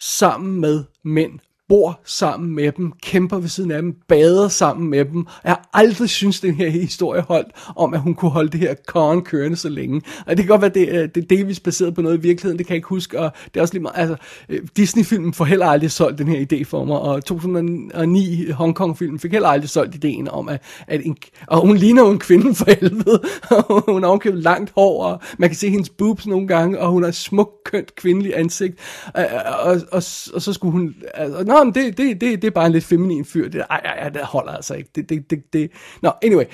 sammen 0.00 0.60
med 0.60 0.84
mænd, 1.04 1.38
bor 1.68 2.00
sammen 2.04 2.54
med 2.54 2.72
dem, 2.72 2.92
kæmper 3.02 3.38
ved 3.38 3.48
siden 3.48 3.70
af 3.70 3.82
dem, 3.82 3.94
bader 4.08 4.48
sammen 4.48 4.90
med 4.90 5.04
dem. 5.04 5.26
Jeg 5.44 5.52
har 5.52 5.68
aldrig 5.72 6.10
synes 6.10 6.40
den 6.40 6.54
her 6.54 6.68
historie 6.68 7.20
holdt 7.20 7.48
om, 7.76 7.94
at 7.94 8.00
hun 8.00 8.14
kunne 8.14 8.30
holde 8.30 8.50
det 8.50 8.60
her 8.60 8.74
korn 8.86 9.22
kørende 9.22 9.56
så 9.56 9.68
længe. 9.68 10.02
Og 10.26 10.36
det 10.36 10.38
kan 10.38 10.46
godt 10.46 10.60
være, 10.60 10.70
det, 10.70 10.88
øh, 10.88 11.08
det 11.14 11.16
er 11.16 11.26
delvis 11.36 11.60
baseret 11.60 11.94
på 11.94 12.02
noget 12.02 12.18
i 12.18 12.20
virkeligheden, 12.20 12.58
det 12.58 12.66
kan 12.66 12.74
jeg 12.74 12.76
ikke 12.76 12.88
huske. 12.88 13.20
Og 13.20 13.30
det 13.44 13.56
er 13.56 13.62
også 13.62 13.74
lige 13.74 13.82
meget, 13.82 13.94
altså, 13.96 14.16
øh, 14.48 14.60
Disney-filmen 14.76 15.34
får 15.34 15.44
heller 15.44 15.66
aldrig 15.66 15.90
solgt 15.90 16.18
den 16.18 16.28
her 16.28 16.46
idé 16.52 16.64
for 16.64 16.84
mig, 16.84 16.98
og 16.98 17.24
2009 17.24 18.50
Hongkong-filmen 18.50 19.18
fik 19.18 19.32
heller 19.32 19.48
aldrig 19.48 19.70
solgt 19.70 19.94
ideen 19.94 20.28
om, 20.28 20.48
at, 20.48 20.62
at 20.86 21.00
en, 21.04 21.16
og 21.46 21.66
hun 21.66 21.76
ligner 21.76 22.02
jo 22.02 22.10
en 22.10 22.18
kvinde 22.18 22.54
for 22.54 22.66
helvede. 22.80 23.22
hun 23.92 24.02
har 24.02 24.10
omkøbt 24.10 24.42
langt 24.42 24.72
hår, 24.74 25.04
og 25.04 25.20
man 25.38 25.48
kan 25.48 25.56
se 25.56 25.70
hendes 25.70 25.88
boobs 25.90 26.26
nogle 26.26 26.48
gange, 26.48 26.78
og 26.78 26.90
hun 26.90 27.02
har 27.02 27.08
et 27.08 27.14
smukt, 27.14 27.64
kønt 27.64 27.94
kvindeligt 27.94 28.34
ansigt. 28.34 28.78
Og, 29.14 29.24
og, 29.24 29.54
og, 29.62 29.82
og, 29.92 30.02
og 30.34 30.42
så 30.42 30.52
skulle 30.52 30.72
hun, 30.72 30.94
altså, 31.14 31.44
nå, 31.54 31.64
men 31.64 31.74
det, 31.74 31.98
det, 31.98 32.20
det, 32.20 32.42
det 32.42 32.44
er 32.44 32.50
bare 32.50 32.66
en 32.66 32.72
lidt 32.72 32.84
feminin 32.84 33.24
fyr. 33.24 33.48
Det, 33.48 33.64
ej, 33.70 33.80
ej, 33.84 33.98
ej, 33.98 34.08
det 34.08 34.22
holder 34.22 34.52
altså 34.52 34.74
ikke. 34.74 34.90
Det, 34.94 35.08
det, 35.08 35.30
det, 35.30 35.52
det. 35.52 35.70
Nå, 36.02 36.12
anyway, 36.22 36.44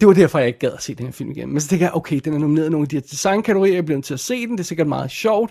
det 0.00 0.08
var 0.08 0.14
derfor, 0.14 0.38
jeg 0.38 0.46
ikke 0.48 0.58
gad 0.58 0.72
at 0.72 0.82
se 0.82 0.94
den 0.94 1.06
her 1.06 1.12
film 1.12 1.30
igen. 1.30 1.48
Men 1.52 1.60
så 1.60 1.68
tænker 1.68 1.86
jeg, 1.86 1.94
okay, 1.94 2.20
den 2.24 2.34
er 2.34 2.38
nomineret 2.38 2.66
i 2.66 2.70
nogle 2.70 2.84
af 2.84 2.88
de 2.88 2.96
her 2.96 3.00
designkategorier, 3.00 3.74
jeg 3.74 3.84
bliver 3.84 3.96
nødt 3.96 4.06
til 4.06 4.14
at 4.14 4.20
se 4.20 4.46
den, 4.46 4.52
det 4.52 4.60
er 4.60 4.64
sikkert 4.64 4.86
meget 4.86 5.10
sjovt. 5.10 5.50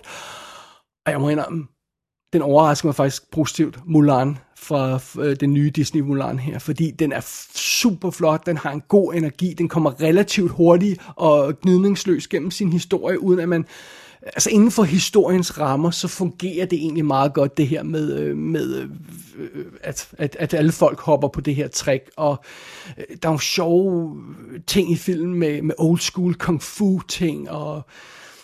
Og 1.06 1.12
jeg 1.12 1.20
må 1.20 1.28
indrømme, 1.28 1.66
den 2.32 2.42
overrasker 2.42 2.88
mig 2.88 2.94
faktisk 2.94 3.30
positivt, 3.32 3.78
Mulan, 3.86 4.38
fra 4.58 5.00
øh, 5.22 5.36
den 5.40 5.54
nye 5.54 5.70
Disney 5.70 6.00
Mulan 6.00 6.38
her, 6.38 6.58
fordi 6.58 6.90
den 6.90 7.12
er 7.12 7.20
super 7.54 8.10
flot, 8.10 8.46
den 8.46 8.56
har 8.56 8.72
en 8.72 8.82
god 8.88 9.14
energi, 9.14 9.54
den 9.58 9.68
kommer 9.68 10.02
relativt 10.02 10.50
hurtigt 10.50 11.02
og 11.16 11.60
gnidningsløs 11.60 12.28
gennem 12.28 12.50
sin 12.50 12.72
historie, 12.72 13.22
uden 13.22 13.40
at 13.40 13.48
man 13.48 13.66
altså 14.26 14.50
inden 14.50 14.70
for 14.70 14.82
historiens 14.82 15.58
rammer, 15.60 15.90
så 15.90 16.08
fungerer 16.08 16.66
det 16.66 16.78
egentlig 16.78 17.04
meget 17.04 17.34
godt, 17.34 17.56
det 17.56 17.68
her 17.68 17.82
med, 17.82 18.18
øh, 18.18 18.36
med 18.36 18.74
øh, 18.74 18.88
øh, 19.38 19.64
at, 19.82 20.08
at, 20.18 20.36
at 20.38 20.54
alle 20.54 20.72
folk 20.72 21.00
hopper 21.00 21.28
på 21.28 21.40
det 21.40 21.54
her 21.54 21.68
trick, 21.68 22.10
og 22.16 22.44
der 23.22 23.28
er 23.28 23.32
jo 23.32 23.38
sjove 23.38 24.16
ting 24.66 24.92
i 24.92 24.96
filmen 24.96 25.38
med, 25.38 25.62
med 25.62 25.74
old 25.78 25.98
school 25.98 26.34
kung 26.34 26.62
fu 26.62 27.00
ting, 27.08 27.50
og 27.50 27.82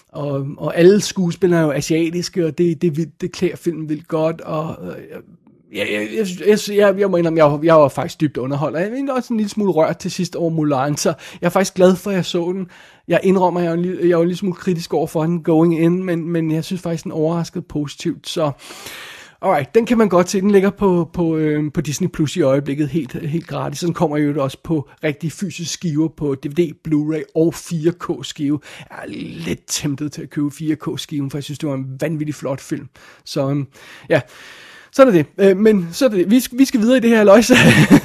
og, 0.08 0.46
og 0.56 0.76
alle 0.76 1.00
skuespillere 1.00 1.60
er 1.60 1.64
jo 1.64 1.72
asiatiske, 1.72 2.46
og 2.46 2.58
det, 2.58 2.82
det, 2.82 3.10
det 3.20 3.32
klæder 3.32 3.56
filmen 3.56 3.88
vildt 3.88 4.08
godt, 4.08 4.40
og 4.40 4.76
jeg, 5.72 5.88
jeg, 5.92 6.08
jeg, 6.16 6.26
jeg, 6.48 6.76
jeg, 6.76 6.98
jeg 6.98 7.10
må 7.10 7.16
indrømme, 7.16 7.44
jeg, 7.44 7.64
jeg 7.64 7.74
var 7.74 7.88
faktisk 7.88 8.20
dybt 8.20 8.36
underholdt, 8.36 8.78
jeg 8.78 9.08
er 9.08 9.12
også 9.12 9.34
en 9.34 9.36
lille 9.36 9.50
smule 9.50 9.72
rørt 9.72 9.98
til 9.98 10.10
sidst 10.10 10.36
over 10.36 10.50
Mulan, 10.50 10.96
så 10.96 11.14
jeg 11.40 11.46
er 11.46 11.50
faktisk 11.50 11.74
glad 11.74 11.96
for, 11.96 12.10
at 12.10 12.16
jeg 12.16 12.24
så 12.24 12.52
den. 12.52 12.66
Jeg 13.08 13.20
indrømmer, 13.22 13.60
jeg 13.60 13.68
er 13.70 13.74
en, 13.74 13.84
jeg 13.84 14.10
er 14.10 14.18
en 14.18 14.26
lille 14.26 14.36
smule 14.36 14.54
kritisk 14.54 14.94
over 14.94 15.06
for 15.06 15.22
den 15.22 15.42
going 15.42 15.80
in, 15.80 16.04
men, 16.04 16.28
men 16.28 16.50
jeg 16.50 16.64
synes 16.64 16.82
faktisk, 16.82 17.04
den 17.04 17.12
overraskede 17.12 17.64
positivt, 17.68 18.28
så 18.28 18.52
Alright, 19.44 19.74
den 19.74 19.86
kan 19.86 19.98
man 19.98 20.08
godt 20.08 20.30
se. 20.30 20.40
Den 20.40 20.50
ligger 20.50 20.70
på, 20.70 21.10
på, 21.12 21.36
øh, 21.36 21.72
på 21.72 21.80
Disney 21.80 22.08
Plus 22.08 22.36
i 22.36 22.42
øjeblikket 22.42 22.88
helt, 22.88 23.12
helt 23.12 23.46
gratis. 23.46 23.80
Den 23.80 23.94
kommer 23.94 24.16
jo 24.16 24.42
også 24.42 24.58
på 24.64 24.88
rigtig 25.04 25.32
fysisk 25.32 25.72
skiver 25.72 26.08
på 26.08 26.34
DVD, 26.34 26.72
Blu-ray 26.88 27.22
og 27.34 27.54
4K 27.54 28.22
skive. 28.22 28.60
Jeg 28.90 28.98
er 29.02 29.06
lidt 29.46 29.60
temptet 29.66 30.12
til 30.12 30.22
at 30.22 30.30
købe 30.30 30.48
4K 30.48 30.96
skiven, 30.96 31.30
for 31.30 31.38
jeg 31.38 31.44
synes, 31.44 31.58
det 31.58 31.68
var 31.68 31.74
en 31.74 31.96
vanvittig 32.00 32.34
flot 32.34 32.60
film. 32.60 32.88
Så 33.24 33.50
øh, 33.50 33.64
ja, 34.08 34.20
sådan 34.92 35.14
er 35.14 35.22
det. 35.22 35.50
Øh, 35.50 35.56
men 35.56 35.88
så 35.92 36.04
er 36.04 36.08
det. 36.08 36.30
Vi, 36.30 36.42
vi 36.52 36.64
skal 36.64 36.80
videre 36.80 36.96
i 36.96 37.00
det 37.00 37.10
her 37.10 37.24
løjse. 37.24 37.54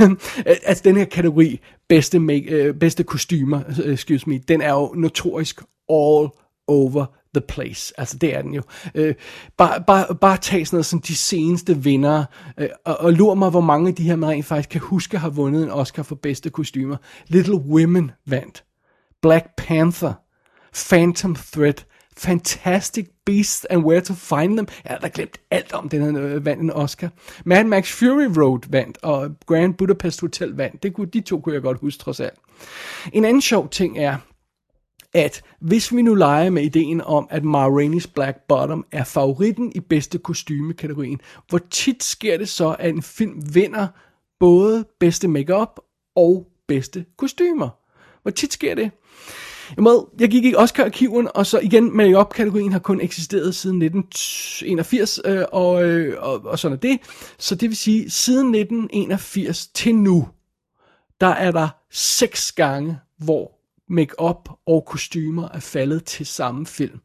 altså 0.65 0.81
den 0.83 0.97
her 0.97 1.05
kategori, 1.05 1.59
bedste, 1.89 2.19
make, 2.19 2.49
øh, 2.49 2.73
bedste 2.73 3.03
kostymer, 3.03 3.61
øh, 3.83 3.93
excuse 3.93 4.29
me, 4.29 4.37
den 4.37 4.61
er 4.61 4.73
jo 4.73 4.93
notorisk 4.97 5.61
all 5.89 6.29
over 6.67 7.05
the 7.33 7.41
place. 7.47 7.93
Altså 7.97 8.17
det 8.17 8.35
er 8.35 8.41
den 8.41 8.53
jo. 8.53 8.61
Øh, 8.95 9.15
bare, 9.57 9.83
bare, 9.87 10.15
bare 10.15 10.37
tag 10.37 10.67
sådan 10.67 10.75
noget 10.75 10.85
som 10.85 11.01
de 11.01 11.15
seneste 11.15 11.77
vinder, 11.77 12.25
øh, 12.57 12.69
og, 12.85 12.97
og 12.99 13.13
lur 13.13 13.33
mig, 13.33 13.49
hvor 13.49 13.61
mange 13.61 13.87
af 13.87 13.95
de 13.95 14.03
her, 14.03 14.15
man 14.15 14.29
rent 14.29 14.45
faktisk 14.45 14.69
kan 14.69 14.81
huske, 14.81 15.17
har 15.17 15.29
vundet 15.29 15.63
en 15.63 15.69
Oscar 15.69 16.03
for 16.03 16.15
bedste 16.15 16.49
kostymer. 16.49 16.97
Little 17.27 17.55
Women 17.55 18.11
vandt. 18.25 18.63
Black 19.21 19.45
Panther. 19.57 20.13
Phantom 20.89 21.35
Thread. 21.35 21.73
Fantastic 22.17 23.05
Beasts 23.25 23.65
and 23.65 23.83
Where 23.83 24.01
to 24.01 24.13
Find 24.13 24.57
Them. 24.57 24.67
Jeg 24.83 24.91
har 24.91 24.97
da 24.99 25.09
glemt 25.13 25.37
alt 25.51 25.73
om 25.73 25.89
den 25.89 26.01
her 26.01 26.23
øh, 26.23 26.45
vandt 26.45 26.63
en 26.63 26.71
Oscar. 26.71 27.09
Mad 27.45 27.63
Max 27.63 27.91
Fury 27.91 28.39
Road 28.41 28.59
vandt, 28.69 28.97
og 29.01 29.29
Grand 29.45 29.73
Budapest 29.73 30.21
Hotel 30.21 30.49
vandt. 30.49 30.83
Det 30.83 30.93
kunne, 30.93 31.07
de 31.07 31.21
to 31.21 31.39
kunne 31.39 31.55
jeg 31.55 31.61
godt 31.61 31.79
huske 31.79 32.03
trods 32.03 32.19
alt. 32.19 32.39
En 33.13 33.25
anden 33.25 33.41
sjov 33.41 33.69
ting 33.69 33.97
er, 33.97 34.17
at 35.13 35.41
hvis 35.59 35.95
vi 35.95 36.01
nu 36.01 36.15
leger 36.15 36.49
med 36.49 36.63
ideen 36.63 37.01
om, 37.01 37.27
at 37.29 37.43
Ma 37.43 37.67
Rainey's 37.67 38.11
Black 38.13 38.37
Bottom 38.47 38.85
er 38.91 39.03
favoritten 39.03 39.71
i 39.75 39.79
bedste 39.79 40.17
kostymekategorien, 40.17 41.21
hvor 41.49 41.59
tit 41.71 42.03
sker 42.03 42.37
det 42.37 42.49
så, 42.49 42.75
at 42.79 42.89
en 42.89 43.03
film 43.03 43.41
vinder 43.53 43.87
både 44.39 44.85
bedste 44.99 45.27
makeup 45.27 45.79
og 46.15 46.47
bedste 46.67 47.05
kostymer? 47.17 47.69
Hvor 48.21 48.31
tit 48.31 48.53
sker 48.53 48.75
det? 48.75 48.91
Jamen, 49.77 49.93
jeg 50.19 50.29
gik 50.29 50.45
i 50.45 50.55
Oscar-arkiven, 50.55 51.27
og 51.33 51.45
så 51.45 51.59
igen, 51.59 51.97
make-up-kategorien 51.97 52.71
har 52.71 52.79
kun 52.79 53.01
eksisteret 53.01 53.55
siden 53.55 53.81
1981, 53.81 55.19
øh, 55.25 55.45
og, 55.51 55.83
øh, 55.83 56.15
og, 56.19 56.45
og 56.45 56.59
sådan 56.59 56.77
er 56.77 56.79
det. 56.79 56.99
Så 57.37 57.55
det 57.55 57.69
vil 57.69 57.77
sige, 57.77 58.09
siden 58.09 58.55
1981 58.55 59.67
til 59.67 59.95
nu, 59.95 60.27
der 61.21 61.27
er 61.27 61.51
der 61.51 61.69
seks 61.91 62.51
gange, 62.51 62.97
hvor 63.17 63.51
make-up 63.89 64.49
og 64.65 64.85
kostymer 64.85 65.49
er 65.53 65.59
faldet 65.59 66.03
til 66.03 66.25
samme 66.25 66.65
film. 66.65 66.99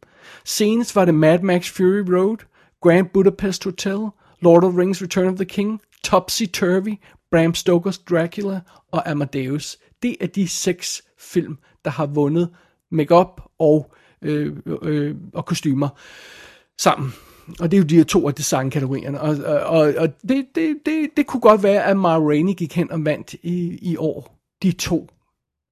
Senest 0.44 0.96
var 0.96 1.04
det 1.04 1.14
Mad 1.14 1.38
Max 1.38 1.70
Fury 1.70 2.10
Road, 2.14 2.36
Grand 2.80 3.08
Budapest 3.14 3.64
Hotel, 3.64 3.98
Lord 4.40 4.64
of 4.64 4.72
the 4.72 4.80
Rings 4.80 5.02
Return 5.02 5.28
of 5.28 5.36
the 5.36 5.44
King, 5.44 5.80
Topsy 6.04 6.44
Turvy, 6.52 6.94
Bram 7.30 7.54
Stokers 7.54 7.98
Dracula 7.98 8.60
og 8.92 9.10
Amadeus. 9.10 9.78
Det 10.02 10.16
er 10.20 10.26
de 10.26 10.48
seks 10.48 11.02
film, 11.18 11.58
der 11.84 11.90
har 11.90 12.06
vundet 12.06 12.48
makeup 12.90 13.40
og, 13.58 13.92
øh, 14.22 14.56
øh, 14.82 15.16
og 15.34 15.46
kostymer 15.46 15.88
sammen. 16.78 17.12
Og 17.60 17.70
det 17.70 17.76
er 17.76 17.78
jo 17.78 17.86
de 17.86 17.96
her 17.96 18.04
to 18.04 18.28
af 18.28 18.34
designkategorierne. 18.34 19.20
Og, 19.20 19.36
og, 19.66 19.94
og 19.98 20.08
det, 20.28 20.46
det, 20.54 20.76
det, 20.86 21.08
det 21.16 21.26
kunne 21.26 21.40
godt 21.40 21.62
være, 21.62 21.84
at 21.84 21.96
Ma 21.96 22.18
Rainey 22.18 22.54
gik 22.54 22.76
hen 22.76 22.92
og 22.92 23.04
vandt 23.04 23.34
i, 23.34 23.78
i 23.82 23.96
år. 23.96 24.38
De 24.62 24.72
to 24.72 25.08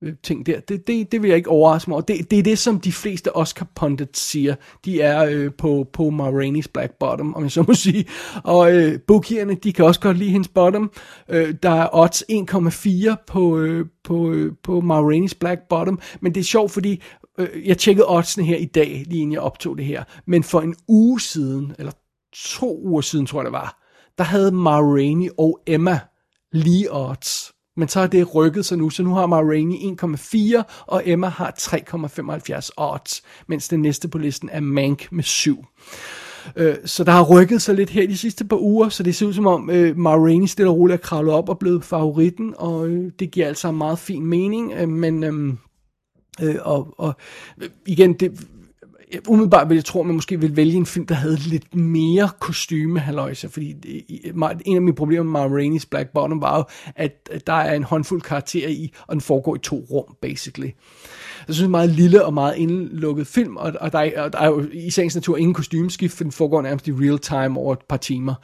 Øh, 0.04 0.14
ting 0.22 0.46
der. 0.46 0.60
Det, 0.60 0.86
det, 0.86 1.12
det 1.12 1.22
vil 1.22 1.28
jeg 1.28 1.36
ikke 1.36 1.50
overraske 1.50 1.90
mig 1.90 1.94
over. 1.94 2.02
Det, 2.02 2.30
det 2.30 2.38
er 2.38 2.42
det, 2.42 2.58
som 2.58 2.80
de 2.80 2.92
fleste 2.92 3.36
Oscar 3.36 3.66
pundits 3.74 4.20
siger. 4.20 4.54
De 4.84 5.00
er 5.00 5.24
øh, 5.24 5.50
på, 5.58 5.86
på 5.92 6.10
Ma 6.10 6.30
Rainey's 6.30 6.70
Black 6.74 6.92
Bottom, 7.00 7.34
om 7.34 7.42
jeg 7.42 7.50
så 7.50 7.64
må 7.68 7.74
sige. 7.86 8.04
Og 8.44 8.72
øh, 8.72 9.00
bookierne, 9.06 9.54
de 9.54 9.72
kan 9.72 9.84
også 9.84 10.00
godt 10.00 10.18
lide 10.18 10.30
hendes 10.30 10.48
bottom. 10.48 10.92
Øh, 11.28 11.54
der 11.62 11.70
er 11.70 11.88
odds 11.92 12.22
1,4 12.32 13.24
på, 13.26 13.58
øh, 13.58 13.86
på, 14.04 14.30
øh, 14.30 14.52
på 14.62 14.80
Ma 14.80 15.00
Rainey's 15.00 15.38
Black 15.40 15.60
Bottom. 15.68 16.00
Men 16.20 16.34
det 16.34 16.40
er 16.40 16.44
sjovt, 16.44 16.70
fordi 16.70 17.02
øh, 17.38 17.48
jeg 17.68 17.78
tjekkede 17.78 18.06
oddsene 18.08 18.46
her 18.46 18.56
i 18.56 18.64
dag, 18.64 19.04
lige 19.06 19.20
inden 19.20 19.32
jeg 19.32 19.40
optog 19.40 19.78
det 19.78 19.84
her. 19.84 20.04
Men 20.26 20.42
for 20.42 20.60
en 20.60 20.74
uge 20.88 21.20
siden, 21.20 21.74
eller 21.78 21.92
to 22.34 22.80
uger 22.82 23.00
siden, 23.00 23.26
tror 23.26 23.40
jeg 23.40 23.44
det 23.44 23.52
var, 23.52 23.82
der 24.18 24.24
havde 24.24 24.52
Ma 24.52 24.80
Rainey 24.80 25.28
og 25.38 25.60
Emma 25.66 26.00
lige 26.52 26.88
odds. 26.90 27.52
Men 27.80 27.88
så 27.88 28.00
har 28.00 28.06
det 28.06 28.34
rykket 28.34 28.66
sig 28.66 28.78
nu, 28.78 28.90
så 28.90 29.02
nu 29.02 29.14
har 29.14 29.26
Ma 29.26 29.40
Rainey 29.40 29.76
1,4, 29.76 30.84
og 30.86 31.02
Emma 31.04 31.28
har 31.28 31.54
3,75 31.60 32.70
odds, 32.76 33.22
mens 33.46 33.68
den 33.68 33.82
næste 33.82 34.08
på 34.08 34.18
listen 34.18 34.48
er 34.52 34.60
Mank 34.60 35.12
med 35.12 35.24
7. 35.24 35.64
Øh, 36.56 36.74
Så 36.84 37.04
der 37.04 37.12
har 37.12 37.22
rykket 37.24 37.62
sig 37.62 37.74
lidt 37.74 37.90
her 37.90 38.06
de 38.06 38.16
sidste 38.16 38.44
par 38.44 38.56
uger, 38.56 38.88
så 38.88 39.02
det 39.02 39.14
ser 39.14 39.26
ud 39.26 39.32
som 39.32 39.46
om 39.46 39.70
øh, 39.70 39.96
Ma 39.96 40.14
Rainey 40.14 40.46
stille 40.46 40.70
og 40.70 40.76
roligt 40.76 40.94
er 41.00 41.06
kravlet 41.06 41.34
op 41.34 41.48
og 41.48 41.58
blevet 41.58 41.84
favoritten, 41.84 42.54
og 42.56 42.88
øh, 42.88 43.12
det 43.18 43.30
giver 43.30 43.46
altså 43.46 43.68
en 43.68 43.78
meget 43.78 43.98
fin 43.98 44.26
mening, 44.26 44.72
øh, 44.72 44.88
men 44.88 45.24
øh, 45.24 45.54
øh, 46.42 46.56
og, 46.60 46.94
og 46.98 47.14
øh, 47.62 47.68
igen, 47.86 48.12
det, 48.12 48.46
umiddelbart 49.28 49.68
vil 49.68 49.74
jeg 49.74 49.84
tro, 49.84 50.00
at 50.00 50.06
man 50.06 50.14
måske 50.14 50.40
vil 50.40 50.56
vælge 50.56 50.76
en 50.76 50.86
film, 50.86 51.06
der 51.06 51.14
havde 51.14 51.36
lidt 51.36 51.74
mere 51.74 52.30
kostyme, 52.40 53.00
halløjse, 53.00 53.48
fordi 53.48 53.72
det, 53.72 54.02
en 54.66 54.76
af 54.76 54.82
mine 54.82 54.94
problemer 54.94 55.22
med 55.22 55.32
Mara 55.32 55.48
Rainey's 55.48 55.86
Black 55.90 56.08
Bottom 56.14 56.40
var 56.40 56.56
jo, 56.56 56.64
at 56.96 57.46
der 57.46 57.52
er 57.52 57.74
en 57.74 57.82
håndfuld 57.82 58.22
karakterer 58.22 58.68
i, 58.68 58.92
og 59.06 59.14
den 59.14 59.20
foregår 59.20 59.56
i 59.56 59.58
to 59.58 59.76
rum, 59.90 60.16
basically. 60.22 60.70
Jeg 61.50 61.54
synes, 61.54 61.66
det 61.68 61.74
er 61.74 61.80
en 61.80 61.88
meget 61.88 61.90
lille 61.90 62.24
og 62.24 62.34
meget 62.34 62.56
indlukket 62.56 63.26
film, 63.26 63.56
og, 63.56 63.72
og, 63.80 63.92
der, 63.92 63.98
er, 63.98 64.22
og 64.22 64.32
der 64.32 64.38
er 64.38 64.46
jo 64.46 64.66
i 64.72 64.90
sagens 64.90 65.14
natur 65.14 65.36
ingen 65.36 65.54
kostymeskift, 65.54 66.16
for 66.16 66.24
den 66.24 66.32
foregår 66.32 66.62
nærmest 66.62 66.88
i 66.88 66.92
real 66.92 67.18
time 67.18 67.58
over 67.58 67.72
et 67.72 67.82
par 67.88 67.96
timer. 67.96 68.34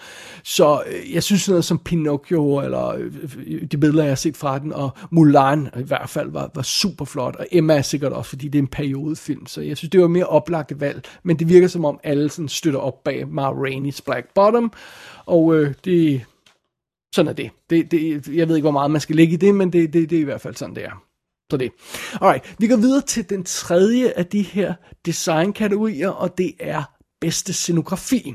Så 0.44 0.82
øh, 0.86 1.14
jeg 1.14 1.22
synes 1.22 1.42
sådan 1.42 1.52
noget 1.52 1.64
som 1.64 1.78
Pinocchio, 1.78 2.60
eller 2.60 2.88
øh, 2.88 3.12
øh, 3.46 3.62
de 3.72 3.78
billeder, 3.78 4.02
jeg 4.02 4.10
har 4.10 4.16
set 4.16 4.36
fra 4.36 4.58
den, 4.58 4.72
og 4.72 4.90
Mulan 5.10 5.68
i 5.78 5.82
hvert 5.82 6.08
fald 6.08 6.30
var, 6.30 6.50
var 6.54 6.62
super 6.62 7.04
flot, 7.04 7.36
og 7.36 7.46
Emma 7.52 7.74
er 7.74 7.82
sikkert 7.82 8.12
også, 8.12 8.28
fordi 8.28 8.48
det 8.48 8.58
er 8.58 8.62
en 8.62 8.68
periodefilm, 8.68 9.46
så 9.46 9.60
jeg 9.60 9.76
synes, 9.76 9.90
det 9.90 10.00
var 10.00 10.08
mere 10.08 10.26
oplagt 10.26 10.80
valg, 10.80 11.02
men 11.22 11.38
det 11.38 11.48
virker 11.48 11.68
som 11.68 11.84
om 11.84 12.00
alle 12.04 12.30
sådan 12.30 12.48
støtter 12.48 12.80
op 12.80 13.04
bag 13.04 13.28
Ma 13.28 13.50
Rainey's 13.50 14.00
Black 14.04 14.26
Bottom, 14.34 14.72
og 15.26 15.56
øh, 15.56 15.74
det, 15.84 16.24
sådan 17.14 17.28
er 17.28 17.32
det. 17.32 17.50
det, 17.70 17.90
det 17.90 18.28
jeg 18.28 18.48
ved 18.48 18.56
ikke, 18.56 18.64
hvor 18.64 18.70
meget 18.70 18.90
man 18.90 19.00
skal 19.00 19.16
lægge 19.16 19.34
i 19.34 19.36
det, 19.36 19.54
men 19.54 19.72
det, 19.72 19.92
det, 19.92 20.10
det 20.10 20.16
er 20.16 20.20
i 20.20 20.24
hvert 20.24 20.40
fald 20.40 20.54
sådan, 20.54 20.74
det 20.74 20.84
er. 20.84 21.05
Så 21.50 21.56
det. 21.56 21.72
Alright, 22.20 22.54
vi 22.58 22.66
går 22.66 22.76
videre 22.76 23.02
til 23.02 23.30
den 23.30 23.44
tredje 23.44 24.12
af 24.16 24.26
de 24.26 24.42
her 24.42 24.74
designkategorier, 25.06 26.08
og 26.08 26.38
det 26.38 26.52
er 26.60 26.82
bedste 27.20 27.52
scenografi. 27.52 28.34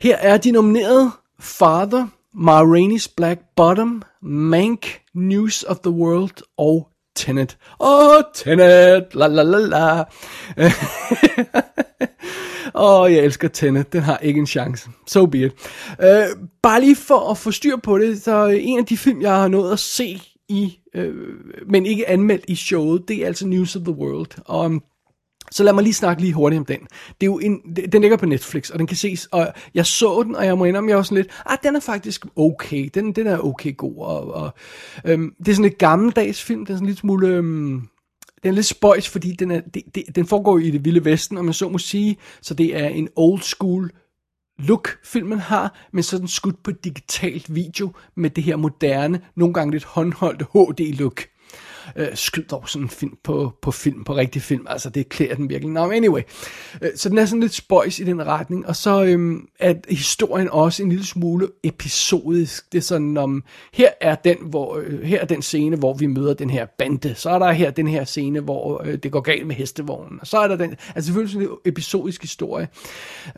Her 0.00 0.16
er 0.16 0.36
de 0.36 0.50
nomineret 0.50 1.12
Father, 1.40 2.06
Ma 2.34 2.62
Rainey's 2.62 3.14
Black 3.16 3.40
Bottom, 3.56 4.02
Mank, 4.22 5.00
News 5.14 5.62
of 5.62 5.78
the 5.78 5.90
World 5.90 6.42
og 6.58 6.88
Tenet. 7.16 7.58
Åh, 7.80 8.08
oh, 8.08 8.22
Tenet, 8.34 9.14
la 9.14 9.26
la 9.26 9.42
la 9.42 9.58
la. 9.58 9.98
Åh, 12.74 13.00
oh, 13.00 13.12
jeg 13.12 13.24
elsker 13.24 13.48
Tenet. 13.48 13.92
Den 13.92 14.02
har 14.02 14.18
ikke 14.18 14.38
en 14.38 14.46
chance. 14.46 14.90
So 15.06 15.26
be 15.26 15.38
it. 15.38 15.52
Uh, 15.98 16.46
bare 16.62 16.80
lige 16.80 16.96
for 16.96 17.30
at 17.30 17.38
få 17.38 17.50
styr 17.50 17.76
på 17.76 17.98
det, 17.98 18.22
så 18.22 18.46
en 18.46 18.78
af 18.78 18.86
de 18.86 18.96
film, 18.96 19.22
jeg 19.22 19.34
har 19.34 19.48
nået 19.48 19.72
at 19.72 19.78
se 19.78 20.22
i, 20.48 20.78
øh, 20.94 21.14
men 21.66 21.86
ikke 21.86 22.08
anmeldt 22.08 22.44
i 22.48 22.54
showet, 22.54 23.08
det 23.08 23.22
er 23.22 23.26
altså 23.26 23.46
News 23.46 23.76
of 23.76 23.82
the 23.82 23.92
World. 23.92 24.42
Og 24.44 24.64
um, 24.64 24.82
så 25.50 25.64
lad 25.64 25.72
mig 25.72 25.82
lige 25.82 25.94
snakke 25.94 26.22
lige 26.22 26.32
hurtigt 26.32 26.58
om 26.58 26.64
den. 26.64 26.78
Det 26.80 27.26
er 27.26 27.26
jo 27.26 27.38
en, 27.38 27.60
den 27.92 28.00
ligger 28.00 28.16
på 28.16 28.26
Netflix, 28.26 28.70
og 28.70 28.78
den 28.78 28.86
kan 28.86 28.96
ses, 28.96 29.26
og 29.26 29.52
jeg 29.74 29.86
så 29.86 30.22
den, 30.22 30.36
og 30.36 30.46
jeg 30.46 30.58
må 30.58 30.64
indrømme, 30.64 30.90
jeg 30.90 30.96
var 30.96 31.02
sådan 31.02 31.16
lidt, 31.16 31.42
ah, 31.46 31.58
den 31.62 31.76
er 31.76 31.80
faktisk 31.80 32.26
okay, 32.36 32.88
den, 32.94 33.12
den 33.12 33.26
er 33.26 33.38
okay 33.38 33.76
god, 33.76 33.96
og, 33.96 34.34
og 34.34 34.50
øhm, 35.04 35.34
det 35.38 35.48
er 35.48 35.54
sådan 35.54 35.70
et 35.70 35.78
gammeldags 35.78 36.42
film, 36.42 36.66
det 36.66 36.72
er 36.72 36.76
sådan 36.76 36.86
lidt 36.86 36.98
smule, 36.98 37.28
øhm, 37.28 37.82
den 38.42 38.50
er 38.50 38.52
lidt 38.52 38.66
spøjs, 38.66 39.08
fordi 39.08 39.32
den, 39.32 39.50
er, 39.50 39.60
det, 39.74 39.82
det, 39.94 40.04
den 40.14 40.26
foregår 40.26 40.58
i 40.58 40.70
det 40.70 40.84
vilde 40.84 41.04
vesten, 41.04 41.38
om 41.38 41.44
man 41.44 41.54
så 41.54 41.68
må 41.68 41.78
sige, 41.78 42.16
så 42.42 42.54
det 42.54 42.76
er 42.76 42.88
en 42.88 43.08
old 43.16 43.40
school 43.40 43.90
look, 44.58 44.98
filmen 45.04 45.38
har, 45.38 45.74
men 45.92 46.02
sådan 46.02 46.28
skudt 46.28 46.62
på 46.62 46.70
digitalt 46.70 47.54
video 47.54 47.92
med 48.14 48.30
det 48.30 48.44
her 48.44 48.56
moderne, 48.56 49.20
nogle 49.34 49.54
gange 49.54 49.72
lidt 49.72 49.84
håndholdte 49.84 50.44
HD-look. 50.44 51.22
Øh, 51.96 52.08
skyd 52.14 52.42
dog 52.42 52.68
sådan 52.68 52.84
en 52.84 52.90
film 52.90 53.16
på, 53.24 53.52
på 53.62 53.70
film, 53.70 54.04
på 54.04 54.16
rigtig 54.16 54.42
film, 54.42 54.66
altså 54.70 54.90
det 54.90 55.08
klæder 55.08 55.34
den 55.34 55.50
virkelig. 55.50 55.72
Nå, 55.72 55.86
no, 55.86 55.92
anyway. 55.92 56.22
Øh, 56.82 56.90
så 56.96 57.08
den 57.08 57.18
er 57.18 57.26
sådan 57.26 57.40
lidt 57.40 57.54
spøjs 57.54 57.98
i 57.98 58.04
den 58.04 58.26
retning, 58.26 58.66
og 58.66 58.76
så 58.76 59.04
øhm, 59.04 59.48
er 59.60 59.74
historien 59.88 60.48
også 60.50 60.82
en 60.82 60.88
lille 60.88 61.06
smule 61.06 61.48
episodisk. 61.62 62.72
Det 62.72 62.78
er 62.78 62.82
sådan, 62.82 63.16
om 63.16 63.44
her 63.72 63.88
er 64.00 64.14
den, 64.14 64.36
hvor, 64.42 64.76
øh, 64.76 65.02
her 65.02 65.20
er 65.20 65.26
den 65.26 65.42
scene, 65.42 65.76
hvor 65.76 65.94
vi 65.94 66.06
møder 66.06 66.34
den 66.34 66.50
her 66.50 66.66
bande, 66.78 67.14
så 67.14 67.30
er 67.30 67.38
der 67.38 67.52
her 67.52 67.70
den 67.70 67.88
her 67.88 68.04
scene, 68.04 68.40
hvor 68.40 68.82
øh, 68.84 68.98
det 69.02 69.12
går 69.12 69.20
galt 69.20 69.46
med 69.46 69.54
hestevognen, 69.54 70.18
og 70.20 70.26
så 70.26 70.38
er 70.38 70.48
der 70.48 70.56
den, 70.56 70.76
altså 70.94 71.06
selvfølgelig 71.06 71.32
sådan 71.32 71.48
en 71.48 71.56
episodisk 71.64 72.22
historie, 72.22 72.68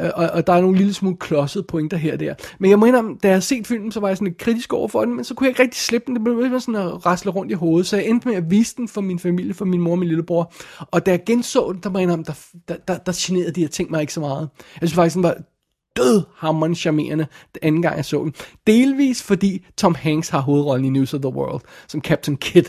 øh, 0.00 0.10
og, 0.14 0.30
og 0.30 0.46
der 0.46 0.52
er 0.52 0.60
nogle 0.60 0.76
lille 0.76 0.94
smule 0.94 1.16
klodsede 1.16 1.64
pointer 1.64 1.96
her 1.96 2.12
og 2.12 2.20
der. 2.20 2.34
Men 2.58 2.70
jeg 2.70 2.78
må 2.78 2.86
indrømme, 2.86 3.16
da 3.22 3.28
jeg 3.28 3.36
har 3.36 3.40
set 3.40 3.66
filmen, 3.66 3.92
så 3.92 4.00
var 4.00 4.08
jeg 4.08 4.16
sådan 4.16 4.28
lidt 4.28 4.38
kritisk 4.38 4.72
over 4.72 4.88
for 4.88 5.04
den, 5.04 5.16
men 5.16 5.24
så 5.24 5.34
kunne 5.34 5.44
jeg 5.44 5.50
ikke 5.50 5.62
rigtig 5.62 5.80
slippe 5.80 6.06
den, 6.06 6.14
det 6.14 6.24
blev 6.24 6.60
sådan 6.60 6.74
at 6.74 7.06
rasle 7.06 7.30
rundt 7.30 7.52
i 7.52 7.54
hovedet, 7.54 7.86
så 7.86 7.96
jeg 7.96 8.06
endte 8.06 8.28
med 8.28 8.36
jeg 8.40 8.50
viste 8.50 8.76
den 8.76 8.88
for 8.88 9.00
min 9.00 9.18
familie, 9.18 9.54
for 9.54 9.64
min 9.64 9.80
mor 9.80 9.92
og 9.92 9.98
min 9.98 10.08
lillebror, 10.08 10.52
og 10.80 11.06
da 11.06 11.10
jeg 11.10 11.24
genså 11.26 11.72
den, 11.72 11.80
der 11.82 11.90
må 11.90 11.98
jeg 11.98 12.08
der, 12.08 12.38
der, 12.68 12.76
der, 12.88 12.98
der 12.98 13.12
generede 13.16 13.52
de 13.52 13.60
her 13.60 13.68
ting 13.68 13.90
mig 13.90 14.00
ikke 14.00 14.12
så 14.12 14.20
meget. 14.20 14.48
Jeg 14.80 14.88
synes 14.88 14.94
faktisk, 14.94 15.14
den 15.14 15.22
var 15.22 15.36
død 16.00 16.22
hammerende 16.36 16.76
charmerende 16.76 17.26
den 17.54 17.60
anden 17.62 17.82
gang 17.82 17.96
jeg 17.96 18.04
så 18.04 18.24
den. 18.24 18.34
Delvis 18.66 19.22
fordi 19.22 19.66
Tom 19.76 19.94
Hanks 19.94 20.28
har 20.28 20.40
hovedrollen 20.40 20.86
i 20.86 20.98
News 20.98 21.14
of 21.14 21.20
the 21.20 21.32
World 21.32 21.60
som 21.88 22.00
Captain 22.00 22.36
Kidd. 22.36 22.66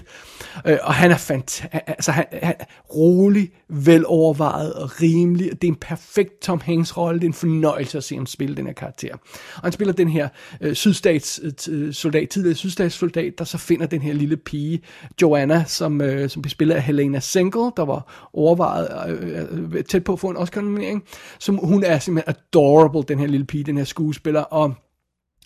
Øh, 0.68 0.78
og 0.84 0.94
han 0.94 1.12
er 1.12 1.18
fantastisk, 1.18 1.68
altså 1.88 2.12
han, 2.12 2.26
han 2.32 2.56
er 2.60 2.66
rolig, 2.96 3.52
velovervejet 3.70 4.74
og 4.74 5.02
rimelig. 5.02 5.52
Det 5.52 5.64
er 5.64 5.72
en 5.72 5.76
perfekt 5.76 6.42
Tom 6.42 6.62
Hanks 6.66 6.98
rolle. 6.98 7.20
Det 7.20 7.26
er 7.26 7.30
en 7.30 7.34
fornøjelse 7.34 7.98
at 7.98 8.04
se 8.04 8.16
ham 8.16 8.26
spille 8.26 8.56
den 8.56 8.66
her 8.66 8.74
karakter. 8.74 9.14
Og 9.56 9.62
han 9.64 9.72
spiller 9.72 9.94
den 9.94 10.08
her 10.08 10.28
øh, 10.62 10.76
sydstats 10.76 11.40
øh, 11.70 11.94
soldat, 11.94 12.30
tidligere 12.30 12.56
sydstatssoldat, 12.56 13.34
der 13.38 13.46
så 13.46 13.58
finder 13.58 13.86
den 13.86 14.02
her 14.02 14.14
lille 14.14 14.38
pige, 14.38 14.82
Joanna, 15.22 15.64
som, 15.68 16.02
øh, 16.02 16.30
som 16.30 16.42
bliver 16.42 16.52
spillet 16.52 16.76
af 16.76 16.82
Helena 16.82 17.20
Senkel, 17.20 17.62
der 17.78 17.86
var 17.86 18.30
overvejet 18.34 19.10
øh, 19.10 19.48
øh, 19.74 19.84
tæt 19.84 20.04
på 20.04 20.14
at 20.14 20.20
få 20.20 20.30
en 20.30 20.38
Oscar-nominering. 20.38 21.04
Som 21.40 21.60
hun 21.64 21.84
er 21.84 22.00
simpelthen 22.00 22.36
adorable, 22.36 23.04
den 23.08 23.20
her 23.22 23.28
lille 23.28 23.46
pige, 23.46 23.64
den 23.64 23.78
her 23.78 23.84
skuespiller, 23.84 24.42
og 24.42 24.74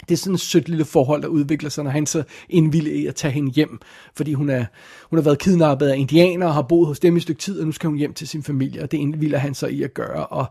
det 0.10 0.11
er 0.11 0.18
sådan 0.18 0.34
et 0.34 0.39
sødt 0.39 0.69
lille 0.69 0.85
forhold, 0.85 1.22
der 1.22 1.27
udvikler 1.27 1.69
sig, 1.69 1.84
når 1.84 1.91
han 1.91 2.06
så 2.06 2.23
indvilder 2.49 2.91
i 2.91 3.06
at 3.06 3.15
tage 3.15 3.31
hende 3.31 3.52
hjem. 3.52 3.80
Fordi 4.15 4.34
hun, 4.34 4.49
er, 4.49 4.65
hun 5.10 5.19
har 5.19 5.23
været 5.23 5.39
kidnappet 5.39 5.88
af 5.88 5.97
indianere 5.97 6.49
og 6.49 6.53
har 6.53 6.61
boet 6.61 6.88
hos 6.88 6.99
dem 6.99 7.15
i 7.15 7.18
et 7.18 7.23
stykke 7.23 7.41
tid, 7.41 7.60
og 7.60 7.65
nu 7.65 7.72
skal 7.72 7.88
hun 7.88 7.97
hjem 7.97 8.14
til 8.14 8.27
sin 8.27 8.43
familie, 8.43 8.84
og 8.84 8.91
det 8.91 8.97
indvilder 8.97 9.38
han 9.38 9.53
så 9.53 9.68
i 9.68 9.84
at 9.84 9.93
gøre. 9.93 10.26
Og, 10.26 10.45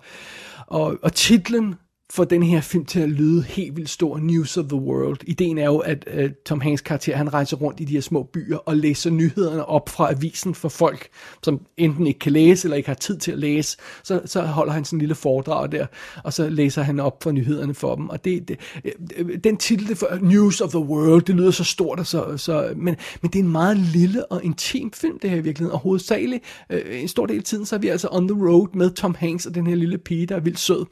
og, 0.66 0.98
og 1.02 1.12
titlen 1.12 1.74
får 2.14 2.24
den 2.24 2.42
her 2.42 2.60
film 2.60 2.84
til 2.84 3.00
at 3.00 3.08
lyde 3.08 3.42
helt 3.42 3.76
vildt 3.76 3.90
stor, 3.90 4.18
News 4.18 4.56
of 4.56 4.64
the 4.64 4.76
World. 4.76 5.18
Ideen 5.26 5.58
er 5.58 5.64
jo, 5.64 5.78
at 5.78 6.04
øh, 6.14 6.30
Tom 6.46 6.60
Hanks 6.60 6.82
karakter, 6.82 7.16
han 7.16 7.34
rejser 7.34 7.56
rundt 7.56 7.80
i 7.80 7.84
de 7.84 7.92
her 7.92 8.00
små 8.00 8.22
byer 8.22 8.56
og 8.56 8.76
læser 8.76 9.10
nyhederne 9.10 9.64
op 9.64 9.88
fra 9.88 10.10
avisen 10.10 10.54
for 10.54 10.68
folk, 10.68 11.08
som 11.42 11.60
enten 11.76 12.06
ikke 12.06 12.18
kan 12.18 12.32
læse 12.32 12.66
eller 12.66 12.76
ikke 12.76 12.88
har 12.88 12.94
tid 12.94 13.18
til 13.18 13.32
at 13.32 13.38
læse. 13.38 13.76
Så, 14.02 14.20
så 14.24 14.42
holder 14.42 14.72
han 14.72 14.84
sådan 14.84 14.96
en 14.96 15.00
lille 15.00 15.14
foredrag 15.14 15.72
der, 15.72 15.86
og 16.24 16.32
så 16.32 16.48
læser 16.48 16.82
han 16.82 17.00
op 17.00 17.22
for 17.22 17.30
nyhederne 17.30 17.74
for 17.74 17.94
dem. 17.94 18.08
Og 18.08 18.24
det, 18.24 18.48
det, 18.48 18.60
øh, 18.84 18.92
øh 19.16 19.38
den 19.44 19.56
titel, 19.56 19.88
det 19.88 19.98
for 19.98 20.18
News 20.20 20.60
of 20.60 20.70
the 20.70 20.78
World, 20.78 21.22
det 21.22 21.34
lyder 21.34 21.50
så 21.50 21.64
stort, 21.64 21.98
og 21.98 22.06
så, 22.06 22.36
så, 22.36 22.72
men, 22.76 22.96
men 23.22 23.30
det 23.30 23.38
er 23.38 23.42
en 23.42 23.52
meget 23.52 23.76
lille 23.76 24.26
og 24.26 24.44
intim 24.44 24.92
film, 24.92 25.18
det 25.18 25.30
her 25.30 25.36
i 25.36 25.40
virkeligheden. 25.40 25.74
Og 25.74 25.80
hovedsageligt, 25.80 26.44
øh, 26.70 27.02
en 27.02 27.08
stor 27.08 27.26
del 27.26 27.36
af 27.36 27.44
tiden, 27.44 27.66
så 27.66 27.74
er 27.74 27.80
vi 27.80 27.88
altså 27.88 28.08
on 28.10 28.28
the 28.28 28.46
road 28.48 28.68
med 28.74 28.90
Tom 28.90 29.14
Hanks 29.18 29.46
og 29.46 29.54
den 29.54 29.66
her 29.66 29.74
lille 29.74 29.98
pige, 29.98 30.26
der 30.26 30.36
er 30.36 30.40
vildt 30.40 30.58
sød. 30.58 30.86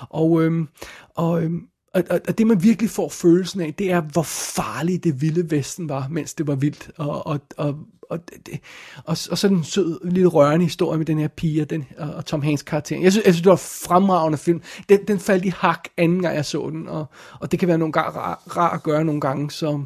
Og, 0.00 0.42
øhm, 0.42 0.59
øhm, 0.60 0.68
og, 1.14 1.42
øhm, 1.42 1.62
og, 1.94 2.04
og, 2.10 2.20
og 2.28 2.38
det 2.38 2.46
man 2.46 2.62
virkelig 2.62 2.90
får 2.90 3.08
følelsen 3.08 3.60
af, 3.60 3.74
det 3.74 3.92
er, 3.92 4.00
hvor 4.00 4.22
farlig 4.22 5.04
det 5.04 5.20
vilde 5.20 5.50
vesten 5.50 5.88
var, 5.88 6.06
mens 6.10 6.34
det 6.34 6.46
var 6.46 6.54
vildt. 6.54 6.90
Og, 6.96 7.26
og, 7.26 7.40
og, 7.56 7.74
og, 8.10 8.18
det, 8.46 8.60
og, 8.96 9.16
og 9.30 9.38
så 9.38 9.48
den 9.48 9.64
sød, 9.64 10.10
lille 10.10 10.28
rørende 10.28 10.64
historie 10.64 10.98
med 10.98 11.06
den 11.06 11.18
her 11.18 11.28
pige 11.28 11.62
og, 11.62 11.70
den, 11.70 11.86
og, 11.98 12.26
Tom 12.26 12.42
Hanks 12.42 12.62
karakter. 12.62 13.00
Jeg 13.00 13.12
synes, 13.12 13.26
jeg 13.26 13.34
synes, 13.34 13.42
det 13.42 13.50
var 13.50 13.54
en 13.54 13.88
fremragende 13.88 14.38
film. 14.38 14.62
Den, 14.88 14.98
den 15.08 15.18
faldt 15.18 15.44
i 15.44 15.52
hak 15.56 15.88
anden 15.96 16.22
gang, 16.22 16.36
jeg 16.36 16.44
så 16.44 16.70
den, 16.70 16.88
og, 16.88 17.06
og 17.40 17.50
det 17.50 17.58
kan 17.58 17.68
være 17.68 17.78
nogle 17.78 17.92
gange 17.92 18.10
rar, 18.10 18.42
rar 18.56 18.70
at 18.70 18.82
gøre 18.82 19.04
nogle 19.04 19.20
gange, 19.20 19.50
så... 19.50 19.84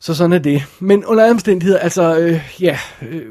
Så 0.00 0.14
sådan 0.14 0.32
er 0.32 0.38
det. 0.38 0.62
Men 0.80 1.04
under 1.04 1.24
alle 1.24 1.34
omstændigheder, 1.34 1.78
altså, 1.78 2.18
øh, 2.18 2.40
ja, 2.60 2.78
øh, 3.02 3.22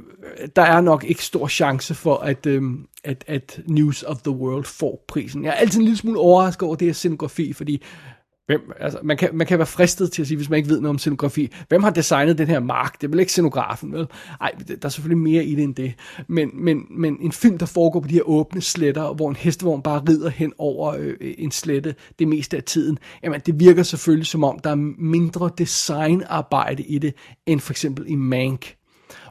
der 0.56 0.62
er 0.62 0.82
nok 0.82 1.04
ikke 1.04 1.24
stor 1.24 1.48
chance 1.48 1.96
for, 1.96 2.16
at, 2.16 2.46
øh, 2.46 2.64
at, 3.04 3.24
at 3.28 3.60
News 3.68 4.04
of 4.04 4.18
the 4.18 4.32
World 4.32 4.66
får 4.66 5.04
prisen. 5.08 5.44
Jeg 5.44 5.50
er 5.50 5.54
altid 5.54 5.80
en 5.80 5.86
lille 5.86 5.98
smule 5.98 6.20
overrasket 6.20 6.64
over 6.64 6.76
det 6.76 6.88
her 6.88 6.94
scenografi, 6.94 7.54
fordi 7.54 7.84
Hvem, 8.46 8.72
altså, 8.80 9.00
man, 9.04 9.18
kan, 9.18 9.30
man 9.34 9.48
kan 9.48 9.58
være 9.58 9.66
fristet 9.66 10.12
til 10.12 10.22
at 10.22 10.28
sige, 10.28 10.38
hvis 10.38 10.50
man 10.50 10.58
ikke 10.58 10.70
ved 10.70 10.80
noget 10.80 10.90
om 10.90 10.98
scenografi, 10.98 11.54
hvem 11.68 11.84
har 11.84 11.90
designet 11.90 12.38
den 12.38 12.48
her 12.48 12.60
mark? 12.60 13.02
Det 13.02 13.08
er 13.08 13.12
vel 13.12 13.20
ikke 13.20 13.32
scenografen, 13.32 13.94
vel? 13.94 14.08
Ej, 14.42 14.52
der 14.68 14.76
er 14.82 14.90
selvfølgelig 14.90 15.24
mere 15.24 15.46
i 15.46 15.56
det 15.56 15.64
end 15.64 15.76
det. 15.76 15.94
Men, 16.28 16.50
men, 16.54 16.86
men 16.90 17.18
en 17.22 17.32
film, 17.32 17.58
der 17.58 17.66
foregår 17.66 18.00
på 18.00 18.08
de 18.08 18.14
her 18.14 18.30
åbne 18.30 18.62
sletter, 18.62 19.14
hvor 19.14 19.30
en 19.30 19.36
hestevogn 19.36 19.82
bare 19.82 20.04
rider 20.10 20.30
hen 20.30 20.54
over 20.58 20.96
øh, 21.00 21.16
en 21.20 21.52
slette 21.52 21.96
det 22.20 22.28
meste 22.28 22.58
af 22.58 22.64
tiden, 22.64 22.98
jamen 23.24 23.42
det 23.46 23.60
virker 23.60 23.84
selvfølgelig 23.84 24.28
som 24.28 24.44
om, 24.44 24.60
der 24.60 24.70
er 24.70 24.94
mindre 25.00 25.50
designarbejde 25.58 26.84
i 26.84 26.98
det, 26.98 27.14
end 27.46 27.60
for 27.60 27.74
eksempel 27.74 28.06
i 28.08 28.16
Mank, 28.16 28.76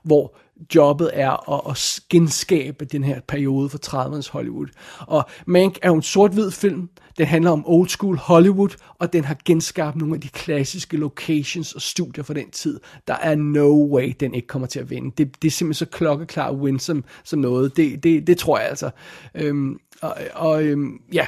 hvor 0.02 0.36
jobbet 0.74 1.10
er 1.12 1.52
at, 1.52 1.70
at 1.70 2.01
genskabe 2.10 2.85
den 2.85 3.05
her 3.05 3.20
periode 3.28 3.68
for 3.68 3.78
30'ernes 3.86 4.32
Hollywood. 4.32 4.66
Og 5.01 5.24
Mank 5.47 5.78
er 5.82 5.89
jo 5.89 5.94
en 5.94 6.02
sort-hvid 6.02 6.51
film. 6.51 6.89
Den 7.18 7.26
handler 7.26 7.51
om 7.51 7.64
old 7.66 7.89
school 7.89 8.16
Hollywood, 8.16 8.68
og 8.98 9.12
den 9.12 9.24
har 9.24 9.36
genskabt 9.44 9.97
nogle 9.97 10.14
af 10.14 10.20
de 10.20 10.28
klassiske 10.28 10.97
locations 10.97 11.72
og 11.72 11.82
studier 11.82 12.24
fra 12.24 12.35
den 12.35 12.51
tid. 12.51 12.81
Der 13.09 13.14
er 13.14 13.35
no 13.35 13.97
way, 13.97 14.12
den 14.20 14.35
ikke 14.35 14.48
kommer 14.48 14.68
til 14.68 14.81
at 14.81 14.90
vinde. 14.90 15.10
Det, 15.18 15.43
det 15.43 15.48
er 15.48 15.52
simpelthen 15.52 15.86
så 15.86 15.97
klokkeklar 15.97 16.52
win 16.52 16.78
som, 16.78 17.05
som 17.24 17.39
noget. 17.39 17.76
Det, 17.76 18.02
det, 18.02 18.26
det 18.26 18.39
tror 18.39 18.59
jeg 18.59 18.68
altså. 18.68 18.90
Øhm, 19.35 19.78
og 20.02 20.16
og 20.35 20.64
øhm, 20.64 21.01
ja 21.12 21.26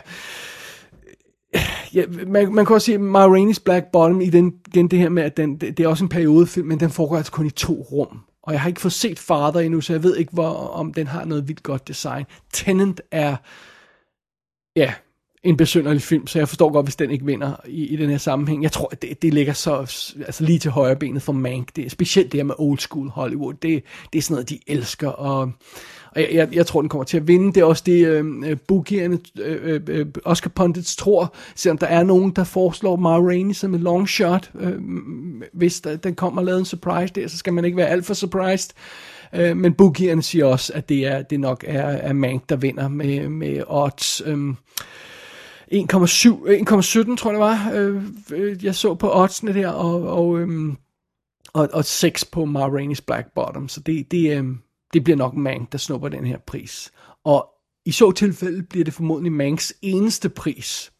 ja, 1.94 2.04
man, 2.26 2.54
man 2.54 2.66
kan 2.66 2.74
også 2.74 2.84
sige, 2.84 2.98
Ma 2.98 3.26
Rainey's 3.26 3.62
Black 3.64 3.86
Bottom, 3.92 4.20
i 4.20 4.30
den, 4.30 4.54
igen 4.68 4.88
det 4.88 4.98
her 4.98 5.08
med, 5.08 5.22
at 5.22 5.36
den, 5.36 5.56
det, 5.56 5.78
det 5.78 5.84
er 5.84 5.88
også 5.88 6.04
en 6.04 6.08
periodefilm, 6.08 6.66
men 6.66 6.80
den 6.80 6.90
foregår 6.90 7.16
altså 7.16 7.32
kun 7.32 7.46
i 7.46 7.50
to 7.50 7.72
rum. 7.72 8.20
Og 8.46 8.52
jeg 8.52 8.60
har 8.60 8.68
ikke 8.68 8.80
fået 8.80 8.92
set 8.92 9.18
Father 9.18 9.60
endnu, 9.60 9.80
så 9.80 9.92
jeg 9.92 10.02
ved 10.02 10.16
ikke, 10.16 10.32
hvor, 10.32 10.52
om 10.52 10.94
den 10.94 11.06
har 11.06 11.24
noget 11.24 11.48
vildt 11.48 11.62
godt 11.62 11.88
design. 11.88 12.24
Tenant 12.52 13.00
er, 13.10 13.36
ja, 14.76 14.94
en 15.42 15.56
besynderlig 15.56 16.02
film, 16.02 16.26
så 16.26 16.38
jeg 16.38 16.48
forstår 16.48 16.72
godt, 16.72 16.86
hvis 16.86 16.96
den 16.96 17.10
ikke 17.10 17.24
vinder 17.24 17.56
i, 17.66 17.86
i 17.86 17.96
den 17.96 18.10
her 18.10 18.18
sammenhæng. 18.18 18.62
Jeg 18.62 18.72
tror, 18.72 18.88
det, 18.88 19.22
det 19.22 19.34
ligger 19.34 19.52
så 19.52 19.76
altså 20.26 20.44
lige 20.44 20.58
til 20.58 20.70
højre 20.70 20.96
benet 20.96 21.22
for 21.22 21.32
Mank. 21.32 21.76
Det 21.76 21.86
er 21.86 21.90
specielt 21.90 22.32
det 22.32 22.38
her 22.38 22.44
med 22.44 22.54
old 22.58 22.78
school 22.78 23.08
Hollywood. 23.08 23.54
Det, 23.54 23.84
det 24.12 24.18
er 24.18 24.22
sådan 24.22 24.34
noget, 24.34 24.50
de 24.50 24.58
elsker, 24.66 25.08
og, 25.08 25.40
og 25.40 25.52
jeg, 26.16 26.28
jeg, 26.32 26.48
jeg 26.52 26.66
tror, 26.66 26.80
den 26.80 26.88
kommer 26.88 27.04
til 27.04 27.16
at 27.16 27.28
vinde. 27.28 27.52
Det 27.52 27.60
er 27.60 27.64
også 27.64 27.82
det, 27.86 28.06
øhm, 28.06 28.44
øh, 28.44 28.56
bookierne, 28.68 29.18
øh, 29.38 29.58
øh, 29.62 29.80
øh, 29.88 30.06
Oscar 30.24 30.50
Pundits 30.50 30.96
tror, 30.96 31.34
selvom 31.54 31.78
der 31.78 31.86
er 31.86 32.02
nogen, 32.02 32.30
der 32.30 32.44
foreslår 32.44 32.96
Ma 32.96 33.18
Rainey 33.18 33.54
som 33.54 33.74
en 33.74 33.80
long 33.80 34.08
shot. 34.08 34.50
Øh, 34.60 34.72
hvis 35.52 35.80
der, 35.80 35.96
den 35.96 36.14
kommer 36.14 36.40
og 36.40 36.44
lavet 36.44 36.58
en 36.58 36.64
surprise 36.64 37.14
der, 37.14 37.28
så 37.28 37.38
skal 37.38 37.52
man 37.52 37.64
ikke 37.64 37.76
være 37.76 37.88
alt 37.88 38.06
for 38.06 38.14
surprised. 38.14 38.70
Øh, 39.34 39.56
men 39.56 39.74
bookierne 39.74 40.22
siger 40.22 40.44
også, 40.44 40.72
at 40.74 40.88
det, 40.88 41.06
er, 41.06 41.22
det 41.22 41.40
nok 41.40 41.64
er, 41.66 41.82
er 41.82 42.12
Mank, 42.12 42.48
der 42.48 42.56
vinder 42.56 42.88
med, 42.88 43.28
med 43.28 43.62
odds. 43.66 44.22
Øh, 44.26 44.54
1,7, 45.72 45.76
1,17 45.76 47.16
tror 47.16 47.30
jeg 47.30 47.34
det 47.34 47.40
var, 47.40 47.70
øh, 47.74 48.02
øh, 48.32 48.64
jeg 48.64 48.74
så 48.74 48.94
på 48.94 49.10
oddsene 49.14 49.54
der, 49.54 49.68
og, 49.68 50.02
og, 50.02 50.40
øhm, 50.40 50.76
og, 51.52 51.68
og 51.72 51.84
6 51.84 52.24
på 52.24 52.44
Ma 52.44 52.68
Rainey's 52.68 53.04
Black 53.06 53.26
Bottom, 53.34 53.68
så 53.68 53.80
det, 53.80 54.10
det, 54.10 54.36
øhm, 54.36 54.58
det 54.92 55.04
bliver 55.04 55.16
nok 55.16 55.34
Mank, 55.34 55.72
der 55.72 55.78
snupper 55.78 56.08
den 56.08 56.26
her 56.26 56.38
pris. 56.46 56.92
Og 57.24 57.48
i 57.84 57.92
så 57.92 58.12
tilfælde 58.12 58.62
bliver 58.62 58.84
det 58.84 58.94
formodentlig 58.94 59.32
Manks 59.32 59.74
eneste 59.82 60.28
pris. 60.28 60.92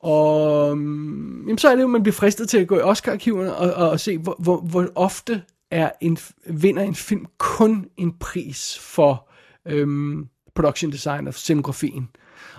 Og 0.00 0.78
mm, 0.78 1.40
jamen, 1.40 1.58
så 1.58 1.68
er 1.68 1.74
det 1.74 1.82
jo, 1.82 1.88
man 1.88 2.02
bliver 2.02 2.14
fristet 2.14 2.48
til 2.48 2.58
at 2.58 2.68
gå 2.68 2.76
i 2.76 2.80
Oscar-arkiverne 2.80 3.56
og, 3.56 3.72
og, 3.72 3.90
og 3.90 4.00
se, 4.00 4.18
hvor, 4.18 4.36
hvor, 4.38 4.60
hvor 4.60 4.88
ofte 4.94 5.42
er 5.70 5.90
en, 6.00 6.18
vinder 6.46 6.82
en 6.82 6.94
film 6.94 7.26
kun 7.38 7.86
en 7.96 8.12
pris 8.12 8.78
for 8.78 9.28
øhm, 9.66 10.28
production 10.54 10.92
design 10.92 11.26
og 11.26 11.34
scenografien. 11.34 12.08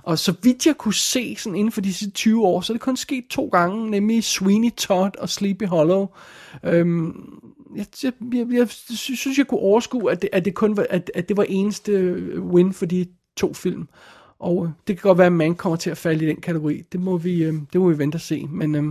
Og 0.04 0.20
så 0.20 0.34
vidt 0.44 0.66
jeg 0.66 0.78
kunne 0.78 0.94
se 0.94 1.36
sådan 1.36 1.56
inden 1.58 1.72
for 1.72 1.82
de 1.82 1.94
sidste 1.94 2.14
20 2.14 2.46
år, 2.46 2.62
så 2.62 2.74
er 2.74 2.76
det 2.76 2.82
kun 2.82 2.98
sket 2.98 3.26
to 3.30 3.48
gange, 3.48 3.90
nemlig 3.92 4.24
Sweeney 4.24 4.72
Todd 4.72 5.16
og 5.18 5.30
Sleepy 5.30 5.66
Hollow. 5.66 6.08
Øhm, 6.64 7.14
jeg, 7.76 7.86
jeg, 8.04 8.14
jeg, 8.34 8.58
jeg 8.60 8.70
synes, 8.70 9.38
jeg 9.38 9.48
kunne 9.48 9.60
overskue, 9.60 10.12
at 10.12 10.22
det, 10.22 10.30
at 10.34 10.46
det 10.46 10.54
kun 10.54 10.78
var, 10.78 10.86
at, 10.90 11.12
at 11.16 11.30
det 11.30 11.38
var 11.38 11.46
eneste 11.50 12.16
win 12.40 12.74
for 12.74 12.86
de 12.86 13.06
to 13.38 13.54
film. 13.54 13.88
Og 14.40 14.66
øh, 14.66 14.72
det 14.88 14.98
kan 14.98 15.10
godt 15.10 15.18
være, 15.18 15.28
at 15.28 15.34
man 15.34 15.56
kommer 15.56 15.76
til 15.76 15.90
at 15.90 15.98
falde 15.98 16.26
i 16.26 16.28
den 16.28 16.42
kategori. 16.42 16.84
Det 16.92 17.00
må 17.00 17.18
vi, 17.18 17.44
øh, 17.44 17.54
det 17.74 17.82
må 17.82 17.90
vi 17.90 17.98
vente 17.98 18.16
og 18.16 18.22
se. 18.22 18.48
Men 18.50 18.76
øh, 18.76 18.84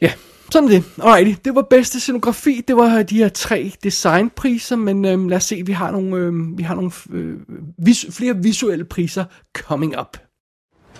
ja, 0.00 0.12
sådan 0.50 0.68
er 0.68 0.72
det. 0.72 0.84
Alrighty, 1.02 1.40
det 1.44 1.54
var 1.54 1.62
bedste 1.62 2.00
scenografi. 2.00 2.64
Det 2.68 2.76
var 2.76 3.02
de 3.02 3.16
her 3.16 3.28
tre 3.28 3.72
designpriser, 3.82 4.76
men 4.76 5.04
øhm, 5.04 5.28
lad 5.28 5.36
os 5.36 5.44
se, 5.44 5.62
vi 5.66 5.72
har 5.72 5.90
nogle, 5.90 6.16
øhm, 6.16 6.58
vi 6.58 6.62
har 6.62 6.74
nogle 6.74 6.90
øh, 7.10 7.38
vis, 7.78 8.06
flere 8.10 8.36
visuelle 8.36 8.84
priser 8.84 9.24
coming 9.52 10.00
up. 10.00 10.16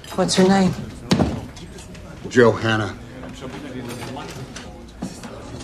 What's 0.07 0.43
her 0.43 0.49
name? 0.49 0.75
Johanna. 2.37 3.08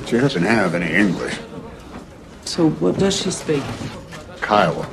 She 0.07 0.19
doesn't 0.19 0.43
have 0.43 0.75
any 0.75 0.93
English. 0.95 1.39
So 2.45 2.71
what 2.71 2.99
does 2.99 3.17
she 3.21 3.31
speak? 3.31 3.63
Kiowa. 4.41 4.87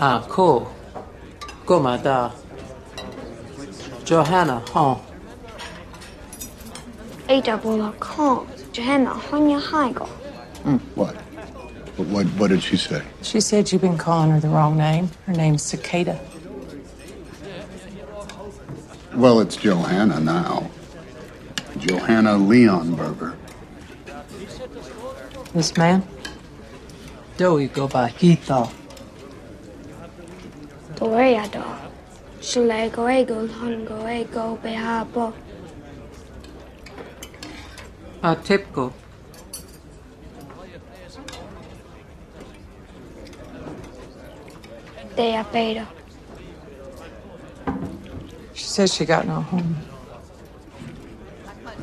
Ah, 0.00 0.24
cool. 0.28 0.74
Gumada. 1.66 2.32
Johanna, 4.04 4.62
huh? 4.68 4.96
A 7.28 7.40
double 7.40 7.80
R 7.82 7.94
can't. 8.00 8.72
Johanna, 8.72 9.10
Honya 9.10 9.60
Heigo. 9.60 10.06
Hmm, 10.64 10.76
what? 10.94 11.14
What, 11.96 12.26
what 12.38 12.48
did 12.48 12.62
she 12.62 12.76
say? 12.76 13.02
She 13.22 13.40
said 13.40 13.70
you've 13.70 13.82
been 13.82 13.98
calling 13.98 14.30
her 14.30 14.40
the 14.40 14.48
wrong 14.48 14.76
name. 14.76 15.10
Her 15.26 15.34
name's 15.34 15.62
Cicada. 15.62 16.18
Well, 19.14 19.40
it's 19.40 19.56
Johanna 19.56 20.20
now. 20.20 20.70
Johanna 21.78 22.30
Leonberger. 22.30 23.36
This 25.52 25.76
man? 25.76 26.02
Do 27.36 27.58
you 27.58 27.68
go 27.68 27.88
by 27.88 28.08
Heathall? 28.08 28.72
Toreador. 30.94 31.78
Shalego 32.40 33.26
go. 33.26 33.46
hongo 33.48 34.08
ego, 34.08 34.58
behabo. 34.62 35.34
A 38.22 38.36
typical. 38.36 38.94
They 45.16 45.36
are 45.36 45.44
better. 45.44 45.86
She 48.72 48.76
says 48.76 48.94
she 48.94 49.04
got 49.04 49.26
no 49.26 49.42
home. 49.42 49.76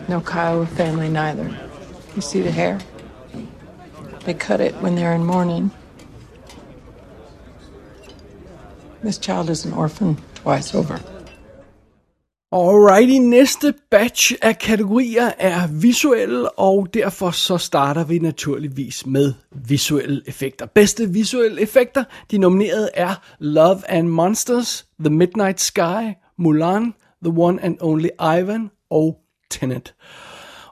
No 0.08 0.22
Kiowa 0.22 0.66
family 0.66 1.08
neither. 1.08 1.48
You 2.16 2.22
see 2.22 2.42
the 2.42 2.50
hair? 2.50 2.80
They 4.26 4.34
cut 4.34 4.60
it 4.60 4.74
when 4.82 4.96
they're 4.96 5.14
in 5.14 5.24
mourning. 5.24 5.70
This 9.04 9.20
child 9.20 9.52
is 9.52 9.66
an 9.66 9.74
orphan 9.74 10.18
twice 10.34 10.74
over. 10.74 11.00
Alrighty, 12.52 13.18
næste 13.20 13.74
batch 13.92 14.34
af 14.42 14.58
kategorier 14.58 15.32
er 15.38 15.68
visuelle, 15.68 16.60
og 16.60 16.88
derfor 16.94 17.32
så 17.32 17.58
starter 17.58 18.04
vi 18.04 18.20
naturligvis 18.20 19.06
med 19.06 19.34
visuelle 19.52 20.22
effekter. 20.26 20.66
Bedste 20.66 21.10
visuelle 21.10 21.62
effekter, 21.62 22.04
de 22.32 22.38
nominerede 22.38 22.90
er 22.94 23.16
Love 23.40 23.90
and 23.90 24.08
Monsters, 24.08 24.86
The 25.00 25.10
Midnight 25.10 25.62
Sky, 25.62 26.16
Mulan, 26.40 26.94
The 27.22 27.32
One 27.32 27.60
and 27.60 27.78
Only 27.82 28.10
Ivan 28.20 28.72
og 28.90 29.18
Tenet. 29.50 29.96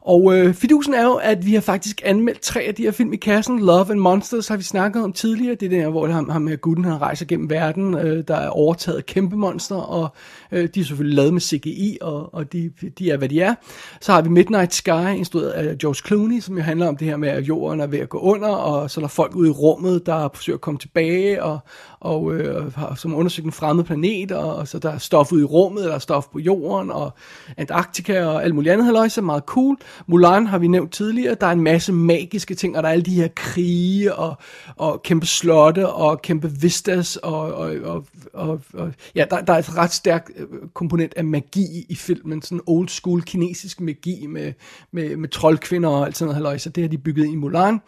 Og 0.08 0.38
øh, 0.38 0.54
fidusen 0.54 0.94
er 0.94 1.04
jo, 1.04 1.14
at 1.14 1.46
vi 1.46 1.54
har 1.54 1.62
faktisk 1.62 2.02
anmeldt 2.06 2.42
tre 2.42 2.62
af 2.62 2.76
de 2.76 2.84
her 2.84 2.92
film 2.92 3.14
i 3.14 3.16
kassen. 3.16 3.60
Love 3.60 3.92
and 3.92 4.00
Monsters 4.00 4.48
har 4.48 4.58
vi 4.58 4.64
snakket 4.64 5.04
om 5.04 5.14
tidligere. 5.14 5.56
Det 5.56 5.66
er 5.66 5.70
den 5.70 5.82
her, 5.82 5.90
hvor 5.90 6.08
ham, 6.08 6.30
ham 6.30 6.48
her 6.48 6.56
gutten 6.56 6.86
han 6.86 7.02
rejser 7.02 7.26
gennem 7.26 7.50
verden, 7.50 7.94
øh, 7.94 8.24
der 8.28 8.36
er 8.36 8.50
overtaget 8.50 9.06
kæmpe 9.06 9.36
monster, 9.36 9.76
og 9.76 10.10
øh, 10.52 10.70
de 10.76 10.80
er 10.80 10.84
selvfølgelig 10.84 11.16
lavet 11.16 11.34
med 11.34 11.42
CGI, 11.42 11.98
og, 12.02 12.34
og 12.34 12.54
de, 12.54 12.72
de 13.00 13.12
er, 13.12 13.18
hvad 13.18 13.30
de 13.30 13.42
er. 13.42 13.56
Så 14.02 14.12
har 14.12 14.22
vi 14.22 14.30
Midnight 14.30 14.74
Sky, 14.74 15.16
instrueret 15.18 15.50
af 15.50 15.78
George 15.78 16.08
Clooney, 16.08 16.40
som 16.40 16.58
jo 16.58 16.64
handler 16.64 16.88
om 16.88 16.98
det 16.98 17.08
her 17.08 17.18
med, 17.18 17.30
at 17.30 17.44
jorden 17.44 17.80
er 17.80 17.88
ved 17.88 18.00
at 18.00 18.10
gå 18.10 18.20
under, 18.20 18.50
og 18.50 18.92
så 18.92 19.00
er 19.00 19.04
der 19.04 19.10
folk 19.10 19.36
ude 19.36 19.50
i 19.50 19.52
rummet, 19.52 20.06
der 20.06 20.30
forsøger 20.34 20.58
at 20.58 20.62
komme 20.62 20.78
tilbage, 20.78 21.44
og, 21.44 21.60
og 22.00 22.34
øh, 22.34 22.74
har, 22.74 22.96
som 22.96 23.16
undersøger 23.16 23.48
en 23.48 23.52
fremmed 23.52 23.84
planet, 23.84 24.32
og, 24.32 24.56
og 24.56 24.68
så 24.68 24.80
der 24.80 24.92
er 24.92 24.98
stof 24.98 25.32
ude 25.32 25.42
i 25.42 25.46
rummet, 25.46 25.84
der 25.84 25.94
er 25.94 26.00
stof 26.00 26.28
på 26.34 26.40
jorden, 26.40 26.92
og 26.92 27.14
Antarktika 27.58 28.26
og 28.26 28.44
alt 28.44 28.56
muligt 28.56 28.74
andet 28.74 28.86
halløjse, 28.86 29.22
meget 29.22 29.44
cool. 29.44 29.78
Mulan 30.08 30.48
har 30.48 30.58
vi 30.58 30.68
nævnt 30.68 30.92
tidligere, 30.92 31.36
der 31.42 31.48
er 31.48 31.52
en 31.52 31.62
masse 31.62 31.94
magiske 31.94 32.56
ting, 32.56 32.78
og 32.78 32.84
der 32.84 32.90
er 32.90 32.94
alle 32.94 33.06
de 33.06 33.16
her 33.16 33.28
krige, 33.36 34.16
og, 34.16 34.38
og 34.76 35.04
kæmpe 35.04 35.26
slotte, 35.26 35.90
og 35.90 36.22
kæmpe 36.22 36.52
vistas, 36.52 37.16
og, 37.16 37.54
og, 37.54 37.76
og, 37.84 38.06
og, 38.34 38.62
og 38.74 38.94
ja, 39.16 39.26
der, 39.30 39.42
der 39.42 39.54
er 39.54 39.58
et 39.58 39.78
ret 39.78 39.94
stærkt 39.94 40.32
øh, 40.36 40.46
komponent 40.74 41.14
af 41.16 41.24
magi 41.24 41.86
i 41.90 41.96
filmen, 41.96 42.42
sådan 42.42 42.62
old 42.68 42.90
school 42.90 43.22
kinesisk 43.22 43.82
magi 43.82 44.26
med, 44.28 44.54
med, 44.92 45.16
med 45.16 45.30
troldkvinder 45.30 45.90
og 45.90 46.06
alt 46.06 46.18
sådan 46.18 46.28
noget 46.28 46.36
halløj, 46.36 46.58
så 46.58 46.70
det 46.70 46.84
har 46.84 46.90
de 46.90 46.98
bygget 46.98 47.26
i 47.26 47.36
Mulan. 47.36 47.80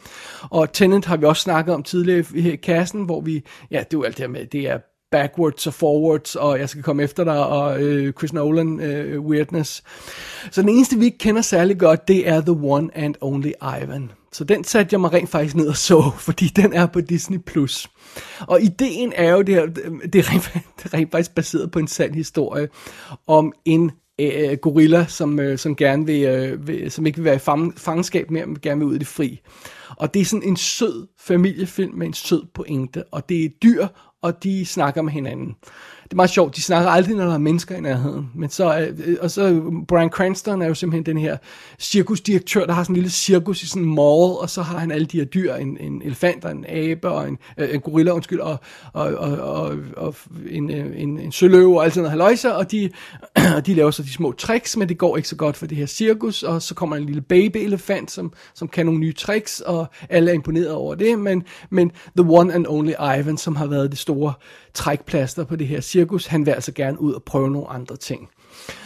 Og 0.41 0.73
Tenet 0.73 1.05
har 1.05 1.17
vi 1.17 1.25
også 1.25 1.41
snakket 1.41 1.75
om 1.75 1.83
tidligere 1.83 2.25
her 2.35 2.53
i 2.53 2.55
kassen, 2.55 3.03
hvor 3.03 3.21
vi, 3.21 3.43
ja, 3.71 3.77
det 3.77 3.83
er 3.83 3.87
jo 3.93 4.03
alt 4.03 4.17
det 4.17 4.23
her 4.23 4.29
med, 4.29 4.45
det 4.45 4.69
er 4.69 4.79
backwards 5.11 5.67
og 5.67 5.73
forwards, 5.73 6.35
og 6.35 6.59
jeg 6.59 6.69
skal 6.69 6.83
komme 6.83 7.03
efter 7.03 7.23
dig, 7.23 7.45
og 7.45 7.81
øh, 7.81 8.13
Chris 8.13 8.33
Nolan 8.33 8.79
øh, 8.79 9.21
weirdness. 9.21 9.83
Så 10.51 10.61
den 10.61 10.69
eneste, 10.69 10.97
vi 10.97 11.05
ikke 11.05 11.17
kender 11.17 11.41
særlig 11.41 11.79
godt, 11.79 12.07
det 12.07 12.27
er 12.27 12.41
The 12.41 12.51
One 12.51 12.97
and 12.97 13.15
Only 13.21 13.51
Ivan. 13.81 14.11
Så 14.31 14.43
den 14.43 14.63
satte 14.63 14.93
jeg 14.93 15.01
mig 15.01 15.13
rent 15.13 15.29
faktisk 15.29 15.55
ned 15.55 15.67
og 15.67 15.77
så, 15.77 16.11
fordi 16.27 16.45
den 16.45 16.73
er 16.73 16.85
på 16.85 17.01
Disney+. 17.01 17.37
Plus. 17.37 17.89
Og 18.39 18.61
ideen 18.61 19.13
er 19.15 19.31
jo, 19.31 19.41
det, 19.41 19.55
her, 19.55 19.65
det, 20.13 20.19
er 20.19 20.33
rent, 20.33 20.53
det 20.77 20.93
er 20.93 20.93
rent 20.93 21.11
faktisk 21.11 21.35
baseret 21.35 21.71
på 21.71 21.79
en 21.79 21.87
sand 21.87 22.15
historie 22.15 22.69
om 23.27 23.53
en 23.65 23.91
øh, 24.19 24.57
gorilla, 24.57 25.05
som, 25.07 25.39
øh, 25.39 25.57
som 25.57 25.75
gerne 25.75 26.05
vil, 26.05 26.23
øh, 26.23 26.67
vil, 26.67 26.91
som 26.91 27.05
ikke 27.05 27.17
vil 27.17 27.25
være 27.25 27.35
i 27.35 27.39
fang, 27.39 27.79
fangenskab 27.79 28.31
mere, 28.31 28.45
men 28.45 28.59
gerne 28.61 28.79
vil 28.79 28.87
ud 28.87 28.95
i 28.95 28.99
det 28.99 29.07
fri. 29.07 29.39
Og 29.97 30.13
det 30.13 30.19
er 30.19 30.25
sådan 30.25 30.47
en 30.47 30.55
sød 30.55 31.07
familiefilm 31.19 31.95
med 31.95 32.07
en 32.07 32.13
sød 32.13 32.45
pointe, 32.53 33.03
og 33.03 33.29
det 33.29 33.45
er 33.45 33.49
dyr, 33.63 33.87
og 34.21 34.43
de 34.43 34.65
snakker 34.65 35.01
med 35.01 35.13
hinanden. 35.13 35.55
Det 36.09 36.13
er 36.13 36.15
meget 36.15 36.29
sjovt, 36.29 36.55
de 36.55 36.61
snakker 36.61 36.89
aldrig, 36.89 37.15
når 37.15 37.25
der 37.25 37.33
er 37.33 37.37
mennesker 37.37 37.75
i 37.75 37.81
nærheden. 37.81 38.31
Men 38.35 38.49
så, 38.49 38.79
øh, 38.79 38.99
øh 39.05 39.17
og 39.21 39.31
så 39.31 39.47
øh, 39.47 39.61
Brian 39.87 40.09
Cranston 40.09 40.61
er 40.61 40.67
jo 40.67 40.73
simpelthen 40.73 41.05
den 41.05 41.17
her 41.17 41.37
cirkusdirektør, 41.79 42.65
der 42.65 42.73
har 42.73 42.83
sådan 42.83 42.93
en 42.93 42.95
lille 42.95 43.09
cirkus 43.09 43.63
i 43.63 43.67
sådan 43.67 43.83
en 43.83 43.89
mall, 43.89 44.37
og 44.41 44.49
så 44.49 44.61
har 44.61 44.77
han 44.77 44.91
alle 44.91 45.05
de 45.05 45.17
her 45.17 45.25
dyr, 45.25 45.53
en, 45.53 45.77
en 45.79 46.01
elefant 46.05 46.45
og 46.45 46.51
en 46.51 46.65
abe 46.67 47.09
og 47.09 47.27
en, 47.27 47.37
øh, 47.57 47.73
en 47.73 47.81
gorilla, 47.81 48.11
undskyld, 48.11 48.39
og, 48.39 48.57
og, 48.93 49.05
og, 49.05 49.37
og, 49.37 49.77
og 49.97 50.15
en, 50.49 50.71
øh, 50.71 51.01
en, 51.01 51.19
en 51.19 51.31
søløve 51.31 51.77
og 51.77 51.83
alt 51.83 51.93
sådan 51.93 52.03
noget 52.03 52.11
haløjser, 52.11 52.49
og 52.49 52.71
de, 52.71 52.89
og 53.55 53.65
de 53.65 53.73
laver 53.73 53.91
så 53.91 54.03
de 54.03 54.13
små 54.13 54.31
tricks, 54.31 54.77
men 54.77 54.89
det 54.89 54.97
går 54.97 55.17
ikke 55.17 55.29
så 55.29 55.35
godt 55.35 55.57
for 55.57 55.65
det 55.65 55.77
her 55.77 55.85
cirkus, 55.85 56.43
og 56.43 56.61
så 56.61 56.75
kommer 56.75 56.95
en 56.95 57.05
lille 57.05 57.21
baby-elefant, 57.21 58.11
som, 58.11 58.33
som 58.53 58.67
kan 58.67 58.85
nogle 58.85 58.99
nye 58.99 59.13
tricks, 59.13 59.59
og 59.59 59.87
alle 60.09 60.31
er 60.31 60.35
imponeret 60.35 60.71
over 60.71 60.95
det, 60.95 61.19
men, 61.19 61.43
men 61.69 61.91
The 62.17 62.29
One 62.29 62.53
and 62.53 62.65
Only 62.67 62.93
Ivan, 63.19 63.37
som 63.37 63.55
har 63.55 63.65
været 63.65 63.91
det 63.91 63.99
store 63.99 64.33
trækplaster 64.73 65.43
på 65.43 65.55
det 65.55 65.67
her 65.67 65.81
cirkus, 65.81 65.98
cirkus, 65.99 66.25
han 66.25 66.45
vil 66.45 66.51
altså 66.51 66.71
gerne 66.71 67.01
ud 67.01 67.13
og 67.13 67.23
prøve 67.23 67.51
nogle 67.51 67.69
andre 67.69 67.97
ting. 67.97 68.29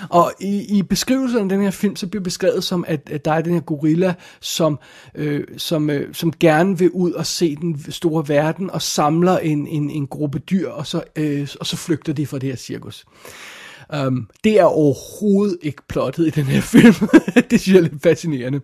Og 0.09 0.33
i, 0.39 0.77
i 0.77 0.81
beskrivelsen 0.81 1.39
af 1.39 1.49
den 1.49 1.61
her 1.61 1.71
film, 1.71 1.95
så 1.95 2.07
bliver 2.07 2.23
beskrevet 2.23 2.63
som, 2.63 2.85
at, 2.87 3.09
at 3.11 3.25
der 3.25 3.31
er 3.33 3.41
den 3.41 3.53
her 3.53 3.61
gorilla, 3.61 4.13
som, 4.39 4.79
øh, 5.15 5.43
som, 5.57 5.89
øh, 5.89 6.13
som 6.13 6.33
gerne 6.39 6.77
vil 6.77 6.89
ud 6.91 7.11
og 7.11 7.25
se 7.25 7.55
den 7.55 7.91
store 7.91 8.27
verden, 8.27 8.69
og 8.69 8.81
samler 8.81 9.37
en, 9.37 9.67
en, 9.67 9.89
en 9.89 10.07
gruppe 10.07 10.39
dyr, 10.39 10.69
og 10.69 10.87
så, 10.87 11.03
øh, 11.15 11.47
og 11.59 11.65
så 11.65 11.77
flygter 11.77 12.13
de 12.13 12.27
fra 12.27 12.39
det 12.39 12.49
her 12.49 12.55
cirkus. 12.55 13.05
Um, 14.07 14.29
det 14.43 14.59
er 14.59 14.63
overhovedet 14.63 15.57
ikke 15.61 15.81
plottet 15.89 16.27
i 16.27 16.29
den 16.29 16.43
her 16.43 16.61
film. 16.73 17.09
det 17.49 17.61
synes 17.61 17.67
jeg 17.67 17.77
er 17.77 17.81
lidt 17.81 18.03
fascinerende. 18.03 18.61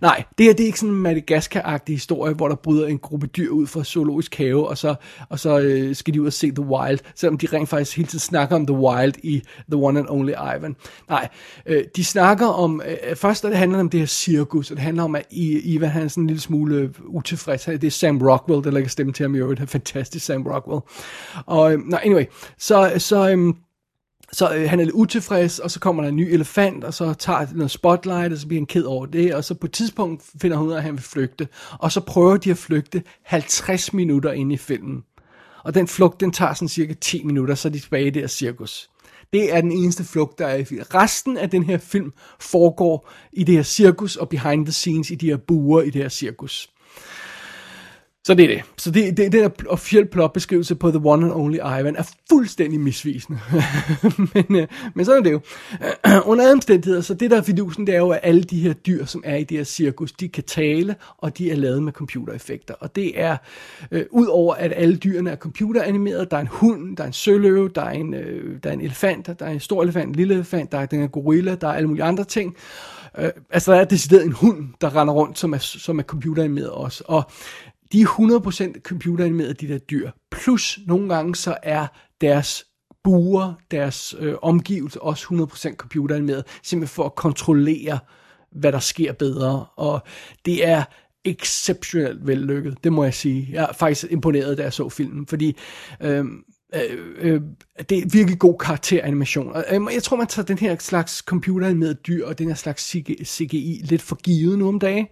Nej, 0.00 0.24
det 0.38 0.46
her 0.46 0.52
det 0.52 0.62
er 0.62 0.66
ikke 0.66 0.80
sådan 0.80 0.94
en 0.94 1.02
Madagaskar-agtig 1.02 1.94
historie, 1.94 2.34
hvor 2.34 2.48
der 2.48 2.54
bryder 2.54 2.86
en 2.86 2.98
gruppe 2.98 3.26
dyr 3.26 3.50
ud 3.50 3.66
fra 3.66 3.84
zoologisk 3.84 4.34
have, 4.34 4.68
og 4.68 4.78
så, 4.78 4.94
og 5.28 5.38
så 5.38 5.58
øh, 5.58 5.96
skal 5.96 6.14
de 6.14 6.22
ud 6.22 6.26
og 6.26 6.32
se 6.32 6.50
The 6.50 6.64
Wild, 6.64 6.98
selvom 7.14 7.38
de 7.38 7.46
rent 7.52 7.68
faktisk 7.68 7.96
hele 7.96 8.06
tiden 8.06 8.20
snakker 8.20 8.56
om 8.56 8.66
The 8.66 8.76
Wild 8.76 9.14
i 9.22 9.42
The 9.70 9.76
One 9.76 9.98
and 9.98 10.08
Only 10.08 10.32
Ivan. 10.32 10.76
Nej, 11.08 11.28
øh, 11.66 11.84
de 11.96 12.04
snakker 12.04 12.46
om, 12.46 12.82
øh, 12.88 13.16
først 13.16 13.42
det 13.42 13.56
handler 13.56 13.80
om 13.80 13.90
det 13.90 14.00
her 14.00 14.06
cirkus, 14.06 14.70
og 14.70 14.76
det 14.76 14.84
handler 14.84 15.02
om, 15.02 15.14
at 15.14 15.26
Ivan 15.30 15.88
han 15.88 16.02
er 16.02 16.08
sådan 16.08 16.22
en 16.22 16.26
lille 16.26 16.40
smule 16.40 16.76
øh, 16.76 16.90
utilfreds. 17.08 17.64
Det 17.64 17.84
er 17.84 17.90
Sam 17.90 18.18
Rockwell, 18.22 18.64
der 18.64 18.70
lægger 18.70 18.88
stemme 18.88 19.12
til 19.12 19.24
ham 19.24 19.34
i 19.34 19.38
øvrigt. 19.38 19.70
Fantastisk 19.70 20.26
Sam 20.26 20.42
Rockwell. 20.46 20.80
Og, 21.46 21.72
øh, 21.72 21.78
nej, 21.78 22.00
anyway, 22.04 22.24
så, 22.58 22.92
så 22.98 23.30
øh, 23.30 23.54
så 24.32 24.54
øh, 24.54 24.70
han 24.70 24.80
er 24.80 24.84
lidt 24.84 24.94
utilfreds, 24.94 25.58
og 25.58 25.70
så 25.70 25.80
kommer 25.80 26.02
der 26.02 26.08
en 26.08 26.16
ny 26.16 26.32
elefant, 26.32 26.84
og 26.84 26.94
så 26.94 27.14
tager 27.14 27.46
noget 27.54 27.70
spotlight, 27.70 28.32
og 28.32 28.38
så 28.38 28.46
bliver 28.46 28.60
han 28.60 28.66
ked 28.66 28.82
over 28.82 29.06
det, 29.06 29.34
og 29.34 29.44
så 29.44 29.54
på 29.54 29.66
et 29.66 29.72
tidspunkt 29.72 30.22
finder 30.40 30.56
hun 30.56 30.66
ud 30.66 30.72
af, 30.72 30.76
at 30.76 30.82
han 30.82 30.92
vil 30.92 31.02
flygte, 31.02 31.48
og 31.78 31.92
så 31.92 32.00
prøver 32.00 32.36
de 32.36 32.50
at 32.50 32.58
flygte 32.58 33.02
50 33.22 33.92
minutter 33.92 34.32
ind 34.32 34.52
i 34.52 34.56
filmen. 34.56 35.04
Og 35.64 35.74
den 35.74 35.88
flugt, 35.88 36.20
den 36.20 36.32
tager 36.32 36.54
sådan 36.54 36.68
cirka 36.68 36.94
10 37.00 37.24
minutter, 37.24 37.54
så 37.54 37.68
er 37.68 37.72
de 37.72 37.78
tilbage 37.78 38.06
i 38.06 38.10
det 38.10 38.22
her 38.22 38.28
cirkus. 38.28 38.90
Det 39.32 39.54
er 39.54 39.60
den 39.60 39.72
eneste 39.72 40.04
flugt, 40.04 40.38
der 40.38 40.46
er 40.46 40.56
i 40.56 40.64
filmen. 40.64 40.94
Resten 40.94 41.36
af 41.36 41.50
den 41.50 41.62
her 41.62 41.78
film 41.78 42.12
foregår 42.40 43.10
i 43.32 43.44
det 43.44 43.54
her 43.54 43.62
cirkus, 43.62 44.16
og 44.16 44.28
behind 44.28 44.66
the 44.66 44.72
scenes 44.72 45.10
i 45.10 45.14
de 45.14 45.26
her 45.26 45.36
buer 45.36 45.82
i 45.82 45.90
det 45.90 46.02
her 46.02 46.08
cirkus. 46.08 46.70
Så 48.26 48.34
det 48.34 48.44
er 48.44 48.48
det. 48.48 48.62
Så 48.76 48.90
det, 48.90 49.16
det, 49.16 49.32
den 49.32 49.50
officielle 49.68 50.08
plotbeskrivelse 50.08 50.74
på 50.74 50.90
The 50.90 51.00
One 51.04 51.26
and 51.26 51.34
Only 51.34 51.56
Ivan 51.56 51.96
er 51.96 52.10
fuldstændig 52.28 52.80
misvisende. 52.80 53.38
men, 54.34 54.56
øh, 54.56 54.68
men 54.94 55.04
sådan 55.04 55.18
er 55.18 55.24
det 55.24 55.32
jo. 55.32 55.40
Under 56.30 56.44
alle 56.44 56.52
omstændigheder, 56.52 57.00
så 57.00 57.14
det 57.14 57.30
der 57.30 57.36
er 57.36 57.42
fidusen, 57.42 57.86
det 57.86 57.94
er 57.94 57.98
jo, 57.98 58.10
at 58.10 58.20
alle 58.22 58.42
de 58.42 58.60
her 58.60 58.72
dyr, 58.72 59.04
som 59.04 59.22
er 59.24 59.36
i 59.36 59.44
det 59.44 59.56
her 59.56 59.64
cirkus, 59.64 60.12
de 60.12 60.28
kan 60.28 60.44
tale, 60.44 60.96
og 61.18 61.38
de 61.38 61.50
er 61.50 61.56
lavet 61.56 61.82
med 61.82 61.92
computereffekter. 61.92 62.74
Og 62.74 62.96
det 62.96 63.20
er, 63.20 63.36
øh, 63.90 64.04
udover 64.10 64.54
at 64.54 64.72
alle 64.76 64.96
dyrene 64.96 65.30
er 65.30 65.36
computeranimeret, 65.36 66.30
der 66.30 66.36
er 66.36 66.40
en 66.40 66.46
hund, 66.46 66.96
der 66.96 67.02
er 67.02 67.06
en 67.06 67.12
søløve, 67.12 67.68
der 67.68 67.82
er 67.82 67.90
en, 67.90 68.14
øh, 68.14 68.58
der 68.62 68.70
er 68.70 68.74
en 68.74 68.80
elefant, 68.80 69.26
der 69.26 69.46
er 69.46 69.50
en 69.50 69.60
stor 69.60 69.82
elefant, 69.82 70.08
en 70.08 70.14
lille 70.14 70.34
elefant, 70.34 70.72
der 70.72 70.78
er 70.78 70.86
den 70.86 71.00
her 71.00 71.06
gorilla, 71.06 71.54
der 71.54 71.68
er 71.68 71.72
alle 71.72 71.88
mulige 71.88 72.04
andre 72.04 72.24
ting. 72.24 72.56
Øh, 73.18 73.30
altså 73.50 73.72
der 73.72 73.80
er 73.80 73.84
decideret 73.84 74.24
en 74.24 74.32
hund, 74.32 74.68
der 74.80 74.96
render 74.96 75.14
rundt, 75.14 75.38
som 75.38 75.52
er, 75.52 75.58
som 75.58 75.98
er 75.98 76.02
computeranimeret 76.02 76.70
også. 76.70 77.04
Og 77.06 77.30
de 77.92 78.00
er 78.00 78.72
100% 78.76 78.80
computeranimerede, 78.80 79.54
de 79.54 79.68
der 79.68 79.78
dyr. 79.78 80.10
Plus 80.30 80.78
nogle 80.86 81.14
gange 81.14 81.34
så 81.36 81.56
er 81.62 81.86
deres 82.20 82.64
buer, 83.04 83.52
deres 83.70 84.14
øh, 84.18 84.34
omgivelser 84.42 85.00
også 85.00 85.48
100% 85.72 85.76
computeranimeret, 85.76 86.44
simpelthen 86.62 86.94
for 86.94 87.04
at 87.04 87.14
kontrollere, 87.14 87.98
hvad 88.52 88.72
der 88.72 88.78
sker 88.78 89.12
bedre. 89.12 89.66
Og 89.76 90.00
det 90.44 90.68
er 90.68 90.84
exceptionelt 91.24 92.26
vellykket, 92.26 92.84
det 92.84 92.92
må 92.92 93.04
jeg 93.04 93.14
sige. 93.14 93.48
Jeg 93.52 93.62
er 93.64 93.72
faktisk 93.72 94.06
imponeret, 94.10 94.58
da 94.58 94.62
jeg 94.62 94.72
så 94.72 94.88
filmen, 94.88 95.26
fordi 95.26 95.56
øh, 96.00 96.24
øh, 96.74 97.14
øh, 97.18 97.40
det 97.88 97.98
er 97.98 98.08
virkelig 98.12 98.38
god 98.38 98.58
karakteranimation. 98.58 99.52
Og, 99.52 99.64
øh, 99.70 99.80
jeg 99.94 100.02
tror, 100.02 100.16
man 100.16 100.26
tager 100.26 100.46
den 100.46 100.58
her 100.58 100.76
slags 100.78 101.16
computeranimerede 101.16 101.94
dyr 101.94 102.26
og 102.26 102.38
den 102.38 102.48
her 102.48 102.54
slags 102.54 102.90
CGI, 102.90 103.24
CGI 103.24 103.80
lidt 103.84 104.02
for 104.02 104.16
givet 104.16 104.58
nu 104.58 104.68
om 104.68 104.78
dagen. 104.78 105.06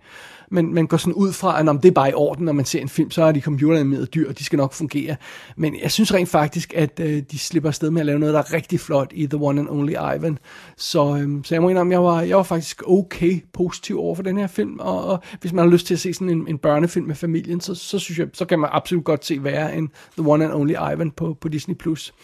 Men 0.50 0.74
man 0.74 0.86
går 0.86 0.96
sådan 0.96 1.14
ud 1.14 1.32
fra, 1.32 1.60
at 1.60 1.68
om 1.68 1.78
det 1.78 1.88
er 1.88 1.92
bare 1.92 2.10
i 2.10 2.14
orden, 2.14 2.44
når 2.44 2.52
man 2.52 2.64
ser 2.64 2.80
en 2.80 2.88
film, 2.88 3.10
så 3.10 3.22
er 3.22 3.32
de 3.32 3.40
computeranimerede 3.40 4.06
dyr, 4.06 4.28
og 4.28 4.38
de 4.38 4.44
skal 4.44 4.56
nok 4.56 4.72
fungere. 4.72 5.16
Men 5.56 5.76
jeg 5.82 5.90
synes 5.90 6.14
rent 6.14 6.28
faktisk, 6.28 6.74
at 6.76 7.00
øh, 7.00 7.22
de 7.30 7.38
slipper 7.38 7.68
afsted 7.68 7.90
med 7.90 8.00
at 8.00 8.06
lave 8.06 8.18
noget, 8.18 8.34
der 8.34 8.40
er 8.40 8.52
rigtig 8.52 8.80
flot 8.80 9.12
i 9.14 9.26
The 9.26 9.38
One 9.38 9.60
and 9.60 9.68
Only 9.68 9.92
Ivan. 10.16 10.38
Så, 10.76 11.16
øh, 11.16 11.44
så 11.44 11.54
jeg 11.54 11.62
må 11.62 11.68
indrømme, 11.68 11.92
jeg 11.92 12.02
var, 12.02 12.20
jeg 12.20 12.36
var 12.36 12.42
faktisk 12.42 12.82
okay 12.86 13.44
positiv 13.52 14.00
over 14.00 14.14
for 14.14 14.22
den 14.22 14.38
her 14.38 14.46
film, 14.46 14.78
og, 14.78 15.04
og 15.04 15.22
hvis 15.40 15.52
man 15.52 15.64
har 15.64 15.72
lyst 15.72 15.86
til 15.86 15.94
at 15.94 16.00
se 16.00 16.14
sådan 16.14 16.30
en, 16.30 16.48
en 16.48 16.58
børnefilm 16.58 17.06
med 17.06 17.14
familien, 17.14 17.60
så, 17.60 17.74
så 17.74 17.98
synes 17.98 18.18
jeg, 18.18 18.28
så 18.32 18.44
kan 18.44 18.58
man 18.58 18.70
absolut 18.72 19.04
godt 19.04 19.24
se 19.24 19.44
værre 19.44 19.76
end 19.76 19.88
The 20.18 20.30
One 20.30 20.44
and 20.44 20.54
Only 20.54 20.74
Ivan 20.92 21.10
på, 21.10 21.36
på 21.40 21.48
Disney+. 21.48 21.74
Plus. 21.74 22.14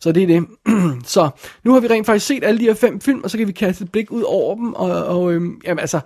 Så 0.00 0.12
det 0.12 0.22
er 0.22 0.26
det. 0.26 0.46
så 1.14 1.30
nu 1.64 1.72
har 1.72 1.80
vi 1.80 1.86
rent 1.86 2.06
faktisk 2.06 2.26
set 2.26 2.44
alle 2.44 2.60
de 2.60 2.64
her 2.64 2.74
fem 2.74 3.00
film, 3.00 3.20
og 3.24 3.30
så 3.30 3.38
kan 3.38 3.46
vi 3.46 3.52
kaste 3.52 3.84
et 3.84 3.92
blik 3.92 4.10
ud 4.10 4.22
over 4.22 4.54
dem, 4.54 4.74
og, 4.74 5.04
og 5.04 5.32
øhm, 5.32 5.60
jamen 5.64 5.78
altså, 5.78 6.00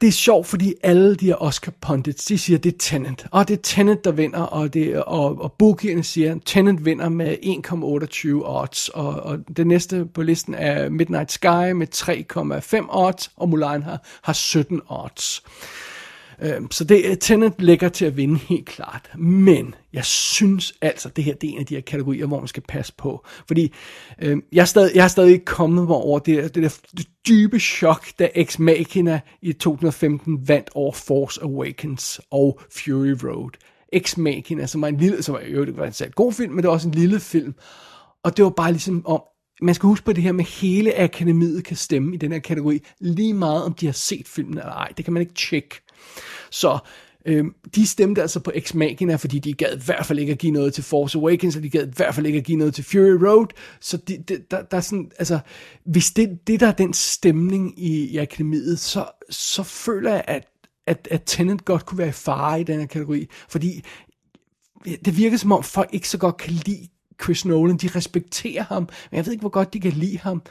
det 0.00 0.06
er 0.06 0.12
sjovt, 0.12 0.46
fordi 0.46 0.74
alle 0.82 1.14
de 1.14 1.26
her 1.26 1.42
Oscar 1.42 1.72
pundits, 1.80 2.24
de 2.24 2.38
siger, 2.38 2.58
det 2.58 2.74
er 2.74 2.78
Tenant. 2.78 3.26
Og 3.30 3.48
det 3.48 3.58
er 3.58 3.62
Tenant, 3.62 4.04
der 4.04 4.12
vinder, 4.12 4.40
og, 4.40 4.74
det, 4.74 5.02
og, 5.02 5.40
og 5.40 5.52
bookierne 5.52 6.04
siger, 6.04 6.36
Tenant 6.44 6.84
vinder 6.84 7.08
med 7.08 7.36
1,28 7.42 8.48
odds. 8.48 8.88
Og, 8.88 9.12
og 9.12 9.38
det 9.56 9.66
næste 9.66 10.04
på 10.14 10.22
listen 10.22 10.54
er 10.54 10.88
Midnight 10.88 11.32
Sky 11.32 11.70
med 11.72 11.86
3,5 11.94 12.86
odds, 12.88 13.30
og 13.36 13.48
Mulan 13.48 13.82
har, 13.82 14.00
har 14.22 14.32
17 14.32 14.80
odds. 14.88 15.42
Øhm, 16.42 16.70
så 16.70 16.84
det 16.84 17.02
øh, 17.04 17.16
Tenet 17.20 17.52
ligger 17.58 17.88
til 17.88 18.04
at 18.04 18.16
vinde 18.16 18.36
helt 18.38 18.66
klart. 18.66 19.10
Men 19.18 19.74
jeg 19.92 20.04
synes 20.04 20.74
altså, 20.80 21.08
det 21.08 21.24
her 21.24 21.34
det 21.34 21.48
er 21.50 21.52
en 21.54 21.58
af 21.60 21.66
de 21.66 21.74
her 21.74 21.80
kategorier, 21.82 22.26
hvor 22.26 22.38
man 22.38 22.48
skal 22.48 22.62
passe 22.68 22.92
på. 22.98 23.26
Fordi 23.46 23.72
øh, 24.22 24.36
jeg, 24.52 24.60
er 24.60 24.64
stadig, 24.64 24.90
jeg 24.94 25.04
er 25.04 25.08
stadig 25.08 25.32
ikke 25.32 25.44
kommet 25.44 25.86
mig 25.86 25.96
over 25.96 26.18
det, 26.18 26.36
der- 26.42 26.48
det 26.48 26.62
der 26.62 27.02
dybe 27.28 27.58
chok, 27.58 28.06
da 28.18 28.28
Ex 28.34 28.58
Machina 28.58 29.20
i 29.42 29.52
2015 29.52 30.48
vandt 30.48 30.70
over 30.74 30.92
Force 30.92 31.42
Awakens 31.42 32.20
og 32.30 32.60
Fury 32.76 33.14
Road. 33.24 33.50
Ex 33.92 34.16
Machina, 34.16 34.66
som 34.66 34.82
var 34.82 34.88
en 34.88 34.96
lille, 34.96 35.22
som 35.22 35.32
var, 35.34 35.40
jo, 35.54 35.64
det 35.64 35.76
var 35.76 35.86
en 35.86 35.92
sat 35.92 36.14
god 36.14 36.32
film, 36.32 36.52
men 36.52 36.56
det 36.62 36.66
var 36.68 36.74
også 36.74 36.88
en 36.88 36.94
lille 36.94 37.20
film. 37.20 37.54
Og 38.24 38.36
det 38.36 38.44
var 38.44 38.50
bare 38.50 38.72
ligesom 38.72 39.06
om, 39.06 39.22
man 39.62 39.74
skal 39.74 39.86
huske 39.86 40.04
på 40.04 40.12
det 40.12 40.22
her 40.22 40.32
med, 40.32 40.44
hele 40.44 40.98
akademiet 41.00 41.64
kan 41.64 41.76
stemme 41.76 42.14
i 42.14 42.16
den 42.18 42.32
her 42.32 42.38
kategori, 42.38 42.80
lige 43.00 43.34
meget 43.34 43.64
om 43.64 43.72
de 43.74 43.86
har 43.86 43.92
set 43.92 44.28
filmen 44.28 44.58
eller 44.58 44.72
ej. 44.72 44.88
Det 44.96 45.04
kan 45.04 45.14
man 45.14 45.20
ikke 45.20 45.34
tjekke. 45.34 45.83
Så 46.50 46.78
øh, 47.26 47.44
de 47.74 47.86
stemte 47.86 48.22
altså 48.22 48.40
på 48.40 48.50
Ex 48.54 48.74
Machina, 48.74 49.16
fordi 49.16 49.38
de 49.38 49.52
gad 49.52 49.76
i 49.76 49.84
hvert 49.84 50.06
fald 50.06 50.18
ikke 50.18 50.32
at 50.32 50.38
give 50.38 50.52
noget 50.52 50.74
til 50.74 50.84
Force 50.84 51.18
Awakens, 51.18 51.56
og 51.56 51.62
de 51.62 51.70
gad 51.70 51.86
i 51.86 51.92
hvert 51.96 52.14
fald 52.14 52.26
ikke 52.26 52.38
at 52.38 52.44
give 52.44 52.58
noget 52.58 52.74
til 52.74 52.84
Fury 52.84 53.26
Road. 53.26 53.46
Så 53.80 53.96
de, 53.96 54.18
de, 54.28 54.38
der, 54.50 54.62
der 54.62 54.76
er 54.76 54.80
sådan, 54.80 55.10
altså, 55.18 55.38
hvis 55.84 56.10
det, 56.10 56.38
det 56.46 56.60
der 56.60 56.66
er 56.66 56.72
den 56.72 56.92
stemning 56.92 57.82
i, 57.82 58.04
i 58.04 58.16
akademiet, 58.16 58.78
så, 58.78 59.06
så 59.30 59.62
føler 59.62 60.12
jeg, 60.12 60.24
at, 60.26 60.46
at, 60.86 61.08
at 61.10 61.22
Tenet 61.26 61.64
godt 61.64 61.86
kunne 61.86 61.98
være 61.98 62.08
i 62.08 62.12
fare 62.12 62.60
i 62.60 62.64
den 62.64 62.80
her 62.80 62.86
kategori, 62.86 63.26
fordi 63.48 63.84
det 64.84 65.16
virker 65.16 65.36
som 65.36 65.52
om 65.52 65.62
folk 65.62 65.90
ikke 65.92 66.08
så 66.08 66.18
godt 66.18 66.36
kan 66.36 66.52
lide 66.52 66.88
Chris 67.22 67.44
Nolan. 67.44 67.76
De 67.76 67.88
respekterer 67.94 68.62
ham, 68.62 68.88
men 69.10 69.16
jeg 69.16 69.26
ved 69.26 69.32
ikke, 69.32 69.40
hvor 69.40 69.48
godt 69.48 69.74
de 69.74 69.80
kan 69.80 69.92
lide 69.92 70.18
ham. 70.18 70.42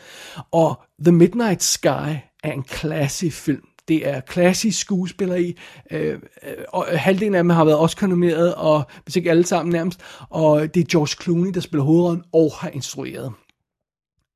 Og 0.51 0.84
The 1.03 1.11
Midnight 1.11 1.63
Sky 1.63 2.15
er 2.43 2.51
en 2.53 2.63
klassisk 2.63 3.38
film. 3.38 3.63
Det 3.88 4.07
er 4.07 4.19
klassisk 4.19 4.80
skuespiller 4.80 5.35
i. 5.35 5.57
Øh, 5.91 6.14
øh, 6.14 6.19
og 6.68 6.85
halvdelen 6.99 7.35
af 7.35 7.43
dem 7.43 7.49
har 7.49 7.65
været 7.65 7.77
også 7.77 8.07
nomineret, 8.07 8.55
og 8.55 8.84
hvis 9.03 9.15
ikke 9.15 9.30
alle 9.30 9.45
sammen 9.45 9.73
nærmest. 9.73 9.99
Og 10.30 10.73
det 10.73 10.81
er 10.81 10.85
George 10.91 11.23
Clooney, 11.23 11.51
der 11.53 11.60
spiller 11.60 11.84
hovedrollen 11.84 12.23
og 12.34 12.51
har 12.60 12.69
instrueret. 12.69 13.34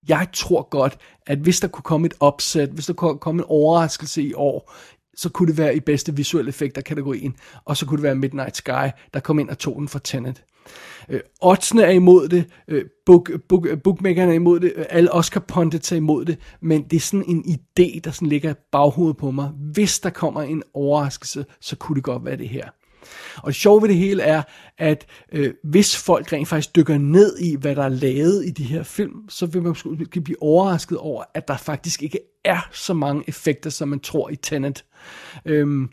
Jeg 0.08 0.28
tror 0.34 0.70
godt, 0.70 0.98
at 1.26 1.38
hvis 1.38 1.60
der 1.60 1.68
kunne 1.68 1.84
komme 1.84 2.08
et 2.08 2.14
opsæt, 2.20 2.70
hvis 2.70 2.86
der 2.86 2.94
kunne 2.94 3.20
komme 3.20 3.42
en 3.42 3.46
overraskelse 3.48 4.22
i 4.22 4.34
år, 4.34 4.74
så 5.18 5.30
kunne 5.30 5.48
det 5.48 5.58
være 5.58 5.76
i 5.76 5.80
bedste 5.80 6.16
visuelle 6.16 6.50
effekter 6.50 6.82
kategorien, 6.82 7.36
og 7.66 7.78
så 7.78 7.86
kunne 7.86 7.98
det 7.98 8.04
være 8.04 8.16
Midnight 8.16 8.58
Sky, 8.58 8.90
der 9.14 9.20
kom 9.20 9.40
ind 9.40 9.50
og 9.50 9.58
tog 9.58 9.76
den 9.80 9.88
for 9.88 10.00
Tenet. 10.00 10.44
Øh, 11.10 11.20
oddsene 11.42 11.84
er 11.84 11.92
imod 11.92 12.28
det, 12.28 12.46
øh, 12.68 12.86
book, 13.06 13.32
book, 13.50 13.68
bookmakerne 13.84 14.32
er 14.32 14.36
imod 14.36 14.60
det, 14.60 14.74
øh, 14.76 14.86
alle 14.90 15.12
Oscar 15.12 15.40
pundits 15.40 15.92
er 15.92 15.96
imod 15.96 16.26
det, 16.26 16.38
men 16.62 16.84
det 16.84 16.96
er 16.96 17.02
sådan 17.02 17.26
en 17.28 17.44
idé, 17.48 18.00
der 18.04 18.12
sådan 18.12 18.28
ligger 18.28 18.52
i 18.52 18.56
baghovedet 18.72 19.18
på 19.18 19.32
mig. 19.32 19.50
Hvis 19.74 20.00
der 20.00 20.10
kommer 20.10 20.42
en 20.42 20.64
overraskelse, 20.74 21.46
så 21.62 21.76
kunne 21.76 21.96
det 21.96 22.04
godt 22.04 22.26
være 22.26 22.38
det 22.38 22.50
her. 22.50 22.70
Og 23.38 23.48
det 23.48 23.56
sjove 23.56 23.82
ved 23.82 23.90
det 23.90 23.98
hele 23.98 24.24
er, 24.24 24.42
at 24.78 25.06
øh, 25.32 25.54
hvis 25.64 25.98
folk 25.98 26.34
rent 26.34 26.48
faktisk 26.48 26.76
dykker 26.76 26.98
ned 26.98 27.38
i, 27.40 27.56
hvad 27.56 27.76
der 27.76 27.84
er 27.84 27.90
lavet 27.90 28.46
i 28.46 28.50
de 28.50 28.64
her 28.64 28.84
film, 28.84 29.30
så 29.30 29.46
vil 29.46 29.62
man 29.62 29.76
måske 29.86 30.22
blive 30.22 30.42
overrasket 30.42 30.98
over, 30.98 31.24
at 31.34 31.48
der 31.48 31.58
faktisk 31.58 32.04
ikke 32.04 32.20
er 32.48 32.70
så 32.72 32.94
mange 32.94 33.24
effekter, 33.28 33.70
som 33.70 33.88
man 33.88 34.00
tror 34.00 34.30
i 34.30 34.36
Tenet. 34.36 34.84
Øhm, 35.46 35.90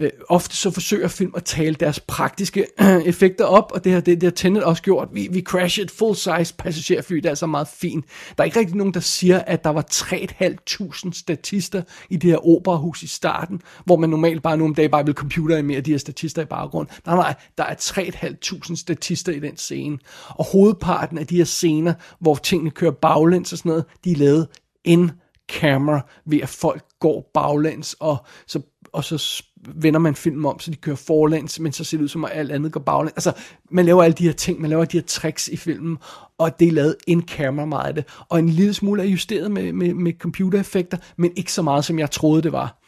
øh, 0.00 0.10
ofte 0.28 0.56
så 0.56 0.70
forsøger 0.70 1.08
film 1.08 1.32
at 1.36 1.44
tale 1.44 1.74
deres 1.74 2.00
praktiske 2.00 2.66
øh, 2.80 3.02
effekter 3.02 3.44
op, 3.44 3.72
og 3.74 3.84
det 3.84 3.92
har, 3.92 4.00
det, 4.00 4.20
det 4.20 4.22
har 4.22 4.30
Tenet 4.30 4.64
også 4.64 4.82
gjort. 4.82 5.08
Vi, 5.12 5.28
vi 5.30 5.42
crashede 5.42 5.84
et 5.84 5.90
full-size 5.90 6.54
passagerfly, 6.58 7.16
det 7.16 7.24
er 7.24 7.30
altså 7.30 7.46
meget 7.46 7.68
fint. 7.68 8.04
Der 8.36 8.42
er 8.42 8.44
ikke 8.44 8.58
rigtig 8.58 8.76
nogen, 8.76 8.94
der 8.94 9.00
siger, 9.00 9.38
at 9.38 9.64
der 9.64 9.70
var 9.70 9.84
3.500 9.92 11.18
statister 11.20 11.82
i 12.10 12.16
det 12.16 12.30
her 12.30 12.46
operahus 12.46 13.02
i 13.02 13.06
starten, 13.06 13.60
hvor 13.84 13.96
man 13.96 14.10
normalt 14.10 14.42
bare 14.42 14.56
nu 14.56 14.64
om 14.64 14.74
dagen 14.74 14.90
bare 14.90 15.04
vil 15.04 15.14
computer 15.14 15.62
mere 15.62 15.80
de 15.80 15.90
her 15.90 15.98
statister 15.98 16.42
i 16.42 16.44
baggrund. 16.44 16.88
Nej, 17.06 17.16
nej, 17.16 17.34
der 17.58 17.64
er 17.64 17.74
3.500 17.74 18.76
statister 18.76 19.32
i 19.32 19.38
den 19.38 19.56
scene. 19.56 19.98
Og 20.28 20.44
hovedparten 20.44 21.18
af 21.18 21.26
de 21.26 21.36
her 21.36 21.44
scener, 21.44 21.94
hvor 22.20 22.34
tingene 22.34 22.70
kører 22.70 22.90
baglæns 22.90 23.52
og 23.52 23.58
sådan 23.58 23.70
noget, 23.70 23.84
de 24.04 24.12
er 24.12 24.16
lavet 24.16 24.48
in 24.84 25.10
camera 25.48 26.06
ved 26.26 26.40
at 26.40 26.48
folk 26.48 26.84
går 27.00 27.30
baglæns, 27.34 27.96
og 28.00 28.16
så, 28.46 28.60
og 28.92 29.04
så 29.04 29.42
vender 29.74 30.00
man 30.00 30.14
filmen 30.14 30.46
om, 30.46 30.60
så 30.60 30.70
de 30.70 30.76
kører 30.76 30.96
forlæns, 30.96 31.60
men 31.60 31.72
så 31.72 31.84
ser 31.84 31.96
det 31.96 32.04
ud 32.04 32.08
som, 32.08 32.24
at 32.24 32.30
alt 32.34 32.52
andet 32.52 32.72
går 32.72 32.80
baglæns. 32.80 33.12
Altså, 33.12 33.32
man 33.70 33.84
laver 33.84 34.02
alle 34.02 34.14
de 34.14 34.24
her 34.24 34.32
ting, 34.32 34.60
man 34.60 34.70
laver 34.70 34.84
de 34.84 34.96
her 34.96 35.04
tricks 35.06 35.48
i 35.48 35.56
filmen, 35.56 35.98
og 36.38 36.60
det 36.60 36.68
er 36.68 36.72
lavet 36.72 36.96
in 37.06 37.22
camera 37.22 37.66
meget 37.66 37.88
af 37.88 37.94
det. 37.94 38.04
Og 38.28 38.38
en 38.38 38.48
lille 38.48 38.74
smule 38.74 39.02
er 39.02 39.06
justeret 39.06 39.50
med, 39.50 39.72
med, 39.72 39.94
med 39.94 40.12
computereffekter, 40.18 40.96
men 41.16 41.32
ikke 41.36 41.52
så 41.52 41.62
meget, 41.62 41.84
som 41.84 41.98
jeg 41.98 42.10
troede, 42.10 42.42
det 42.42 42.52
var. 42.52 42.78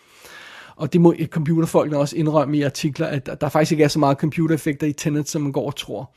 Og 0.77 0.93
det 0.93 1.01
må 1.01 1.15
computerfolkene 1.27 1.99
også 1.99 2.17
indrømme 2.17 2.57
i 2.57 2.63
artikler, 2.63 3.07
at 3.07 3.41
der- 3.41 3.49
faktisk 3.49 3.73
ikke 3.73 3.85
er 3.85 3.89
så 3.89 3.99
meget 3.99 4.19
computereffekter 4.19 4.87
i 4.87 4.93
Tenet, 4.93 5.29
som 5.29 5.43
man 5.43 5.53
går 5.53 5.67
og 5.67 5.77
tror. 5.77 6.15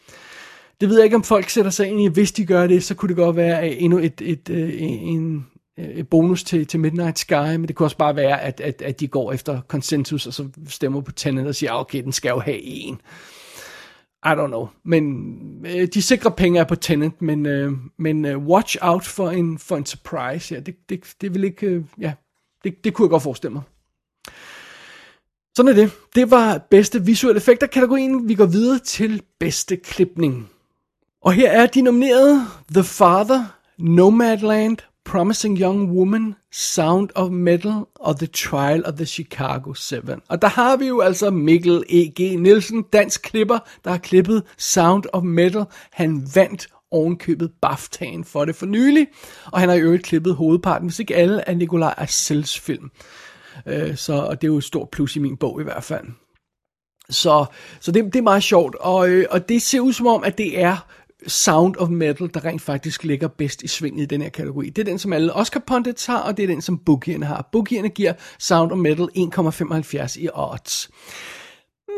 Det 0.81 0.89
ved 0.89 0.95
jeg 0.95 1.03
ikke, 1.03 1.15
om 1.15 1.23
folk 1.23 1.49
sætter 1.49 1.71
sig 1.71 1.87
ind 1.87 2.01
i. 2.01 2.07
Hvis 2.07 2.31
de 2.31 2.45
gør 2.45 2.67
det, 2.67 2.83
så 2.83 2.95
kunne 2.95 3.09
det 3.09 3.15
godt 3.15 3.35
være 3.35 3.69
øh, 3.69 3.75
endnu 3.79 3.97
et, 3.97 4.21
et, 4.21 4.49
et, 4.49 5.09
en, 5.09 5.45
øh, 5.77 6.05
bonus 6.05 6.43
til, 6.43 6.65
til 6.67 6.79
Midnight 6.79 7.19
Sky, 7.19 7.33
men 7.33 7.67
det 7.67 7.75
kunne 7.75 7.85
også 7.85 7.97
bare 7.97 8.15
være, 8.15 8.41
at, 8.41 8.61
at, 8.61 8.81
at 8.81 8.99
de 8.99 9.07
går 9.07 9.31
efter 9.31 9.61
konsensus, 9.67 10.27
og 10.27 10.33
så 10.33 10.47
stemmer 10.67 11.01
på 11.01 11.11
Tenet 11.11 11.47
og 11.47 11.55
siger, 11.55 11.73
ah, 11.73 11.79
okay, 11.79 12.03
den 12.03 12.11
skal 12.11 12.29
jo 12.29 12.39
have 12.39 12.61
en. 12.61 13.01
I 14.25 14.29
don't 14.29 14.47
know. 14.47 14.67
Men 14.85 15.35
øh, 15.65 15.87
de 15.93 16.01
sikre 16.01 16.31
penge 16.31 16.59
er 16.59 16.63
på 16.63 16.75
Tenet, 16.75 17.21
men, 17.21 17.45
øh, 17.45 17.71
men 17.99 18.25
øh, 18.25 18.37
watch 18.37 18.77
out 18.81 19.05
for 19.05 19.29
en, 19.29 19.59
for 19.59 19.77
en 19.77 19.85
surprise. 19.85 20.55
Ja, 20.55 20.59
det, 20.59 20.75
det, 20.89 21.03
det 21.21 21.33
vil 21.33 21.43
ikke, 21.43 21.67
øh, 21.67 21.83
ja, 21.99 22.13
det, 22.63 22.83
det 22.83 22.93
kunne 22.93 23.05
jeg 23.05 23.09
godt 23.09 23.23
forestille 23.23 23.53
mig. 23.53 23.61
Sådan 25.55 25.71
er 25.71 25.75
det. 25.75 25.91
Det 26.15 26.31
var 26.31 26.57
bedste 26.69 27.05
visuelle 27.05 27.37
effekter 27.37 27.67
kategorien. 27.67 28.27
Vi 28.27 28.35
går 28.35 28.45
videre 28.45 28.79
til 28.79 29.21
bedste 29.39 29.77
klipning. 29.77 30.49
Og 31.21 31.33
her 31.33 31.51
er 31.51 31.65
de 31.65 31.81
nominerede 31.81 32.45
The 32.73 32.83
Father, 32.83 33.43
Nomadland, 33.77 34.77
Promising 35.07 35.57
Young 35.57 35.91
Woman, 35.91 36.35
Sound 36.51 37.09
of 37.15 37.31
Metal 37.31 37.85
og 37.95 38.17
The 38.17 38.27
Trial 38.27 38.85
of 38.85 38.93
the 38.93 39.05
Chicago 39.05 39.73
7. 39.73 40.01
Og 40.29 40.41
der 40.41 40.47
har 40.47 40.77
vi 40.77 40.87
jo 40.87 40.99
altså 40.99 41.29
Mikkel 41.29 41.83
E.G. 41.89 42.39
Nielsen, 42.39 42.81
dansk 42.81 43.21
klipper, 43.21 43.59
der 43.83 43.91
har 43.91 43.97
klippet 43.97 44.43
Sound 44.57 45.03
of 45.13 45.23
Metal. 45.23 45.65
Han 45.91 46.27
vandt 46.35 46.67
ovenkøbet 46.91 47.51
BAFTAen 47.61 48.23
for 48.23 48.45
det 48.45 48.55
for 48.55 48.65
nylig, 48.65 49.07
og 49.45 49.59
han 49.59 49.69
har 49.69 49.75
i 49.75 49.81
øvrigt 49.81 50.03
klippet 50.03 50.35
hovedparten, 50.35 50.87
hvis 50.87 50.99
ikke 50.99 51.15
alle, 51.15 51.49
af 51.49 51.57
Nikolaj 51.57 51.93
Arcels 51.97 52.59
film. 52.59 52.91
Øh, 53.65 53.95
så 53.95 54.13
og 54.13 54.41
det 54.41 54.47
er 54.47 54.51
jo 54.51 54.57
et 54.57 54.63
stort 54.63 54.89
plus 54.89 55.15
i 55.15 55.19
min 55.19 55.37
bog 55.37 55.61
i 55.61 55.63
hvert 55.63 55.83
fald. 55.83 56.05
Så, 57.09 57.45
så 57.79 57.91
det, 57.91 58.05
det 58.05 58.15
er 58.15 58.23
meget 58.23 58.43
sjovt, 58.43 58.75
og, 58.75 59.09
øh, 59.09 59.25
og 59.31 59.49
det 59.49 59.61
ser 59.61 59.79
ud 59.79 59.93
som 59.93 60.07
om, 60.07 60.23
at 60.23 60.37
det 60.37 60.61
er 60.61 60.77
Sound 61.27 61.75
of 61.77 61.89
Metal, 61.89 62.29
der 62.33 62.45
rent 62.45 62.61
faktisk 62.61 63.03
ligger 63.03 63.27
bedst 63.27 63.63
i 63.63 63.67
svinget 63.67 64.03
i 64.03 64.05
den 64.05 64.21
her 64.21 64.29
kategori. 64.29 64.69
Det 64.69 64.81
er 64.81 64.85
den, 64.85 64.99
som 64.99 65.13
alle 65.13 65.33
Oscar 65.33 65.63
pundits 65.67 66.05
har, 66.05 66.19
og 66.19 66.37
det 66.37 66.43
er 66.43 66.47
den, 66.47 66.61
som 66.61 66.77
bookierne 66.77 67.25
har. 67.25 67.49
Bookierne 67.51 67.89
giver 67.89 68.13
Sound 68.39 68.71
of 68.71 68.77
Metal 68.77 69.07
1,75 69.17 70.19
i 70.19 70.29
odds. 70.33 70.89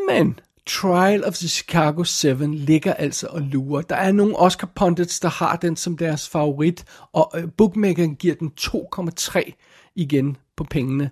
Men 0.08 0.38
Trial 0.66 1.24
of 1.24 1.34
the 1.34 1.48
Chicago 1.48 2.04
7 2.04 2.34
ligger 2.52 2.94
altså 2.94 3.26
og 3.26 3.40
lurer. 3.40 3.82
Der 3.82 3.96
er 3.96 4.12
nogle 4.12 4.36
Oscar 4.36 4.68
pundits, 4.74 5.20
der 5.20 5.28
har 5.28 5.56
den 5.56 5.76
som 5.76 5.96
deres 5.96 6.28
favorit, 6.28 6.84
og 7.12 7.32
øh, 7.34 7.44
bookmakeren 7.56 8.14
giver 8.14 8.34
den 8.34 8.52
2,3 8.60 9.92
igen 9.94 10.36
på 10.56 10.64
pengene. 10.64 11.10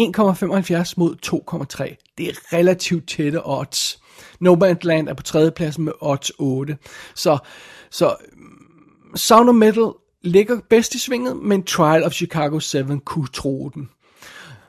1,75 0.00 0.94
mod 0.96 1.16
2,3. 1.26 2.14
Det 2.18 2.28
er 2.28 2.56
relativt 2.56 3.08
tætte 3.08 3.40
odds. 3.44 3.99
No 4.40 4.54
Man's 4.54 4.82
Land 4.82 5.08
er 5.08 5.14
på 5.14 5.22
tredjepladsen 5.22 5.84
med 5.84 5.92
odds 6.00 6.30
8. 6.38 6.76
Så, 7.14 7.38
så 7.90 8.14
Sound 9.14 9.48
of 9.48 9.54
Metal 9.54 9.92
ligger 10.22 10.60
bedst 10.70 10.94
i 10.94 10.98
svinget, 10.98 11.36
men 11.36 11.62
Trial 11.62 12.04
of 12.04 12.12
Chicago 12.12 12.58
7 12.58 13.00
kunne 13.04 13.28
tro 13.32 13.70
den. 13.74 13.88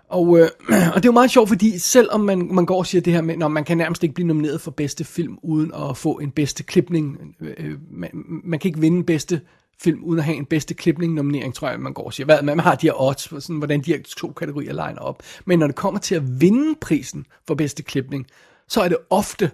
Og, 0.09 0.39
øh, 0.39 0.49
og 0.93 0.95
det 0.95 1.05
er 1.05 1.09
jo 1.09 1.11
meget 1.11 1.31
sjovt, 1.31 1.49
fordi 1.49 1.79
selvom 1.79 2.19
man, 2.19 2.49
man 2.51 2.65
går 2.65 2.77
og 2.77 2.85
siger 2.85 3.01
det 3.01 3.13
her 3.13 3.21
med, 3.21 3.37
når 3.37 3.47
man 3.47 3.63
kan 3.63 3.77
nærmest 3.77 4.03
ikke 4.03 4.15
blive 4.15 4.27
nomineret 4.27 4.61
for 4.61 4.71
bedste 4.71 5.03
film, 5.03 5.37
uden 5.43 5.71
at 5.89 5.97
få 5.97 6.13
en 6.13 6.31
bedste 6.31 6.63
klipning. 6.63 7.35
Øh, 7.41 7.53
øh 7.57 7.77
man, 7.91 8.09
man 8.43 8.59
kan 8.59 8.69
ikke 8.69 8.79
vinde 8.79 9.03
bedste 9.03 9.41
film, 9.81 10.03
uden 10.03 10.19
at 10.19 10.25
have 10.25 10.37
en 10.37 10.45
bedste 10.45 10.73
klipning 10.73 11.13
nominering, 11.13 11.53
tror 11.53 11.69
jeg, 11.69 11.79
man 11.79 11.93
går 11.93 12.03
og 12.03 12.13
siger. 12.13 12.25
Hvad, 12.25 12.41
man 12.41 12.59
har 12.59 12.75
de 12.75 12.87
her 12.87 13.01
odds, 13.01 13.43
sådan, 13.43 13.57
hvordan 13.57 13.81
de 13.81 13.91
her 13.91 13.99
to 14.17 14.31
kategorier 14.31 14.71
liner 14.71 15.01
op. 15.01 15.23
Men 15.45 15.59
når 15.59 15.67
det 15.67 15.75
kommer 15.75 15.99
til 15.99 16.15
at 16.15 16.41
vinde 16.41 16.75
prisen 16.81 17.25
for 17.47 17.55
bedste 17.55 17.83
klipning, 17.83 18.27
så 18.71 18.81
er 18.81 18.87
det 18.87 18.97
ofte 19.09 19.51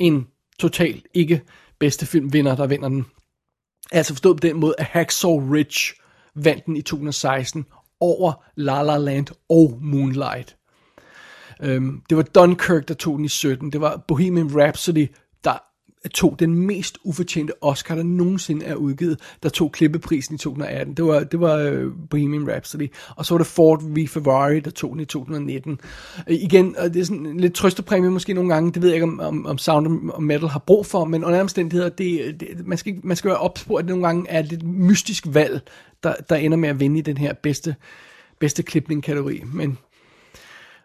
en 0.00 0.26
total 0.58 1.02
ikke 1.14 1.42
bedste 1.78 2.06
film 2.06 2.32
vinder, 2.32 2.56
der 2.56 2.66
vinder 2.66 2.88
den. 2.88 3.06
Altså 3.92 4.12
forstået 4.12 4.36
på 4.36 4.46
den 4.46 4.56
måde, 4.56 4.74
at 4.78 4.84
Hacksaw 4.84 5.52
Ridge 5.52 5.94
vandt 6.34 6.66
den 6.66 6.76
i 6.76 6.82
2016 6.82 7.66
over 8.00 8.44
La 8.56 8.82
La 8.82 8.96
Land 8.96 9.26
og 9.48 9.78
Moonlight. 9.82 10.56
Øhm, 11.60 12.02
det 12.08 12.16
var 12.16 12.22
Dunkirk, 12.22 12.88
der 12.88 12.94
tog 12.94 13.16
den 13.16 13.24
i 13.24 13.28
17. 13.28 13.72
Det 13.72 13.80
var 13.80 14.04
Bohemian 14.08 14.60
Rhapsody, 14.60 15.08
tog 16.08 16.36
den 16.38 16.54
mest 16.54 16.98
ufortjente 17.04 17.52
Oscar, 17.60 17.94
der 17.94 18.02
nogensinde 18.02 18.66
er 18.66 18.74
udgivet, 18.74 19.20
der 19.42 19.48
tog 19.48 19.72
klippeprisen 19.72 20.34
i 20.34 20.38
2018. 20.38 20.94
Det 20.94 21.04
var, 21.04 21.20
det 21.20 21.40
var 21.40 21.56
øh, 21.56 21.92
Bohemian 22.10 22.50
Rhapsody. 22.50 22.92
Og 23.16 23.26
så 23.26 23.34
var 23.34 23.38
det 23.38 23.46
Ford 23.46 23.82
v 23.82 24.08
Ferrari, 24.08 24.60
der 24.60 24.70
tog 24.70 24.92
den 24.92 25.00
i 25.00 25.04
2019. 25.04 25.80
Øh, 26.28 26.36
igen, 26.36 26.76
og 26.78 26.94
det 26.94 27.00
er 27.00 27.04
sådan 27.04 27.26
en 27.26 27.40
lidt 27.40 27.54
trøstepræmie 27.54 28.10
måske 28.10 28.34
nogle 28.34 28.54
gange, 28.54 28.72
det 28.72 28.82
ved 28.82 28.88
jeg 28.88 28.96
ikke, 28.96 29.04
om, 29.04 29.20
om, 29.20 29.46
om 29.46 29.58
Sound 29.58 30.10
of 30.10 30.20
Metal 30.20 30.48
har 30.48 30.58
brug 30.58 30.86
for, 30.86 31.04
men 31.04 31.24
under 31.24 31.40
omstændigheder, 31.40 31.88
det, 31.88 32.40
det, 32.40 32.66
man, 32.66 32.78
skal, 32.78 33.00
man 33.02 33.16
skal 33.16 33.28
være 33.28 33.38
ops 33.38 33.64
på, 33.64 33.74
at 33.74 33.84
det 33.84 33.88
nogle 33.88 34.06
gange 34.06 34.30
er 34.30 34.40
et 34.40 34.46
lidt 34.46 34.62
mystisk 34.62 35.24
valg, 35.28 35.60
der, 36.02 36.14
der 36.28 36.36
ender 36.36 36.56
med 36.56 36.68
at 36.68 36.80
vinde 36.80 36.98
i 36.98 37.02
den 37.02 37.16
her 37.16 37.32
bedste, 37.32 37.74
bedste 38.38 38.62
klipning-kategori. 38.62 39.42
Men, 39.52 39.78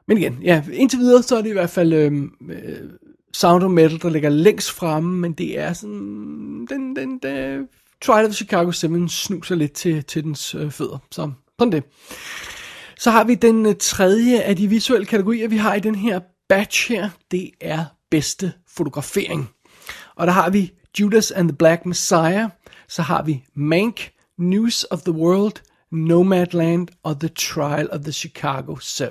men 0.07 0.17
igen, 0.17 0.39
ja, 0.43 0.63
indtil 0.73 0.99
videre, 0.99 1.23
så 1.23 1.37
er 1.37 1.41
det 1.41 1.49
i 1.49 1.53
hvert 1.53 1.69
fald 1.69 1.93
øhm, 1.93 2.31
øh, 2.49 2.57
øh, 2.65 2.89
Sound 3.33 3.63
of 3.63 3.71
Metal, 3.71 4.01
der 4.01 4.09
ligger 4.09 4.29
længst 4.29 4.71
fremme, 4.71 5.17
men 5.17 5.33
det 5.33 5.59
er 5.59 5.73
sådan, 5.73 6.67
den, 6.69 6.95
den, 6.95 7.19
den 7.19 7.67
Trial 8.01 8.25
of 8.25 8.33
Chicago 8.33 8.71
7 8.71 9.07
snuser 9.09 9.55
lidt 9.55 9.73
til, 9.73 10.03
til 10.03 10.23
dens 10.23 10.55
øh, 10.55 10.71
fødder. 10.71 10.97
Så 11.11 11.31
sådan 11.59 11.71
det. 11.71 11.83
Så 12.97 13.11
har 13.11 13.23
vi 13.23 13.35
den 13.35 13.65
øh, 13.65 13.75
tredje 13.79 14.41
af 14.41 14.55
de 14.55 14.67
visuelle 14.67 15.05
kategorier, 15.05 15.47
vi 15.47 15.57
har 15.57 15.75
i 15.75 15.79
den 15.79 15.95
her 15.95 16.19
batch 16.49 16.89
her. 16.89 17.09
Det 17.31 17.51
er 17.61 17.85
bedste 18.11 18.53
fotografering. 18.67 19.49
Og 20.15 20.27
der 20.27 20.33
har 20.33 20.49
vi 20.49 20.71
Judas 20.99 21.31
and 21.31 21.49
the 21.49 21.57
Black 21.57 21.85
Messiah. 21.85 22.49
Så 22.87 23.01
har 23.01 23.23
vi 23.23 23.43
Mank, 23.55 24.11
News 24.37 24.85
of 24.91 25.01
the 25.01 25.11
World, 25.11 25.53
Nomadland 25.91 26.87
og 27.03 27.19
The 27.19 27.29
Trial 27.29 27.89
of 27.91 28.01
the 28.01 28.11
Chicago 28.11 28.75
7. 28.75 29.05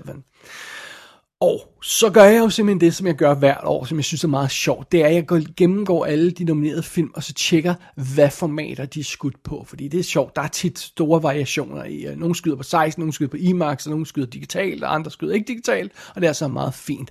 Og 1.41 1.75
så 1.83 2.11
gør 2.11 2.25
jeg 2.25 2.39
jo 2.39 2.51
simpelthen 2.51 2.81
det, 2.81 2.95
som 2.95 3.07
jeg 3.07 3.15
gør 3.15 3.35
hvert 3.35 3.65
år, 3.65 3.85
som 3.85 3.99
jeg 3.99 4.05
synes 4.05 4.25
er 4.25 4.29
meget 4.29 4.51
sjovt. 4.51 4.93
Det 4.93 5.03
er, 5.03 5.07
at 5.07 5.15
jeg 5.15 5.27
går, 5.27 5.55
gennemgår 5.57 6.05
alle 6.05 6.31
de 6.31 6.45
nominerede 6.45 6.83
film, 6.83 7.11
og 7.15 7.23
så 7.23 7.35
tjekker, 7.35 7.75
hvad 8.15 8.31
formater 8.31 8.85
de 8.85 9.01
er 9.01 9.05
skudt 9.05 9.43
på. 9.43 9.65
Fordi 9.67 9.89
det 9.89 10.01
er 10.01 10.05
sjovt. 10.05 10.37
Der 10.37 10.43
er 10.43 10.49
tit 10.49 10.79
store 10.79 11.23
variationer 11.23 11.85
i. 11.85 12.07
Øh, 12.07 12.17
nogle 12.17 12.35
skyder 12.35 12.57
på 12.57 12.63
16, 12.63 13.01
nogle 13.01 13.13
skyder 13.13 13.31
på 13.31 13.37
IMAX, 13.37 13.87
og 13.87 13.91
nogle 13.91 14.07
skyder 14.07 14.27
digitalt, 14.27 14.85
og 14.85 14.95
andre 14.95 15.11
skyder 15.11 15.35
ikke 15.35 15.49
digitalt. 15.49 15.93
Og 16.15 16.21
det 16.21 16.29
er 16.29 16.33
så 16.33 16.49
meget 16.49 16.75
fint. 16.75 17.11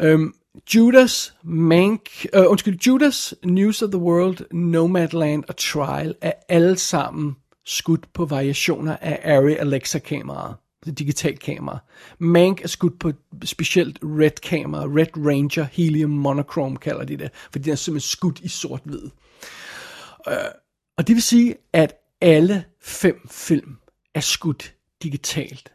Øhm, 0.00 0.34
Judas, 0.74 1.34
Mank, 1.42 2.26
øh, 2.34 2.44
undskyld, 2.46 2.78
Judas, 2.86 3.34
News 3.44 3.82
of 3.82 3.90
the 3.90 4.00
World, 4.00 4.52
Nomadland 4.52 5.44
og 5.48 5.56
Trial 5.56 6.14
er 6.20 6.32
alle 6.48 6.76
sammen 6.76 7.36
skudt 7.66 8.12
på 8.12 8.24
variationer 8.24 8.96
af 9.00 9.36
Arri 9.36 9.56
Alexa 9.56 9.98
kameraet 9.98 10.54
digitalt 10.92 11.40
kamera. 11.40 11.78
Mank 12.18 12.60
er 12.60 12.68
skudt 12.68 12.98
på 12.98 13.08
et 13.08 13.16
specielt 13.44 13.98
red 14.02 14.40
kamera, 14.42 14.82
Red 14.82 15.16
Ranger 15.16 15.64
Helium 15.72 16.10
Monochrome 16.10 16.76
kalder 16.76 17.04
de 17.04 17.16
det, 17.16 17.30
fordi 17.52 17.64
den 17.64 17.72
er 17.72 17.76
simpelthen 17.76 18.08
skudt 18.08 18.40
i 18.40 18.48
sort-hvid. 18.48 19.02
Uh, 20.26 20.32
og 20.98 21.06
det 21.06 21.14
vil 21.14 21.22
sige, 21.22 21.54
at 21.72 21.94
alle 22.20 22.64
fem 22.80 23.28
film 23.30 23.76
er 24.14 24.20
skudt 24.20 24.74
digitalt 25.02 25.72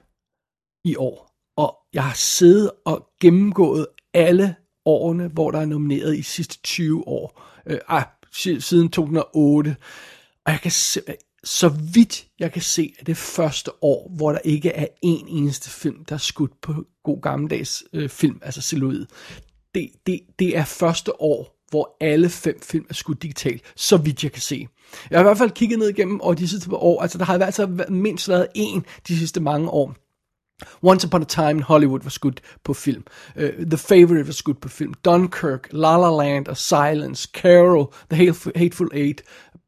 i 0.83 0.95
år. 0.95 1.29
Og 1.57 1.77
jeg 1.93 2.03
har 2.03 2.13
siddet 2.13 2.71
og 2.85 3.09
gennemgået 3.21 3.87
alle 4.13 4.55
årene, 4.85 5.27
hvor 5.27 5.51
der 5.51 5.59
er 5.59 5.65
nomineret 5.65 6.17
i 6.17 6.21
sidste 6.21 6.61
20 6.61 7.07
år. 7.07 7.41
Øh, 7.65 7.79
ah, 7.87 8.03
siden 8.59 8.89
2008. 8.89 9.75
Og 10.45 10.51
jeg 10.51 10.61
kan 10.61 10.71
se, 10.71 11.01
så 11.43 11.69
vidt 11.93 12.27
jeg 12.39 12.51
kan 12.51 12.61
se, 12.61 12.93
er 12.99 13.03
det 13.03 13.17
første 13.17 13.71
år, 13.83 14.11
hvor 14.15 14.31
der 14.31 14.39
ikke 14.43 14.69
er 14.69 14.87
en 15.01 15.27
eneste 15.27 15.69
film, 15.69 16.05
der 16.05 16.15
er 16.15 16.19
skudt 16.19 16.61
på 16.61 16.73
god 17.03 17.21
gammeldags 17.21 17.83
øh, 17.93 18.09
film, 18.09 18.39
altså 18.41 18.61
celluloid. 18.61 19.05
Det, 19.75 19.89
det, 20.07 20.19
det 20.39 20.57
er 20.57 20.65
første 20.65 21.21
år, 21.21 21.55
hvor 21.69 21.97
alle 22.01 22.29
fem 22.29 22.59
film 22.61 22.85
er 22.89 22.93
skudt 22.93 23.23
digitalt, 23.23 23.61
så 23.75 23.97
vidt 23.97 24.23
jeg 24.23 24.31
kan 24.31 24.41
se. 24.41 24.67
Jeg 25.09 25.17
har 25.19 25.23
i 25.23 25.27
hvert 25.27 25.37
fald 25.37 25.51
kigget 25.51 25.79
ned 25.79 25.89
igennem 25.89 26.21
over 26.21 26.33
de 26.33 26.47
sidste 26.47 26.69
par 26.69 26.77
år, 26.77 27.01
altså 27.01 27.17
der 27.17 27.25
har 27.25 27.39
altså 27.39 27.65
været- 27.65 27.91
mindst 27.91 28.29
været 28.29 28.47
en 28.55 28.85
de 29.07 29.17
sidste 29.17 29.39
mange 29.39 29.69
år. 29.69 29.95
Once 30.81 31.07
Upon 31.07 31.21
a 31.21 31.25
Time 31.25 31.51
in 31.51 31.61
Hollywood 31.63 31.99
var 32.03 32.09
skudt 32.09 32.41
på 32.63 32.73
film. 32.73 33.03
Uh, 33.35 33.43
The 33.43 33.77
Favorite 33.77 34.25
var 34.27 34.33
skudt 34.33 34.61
på 34.61 34.69
film. 34.69 34.93
Dunkirk, 34.93 35.67
La 35.71 35.97
La 35.97 36.23
Land 36.23 36.47
og 36.47 36.57
Silence, 36.57 37.29
Carol, 37.33 37.93
The 38.11 38.33
Hateful 38.55 38.89
Eight, 38.93 39.21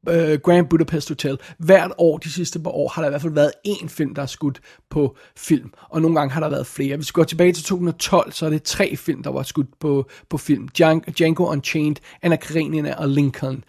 uh, 0.09 0.33
Grand 0.43 0.67
Budapest 0.67 1.09
Hotel. 1.09 1.37
Hvert 1.57 1.91
år 1.97 2.17
de 2.17 2.31
sidste 2.31 2.59
par 2.59 2.71
år 2.71 2.89
har 2.89 3.01
der 3.01 3.09
i 3.09 3.11
hvert 3.11 3.21
fald 3.21 3.33
været 3.33 3.51
én 3.67 3.87
film, 3.87 4.15
der 4.15 4.21
er 4.21 4.25
skudt 4.25 4.59
på 4.89 5.17
film. 5.35 5.73
Og 5.89 6.01
nogle 6.01 6.19
gange 6.19 6.33
har 6.33 6.39
der 6.39 6.49
været 6.49 6.67
flere. 6.67 6.95
Hvis 6.95 7.09
vi 7.09 7.13
går 7.13 7.23
tilbage 7.23 7.53
til 7.53 7.63
2012, 7.63 8.31
så 8.31 8.45
er 8.45 8.49
det 8.49 8.63
tre 8.63 8.95
film, 8.95 9.23
der 9.23 9.29
var 9.29 9.43
skudt 9.43 9.79
på, 9.79 10.09
på 10.29 10.37
film. 10.37 10.67
Django, 11.17 11.45
Unchained, 11.45 11.95
Anna 12.21 12.35
Karenina 12.35 12.95
og 12.95 13.09
Lincoln. 13.09 13.63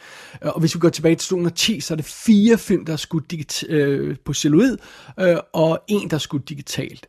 Øh, 0.44 0.50
og 0.54 0.60
hvis 0.60 0.74
vi 0.74 0.80
går 0.80 0.88
tilbage 0.88 1.14
til 1.14 1.28
2010, 1.28 1.80
så 1.80 1.94
er 1.94 1.96
det 1.96 2.04
fire 2.04 2.58
film, 2.58 2.84
der 2.84 2.92
er 2.92 2.96
skudt 2.96 3.32
digit- 3.32 3.74
uh, 3.76 4.16
på 4.24 4.34
celluloid, 4.34 4.76
uh, 5.22 5.26
og 5.52 5.80
en, 5.88 6.10
der 6.10 6.14
er 6.14 6.18
skudt 6.18 6.48
digitalt. 6.48 7.06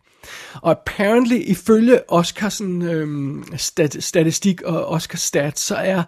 Og 0.61 0.71
apparently, 0.71 1.37
ifølge 1.45 2.11
Oscarsen 2.11 2.81
øhm, 2.81 3.45
stat, 3.57 4.03
statistik 4.03 4.61
og 4.61 4.85
Oscar 4.85 5.17
stats, 5.17 5.61
så 5.61 5.75
er 5.75 6.03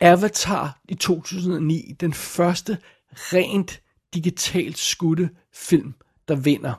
Avatar 0.00 0.80
i 0.88 0.94
2009 0.94 1.92
den 2.00 2.12
første 2.12 2.78
rent 3.14 3.82
digitalt 4.14 4.78
skudte 4.78 5.30
film, 5.54 5.94
der 6.28 6.36
vinder. 6.36 6.74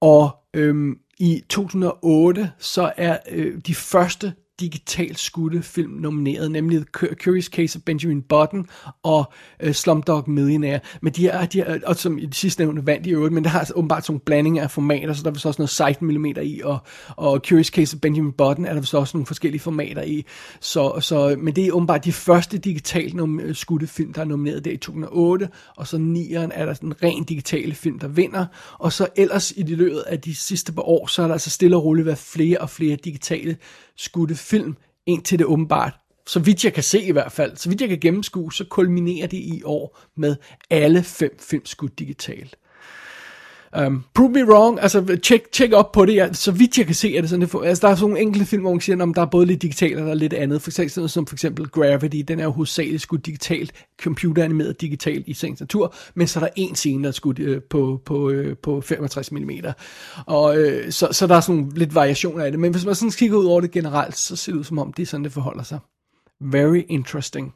Og 0.00 0.36
øhm, 0.54 0.98
i 1.18 1.42
2008, 1.48 2.52
så 2.58 2.92
er 2.96 3.18
øh, 3.30 3.60
de 3.66 3.74
første 3.74 4.34
digitalt 4.60 5.18
skudte 5.18 5.62
film 5.62 5.92
nomineret, 5.92 6.50
nemlig 6.50 6.78
The 6.78 7.14
Curious 7.14 7.44
Case 7.44 7.78
of 7.78 7.82
Benjamin 7.82 8.22
Button 8.22 8.68
og 9.02 9.32
øh, 9.60 9.74
Slumdog 9.74 10.30
Millionaire. 10.30 10.80
Men 11.00 11.12
de 11.12 11.28
er, 11.28 11.46
de 11.46 11.60
er, 11.60 11.78
og 11.86 11.96
som 11.96 12.18
i 12.18 12.26
det 12.26 12.34
sidste 12.34 12.62
nævnte 12.62 12.86
vandt 12.86 13.06
i 13.06 13.10
øvrigt, 13.10 13.34
men 13.34 13.44
der 13.44 13.50
har 13.50 13.58
altså 13.58 13.74
åbenbart 13.74 14.04
sådan 14.04 14.12
nogle 14.12 14.20
blandinger 14.24 14.62
af 14.62 14.70
formater, 14.70 15.12
så 15.12 15.22
der 15.22 15.30
er 15.30 15.34
så 15.34 15.48
også 15.48 15.62
noget 15.62 15.70
16 15.70 16.06
mm 16.06 16.26
i, 16.26 16.60
og, 16.64 16.78
og 17.16 17.40
Curious 17.48 17.66
Case 17.66 17.96
of 17.96 18.00
Benjamin 18.00 18.32
Button 18.32 18.64
er 18.64 18.74
der 18.74 18.82
så 18.82 18.98
også 18.98 19.16
nogle 19.16 19.26
forskellige 19.26 19.60
formater 19.60 20.02
i. 20.02 20.24
Så, 20.60 21.00
så, 21.00 21.36
men 21.38 21.56
det 21.56 21.66
er 21.66 21.72
åbenbart 21.72 22.04
de 22.04 22.12
første 22.12 22.58
digitalt 22.58 23.14
nom- 23.14 23.40
øh, 23.40 23.54
skudte 23.54 23.86
film, 23.86 24.12
der 24.12 24.20
er 24.20 24.24
nomineret 24.24 24.64
der 24.64 24.70
i 24.70 24.76
2008, 24.76 25.48
og 25.76 25.86
så 25.86 25.96
9'eren 25.96 26.50
er 26.52 26.66
der 26.66 26.74
den 26.74 27.02
ren 27.02 27.24
digitale 27.24 27.74
film, 27.74 27.98
der 27.98 28.08
vinder, 28.08 28.46
og 28.78 28.92
så 28.92 29.08
ellers 29.16 29.52
i 29.56 29.62
det 29.62 29.78
løbet 29.78 30.04
af 30.06 30.20
de 30.20 30.34
sidste 30.34 30.72
par 30.72 30.82
år, 30.82 31.06
så 31.06 31.22
er 31.22 31.26
der 31.26 31.32
altså 31.32 31.50
stille 31.50 31.76
og 31.76 31.84
roligt 31.84 32.06
været 32.06 32.18
flere 32.18 32.58
og 32.58 32.70
flere 32.70 32.96
digitale 32.96 33.56
skudte 33.98 34.34
film, 34.34 34.76
indtil 35.06 35.38
det 35.38 35.46
åbenbart, 35.46 35.94
så 36.26 36.40
vidt 36.40 36.64
jeg 36.64 36.74
kan 36.74 36.82
se 36.82 37.02
i 37.02 37.12
hvert 37.12 37.32
fald, 37.32 37.56
så 37.56 37.68
vidt 37.68 37.80
jeg 37.80 37.88
kan 37.88 38.00
gennemskue, 38.00 38.52
så 38.52 38.64
kulminerer 38.70 39.26
det 39.26 39.36
i 39.36 39.62
år 39.64 39.98
med 40.16 40.36
alle 40.70 41.02
fem 41.02 41.38
film 41.40 41.66
skudt 41.66 41.98
digitalt. 41.98 42.56
Um, 43.76 44.04
prove 44.14 44.30
me 44.30 44.44
wrong, 44.44 44.78
altså 44.80 45.18
check, 45.22 45.52
check 45.52 45.72
op 45.72 45.92
på 45.92 46.04
det, 46.06 46.14
ja, 46.14 46.32
så 46.32 46.52
vidt 46.52 46.78
jeg 46.78 46.86
kan 46.86 46.94
se, 46.94 47.16
er 47.16 47.20
det 47.20 47.30
sådan, 47.30 47.40
det 47.40 47.50
for, 47.50 47.62
altså 47.62 47.86
der 47.86 47.92
er 47.92 47.96
sådan 47.96 48.10
nogle 48.10 48.22
enkelte 48.22 48.46
film, 48.46 48.62
hvor 48.62 48.72
man 48.72 48.80
siger, 48.80 49.02
om 49.02 49.14
der 49.14 49.22
er 49.22 49.26
både 49.26 49.46
lidt 49.46 49.62
digitalt 49.62 49.96
og 49.98 50.04
der 50.04 50.10
er 50.10 50.14
lidt 50.14 50.32
andet, 50.32 50.62
for 50.62 50.70
eksempel, 50.70 50.90
sådan 50.90 51.00
noget 51.00 51.10
som 51.10 51.26
for 51.26 51.34
eksempel 51.34 51.66
Gravity, 51.66 52.16
den 52.28 52.40
er 52.40 52.44
jo 52.44 52.50
hovedsageligt 52.50 53.02
skudt 53.02 53.26
digitalt, 53.26 53.72
computeranimeret 54.02 54.80
digitalt 54.80 55.28
i 55.28 55.34
sagens 55.34 55.60
natur, 55.60 55.94
men 56.14 56.26
så 56.26 56.38
er 56.38 56.44
der 56.44 56.50
en 56.56 56.74
scene, 56.74 57.02
der 57.02 57.08
er 57.08 57.12
skudt 57.12 57.38
øh, 57.38 57.62
på, 57.70 58.00
på, 58.04 58.30
øh, 58.30 58.56
på 58.56 58.80
65 58.80 59.32
mm, 59.32 59.50
og 60.26 60.58
øh, 60.58 60.92
så, 60.92 61.08
så 61.12 61.26
der 61.26 61.34
er 61.34 61.40
sådan 61.40 61.72
lidt 61.74 61.94
variationer 61.94 62.44
af 62.44 62.50
det, 62.50 62.60
men 62.60 62.70
hvis 62.70 62.84
man 62.84 62.94
sådan 62.94 63.10
kigger 63.10 63.36
ud 63.36 63.46
over 63.46 63.60
det 63.60 63.70
generelt, 63.70 64.16
så 64.16 64.36
ser 64.36 64.52
det 64.52 64.58
ud 64.58 64.64
som 64.64 64.78
om, 64.78 64.92
det 64.92 65.02
er 65.02 65.06
sådan, 65.06 65.24
det 65.24 65.32
forholder 65.32 65.62
sig. 65.62 65.78
Very 66.40 66.82
interesting. 66.88 67.54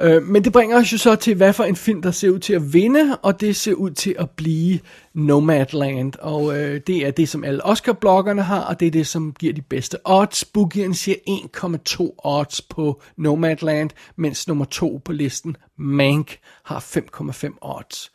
Øh, 0.00 0.22
men 0.22 0.44
det 0.44 0.52
bringer 0.52 0.76
os 0.76 0.92
jo 0.92 0.98
så 0.98 1.16
til, 1.16 1.34
hvad 1.34 1.52
for 1.52 1.64
en 1.64 1.76
film, 1.76 2.02
der 2.02 2.10
ser 2.10 2.30
ud 2.30 2.38
til 2.38 2.52
at 2.52 2.72
vinde, 2.72 3.16
og 3.22 3.40
det 3.40 3.56
ser 3.56 3.74
ud 3.74 3.90
til 3.90 4.16
at 4.18 4.30
blive 4.30 4.80
Nomadland. 5.14 6.12
Og 6.20 6.58
øh, 6.58 6.80
det 6.86 7.06
er 7.06 7.10
det, 7.10 7.28
som 7.28 7.44
alle 7.44 7.64
Oscar-bloggerne 7.64 8.42
har, 8.42 8.60
og 8.60 8.80
det 8.80 8.86
er 8.86 8.90
det, 8.90 9.06
som 9.06 9.32
giver 9.32 9.52
de 9.52 9.62
bedste 9.62 9.98
odds. 10.04 10.44
Boogie'en 10.58 10.92
siger 10.92 11.16
1,2 11.28 12.14
odds 12.18 12.60
på 12.60 13.02
Nomadland, 13.16 13.90
mens 14.16 14.48
nummer 14.48 14.64
2 14.64 15.00
på 15.04 15.12
listen, 15.12 15.56
Mank, 15.76 16.38
har 16.64 16.80
5,5 16.80 17.58
odds. 17.60 18.12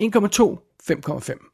1,2, 0.00 0.58
5,5. 0.90 1.52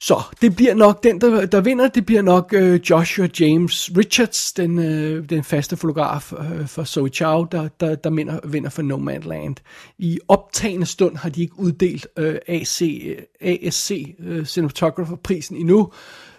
Så 0.00 0.22
det 0.40 0.56
bliver 0.56 0.74
nok 0.74 1.02
den, 1.04 1.20
der, 1.20 1.46
der 1.46 1.60
vinder, 1.60 1.88
det 1.88 2.06
bliver 2.06 2.22
nok 2.22 2.52
øh, 2.56 2.80
Joshua 2.90 3.28
James 3.40 3.90
Richards, 3.96 4.52
den, 4.52 4.78
øh, 4.78 5.30
den 5.30 5.44
faste 5.44 5.76
fotograf 5.76 6.32
øh, 6.32 6.66
for 6.66 6.84
Zoe 6.84 7.08
Chow, 7.08 7.44
der, 7.44 7.68
der, 7.80 7.94
der 7.94 8.10
vinder, 8.10 8.40
vinder 8.44 8.70
for 8.70 8.82
Nomadland. 8.82 9.56
I 9.98 10.18
optagende 10.28 10.86
stund 10.86 11.16
har 11.16 11.28
de 11.28 11.42
ikke 11.42 11.58
uddelt 11.58 12.06
øh, 12.18 12.34
AC, 12.46 12.82
øh, 12.82 13.16
ASC 13.40 14.14
øh, 14.18 14.44
Cinematographer-prisen 14.46 15.56
endnu. 15.56 15.92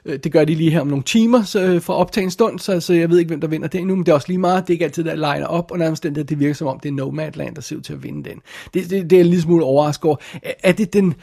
Øh, 0.05 0.19
Det 0.23 0.31
gør 0.31 0.45
de 0.45 0.55
lige 0.55 0.71
her 0.71 0.81
om 0.81 0.87
nogle 0.87 1.03
timer 1.03 1.43
så, 1.43 1.59
øh, 1.59 1.81
fra 1.81 1.93
optagende 1.93 2.31
stund, 2.33 2.59
så, 2.59 2.79
så 2.79 2.93
jeg 2.93 3.09
ved 3.09 3.17
ikke, 3.19 3.29
hvem 3.29 3.41
der 3.41 3.47
vinder 3.47 3.67
det 3.67 3.79
endnu, 3.79 3.95
men 3.95 4.05
det 4.05 4.11
er 4.11 4.15
også 4.15 4.27
lige 4.27 4.37
meget. 4.37 4.67
Det 4.67 4.69
er 4.69 4.75
ikke 4.75 4.85
altid, 4.85 5.03
der 5.03 5.15
liner 5.15 5.47
op, 5.47 5.71
og 5.71 5.77
nærmest 5.77 6.03
den 6.03 6.15
der, 6.15 6.23
det 6.23 6.39
virker 6.39 6.53
som 6.53 6.67
om, 6.67 6.79
det 6.79 6.89
er 6.89 6.93
Nomadland, 6.93 7.55
der 7.55 7.61
ser 7.61 7.75
ud 7.75 7.81
til 7.81 7.93
at 7.93 8.03
vinde 8.03 8.29
den. 8.29 8.41
Det, 8.73 8.89
det, 8.89 9.09
det 9.09 9.15
er 9.15 9.19
en 9.19 9.27
lille 9.27 9.41
smule 9.41 9.63
overrasket 9.63 10.05
over. 10.05 10.17
Er, 10.43 10.53
er 10.63 10.71
det 10.71 10.93
den 10.93 11.13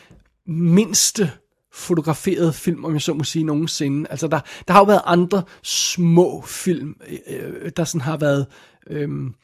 mindste 0.46 1.30
fotograferet 1.74 2.54
film, 2.54 2.84
om 2.84 2.92
jeg 2.92 3.02
så 3.02 3.14
må 3.14 3.24
sige, 3.24 3.44
nogensinde. 3.44 4.10
Altså, 4.10 4.28
der, 4.28 4.40
der 4.68 4.72
har 4.72 4.80
jo 4.80 4.84
været 4.84 5.02
andre 5.04 5.42
små 5.62 6.44
film, 6.46 6.96
øh, 7.08 7.18
øh 7.64 7.70
der 7.76 7.84
sådan 7.84 8.00
har 8.00 8.16
været 8.16 8.46
øhm, 8.90 9.34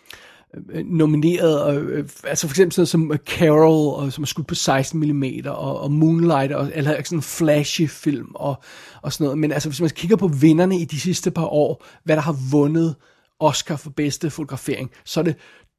øh, 0.73 0.87
nomineret, 0.87 1.63
og, 1.63 1.75
øh, 1.75 2.09
altså 2.25 2.47
for 2.47 2.53
eksempel 2.53 2.73
sådan 2.73 2.81
noget 2.81 2.89
som 2.89 3.13
øh, 3.13 3.19
Carol, 3.19 3.95
og, 3.95 4.13
som 4.13 4.23
er 4.23 4.27
skudt 4.27 4.47
på 4.47 4.55
16 4.55 5.01
mm, 5.01 5.25
og, 5.47 5.81
og 5.81 5.93
Moonlight, 5.93 6.53
og, 6.53 6.71
eller 6.75 7.03
sådan 7.05 7.19
en 7.19 7.23
flashy 7.23 7.89
film, 7.89 8.29
og, 8.35 8.63
og 9.03 9.13
sådan 9.13 9.25
noget. 9.25 9.39
Men 9.39 9.53
altså, 9.53 9.69
hvis 9.69 9.81
man 9.81 9.91
kigger 9.91 10.17
på 10.17 10.29
vinderne 10.29 10.79
i 10.79 10.85
de 10.85 11.01
sidste 11.01 11.31
par 11.31 11.47
år, 11.47 11.85
hvad 12.05 12.17
der 12.17 12.23
har 12.23 12.37
vundet 12.51 12.95
Oscar 13.41 13.77
for 13.77 13.91
bedste 13.91 14.31
fotografering, 14.31 14.91
så 15.05 15.21
er 15.21 15.25
det 15.25 15.35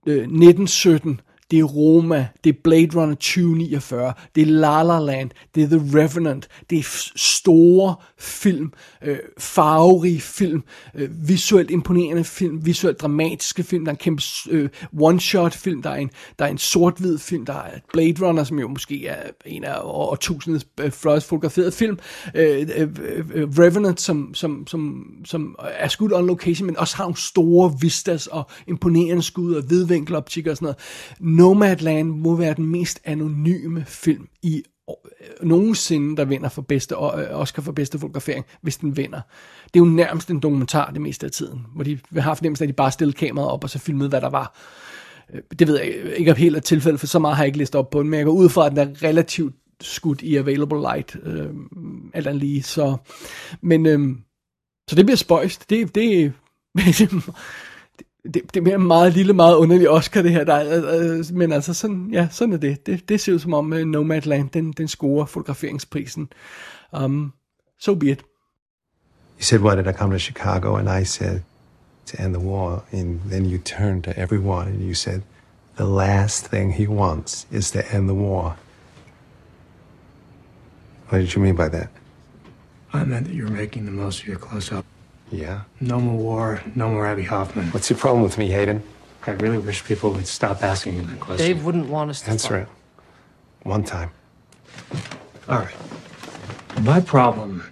øh, 0.08 0.16
1917, 0.16 1.20
det 1.52 1.60
er 1.60 1.64
Roma, 1.64 2.28
det 2.44 2.50
er 2.50 2.60
Blade 2.64 2.96
Runner 2.96 3.16
2049, 3.16 4.14
det 4.36 4.42
er 4.42 4.46
La 4.46 4.84
La 4.84 5.00
Land, 5.00 5.30
det 5.56 5.64
er 5.64 5.68
The 5.68 6.00
Revenant, 6.00 6.48
det 6.70 6.80
er 6.80 7.12
store 7.16 7.96
film, 8.20 8.74
øh, 9.04 9.18
farverige 9.40 10.22
film, 10.22 10.64
øh, 10.96 11.10
visuelt 11.28 11.72
imponerende 11.72 12.24
film, 12.24 12.66
visuelt 12.66 13.02
dramatiske 13.02 13.64
film, 13.64 13.86
der 13.86 13.92
er 13.92 13.96
en 13.96 13.98
kæmpe 13.98 14.24
øh, 14.50 14.70
one-shot 14.94 15.50
film, 15.50 15.82
der 15.82 15.90
er 15.90 15.96
en, 15.96 16.10
der 16.40 16.46
er 16.46 16.50
en 16.50 16.58
sort-hvid 16.58 17.18
film, 17.18 17.46
der 17.46 17.54
er 17.54 17.80
Blade 17.94 18.28
Runner, 18.28 18.44
som 18.44 18.60
jo 18.60 18.68
måske 18.68 19.08
er 19.08 19.22
en 19.46 19.64
af 19.64 19.78
årtusindets 19.84 20.68
øh, 20.80 20.92
flottest 20.92 21.28
fotograferede 21.28 21.72
film, 21.72 22.00
øh, 22.36 22.68
øh, 22.78 22.90
øh, 23.34 23.50
Revenant, 23.60 24.02
som, 24.02 24.34
som, 24.34 24.68
som, 24.68 25.06
som 25.26 25.56
er 25.60 25.88
skudt 25.88 26.14
on 26.14 26.28
location, 26.28 26.66
men 26.66 26.78
også 26.78 26.96
har 26.96 27.04
nogle 27.04 27.18
store 27.18 27.74
vistas 27.82 28.28
og 28.28 28.50
imponerende 28.68 29.24
skud 29.24 29.54
og 29.54 29.70
vidvinkeloptik 29.70 30.48
og 30.48 30.58
sådan 30.58 30.66
noget. 30.66 30.78
Nomadland 31.42 32.10
må 32.10 32.36
være 32.36 32.54
den 32.54 32.66
mest 32.66 33.00
anonyme 33.04 33.84
film 33.88 34.28
i 34.42 34.64
øh, 34.90 35.48
nogensinde, 35.48 36.18
der 36.18 36.26
vinder 36.26 36.50
for 36.50 36.62
bedste, 36.62 36.96
øh, 36.96 37.40
Oscar 37.40 37.62
for 37.62 37.72
bedste 37.72 38.00
fotografering, 38.00 38.46
hvis 38.62 38.78
den 38.78 38.98
vinder. 38.98 39.22
Det 39.64 39.80
er 39.80 39.86
jo 39.86 39.92
nærmest 39.92 40.30
en 40.30 40.40
dokumentar 40.40 40.92
det 40.92 41.02
meste 41.02 41.26
af 41.26 41.32
tiden, 41.32 41.66
hvor 41.76 41.84
de 41.84 42.00
har 42.18 42.34
fornemmelsen, 42.34 42.64
at 42.64 42.68
de 42.68 42.74
bare 42.74 42.92
stillede 42.92 43.18
kameraet 43.18 43.52
op 43.52 43.64
og 43.64 43.70
så 43.70 43.80
filmede, 43.80 44.10
hvad 44.10 44.22
der 44.22 44.30
var. 44.30 44.58
Øh, 45.34 45.42
det 45.60 45.68
ved 45.68 45.80
jeg 45.80 46.18
ikke 46.18 46.32
om 46.32 46.38
helt 46.38 46.56
er 46.56 46.60
tilfældet, 46.60 47.00
for 47.00 47.08
så 47.08 47.20
meget 47.20 47.36
har 47.36 47.44
jeg 47.44 47.48
ikke 47.48 47.58
læst 47.58 47.76
op 47.76 47.90
på 47.90 48.02
den, 48.02 48.10
men 48.10 48.18
jeg 48.18 48.26
går 48.26 48.34
ud 48.34 48.50
fra, 48.50 48.66
at 48.66 48.72
den 48.72 48.80
er 48.80 49.04
relativt 49.04 49.56
skudt 49.82 50.22
i 50.22 50.36
available 50.36 50.80
light, 50.80 51.16
øh, 51.24 51.50
alt 52.14 52.28
andet 52.28 52.42
lige, 52.42 52.64
så, 52.64 52.98
men, 53.62 53.86
øh, 53.86 54.00
så 54.90 54.96
det 54.96 55.06
bliver 55.06 55.18
spøjst, 55.18 55.70
det, 55.70 55.96
det, 55.96 56.34
det, 58.24 58.54
det 58.54 58.64
bliver 58.64 58.78
en 58.78 58.88
meget 58.88 59.14
lille, 59.14 59.34
meget 59.34 59.56
underlig 59.56 59.90
Oscar, 59.90 60.22
det 60.22 60.32
her. 60.32 60.44
Der, 60.44 60.54
er, 60.54 61.00
øh, 61.00 61.26
men 61.34 61.52
altså, 61.52 61.74
sådan, 61.74 62.10
ja, 62.12 62.28
sådan 62.32 62.54
er 62.54 62.58
det. 62.58 62.86
Det, 62.86 63.10
det 63.10 63.22
ser 63.22 63.34
ud 63.34 63.40
som 63.40 63.54
om 63.54 63.74
uh, 63.74 63.80
Nomadland, 63.80 64.50
den, 64.50 64.72
den 64.72 64.88
scorer 64.88 65.26
fotograferingsprisen. 65.26 66.30
Um, 67.02 67.34
so 67.80 67.96
be 67.96 68.12
it. 68.12 68.20
You 69.40 69.44
said, 69.44 69.60
Why 69.60 69.76
did 69.76 69.88
I 69.88 69.94
come 69.94 70.12
to 70.12 70.20
Chicago? 70.20 70.76
And 70.76 70.90
I 71.02 71.06
said, 71.06 71.42
To 72.06 72.24
end 72.24 72.34
the 72.34 72.44
war. 72.44 72.84
And 72.92 73.20
then 73.30 73.46
you 73.46 73.58
turned 73.58 74.04
to 74.04 74.12
everyone 74.12 74.68
and 74.68 74.82
you 74.82 74.94
said, 74.94 75.22
The 75.78 75.86
last 75.86 76.48
thing 76.48 76.74
he 76.74 76.88
wants 76.88 77.48
is 77.52 77.72
to 77.72 77.80
end 77.96 78.08
the 78.08 78.14
war. 78.14 78.56
What 81.10 81.20
did 81.20 81.36
you 81.36 81.42
mean 81.42 81.56
by 81.56 81.70
that? 81.70 81.90
I 82.94 83.04
meant 83.04 83.26
that 83.28 83.34
you 83.34 83.46
were 83.46 83.52
making 83.52 83.86
the 83.86 83.92
most 83.92 84.22
of 84.22 84.28
your 84.28 84.38
close 84.38 84.72
up. 84.72 84.86
Yeah? 85.32 85.62
No 85.80 86.00
more 86.00 86.18
war, 86.18 86.64
no 86.76 86.90
more 86.90 87.06
Abby 87.06 87.24
Hoffman. 87.24 87.68
What's 87.68 87.90
your 87.90 87.98
problem 87.98 88.24
with 88.24 88.38
me, 88.38 88.50
Hayden? 88.50 88.84
I 89.26 89.32
really 89.32 89.60
wish 89.60 89.84
people 89.86 90.12
would 90.12 90.28
stop 90.28 90.64
asking 90.64 90.96
you 90.96 91.04
that 91.04 91.20
question. 91.20 91.46
Dave 91.46 91.64
wouldn't 91.64 91.88
want 91.88 92.10
us 92.10 92.22
to. 92.22 92.32
Answer 92.32 92.58
it. 92.58 92.68
One 93.64 93.84
time. 93.84 94.12
All 95.48 95.60
right. 95.60 95.76
My 96.82 97.00
problem 97.00 97.64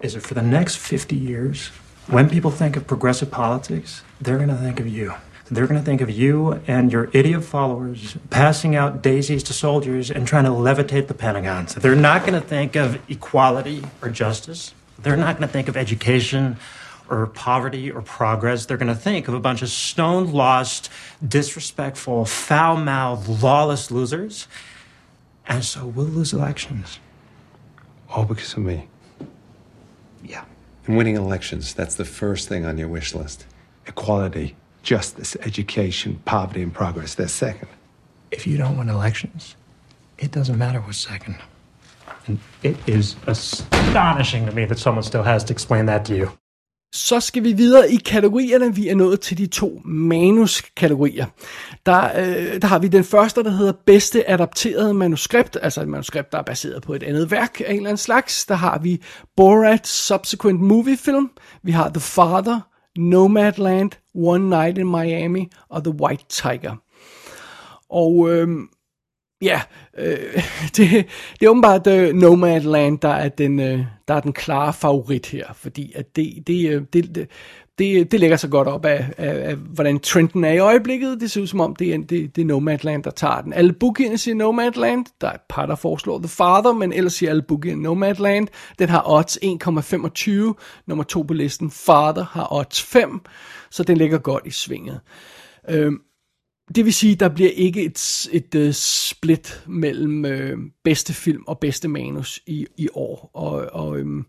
is 0.00 0.14
that 0.14 0.20
for 0.20 0.34
the 0.34 0.42
next 0.42 0.76
50 0.76 1.16
years, 1.16 1.68
when 2.08 2.28
people 2.28 2.50
think 2.50 2.76
of 2.76 2.86
progressive 2.86 3.30
politics, 3.30 4.02
they're 4.20 4.36
going 4.36 4.48
to 4.48 4.56
think 4.56 4.80
of 4.80 4.86
you. 4.86 5.14
They're 5.50 5.66
going 5.66 5.80
to 5.80 5.84
think 5.84 6.02
of 6.02 6.10
you 6.10 6.60
and 6.66 6.92
your 6.92 7.08
idiot 7.14 7.42
followers 7.42 8.18
passing 8.28 8.76
out 8.76 9.02
daisies 9.02 9.42
to 9.44 9.54
soldiers 9.54 10.10
and 10.10 10.26
trying 10.26 10.44
to 10.44 10.50
levitate 10.50 11.08
the 11.08 11.14
Pentagon. 11.14 11.68
So 11.68 11.80
they're 11.80 11.94
not 11.94 12.26
going 12.26 12.38
to 12.38 12.46
think 12.46 12.76
of 12.76 13.00
equality 13.10 13.82
or 14.02 14.10
justice. 14.10 14.74
They're 14.98 15.16
not 15.16 15.38
going 15.38 15.48
to 15.48 15.52
think 15.52 15.68
of 15.68 15.76
education 15.76 16.58
or 17.08 17.26
poverty 17.28 17.90
or 17.90 18.02
progress. 18.02 18.66
They're 18.66 18.76
going 18.76 18.88
to 18.88 18.94
think 18.94 19.28
of 19.28 19.34
a 19.34 19.40
bunch 19.40 19.62
of 19.62 19.68
stone 19.68 20.32
lost, 20.32 20.90
disrespectful, 21.26 22.24
foul 22.24 22.76
mouthed, 22.76 23.42
lawless 23.42 23.90
losers. 23.90 24.46
And 25.46 25.64
so 25.64 25.86
we'll 25.86 26.06
lose 26.06 26.32
elections. 26.32 26.98
All 28.10 28.24
because 28.24 28.52
of 28.54 28.60
me. 28.60 28.88
Yeah. 30.22 30.44
And 30.86 30.96
winning 30.96 31.16
elections, 31.16 31.74
that's 31.74 31.94
the 31.94 32.04
first 32.04 32.48
thing 32.48 32.64
on 32.64 32.78
your 32.78 32.88
wish 32.88 33.14
list. 33.14 33.46
Equality, 33.86 34.56
justice, 34.82 35.36
education, 35.40 36.20
poverty, 36.24 36.62
and 36.62 36.72
progress. 36.72 37.14
That's 37.14 37.32
second. 37.32 37.68
If 38.30 38.46
you 38.46 38.58
don't 38.58 38.76
win 38.76 38.88
elections, 38.88 39.56
it 40.18 40.30
doesn't 40.30 40.58
matter 40.58 40.80
what's 40.80 40.98
second. 40.98 41.38
And 42.26 42.38
it 42.62 42.76
is 42.86 43.16
astonishing 43.26 44.46
to 44.46 44.52
me 44.52 44.66
that 44.66 44.78
someone 44.78 45.02
still 45.02 45.22
has 45.22 45.44
to 45.44 45.52
explain 45.52 45.86
that 45.86 46.04
to 46.06 46.16
you. 46.16 46.32
Så 46.94 47.20
skal 47.20 47.44
vi 47.44 47.52
videre 47.52 47.92
i 47.92 47.96
kategorierne. 47.96 48.74
Vi 48.74 48.88
er 48.88 48.94
nået 48.94 49.20
til 49.20 49.38
de 49.38 49.46
to 49.46 49.80
manuskategorier. 49.84 51.26
Der, 51.86 52.04
øh, 52.04 52.62
der 52.62 52.66
har 52.66 52.78
vi 52.78 52.88
den 52.88 53.04
første, 53.04 53.44
der 53.44 53.50
hedder 53.50 53.72
bedste 53.86 54.30
adapteret 54.30 54.96
manuskript, 54.96 55.56
altså 55.62 55.82
et 55.82 55.88
manuskript, 55.88 56.32
der 56.32 56.38
er 56.38 56.42
baseret 56.42 56.82
på 56.82 56.94
et 56.94 57.02
andet 57.02 57.30
værk 57.30 57.60
af 57.60 57.70
en 57.70 57.76
eller 57.76 57.88
anden 57.88 57.96
slags. 57.96 58.46
Der 58.46 58.54
har 58.54 58.78
vi 58.78 59.02
Borat 59.36 59.86
Subsequent 59.86 60.60
Movie 60.60 60.96
Film, 60.96 61.30
vi 61.62 61.72
har 61.72 61.88
The 61.88 62.00
Father, 62.00 62.60
Nomadland, 62.96 63.90
One 64.14 64.48
Night 64.48 64.78
in 64.78 64.90
Miami 64.90 65.48
og 65.68 65.84
The 65.84 65.94
White 66.00 66.24
Tiger. 66.28 66.76
Og 67.90 68.30
øh, 68.30 68.48
ja, 69.42 69.60
øh, 69.98 70.42
det, 70.76 71.06
det 71.40 71.46
er 71.46 71.48
åbenbart 71.48 71.86
øh, 71.86 72.14
Nomadland, 72.14 72.98
der 72.98 73.08
er 73.08 73.28
den, 73.28 73.60
øh, 73.60 73.80
der 74.08 74.14
er 74.14 74.20
den 74.20 74.32
klare 74.32 74.72
favorit 74.72 75.26
her, 75.26 75.52
fordi 75.54 75.92
at 75.94 76.16
det, 76.16 76.46
det, 76.46 76.68
øh, 76.70 76.82
det, 76.92 77.14
det, 77.14 77.28
det, 77.78 78.12
det 78.12 78.20
lægger 78.20 78.36
sig 78.36 78.50
godt 78.50 78.68
op 78.68 78.84
af, 78.84 79.06
af, 79.16 79.50
af, 79.50 79.56
hvordan 79.56 80.00
trenden 80.00 80.44
er 80.44 80.52
i 80.52 80.58
øjeblikket. 80.58 81.20
Det 81.20 81.30
ser 81.30 81.40
ud 81.40 81.46
som 81.46 81.60
om, 81.60 81.76
det 81.76 81.94
er, 81.94 81.98
det, 81.98 82.36
det 82.36 82.42
er 82.42 82.46
Nomadland, 82.46 83.04
der 83.04 83.10
tager 83.10 83.40
den. 83.40 83.52
Alle 83.52 83.72
bookierne 83.72 84.18
siger 84.18 84.34
Nomadland. 84.34 85.06
Der 85.20 85.28
er 85.28 85.32
et 85.32 85.40
par, 85.48 85.66
der 85.66 85.74
foreslår 85.74 86.18
The 86.18 86.28
Father, 86.28 86.72
men 86.72 86.92
ellers 86.92 87.12
siger 87.12 87.30
alle 87.30 87.42
bookierne 87.42 87.82
Nomadland. 87.82 88.48
Den 88.78 88.88
har 88.88 89.02
odds 89.06 89.38
1,25. 89.44 90.82
Nummer 90.86 91.04
to 91.04 91.22
på 91.22 91.34
listen, 91.34 91.70
Father, 91.70 92.24
har 92.24 92.52
odds 92.52 92.82
5. 92.82 93.20
Så 93.70 93.82
den 93.82 93.96
ligger 93.96 94.18
godt 94.18 94.46
i 94.46 94.50
svinget. 94.50 95.00
Øhm, 95.68 96.00
det 96.74 96.84
vil 96.84 96.94
sige, 96.94 97.14
der 97.14 97.28
bliver 97.28 97.50
ikke 97.50 97.84
et, 97.84 98.28
et 98.32 98.54
uh, 98.54 98.72
split 98.72 99.64
mellem 99.66 100.24
uh, 100.24 100.64
bedste 100.84 101.12
film 101.12 101.44
og 101.46 101.58
bedste 101.58 101.88
manus 101.88 102.40
i, 102.46 102.66
i 102.76 102.88
år. 102.94 103.30
Og, 103.34 103.68
og, 103.72 103.88
um, 103.88 104.26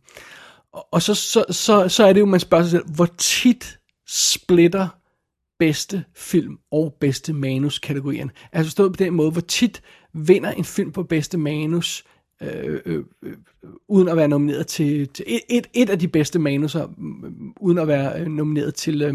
og 0.91 1.01
så, 1.01 1.13
så, 1.13 1.45
så, 1.49 1.89
så 1.89 2.03
er 2.03 2.13
det 2.13 2.19
jo, 2.19 2.25
man 2.25 2.39
spørger 2.39 2.63
sig 2.63 2.71
selv, 2.71 2.95
hvor 2.95 3.09
tit 3.17 3.79
splitter 4.07 4.87
bedste 5.59 6.03
film 6.15 6.57
og 6.71 6.97
bedste 6.99 7.33
manus 7.33 7.79
kategorien? 7.79 8.31
Altså 8.51 8.69
forstået 8.69 8.93
på 8.93 9.03
den 9.03 9.13
måde, 9.13 9.31
hvor 9.31 9.41
tit 9.41 9.81
vinder 10.13 10.51
en 10.51 10.65
film 10.65 10.91
på 10.91 11.03
bedste 11.03 11.37
manus, 11.37 12.03
øh, 12.41 12.79
øh, 12.85 13.03
øh, 13.23 13.33
uden 13.87 14.07
at 14.07 14.17
være 14.17 14.27
nomineret 14.27 14.67
til, 14.67 15.07
til 15.07 15.25
et, 15.27 15.41
et, 15.49 15.67
et 15.73 15.89
af 15.89 15.99
de 15.99 16.07
bedste 16.07 16.39
manuser, 16.39 16.87
uden 17.61 17.77
at 17.77 17.87
være 17.87 18.21
øh, 18.21 18.27
nomineret 18.27 18.75
til, 18.75 19.01
øh, 19.01 19.13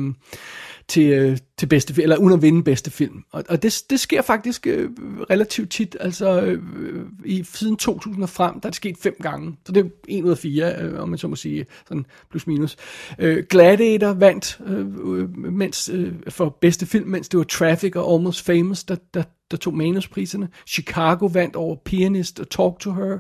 til, 0.89 1.13
øh, 1.13 1.39
til 1.59 1.67
bedste 1.67 1.95
film, 1.95 2.03
eller 2.03 2.17
uden 2.17 2.35
at 2.35 2.43
vinde 2.43 2.65
bedste 2.65 2.91
film. 2.91 3.25
Og, 3.33 3.45
og 3.49 3.63
det, 3.63 3.83
det 3.91 4.01
sker 4.01 4.23
faktisk 4.23 4.67
øh, 4.67 4.91
relativt 5.31 5.71
tit, 5.71 5.97
altså 6.01 6.41
øh, 6.41 6.63
øh 6.79 7.05
i 7.25 7.45
siden 7.45 7.77
2000 7.77 8.23
og 8.23 8.29
frem, 8.29 8.61
der 8.61 8.67
er 8.67 8.71
det 8.71 8.77
sket 8.77 8.97
fem 8.99 9.17
gange. 9.23 9.57
Så 9.67 9.73
det 9.73 9.85
er 9.85 9.89
en 10.09 10.25
ud 10.25 10.31
af 10.31 10.39
fire, 10.39 10.75
øh, 10.83 11.01
om 11.01 11.09
man 11.09 11.19
så 11.19 11.29
må 11.29 11.37
sige, 11.37 11.67
sådan 11.89 12.07
plus 12.31 12.47
minus. 12.47 12.77
Øh, 13.19 13.45
Gladiator 13.51 14.13
vandt 14.13 14.61
øh, 14.67 14.87
øh, 15.05 15.37
mens, 15.37 15.91
øh, 15.93 16.13
for 16.29 16.59
bedste 16.61 16.87
film, 16.87 17.09
mens 17.09 17.29
det 17.29 17.39
var 17.39 17.45
Traffic 17.45 17.97
og 17.97 18.15
Almost 18.15 18.43
Famous, 18.43 18.85
der, 18.85 18.97
der, 19.15 19.23
der 19.51 19.57
tog 19.57 19.75
manuspriserne. 19.75 20.49
Chicago 20.67 21.27
vandt 21.27 21.57
over 21.57 21.77
Pianist 21.85 22.41
og 22.41 22.51
Talk 22.51 22.79
to 22.81 22.93
Her. 22.93 23.19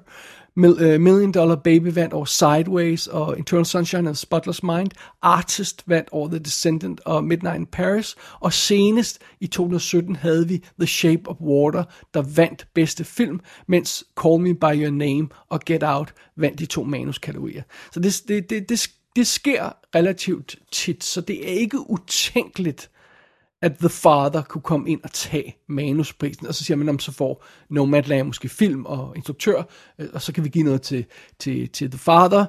Øh, 0.56 1.00
million 1.00 1.32
Dollar 1.32 1.56
Baby 1.56 1.94
vandt 1.94 2.14
over 2.14 2.24
Sideways 2.24 3.06
og 3.06 3.38
Internal 3.38 3.66
Sunshine 3.66 4.10
of 4.10 4.16
Spotless 4.16 4.62
Mind. 4.62 4.90
Artist 5.22 5.82
vandt 5.86 6.08
over 6.12 6.28
The 6.28 6.38
Descendant 6.38 7.00
og 7.04 7.24
Midnight 7.24 7.56
in 7.56 7.66
Paris. 7.66 8.14
Og 8.40 8.52
senest 8.52 9.22
i 9.40 9.46
2017 9.46 10.16
havde 10.16 10.48
vi 10.48 10.62
The 10.78 10.86
Shape 10.86 11.28
of 11.28 11.36
Water, 11.40 11.84
der 12.14 12.22
vandt 12.22 12.66
bedste 12.74 13.04
film, 13.04 13.40
mens 13.68 14.04
Call 14.22 14.40
Me 14.40 14.54
By 14.54 14.82
Your 14.82 14.90
Name 14.90 15.28
og 15.48 15.60
Get 15.66 15.82
Out 15.82 16.14
vandt 16.36 16.58
de 16.58 16.66
to 16.66 16.82
manuskategorier. 16.82 17.62
Så 17.92 18.00
det, 18.00 18.22
det, 18.28 18.50
det, 18.50 18.68
det, 18.68 18.90
det 19.16 19.26
sker 19.26 19.70
relativt 19.94 20.56
tit, 20.72 21.04
så 21.04 21.20
det 21.20 21.48
er 21.50 21.54
ikke 21.54 21.90
utænkeligt, 21.90 22.90
at 23.64 23.78
The 23.78 23.88
Father 23.88 24.42
kunne 24.42 24.62
komme 24.62 24.90
ind 24.90 25.00
og 25.04 25.12
tage 25.12 25.56
manusprisen, 25.68 26.46
og 26.46 26.54
så 26.54 26.64
siger 26.64 26.76
man, 26.76 26.88
om 26.88 26.98
så 26.98 27.12
får 27.12 27.44
Nomadland 27.70 28.26
måske 28.26 28.48
film 28.48 28.84
og 28.84 29.12
instruktør, 29.16 29.62
øh, 29.98 30.08
og 30.12 30.22
så 30.22 30.32
kan 30.32 30.44
vi 30.44 30.48
give 30.48 30.64
noget 30.64 30.82
til, 30.82 31.04
til, 31.38 31.68
til 31.68 31.90
The 31.90 31.98
Father. 31.98 32.44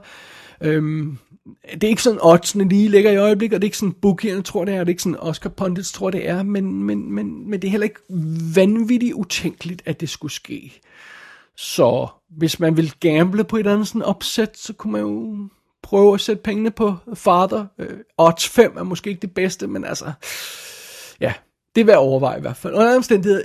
Øhm, 0.62 1.18
det 1.74 1.84
er 1.84 1.88
ikke 1.88 2.04
sådan, 2.04 2.20
oddsene 2.22 2.70
lige 2.70 2.90
ligger 2.90 3.12
i 3.12 3.18
øjeblikket, 3.18 3.56
og 3.56 3.62
det 3.62 3.66
er 3.66 3.68
ikke 3.68 3.78
sådan, 3.78 3.96
bookierne 4.02 4.42
tror 4.42 4.66
det 4.66 4.74
er, 4.74 4.80
og 4.80 4.86
det 4.86 4.90
er 4.90 4.94
ikke 4.94 5.04
sådan, 5.04 5.20
Oscar 5.20 5.50
Pundits 5.50 5.92
tror 5.92 6.10
det 6.10 6.30
er, 6.30 6.44
men, 6.44 6.84
men, 6.84 7.12
men, 7.12 7.50
men 7.50 7.62
det 7.62 7.68
er 7.68 7.72
heller 7.72 7.86
ikke 7.86 8.02
vanvittigt 8.56 9.14
utænkeligt, 9.14 9.82
at 9.86 10.02
det 10.02 10.10
skulle 10.10 10.34
ske. 10.34 10.82
Så 11.58 12.08
hvis 12.30 12.60
man 12.60 12.78
vil 12.78 12.94
gamble 13.00 13.44
på 13.44 13.56
et 13.56 13.60
eller 13.60 13.74
andet 13.74 13.88
sådan 13.88 14.02
opsæt, 14.02 14.58
så 14.58 14.74
kunne 14.74 14.92
man 14.92 15.02
jo 15.02 15.38
prøve 15.84 16.14
at 16.14 16.22
sætte 16.22 16.44
pengene 16.44 16.72
på 16.72 16.96
Father. 17.14 17.66
Øh, 17.80 17.98
odds 18.18 18.48
5 18.48 18.78
er 18.78 18.84
måske 18.84 19.10
ikke 19.10 19.22
det 19.22 19.34
bedste, 19.34 19.68
men 19.68 19.86
altså 19.86 20.12
ja, 21.20 21.34
det 21.76 21.82
er 21.82 21.86
værd 21.86 21.96
at 21.96 22.00
overveje 22.00 22.38
i 22.38 22.42
hvert 22.42 22.58
fald. 22.58 22.74
Under 22.74 22.96
omstændighed, 22.96 23.44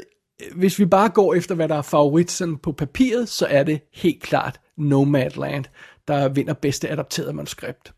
hvis 0.54 0.78
vi 0.78 0.86
bare 0.86 1.08
går 1.08 1.34
efter, 1.34 1.54
hvad 1.54 1.68
der 1.68 1.74
er 1.74 1.82
favorit 1.82 2.30
sådan 2.30 2.56
på 2.56 2.72
papiret, 2.72 3.28
så 3.28 3.46
er 3.46 3.62
det 3.62 3.80
helt 3.92 4.22
klart 4.22 4.60
Nomadland, 4.78 5.64
der 6.08 6.28
vinder 6.28 6.54
bedste 6.54 6.88
adapteret 6.88 7.34
manuskript. 7.34 7.92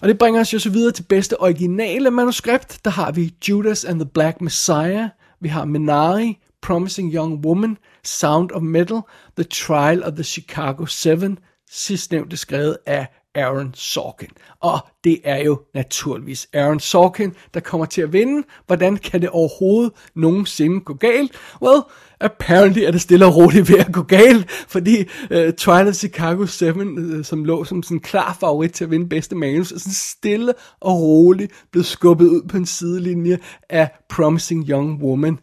Og 0.00 0.08
det 0.08 0.18
bringer 0.18 0.40
os 0.40 0.54
jo 0.54 0.58
så 0.58 0.70
videre 0.70 0.92
til 0.92 1.02
bedste 1.02 1.40
originale 1.40 2.10
manuskript. 2.10 2.84
Der 2.84 2.90
har 2.90 3.12
vi 3.12 3.34
Judas 3.48 3.84
and 3.84 4.00
the 4.00 4.10
Black 4.14 4.40
Messiah, 4.40 5.08
vi 5.40 5.48
har 5.48 5.64
Minari, 5.64 6.38
Promising 6.62 7.14
Young 7.14 7.46
Woman, 7.46 7.78
Sound 8.04 8.50
of 8.52 8.62
Metal, 8.62 9.00
The 9.36 9.44
Trial 9.44 10.04
of 10.04 10.12
the 10.12 10.24
Chicago 10.24 10.86
7, 10.86 11.36
sidstnævnte 11.70 12.36
skrevet 12.36 12.76
af 12.86 13.06
Aaron 13.34 13.70
Sorkin. 13.74 14.28
Og 14.60 14.78
det 15.04 15.20
er 15.24 15.44
jo 15.44 15.60
naturligvis 15.74 16.48
Aaron 16.52 16.80
Sorkin, 16.80 17.32
der 17.54 17.60
kommer 17.60 17.86
til 17.86 18.02
at 18.02 18.12
vinde. 18.12 18.46
Hvordan 18.66 18.96
kan 18.96 19.20
det 19.20 19.28
overhovedet 19.28 19.92
nogensinde 20.14 20.80
gå 20.80 20.94
galt? 20.94 21.32
Well, 21.62 21.82
apparently 22.20 22.82
er 22.82 22.90
det 22.90 23.00
stille 23.00 23.26
og 23.26 23.36
roligt 23.36 23.68
ved 23.68 23.78
at 23.78 23.92
gå 23.92 24.02
galt, 24.02 24.50
fordi 24.50 25.04
øh, 25.30 25.48
uh, 25.48 25.54
Trial 25.54 25.88
of 25.88 25.94
Chicago 25.94 26.46
7, 26.46 26.66
uh, 26.66 26.86
øh, 26.96 27.24
som 27.24 27.44
lå 27.44 27.64
som 27.64 27.82
sådan 27.82 27.96
en 27.96 28.00
klar 28.00 28.36
favorit 28.40 28.72
til 28.72 28.84
at 28.84 28.90
vinde 28.90 29.08
bedste 29.08 29.36
manus, 29.36 29.72
er 29.72 29.78
sådan 29.78 29.92
stille 29.92 30.52
og 30.80 31.00
roligt 31.00 31.52
blevet 31.72 31.86
skubbet 31.86 32.26
ud 32.26 32.42
på 32.48 32.56
en 32.56 32.66
sidelinje 32.66 33.38
af 33.70 33.90
Promising 34.08 34.68
Young 34.68 35.02
Woman. 35.02 35.38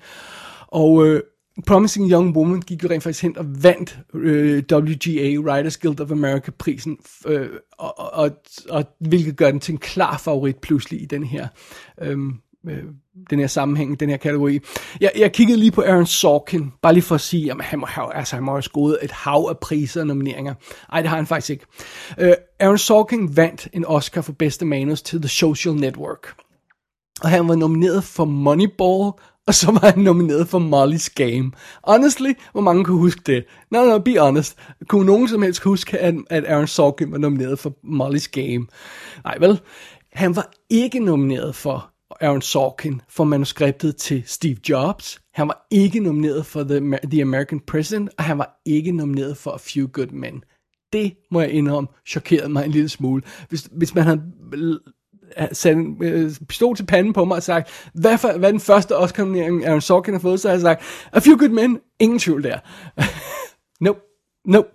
Og 0.68 0.92
uh, 0.92 1.18
Promising 1.68 2.12
Young 2.12 2.38
Woman 2.38 2.62
gik 2.62 2.84
jo 2.84 2.90
rent 2.90 3.04
faktisk 3.04 3.24
hen 3.24 3.38
og 3.38 3.46
vandt 3.64 4.00
øh, 4.14 4.64
WGA, 4.72 5.40
Writers 5.40 5.78
Guild 5.78 6.00
of 6.00 6.12
America 6.12 6.52
prisen, 6.52 6.98
øh, 7.26 7.50
og, 7.78 8.14
og, 8.14 8.32
og 8.70 8.86
hvilket 9.00 9.38
gør 9.38 9.52
den 9.52 9.60
til 9.60 9.72
en 9.72 9.78
klar 9.78 10.18
favorit 10.18 10.58
pludselig 10.58 11.02
i 11.02 11.06
den 11.06 11.24
her, 11.24 11.48
øh, 12.02 12.18
øh, 12.68 12.84
den 13.30 13.40
her 13.40 13.48
sammenhæng, 13.48 14.00
den 14.00 14.10
her 14.10 14.18
kategori. 14.18 14.60
Jeg, 15.02 15.12
jeg 15.18 15.32
kiggede 15.34 15.60
lige 15.60 15.72
på 15.72 15.82
Aaron 15.82 16.06
Sorkin, 16.06 16.72
bare 16.82 16.94
lige 16.94 17.04
for 17.04 17.16
at 17.16 17.22
sige, 17.22 17.52
at 17.52 17.58
han 17.62 17.80
må 17.80 17.86
have, 17.86 18.16
altså, 18.16 18.36
han 18.36 18.44
må 18.44 18.52
have 18.52 18.62
skåret 18.62 18.98
et 19.02 19.12
hav 19.12 19.48
af 19.50 19.58
priser 19.58 20.02
og 20.02 20.08
nomineringer. 20.08 20.54
Ej, 20.92 21.02
det 21.02 21.10
har 21.10 21.16
han 21.16 21.28
faktisk 21.28 21.50
ikke. 21.50 21.66
Øh, 22.18 22.34
Aaron 22.60 22.78
Sorkin 22.78 23.38
vandt 23.38 23.68
en 23.74 23.86
Oscar 23.86 24.22
for 24.22 24.34
bedste 24.34 24.66
manus 24.66 25.02
til 25.02 25.22
The 25.22 25.30
Social 25.30 25.76
Network. 25.76 26.34
Og 27.24 27.30
han 27.30 27.48
var 27.48 27.56
nomineret 27.56 28.04
for 28.04 28.26
Moneyball, 28.26 29.12
og 29.52 29.56
så 29.56 29.72
var 29.72 29.92
han 29.92 30.04
nomineret 30.04 30.48
for 30.48 30.60
Molly's 30.60 31.14
Game. 31.16 31.52
Honestly, 31.88 32.34
hvor 32.52 32.62
mange 32.62 32.84
kunne 32.84 32.98
huske 32.98 33.22
det? 33.26 33.46
No, 33.72 33.86
no, 33.86 34.00
be 34.00 34.20
honest. 34.20 34.58
Kunne 34.88 35.06
nogen 35.06 35.28
som 35.28 35.42
helst 35.42 35.62
huske, 35.62 35.98
at, 35.98 36.16
at 36.30 36.46
Aaron 36.48 36.68
Sorkin 36.68 37.12
var 37.12 37.18
nomineret 37.18 37.60
for 37.60 37.70
Molly's 37.84 38.30
Game? 38.32 38.68
Nej, 39.24 39.38
vel? 39.40 39.62
Han 40.14 40.36
var 40.36 40.52
ikke 40.70 41.00
nomineret 41.00 41.56
for 41.56 41.92
Aaron 42.22 42.42
Sorkin 42.42 43.02
for 43.10 43.24
manuskriptet 43.24 43.96
til 43.96 44.24
Steve 44.26 44.58
Jobs. 44.70 45.22
Han 45.34 45.48
var 45.48 45.68
ikke 45.72 46.00
nomineret 46.00 46.46
for 46.46 46.64
The, 46.64 46.98
The 47.12 47.22
American 47.22 47.60
President, 47.60 48.10
og 48.18 48.24
han 48.24 48.38
var 48.38 48.62
ikke 48.66 48.92
nomineret 48.92 49.38
for 49.38 49.52
A 49.52 49.58
Few 49.60 49.88
Good 49.88 50.08
Men. 50.08 50.44
Det 50.94 51.14
må 51.32 51.42
jeg 51.42 51.52
indrømme, 51.52 51.88
chokerede 52.08 52.50
mig 52.50 52.66
en 52.66 52.72
lille 52.72 52.90
smule. 52.90 53.22
Hvis, 53.50 53.70
hvis 53.72 53.96
man 53.96 54.04
havde 54.04 54.22
sat 55.52 55.76
en 55.76 55.98
øh, 56.02 56.32
pistol 56.50 56.76
til 56.76 56.86
panden 56.86 57.14
på 57.14 57.26
mig 57.26 57.36
og 57.38 57.44
sagt, 57.44 57.90
hvad, 57.94 58.18
for, 58.18 58.38
hvad 58.38 58.52
den 58.52 58.60
første 58.60 58.98
Oscar-nominering, 58.98 59.66
Aaron 59.66 59.82
Sorkin 59.82 60.14
har 60.14 60.22
fået, 60.22 60.40
så 60.40 60.48
har 60.48 60.54
jeg 60.54 60.62
sagt, 60.62 60.82
A 61.14 61.20
Few 61.20 61.38
Good 61.38 61.50
Men, 61.50 61.80
ingen 62.00 62.20
tvivl 62.20 62.44
der. 62.44 62.60
nope, 63.86 64.00
nope. 64.46 64.68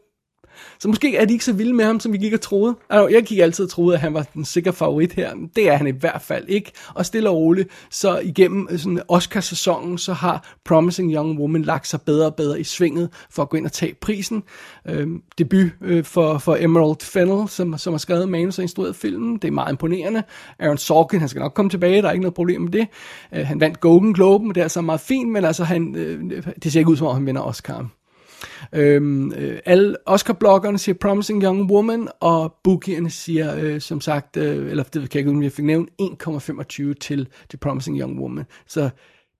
Så 0.78 0.88
måske 0.88 1.16
er 1.16 1.24
de 1.24 1.32
ikke 1.32 1.44
så 1.44 1.52
vilde 1.52 1.72
med 1.72 1.84
ham, 1.84 2.00
som 2.00 2.12
vi 2.12 2.18
gik 2.18 2.32
og 2.32 2.40
troede. 2.40 2.76
Altså, 2.90 3.08
jeg 3.08 3.22
gik 3.22 3.38
altid 3.38 3.64
og 3.64 3.70
troede, 3.70 3.94
at 3.94 4.00
han 4.00 4.14
var 4.14 4.26
den 4.34 4.44
sikre 4.44 4.72
favorit 4.72 5.12
her. 5.12 5.34
men 5.34 5.50
Det 5.56 5.68
er 5.68 5.76
han 5.76 5.86
i 5.86 5.90
hvert 5.90 6.22
fald 6.22 6.44
ikke. 6.48 6.72
Og 6.94 7.06
stille 7.06 7.30
og 7.30 7.36
roligt, 7.36 7.68
så 7.90 8.18
igennem 8.18 8.68
øh, 8.70 8.78
sådan 8.78 9.00
Oscar-sæsonen, 9.08 9.98
så 9.98 10.12
har 10.12 10.54
Promising 10.64 11.14
Young 11.14 11.40
Woman 11.40 11.62
lagt 11.62 11.88
sig 11.88 12.00
bedre 12.02 12.26
og 12.26 12.34
bedre 12.34 12.60
i 12.60 12.64
svinget 12.64 13.08
for 13.30 13.42
at 13.42 13.48
gå 13.48 13.56
ind 13.56 13.66
og 13.66 13.72
tage 13.72 13.94
prisen. 14.00 14.42
Øhm, 14.88 15.22
debut 15.38 15.66
øh, 15.80 16.04
for, 16.04 16.38
for 16.38 16.56
Emerald 16.60 16.96
Fennell, 17.02 17.48
som, 17.48 17.78
som 17.78 17.92
har 17.92 17.98
skrevet 17.98 18.28
manus 18.28 18.58
og 18.58 18.62
instrueret 18.62 18.96
filmen. 18.96 19.36
Det 19.36 19.48
er 19.48 19.52
meget 19.52 19.72
imponerende. 19.72 20.22
Aaron 20.58 20.78
Sorkin, 20.78 21.20
han 21.20 21.28
skal 21.28 21.40
nok 21.40 21.54
komme 21.54 21.70
tilbage, 21.70 22.02
der 22.02 22.08
er 22.08 22.12
ikke 22.12 22.22
noget 22.22 22.34
problem 22.34 22.60
med 22.60 22.72
det. 22.72 22.88
Øh, 23.34 23.46
han 23.46 23.60
vandt 23.60 23.80
Golden 23.80 24.14
Globe, 24.14 24.48
det 24.48 24.56
er 24.56 24.62
altså 24.62 24.80
meget 24.80 25.00
fint, 25.00 25.32
men 25.32 25.44
altså 25.44 25.64
han, 25.64 25.94
øh, 25.94 26.42
det 26.62 26.72
ser 26.72 26.80
ikke 26.80 26.90
ud 26.90 26.96
som 26.96 27.06
om, 27.06 27.14
han 27.14 27.26
vinder 27.26 27.42
Oscar. 27.42 27.86
Øhm, 28.72 29.32
øh, 29.32 29.58
alle 29.64 29.96
Oscar-bloggerne 30.06 30.78
siger 30.78 30.96
Promising 31.00 31.42
Young 31.42 31.70
Woman, 31.70 32.08
og 32.20 32.54
bookierne 32.64 33.10
siger, 33.10 33.56
øh, 33.56 33.80
som 33.80 34.00
sagt, 34.00 34.36
øh, 34.36 34.70
eller 34.70 34.82
det 34.82 34.92
kan 34.92 35.02
jeg 35.02 35.16
ikke 35.16 35.30
om 35.30 35.42
jeg 35.42 35.52
fik 35.52 35.64
nævnt, 35.64 35.88
1,25 36.02 36.94
til, 36.94 37.28
The 37.48 37.58
Promising 37.58 38.00
Young 38.00 38.20
Woman. 38.20 38.44
Så 38.66 38.90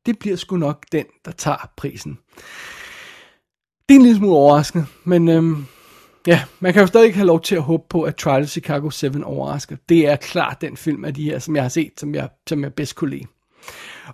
det 0.07 0.19
bliver 0.19 0.37
sgu 0.37 0.57
nok 0.57 0.85
den, 0.93 1.05
der 1.25 1.31
tager 1.31 1.71
prisen. 1.77 2.19
Det 3.89 3.95
er 3.95 3.99
en 3.99 4.03
lille 4.03 4.19
smule 4.19 4.37
overraskende, 4.37 4.87
men 5.05 5.29
øhm, 5.29 5.67
ja, 6.27 6.43
man 6.61 6.73
kan 6.73 6.81
jo 6.81 6.87
stadig 6.87 7.07
ikke 7.07 7.17
have 7.17 7.27
lov 7.27 7.41
til 7.41 7.55
at 7.55 7.63
håbe 7.63 7.85
på, 7.89 8.03
at 8.03 8.17
Trial 8.17 8.43
of 8.43 8.49
Chicago 8.49 8.91
7 8.91 9.09
overrasker. 9.25 9.77
Det 9.89 10.07
er 10.09 10.17
klart 10.17 10.61
den 10.61 10.77
film 10.77 11.05
af 11.05 11.15
de 11.15 11.25
her, 11.25 11.39
som 11.39 11.57
jeg 11.57 11.65
har 11.65 11.69
set, 11.69 11.93
som 11.97 12.15
jeg, 12.15 12.29
som 12.49 12.63
jeg 12.63 12.75
bedst 12.75 12.97
kunne 12.97 13.11
lide. 13.11 13.27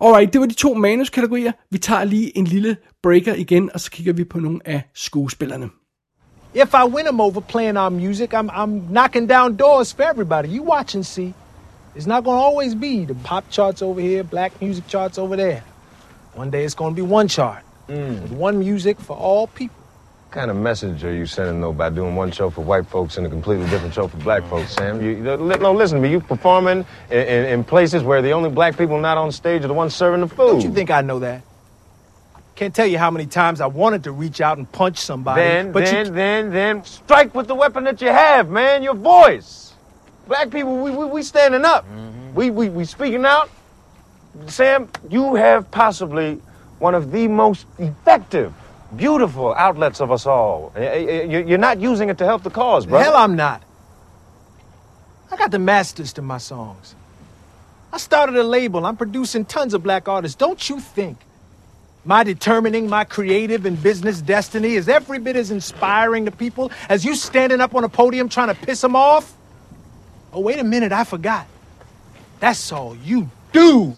Alright, 0.00 0.32
det 0.32 0.40
var 0.40 0.46
de 0.46 0.54
to 0.54 0.74
manuskategorier. 0.74 1.52
Vi 1.70 1.78
tager 1.78 2.04
lige 2.04 2.38
en 2.38 2.44
lille 2.44 2.76
breaker 3.02 3.34
igen, 3.34 3.70
og 3.74 3.80
så 3.80 3.90
kigger 3.90 4.12
vi 4.12 4.24
på 4.24 4.38
nogle 4.38 4.60
af 4.64 4.82
skuespillerne. 4.94 5.70
If 6.54 6.74
I 6.74 6.84
win 6.84 7.04
them 7.04 7.20
over 7.20 7.40
playing 7.40 7.78
our 7.78 7.88
music, 7.88 8.34
I'm, 8.34 8.50
I'm 8.50 8.80
knocking 8.90 9.28
down 9.28 9.56
doors 9.56 9.94
for 9.94 10.02
everybody. 10.02 10.48
You 10.48 10.62
watch 10.62 10.96
and 10.96 11.04
see. 11.04 11.34
It's 11.96 12.06
not 12.06 12.24
going 12.24 12.38
to 12.38 12.44
always 12.44 12.74
be 12.74 13.04
the 13.04 13.16
pop 13.24 13.44
charts 13.50 13.82
over 13.82 14.00
here, 14.00 14.22
black 14.22 14.52
music 14.62 14.86
charts 14.88 15.18
over 15.18 15.36
there. 15.36 15.62
One 16.34 16.50
day 16.50 16.64
it's 16.64 16.74
going 16.74 16.96
to 16.96 17.02
be 17.02 17.14
one 17.14 17.28
chart 17.28 17.62
with 17.88 18.32
one 18.32 18.58
music 18.58 19.00
for 19.00 19.16
all 19.16 19.46
people. 19.46 19.81
What 20.32 20.38
kind 20.38 20.50
of 20.50 20.56
message 20.56 21.04
are 21.04 21.12
you 21.12 21.26
sending, 21.26 21.60
though, 21.60 21.74
by 21.74 21.90
doing 21.90 22.16
one 22.16 22.32
show 22.32 22.48
for 22.48 22.62
white 22.62 22.86
folks 22.86 23.18
and 23.18 23.26
a 23.26 23.28
completely 23.28 23.68
different 23.68 23.92
show 23.92 24.08
for 24.08 24.16
black 24.16 24.42
folks, 24.48 24.70
Sam? 24.70 25.02
You, 25.02 25.16
no, 25.16 25.36
listen 25.74 25.98
to 25.98 26.02
me. 26.02 26.10
You 26.10 26.20
performing 26.20 26.86
in, 27.10 27.18
in, 27.18 27.44
in 27.44 27.64
places 27.64 28.02
where 28.02 28.22
the 28.22 28.30
only 28.30 28.48
black 28.48 28.78
people 28.78 28.98
not 28.98 29.18
on 29.18 29.30
stage 29.30 29.62
are 29.62 29.68
the 29.68 29.74
ones 29.74 29.94
serving 29.94 30.22
the 30.22 30.28
food. 30.28 30.46
Don't 30.46 30.62
you 30.62 30.72
think 30.72 30.90
I 30.90 31.02
know 31.02 31.18
that? 31.18 31.42
Can't 32.54 32.74
tell 32.74 32.86
you 32.86 32.96
how 32.96 33.10
many 33.10 33.26
times 33.26 33.60
I 33.60 33.66
wanted 33.66 34.04
to 34.04 34.12
reach 34.12 34.40
out 34.40 34.56
and 34.56 34.72
punch 34.72 34.96
somebody. 34.96 35.42
Then, 35.42 35.70
but 35.70 35.84
then, 35.84 36.06
you, 36.06 36.12
then, 36.12 36.50
then, 36.50 36.84
strike 36.86 37.34
with 37.34 37.46
the 37.46 37.54
weapon 37.54 37.84
that 37.84 38.00
you 38.00 38.08
have, 38.08 38.48
man. 38.48 38.82
Your 38.82 38.94
voice. 38.94 39.74
Black 40.28 40.50
people, 40.50 40.78
we 40.78 40.92
we, 40.92 41.04
we 41.04 41.22
standing 41.22 41.66
up. 41.66 41.84
Mm-hmm. 41.84 42.34
We, 42.34 42.48
we 42.48 42.70
we 42.70 42.86
speaking 42.86 43.26
out. 43.26 43.50
Sam, 44.46 44.88
you 45.10 45.34
have 45.34 45.70
possibly 45.70 46.40
one 46.78 46.94
of 46.94 47.12
the 47.12 47.28
most 47.28 47.66
effective, 47.78 48.54
beautiful 48.96 49.54
outlets 49.54 50.00
of 50.00 50.12
us 50.12 50.26
all. 50.26 50.72
You- 50.76 51.44
You're 51.46 51.58
not 51.58 51.80
using 51.80 52.08
it 52.10 52.18
to 52.18 52.24
help 52.24 52.42
the 52.42 52.50
cause, 52.50 52.86
brother. 52.86 53.04
hell 53.04 53.16
I'm 53.16 53.36
not. 53.36 53.62
I 55.30 55.36
got 55.36 55.50
the 55.50 55.58
masters 55.58 56.12
to 56.14 56.22
my 56.22 56.38
songs. 56.38 56.94
I 57.92 57.98
started 57.98 58.36
a 58.36 58.42
label. 58.44 58.86
I'm 58.86 58.96
producing 58.96 59.44
tons 59.44 59.74
of 59.74 59.82
black 59.82 60.08
artists. 60.08 60.36
Don't 60.36 60.68
you 60.70 60.80
think 60.80 61.18
my 62.04 62.24
determining 62.24 62.88
my 62.88 63.04
creative 63.04 63.66
and 63.66 63.82
business 63.82 64.20
destiny 64.22 64.74
is 64.74 64.88
every 64.88 65.18
bit 65.18 65.36
as 65.36 65.50
inspiring 65.50 66.24
to 66.26 66.30
people 66.32 66.70
as 66.88 67.04
you 67.04 67.14
standing 67.16 67.60
up 67.60 67.74
on 67.74 67.84
a 67.84 67.88
podium 67.88 68.28
trying 68.28 68.48
to 68.48 68.54
piss 68.54 68.80
them 68.80 68.96
off? 68.96 69.34
Oh, 70.32 70.40
wait 70.40 70.58
a 70.58 70.64
minute, 70.64 70.92
I 70.92 71.04
forgot. 71.04 71.46
That's 72.40 72.72
all 72.72 72.96
you 72.96 73.30
do. 73.52 73.96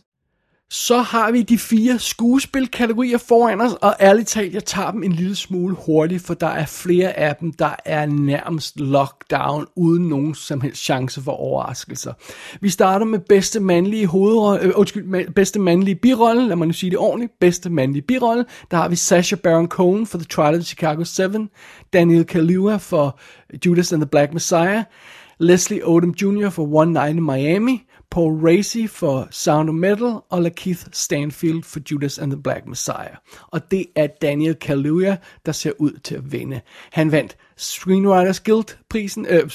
Så 0.70 0.98
har 0.98 1.30
vi 1.30 1.42
de 1.42 1.58
fire 1.58 1.98
skuespilkategorier 1.98 3.18
foran 3.18 3.60
os, 3.60 3.72
og 3.72 3.94
ærligt 4.00 4.28
talt, 4.28 4.54
jeg 4.54 4.64
tager 4.64 4.90
dem 4.90 5.02
en 5.02 5.12
lille 5.12 5.36
smule 5.36 5.76
hurtigt, 5.86 6.26
for 6.26 6.34
der 6.34 6.46
er 6.46 6.66
flere 6.66 7.12
af 7.12 7.36
dem, 7.36 7.52
der 7.52 7.76
er 7.84 8.06
nærmest 8.06 8.80
lockdown, 8.80 9.66
uden 9.76 10.08
nogen 10.08 10.34
som 10.34 10.60
helst 10.60 10.82
chance 10.82 11.22
for 11.22 11.32
overraskelser. 11.32 12.12
Vi 12.60 12.68
starter 12.68 13.06
med 13.06 13.18
bedste 13.18 13.60
mandlige 13.60 14.06
hovedrolle, 14.06 14.62
øh, 14.62 14.72
undskyld, 14.74 15.32
bedste 15.32 15.58
mandlige 15.58 15.94
birolle, 15.94 16.48
lad 16.48 16.56
mig 16.56 16.66
nu 16.66 16.72
sige 16.72 16.90
det 16.90 16.98
ordentligt, 16.98 17.32
bedste 17.40 17.70
mandlige 17.70 18.02
birolle, 18.02 18.44
der 18.70 18.76
har 18.76 18.88
vi 18.88 18.96
Sasha 18.96 19.36
Baron 19.36 19.68
Cohen 19.68 20.06
for 20.06 20.18
The 20.18 20.26
Trial 20.26 20.54
of 20.54 20.60
the 20.60 20.64
Chicago 20.64 21.04
7, 21.04 21.48
Daniel 21.92 22.24
Kaluuya 22.24 22.76
for 22.76 23.18
Judas 23.66 23.92
and 23.92 24.02
the 24.02 24.08
Black 24.08 24.32
Messiah, 24.32 24.84
Leslie 25.38 25.82
Odom 25.84 26.14
Jr. 26.14 26.48
for 26.48 26.66
One 26.66 26.92
Night 26.92 27.16
in 27.16 27.22
Miami, 27.22 27.86
Paul 28.14 28.32
Racy 28.32 28.86
for 28.86 29.28
Sound 29.30 29.68
of 29.68 29.74
Metal, 29.74 30.20
og 30.30 30.42
Lakeith 30.42 30.84
Stanfield 30.92 31.62
for 31.62 31.80
Judas 31.90 32.18
and 32.18 32.30
the 32.30 32.42
Black 32.42 32.66
Messiah. 32.66 33.14
Og 33.48 33.70
det 33.70 33.86
er 33.94 34.06
Daniel 34.06 34.54
Kaluuya, 34.54 35.16
der 35.46 35.52
ser 35.52 35.72
ud 35.78 35.92
til 36.04 36.14
at 36.14 36.32
vinde. 36.32 36.60
Han 36.92 37.12
vandt 37.12 37.36
Screenwriters 37.56 38.40
Guild-prisen, 38.40 39.26
øh, 39.28 39.50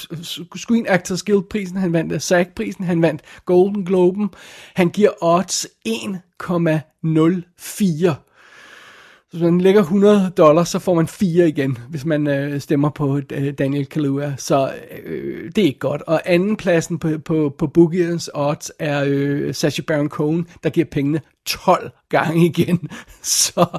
Screen 0.56 0.86
Actors 0.88 1.22
Guild-prisen, 1.22 1.76
han 1.76 1.92
vandt 1.92 2.12
øh, 2.12 2.20
SAG-prisen, 2.20 2.84
han 2.84 3.02
vandt 3.02 3.22
Golden 3.44 3.84
Globen. 3.84 4.30
Han 4.74 4.88
giver 4.88 5.10
odds 5.20 5.66
1,04 5.88 8.29
så 9.32 9.38
hvis 9.38 9.42
man 9.42 9.60
lægger 9.60 9.80
100 9.80 10.32
dollars, 10.36 10.68
så 10.68 10.78
får 10.78 10.94
man 10.94 11.06
4 11.06 11.48
igen, 11.48 11.78
hvis 11.88 12.04
man 12.04 12.26
øh, 12.26 12.60
stemmer 12.60 12.90
på 12.90 13.20
øh, 13.32 13.52
Daniel 13.52 13.86
Kaluuya. 13.86 14.34
Så 14.38 14.72
øh, 15.04 15.50
det 15.56 15.62
er 15.62 15.66
ikke 15.66 15.78
godt. 15.78 16.02
Og 16.02 16.22
andenpladsen 16.24 16.98
på, 16.98 17.08
på, 17.24 17.54
på 17.58 17.70
Boogie's 17.78 18.28
odds 18.34 18.70
er 18.78 19.04
øh, 19.06 19.54
Sacha 19.54 19.82
Baron 19.86 20.08
Cohen, 20.08 20.46
der 20.62 20.70
giver 20.70 20.86
pengene 20.90 21.20
12 21.46 21.90
gange 22.08 22.46
igen. 22.46 22.88
Så 23.22 23.78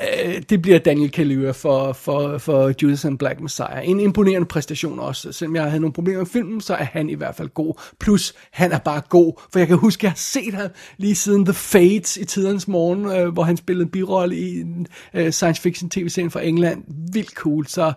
øh, 0.00 0.42
det 0.50 0.62
bliver 0.62 0.78
Daniel 0.78 1.10
Kaluuya 1.10 1.50
for, 1.50 1.92
for, 1.92 2.38
for 2.38 2.72
Judas 2.82 3.04
and 3.04 3.18
Black 3.18 3.40
Messiah. 3.40 3.88
En 3.88 4.00
imponerende 4.00 4.46
præstation 4.46 4.98
også. 4.98 5.32
Selvom 5.32 5.56
jeg 5.56 5.64
havde 5.64 5.80
nogle 5.80 5.92
problemer 5.92 6.18
med 6.18 6.26
filmen, 6.26 6.60
så 6.60 6.74
er 6.74 6.84
han 6.84 7.10
i 7.10 7.14
hvert 7.14 7.34
fald 7.34 7.48
god. 7.48 7.80
Plus, 8.00 8.34
han 8.52 8.72
er 8.72 8.78
bare 8.78 9.02
god. 9.08 9.40
For 9.52 9.58
jeg 9.58 9.68
kan 9.68 9.76
huske, 9.76 10.00
at 10.00 10.02
jeg 10.02 10.10
har 10.10 10.16
set 10.16 10.54
ham 10.54 10.70
lige 10.96 11.14
siden 11.14 11.44
The 11.44 11.54
Fates 11.54 12.16
i 12.16 12.24
tidernes 12.24 12.68
morgen, 12.68 13.06
øh, 13.06 13.32
hvor 13.32 13.42
han 13.42 13.56
spillede 13.56 13.84
en 13.84 13.90
birolle 13.90 14.36
i 14.36 14.60
en 14.60 14.86
øh, 15.14 15.32
science 15.32 15.62
fiction 15.62 15.90
tv-serie 15.90 16.30
fra 16.30 16.44
England. 16.44 16.84
Vildt 17.12 17.34
cool. 17.34 17.66
Så 17.66 17.92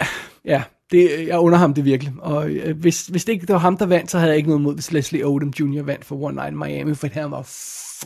øh, 0.00 0.06
ja, 0.44 0.62
det, 0.92 1.26
jeg 1.26 1.38
under 1.38 1.58
ham 1.58 1.74
det 1.74 1.84
virkelig. 1.84 2.12
Og 2.18 2.50
øh, 2.50 2.78
hvis, 2.78 3.06
hvis 3.06 3.24
det 3.24 3.32
ikke 3.32 3.46
det 3.46 3.52
var 3.52 3.58
ham, 3.58 3.76
der 3.76 3.86
vandt, 3.86 4.10
så 4.10 4.18
havde 4.18 4.30
jeg 4.30 4.36
ikke 4.36 4.48
noget 4.48 4.62
mod, 4.62 4.74
hvis 4.74 4.92
Leslie 4.92 5.26
Odom 5.26 5.52
Jr. 5.60 5.82
vandt 5.82 6.04
for 6.04 6.22
One 6.22 6.34
Night 6.34 6.50
in 6.50 6.58
Miami, 6.58 6.94
for 6.94 7.08
han 7.12 7.30
var 7.30 7.42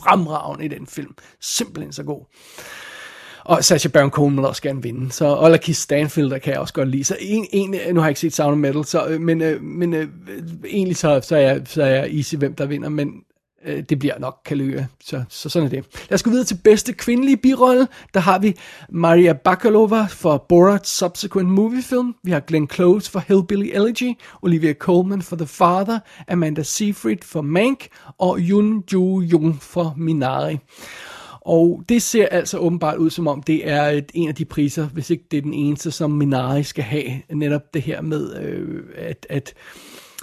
fremragende 0.03 0.65
i 0.65 0.67
den 0.67 0.87
film. 0.87 1.15
Simpelthen 1.41 1.93
så 1.93 2.03
god. 2.03 2.25
Og 3.47 3.63
Sacha 3.63 3.89
Baron 3.89 4.09
Cohen 4.09 4.37
vil 4.37 4.45
også 4.45 4.61
gerne 4.61 4.83
vinde. 4.83 5.11
Så 5.11 5.37
Ola 5.37 5.57
Kiss 5.57 5.81
Stanfield, 5.81 6.29
der 6.29 6.37
kan 6.37 6.53
jeg 6.53 6.59
også 6.59 6.73
godt 6.73 6.89
lide. 6.89 7.03
Så 7.03 7.17
en, 7.19 7.47
en, 7.51 7.69
nu 7.69 7.99
har 7.99 8.07
jeg 8.07 8.09
ikke 8.09 8.19
set 8.19 8.33
Sound 8.33 8.51
of 8.51 8.57
Metal, 8.57 8.85
så, 8.85 9.07
øh, 9.07 9.21
men, 9.21 9.41
øh, 9.41 9.61
men 9.61 9.93
øh, 9.93 10.07
egentlig 10.65 10.97
så, 10.97 11.21
så, 11.23 11.35
er 11.35 11.39
jeg, 11.39 11.61
så 11.65 11.83
er 11.83 11.87
jeg 11.87 12.15
easy, 12.15 12.35
hvem 12.35 12.55
der 12.55 12.65
vinder. 12.65 12.89
Men 12.89 13.13
øh, 13.67 13.83
det 13.89 13.99
bliver 13.99 14.19
nok 14.19 14.37
kaløe. 14.45 14.87
Så, 15.03 15.23
så 15.29 15.49
sådan 15.49 15.65
er 15.65 15.69
det. 15.69 15.85
Lad 16.09 16.13
os 16.13 16.23
gå 16.23 16.29
videre 16.29 16.45
til 16.45 16.59
bedste 16.63 16.93
kvindelige 16.93 17.37
birolle. 17.37 17.87
Der 18.13 18.19
har 18.19 18.39
vi 18.39 18.55
Maria 18.89 19.33
Bakalova 19.33 20.07
for 20.09 20.45
Borat's 20.53 20.87
Subsequent 20.87 21.49
Movie 21.49 21.83
Film. 21.83 22.15
Vi 22.23 22.31
har 22.31 22.39
Glenn 22.39 22.69
Close 22.69 23.11
for 23.11 23.23
Hillbilly 23.27 23.69
Elegy. 23.73 24.13
Olivia 24.41 24.73
Colman 24.73 25.21
for 25.21 25.35
The 25.35 25.47
Father. 25.47 25.99
Amanda 26.27 26.63
Seyfried 26.63 27.17
for 27.23 27.41
Mank. 27.41 27.87
Og 28.17 28.39
Yun 28.39 28.83
Joo 28.93 29.21
Jung 29.21 29.61
for 29.61 29.93
Minari. 29.97 30.57
Og 31.41 31.83
det 31.89 32.01
ser 32.01 32.27
altså 32.31 32.57
åbenbart 32.57 32.97
ud 32.97 33.09
som 33.09 33.27
om, 33.27 33.43
det 33.43 33.69
er 33.69 33.83
et, 33.83 34.11
en 34.13 34.29
af 34.29 34.35
de 34.35 34.45
priser, 34.45 34.87
hvis 34.87 35.09
ikke 35.09 35.23
det 35.31 35.37
er 35.37 35.41
den 35.41 35.53
eneste, 35.53 35.91
som 35.91 36.11
Minari 36.11 36.63
skal 36.63 36.83
have. 36.83 37.21
Netop 37.33 37.73
det 37.73 37.81
her 37.81 38.01
med, 38.01 38.35
øh, 38.35 38.83
at, 38.95 39.27
at 39.29 39.53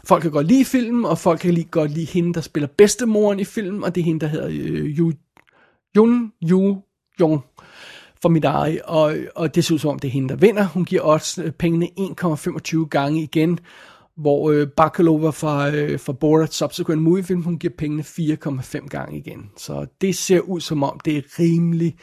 folk 0.07 0.23
kan 0.23 0.31
godt 0.31 0.47
lide 0.47 0.65
filmen, 0.65 1.05
og 1.05 1.19
folk 1.19 1.41
kan 1.41 1.55
lige 1.55 1.69
godt 1.71 1.91
lide 1.91 2.07
hende, 2.07 2.35
der 2.35 2.41
spiller 2.41 2.69
bedstemoren 2.79 3.41
i 3.41 3.45
filmen, 3.45 3.85
og 3.85 3.95
det 3.95 4.01
er 4.01 4.05
hende, 4.05 4.21
der 4.21 4.27
hedder 4.27 4.49
øh, 4.51 4.99
Yu, 4.99 5.13
Yun 5.97 6.33
Yu 6.51 6.77
Jung 7.21 7.41
for 8.23 8.29
Minari, 8.29 8.79
og, 8.85 9.17
og 9.37 9.55
det 9.55 9.65
ser 9.65 9.75
ud 9.75 9.79
som 9.79 9.91
om, 9.91 9.99
det 9.99 10.09
er 10.09 10.13
hende, 10.13 10.29
der 10.29 10.37
vinder. 10.37 10.65
Hun 10.65 10.85
giver 10.85 11.03
også 11.03 11.43
øh, 11.43 11.51
pengene 11.53 11.89
1,25 12.01 12.89
gange 12.89 13.23
igen, 13.23 13.59
hvor 14.17 14.51
øh, 14.51 14.69
Bakalova 14.69 15.31
fra, 15.31 15.71
øh, 15.71 16.01
fra 16.01 16.13
Borat 16.13 16.55
Subsequent 16.55 17.03
Movie 17.03 17.25
Film, 17.25 17.43
hun 17.43 17.59
giver 17.59 17.73
pengene 17.79 18.03
4,5 18.03 18.89
gange 18.89 19.19
igen. 19.19 19.51
Så 19.57 19.87
det 20.01 20.17
ser 20.17 20.41
ud 20.41 20.61
som 20.61 20.83
om, 20.83 21.01
det 21.05 21.17
er 21.17 21.23
rimelig 21.39 21.97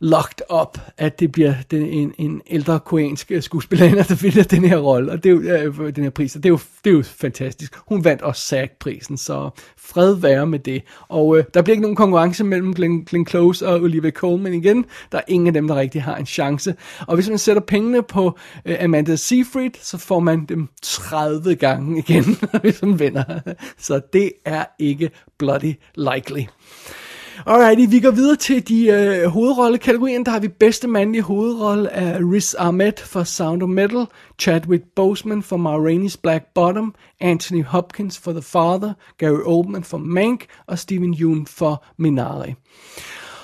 locked 0.00 0.60
up, 0.60 0.78
at 0.98 1.20
det 1.20 1.32
bliver 1.32 1.54
den, 1.70 1.82
en, 1.82 2.14
en 2.18 2.42
ældre 2.50 2.80
koreansk 2.80 3.30
øh, 3.30 3.42
skuespillerinde, 3.42 4.02
der 4.02 4.14
vinder 4.14 4.42
den 4.42 4.64
her 4.64 4.78
rolle, 4.78 5.12
og 5.12 5.24
det 5.24 5.30
er 5.30 5.62
jo, 5.62 5.72
øh, 5.82 5.96
den 5.96 6.04
her 6.04 6.10
pris, 6.10 6.36
og 6.36 6.42
det 6.42 6.48
er, 6.48 6.52
jo, 6.52 6.58
det 6.84 6.90
er 6.90 6.94
jo 6.94 7.02
fantastisk. 7.02 7.74
Hun 7.88 8.04
vandt 8.04 8.22
også 8.22 8.42
SAG-prisen, 8.42 9.16
så 9.16 9.50
fred 9.76 10.14
være 10.14 10.46
med 10.46 10.58
det. 10.58 10.82
Og 11.08 11.38
øh, 11.38 11.44
der 11.54 11.62
bliver 11.62 11.74
ikke 11.74 11.82
nogen 11.82 11.96
konkurrence 11.96 12.44
mellem 12.44 12.74
Glenn, 12.74 13.04
Glenn 13.04 13.26
Close 13.26 13.68
og 13.68 13.80
Olivia 13.80 14.10
Colman 14.10 14.54
igen. 14.54 14.84
Der 15.12 15.18
er 15.18 15.22
ingen 15.28 15.46
af 15.46 15.52
dem, 15.52 15.68
der 15.68 15.76
rigtig 15.76 16.02
har 16.02 16.16
en 16.16 16.26
chance. 16.26 16.74
Og 17.06 17.14
hvis 17.14 17.28
man 17.28 17.38
sætter 17.38 17.62
pengene 17.62 18.02
på 18.02 18.38
øh, 18.64 18.76
Amanda 18.80 19.16
Seyfried, 19.16 19.70
så 19.82 19.98
får 19.98 20.20
man 20.20 20.44
dem 20.44 20.68
30 20.82 21.54
gange 21.54 21.98
igen, 21.98 22.24
hvis 22.62 22.82
man 22.82 22.98
vinder. 22.98 23.24
Så 23.78 24.00
det 24.12 24.32
er 24.44 24.64
ikke 24.78 25.10
bloody 25.38 25.74
likely. 25.96 26.42
Alrighty, 27.46 27.90
vi 27.90 28.00
går 28.00 28.10
videre 28.10 28.36
til 28.36 28.68
de 28.68 28.86
øh, 28.86 29.26
hovedrollekategorier. 29.26 30.24
Der 30.24 30.30
har 30.30 30.40
vi 30.40 30.48
bedste 30.48 30.88
mandlige 30.88 31.22
hovedrolle 31.22 31.92
af 31.92 32.18
Riz 32.18 32.54
Ahmed 32.58 32.92
for 32.96 33.24
Sound 33.24 33.62
of 33.62 33.68
Metal, 33.68 34.06
Chadwick 34.38 34.84
Boseman 34.96 35.42
for 35.42 35.56
Ma 35.56 35.76
Rainey's 35.76 36.16
Black 36.22 36.44
Bottom, 36.54 36.94
Anthony 37.20 37.64
Hopkins 37.64 38.18
for 38.18 38.32
The 38.32 38.42
Father, 38.42 38.92
Gary 39.18 39.42
Oldman 39.44 39.84
for 39.84 39.98
Mank 39.98 40.46
og 40.66 40.78
Steven 40.78 41.14
Yeun 41.20 41.46
for 41.46 41.84
Minari. 41.98 42.54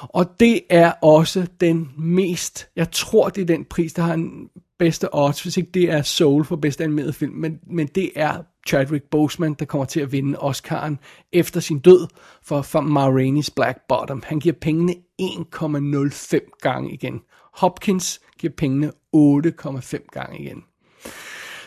Og 0.02 0.40
det 0.40 0.60
er 0.70 0.93
også 1.02 1.47
den 1.60 1.90
mest, 1.98 2.69
jeg 2.77 2.90
tror 2.90 3.28
det 3.28 3.43
er 3.43 3.47
den 3.47 3.64
pris, 3.64 3.93
der 3.93 4.02
har 4.02 4.14
en 4.14 4.48
bedste 4.78 5.14
odds, 5.14 5.43
hvis 5.43 5.56
ikke 5.56 5.70
det 5.74 5.90
er 5.90 6.02
Soul 6.02 6.44
for 6.44 6.56
bedste 6.56 6.85
animeret 6.85 7.14
film, 7.14 7.32
men, 7.32 7.59
men 7.66 7.86
det 7.86 8.10
er 8.16 8.39
Chadwick 8.66 9.05
Boseman, 9.10 9.55
der 9.55 9.64
kommer 9.64 9.84
til 9.84 10.01
at 10.01 10.12
vinde 10.12 10.39
Oscar'en 10.39 10.97
efter 11.32 11.60
sin 11.60 11.78
død 11.78 12.06
for, 12.43 12.62
for 12.62 12.80
Ma 12.80 13.09
Rainey's 13.09 13.48
Black 13.56 13.78
Bottom. 13.89 14.22
Han 14.26 14.40
giver 14.40 14.55
pengene 14.60 14.94
1,05 15.22 16.59
gange 16.60 16.93
igen. 16.93 17.20
Hopkins 17.52 18.20
giver 18.39 18.52
pengene 18.56 18.93
8,5 19.16 20.06
gange 20.12 20.39
igen. 20.39 20.64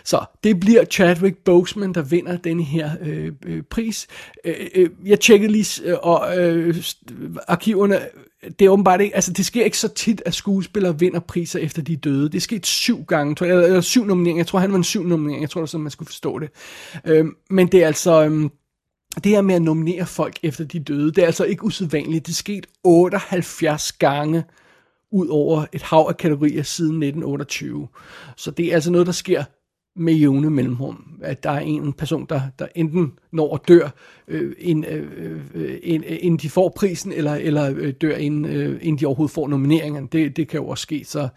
Så 0.03 0.26
det 0.43 0.59
bliver 0.59 0.85
Chadwick 0.85 1.38
Boseman, 1.38 1.93
der 1.93 2.01
vinder 2.01 2.38
denne 2.38 2.63
her 2.63 2.91
øh, 3.01 3.31
øh, 3.45 3.63
pris. 3.63 4.07
Øh, 4.45 4.55
øh, 4.76 4.89
jeg 5.05 5.19
tjekkede 5.19 5.51
lige 5.51 5.84
øh, 5.84 5.97
og, 6.01 6.38
øh, 6.38 6.76
arkiverne. 7.47 7.99
Det 8.59 8.65
er 8.65 8.69
åbenbart 8.69 9.01
ikke, 9.01 9.15
altså 9.15 9.34
det 9.34 9.45
sker 9.45 9.65
ikke 9.65 9.77
så 9.77 9.88
tit, 9.88 10.22
at 10.26 10.34
skuespillere 10.34 10.99
vinder 10.99 11.19
priser 11.19 11.59
efter 11.59 11.81
de 11.81 11.93
er 11.93 11.97
døde. 11.97 12.26
Det 12.26 12.35
er 12.35 12.41
sket 12.41 12.65
syv 12.65 13.03
gange, 13.03 13.35
tror 13.35 13.45
jeg, 13.45 13.53
eller, 13.53 13.67
eller 13.67 13.81
syv 13.81 14.05
nomineringer. 14.05 14.39
Jeg 14.39 14.47
tror, 14.47 14.59
han 14.59 14.72
var 14.72 14.77
en 14.77 14.84
syv 14.84 15.03
nominering. 15.03 15.41
Jeg 15.41 15.49
tror, 15.49 15.61
det 15.61 15.67
er 15.67 15.69
sådan, 15.69 15.84
man 15.84 15.91
skulle 15.91 16.07
forstå 16.07 16.39
det. 16.39 16.49
Øhm, 17.05 17.35
men 17.49 17.67
det 17.67 17.84
er 17.84 17.88
altså... 17.88 18.23
Øhm, 18.23 18.51
det 19.23 19.31
her 19.31 19.41
med 19.41 19.55
at 19.55 19.61
nominere 19.61 20.05
folk 20.05 20.39
efter 20.43 20.63
de 20.63 20.80
døde, 20.80 21.11
det 21.11 21.17
er 21.17 21.26
altså 21.26 21.43
ikke 21.43 21.63
usædvanligt. 21.63 22.26
Det 22.26 22.31
er 22.31 22.35
sket 22.35 22.67
78 22.84 23.91
gange 23.91 24.43
ud 25.11 25.27
over 25.27 25.65
et 25.73 25.81
hav 25.81 26.05
af 26.09 26.17
kategorier 26.17 26.63
siden 26.63 27.03
1928. 27.03 27.88
Så 28.38 28.51
det 28.51 28.65
er 28.65 28.73
altså 28.73 28.91
noget, 28.91 29.07
der 29.07 29.13
sker 29.13 29.43
med 29.95 30.13
jævne 30.13 30.49
mellemrum, 30.49 31.05
at 31.22 31.43
der 31.43 31.49
er 31.49 31.59
en 31.59 31.93
person, 31.93 32.26
der, 32.30 32.41
der 32.59 32.67
enten 32.76 33.13
når 33.31 33.55
at 33.55 33.67
dør, 33.67 33.89
øh, 34.27 34.55
inden, 34.59 34.85
øh, 34.93 35.11
øh, 35.23 35.41
øh, 35.53 35.77
inden 36.01 36.38
de 36.38 36.49
får 36.49 36.73
prisen, 36.76 37.11
eller, 37.11 37.35
eller 37.35 37.73
øh, 37.76 37.93
dør, 38.01 38.15
inden, 38.15 38.45
øh, 38.45 38.80
inden 38.81 38.99
de 38.99 39.05
overhovedet 39.05 39.34
får 39.34 39.47
nomineringen. 39.47 40.05
Det, 40.05 40.38
det 40.38 40.47
kan 40.47 40.59
jo 40.59 40.67
også 40.67 40.81
ske, 40.81 41.03
så, 41.05 41.27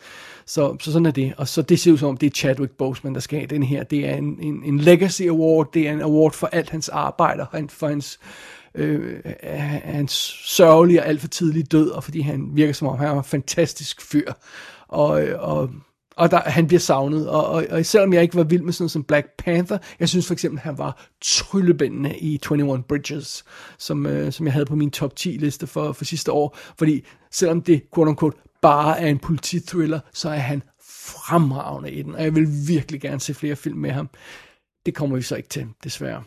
så, 0.46 0.76
så 0.80 0.92
sådan 0.92 1.06
er 1.06 1.10
det. 1.10 1.34
Og 1.36 1.48
så 1.48 1.62
det 1.62 1.80
ser 1.80 1.92
ud 1.92 1.98
som 1.98 2.08
om, 2.08 2.16
det 2.16 2.26
er 2.26 2.30
Chadwick 2.30 2.72
Boseman, 2.72 3.14
der 3.14 3.20
skal 3.20 3.38
have 3.38 3.46
den 3.46 3.62
her. 3.62 3.82
Det 3.84 4.08
er 4.08 4.14
en, 4.14 4.38
en, 4.40 4.62
en 4.64 4.78
legacy 4.78 5.22
award, 5.22 5.72
det 5.74 5.88
er 5.88 5.92
en 5.92 6.00
award 6.00 6.32
for 6.32 6.46
alt 6.46 6.70
hans 6.70 6.88
arbejde, 6.88 7.46
og 7.46 7.64
for 7.68 7.88
hans 7.88 8.18
øh, 8.74 9.20
hans 9.84 10.12
sørgelige 10.44 11.02
og 11.02 11.08
alt 11.08 11.20
for 11.20 11.28
tidlige 11.28 11.62
død, 11.62 11.90
og 11.90 12.04
fordi 12.04 12.20
han 12.20 12.48
virker 12.52 12.72
som 12.72 12.88
om, 12.88 12.98
han 12.98 13.08
er 13.08 13.18
en 13.18 13.24
fantastisk 13.24 14.02
fyr. 14.10 14.32
Og, 14.88 15.22
øh, 15.22 15.42
og 15.42 15.70
og 16.18 16.30
der, 16.30 16.40
han 16.40 16.66
bliver 16.66 16.80
savnet, 16.80 17.28
og, 17.28 17.46
og, 17.46 17.66
og 17.70 17.86
selvom 17.86 18.12
jeg 18.12 18.22
ikke 18.22 18.36
var 18.36 18.44
vild 18.44 18.62
med 18.62 18.72
sådan 18.72 18.82
noget 18.82 18.90
som 18.90 19.04
Black 19.04 19.26
Panther, 19.38 19.78
jeg 20.00 20.08
synes 20.08 20.26
for 20.26 20.32
eksempel, 20.32 20.60
han 20.60 20.78
var 20.78 21.06
tryllebændende 21.20 22.18
i 22.18 22.34
21 22.34 22.82
Bridges, 22.82 23.44
som, 23.78 24.06
øh, 24.06 24.32
som 24.32 24.46
jeg 24.46 24.52
havde 24.52 24.66
på 24.66 24.76
min 24.76 24.90
top 24.90 25.16
10 25.16 25.28
liste 25.28 25.66
for, 25.66 25.92
for 25.92 26.04
sidste 26.04 26.32
år, 26.32 26.56
fordi 26.78 27.04
selvom 27.30 27.62
det, 27.62 27.82
quote 27.94 28.08
unquote, 28.08 28.36
bare 28.62 29.00
er 29.00 29.06
en 29.06 29.18
politithriller, 29.18 30.00
så 30.12 30.28
er 30.28 30.38
han 30.38 30.62
fremragende 31.28 31.90
i 31.90 32.02
den, 32.02 32.14
og 32.14 32.22
jeg 32.22 32.34
vil 32.34 32.48
virkelig 32.68 33.00
gerne 33.00 33.20
se 33.20 33.34
flere 33.34 33.56
film 33.56 33.78
med 33.78 33.90
ham. 33.90 34.08
Det 34.86 34.94
kommer 34.94 35.16
vi 35.16 35.22
så 35.22 35.36
ikke 35.36 35.48
til, 35.48 35.66
desværre. 35.84 36.22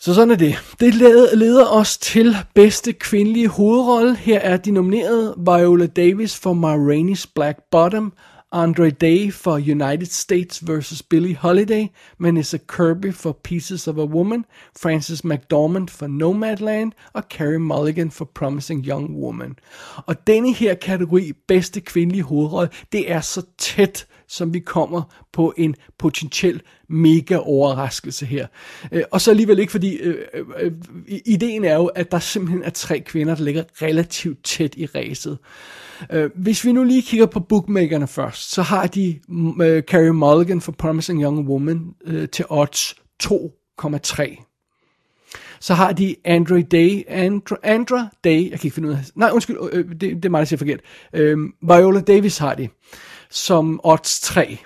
Så 0.00 0.14
sådan 0.14 0.30
er 0.30 0.36
det. 0.36 0.54
Det 0.80 0.94
leder, 0.94 1.66
os 1.66 1.98
til 1.98 2.36
bedste 2.54 2.92
kvindelige 2.92 3.48
hovedrolle. 3.48 4.16
Her 4.16 4.38
er 4.40 4.56
de 4.56 4.70
nomineret 4.70 5.34
Viola 5.36 5.86
Davis 5.86 6.36
for 6.36 6.52
Ma 6.52 6.76
Rainey's 6.76 7.32
Black 7.34 7.58
Bottom, 7.70 8.12
Andre 8.52 8.90
Day 8.90 9.32
for 9.32 9.54
United 9.56 10.06
States 10.06 10.66
vs. 10.66 11.02
Billie 11.02 11.36
Holiday, 11.36 11.86
Vanessa 12.18 12.58
Kirby 12.58 13.14
for 13.14 13.32
Pieces 13.32 13.88
of 13.88 13.98
a 13.98 14.04
Woman, 14.04 14.44
Frances 14.80 15.24
McDormand 15.24 15.88
for 15.88 16.06
Nomadland 16.06 16.92
og 17.12 17.22
Carey 17.30 17.56
Mulligan 17.56 18.10
for 18.10 18.24
Promising 18.24 18.86
Young 18.86 19.16
Woman. 19.16 19.58
Og 20.06 20.26
denne 20.26 20.52
her 20.54 20.74
kategori, 20.74 21.32
bedste 21.48 21.80
kvindelige 21.80 22.22
hovedrolle, 22.22 22.70
det 22.92 23.12
er 23.12 23.20
så 23.20 23.42
tæt 23.58 24.06
som 24.28 24.54
vi 24.54 24.58
kommer 24.58 25.02
på 25.32 25.54
en 25.56 25.74
potentiel 25.98 26.62
mega 26.88 27.36
overraskelse 27.36 28.26
her. 28.26 28.46
Øh, 28.92 29.02
og 29.10 29.20
så 29.20 29.30
alligevel 29.30 29.58
ikke, 29.58 29.72
fordi 29.72 29.96
øh, 29.96 30.16
øh, 30.34 30.44
øh, 30.60 30.72
ideen 31.26 31.64
er 31.64 31.74
jo, 31.74 31.86
at 31.86 32.12
der 32.12 32.18
simpelthen 32.18 32.62
er 32.62 32.70
tre 32.70 33.00
kvinder, 33.00 33.34
der 33.34 33.44
ligger 33.44 33.64
relativt 33.82 34.44
tæt 34.44 34.74
i 34.76 34.86
ræset. 34.86 35.38
Øh, 36.12 36.30
hvis 36.34 36.64
vi 36.64 36.72
nu 36.72 36.84
lige 36.84 37.02
kigger 37.02 37.26
på 37.26 37.40
bookmakerne 37.40 38.06
først, 38.06 38.50
så 38.50 38.62
har 38.62 38.86
de 38.86 39.20
mm, 39.28 39.60
øh, 39.60 39.82
Carrie 39.82 40.12
Mulligan 40.12 40.60
for 40.60 40.72
Promising 40.72 41.22
Young 41.22 41.48
Woman 41.48 41.94
øh, 42.04 42.28
til 42.28 42.44
odds 42.48 42.94
2,3. 43.22 44.44
Så 45.60 45.74
har 45.74 45.92
de 45.92 46.16
Andre 46.24 46.62
Day, 46.62 47.02
Andra, 47.08 47.56
Andra 47.62 48.08
Day, 48.24 48.50
jeg 48.50 48.60
kan 48.60 48.66
ikke 48.66 48.74
finde 48.74 48.88
ud 48.88 48.94
af, 48.94 48.98
nej 49.14 49.30
undskyld, 49.32 49.56
øh, 49.72 49.88
det, 49.88 50.00
det 50.00 50.24
er 50.24 50.28
mig, 50.28 50.38
der 50.38 50.44
siger 50.44 50.58
forkert. 50.58 50.80
Øh, 51.12 51.38
Viola 51.62 52.00
Davis 52.00 52.38
har 52.38 52.54
de 52.54 52.68
som 53.30 53.80
odds 53.84 54.20
3. 54.20 54.58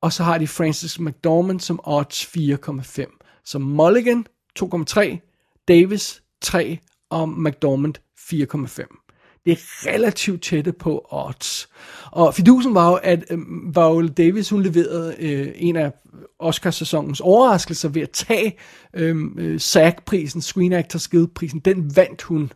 Og 0.00 0.12
så 0.12 0.22
har 0.22 0.38
de 0.38 0.46
Francis 0.46 1.00
McDormand 1.00 1.60
som 1.60 1.80
odds 1.84 2.24
4,5. 2.24 3.42
Så 3.44 3.58
Mulligan 3.58 4.26
2,3, 4.62 5.64
Davis 5.68 6.22
3 6.40 6.78
og 7.10 7.28
McDormand 7.28 7.94
4,5. 8.18 9.04
Det 9.44 9.52
er 9.52 9.92
relativt 9.92 10.42
tætte 10.42 10.72
på 10.72 11.06
odds. 11.10 11.68
Og 12.10 12.34
fidusen 12.34 12.74
var 12.74 12.90
jo, 12.90 12.94
at 13.02 13.24
øh, 13.30 13.38
Viola 13.74 14.08
Davis, 14.08 14.50
hun 14.50 14.62
leverede 14.62 15.16
øh, 15.18 15.52
en 15.56 15.76
af 15.76 15.92
Oscarsæsonens 16.38 17.20
overraskelser 17.20 17.88
ved 17.88 18.02
at 18.02 18.10
tage 18.10 18.56
øhm, 18.94 19.38
øh, 19.38 19.60
SAG-prisen, 19.60 20.40
Screen 20.40 20.72
Actors 20.72 21.08
Guild-prisen. 21.08 21.60
Den 21.60 21.96
vandt 21.96 22.22
hun 22.22 22.52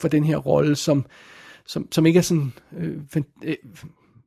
for 0.00 0.08
den 0.08 0.24
her 0.24 0.36
rolle, 0.36 0.76
som, 0.76 1.06
som, 1.66 1.92
som 1.92 2.06
ikke 2.06 2.18
er 2.18 2.22
sådan... 2.22 2.52
Øh, 2.78 2.96
øh, 3.44 3.56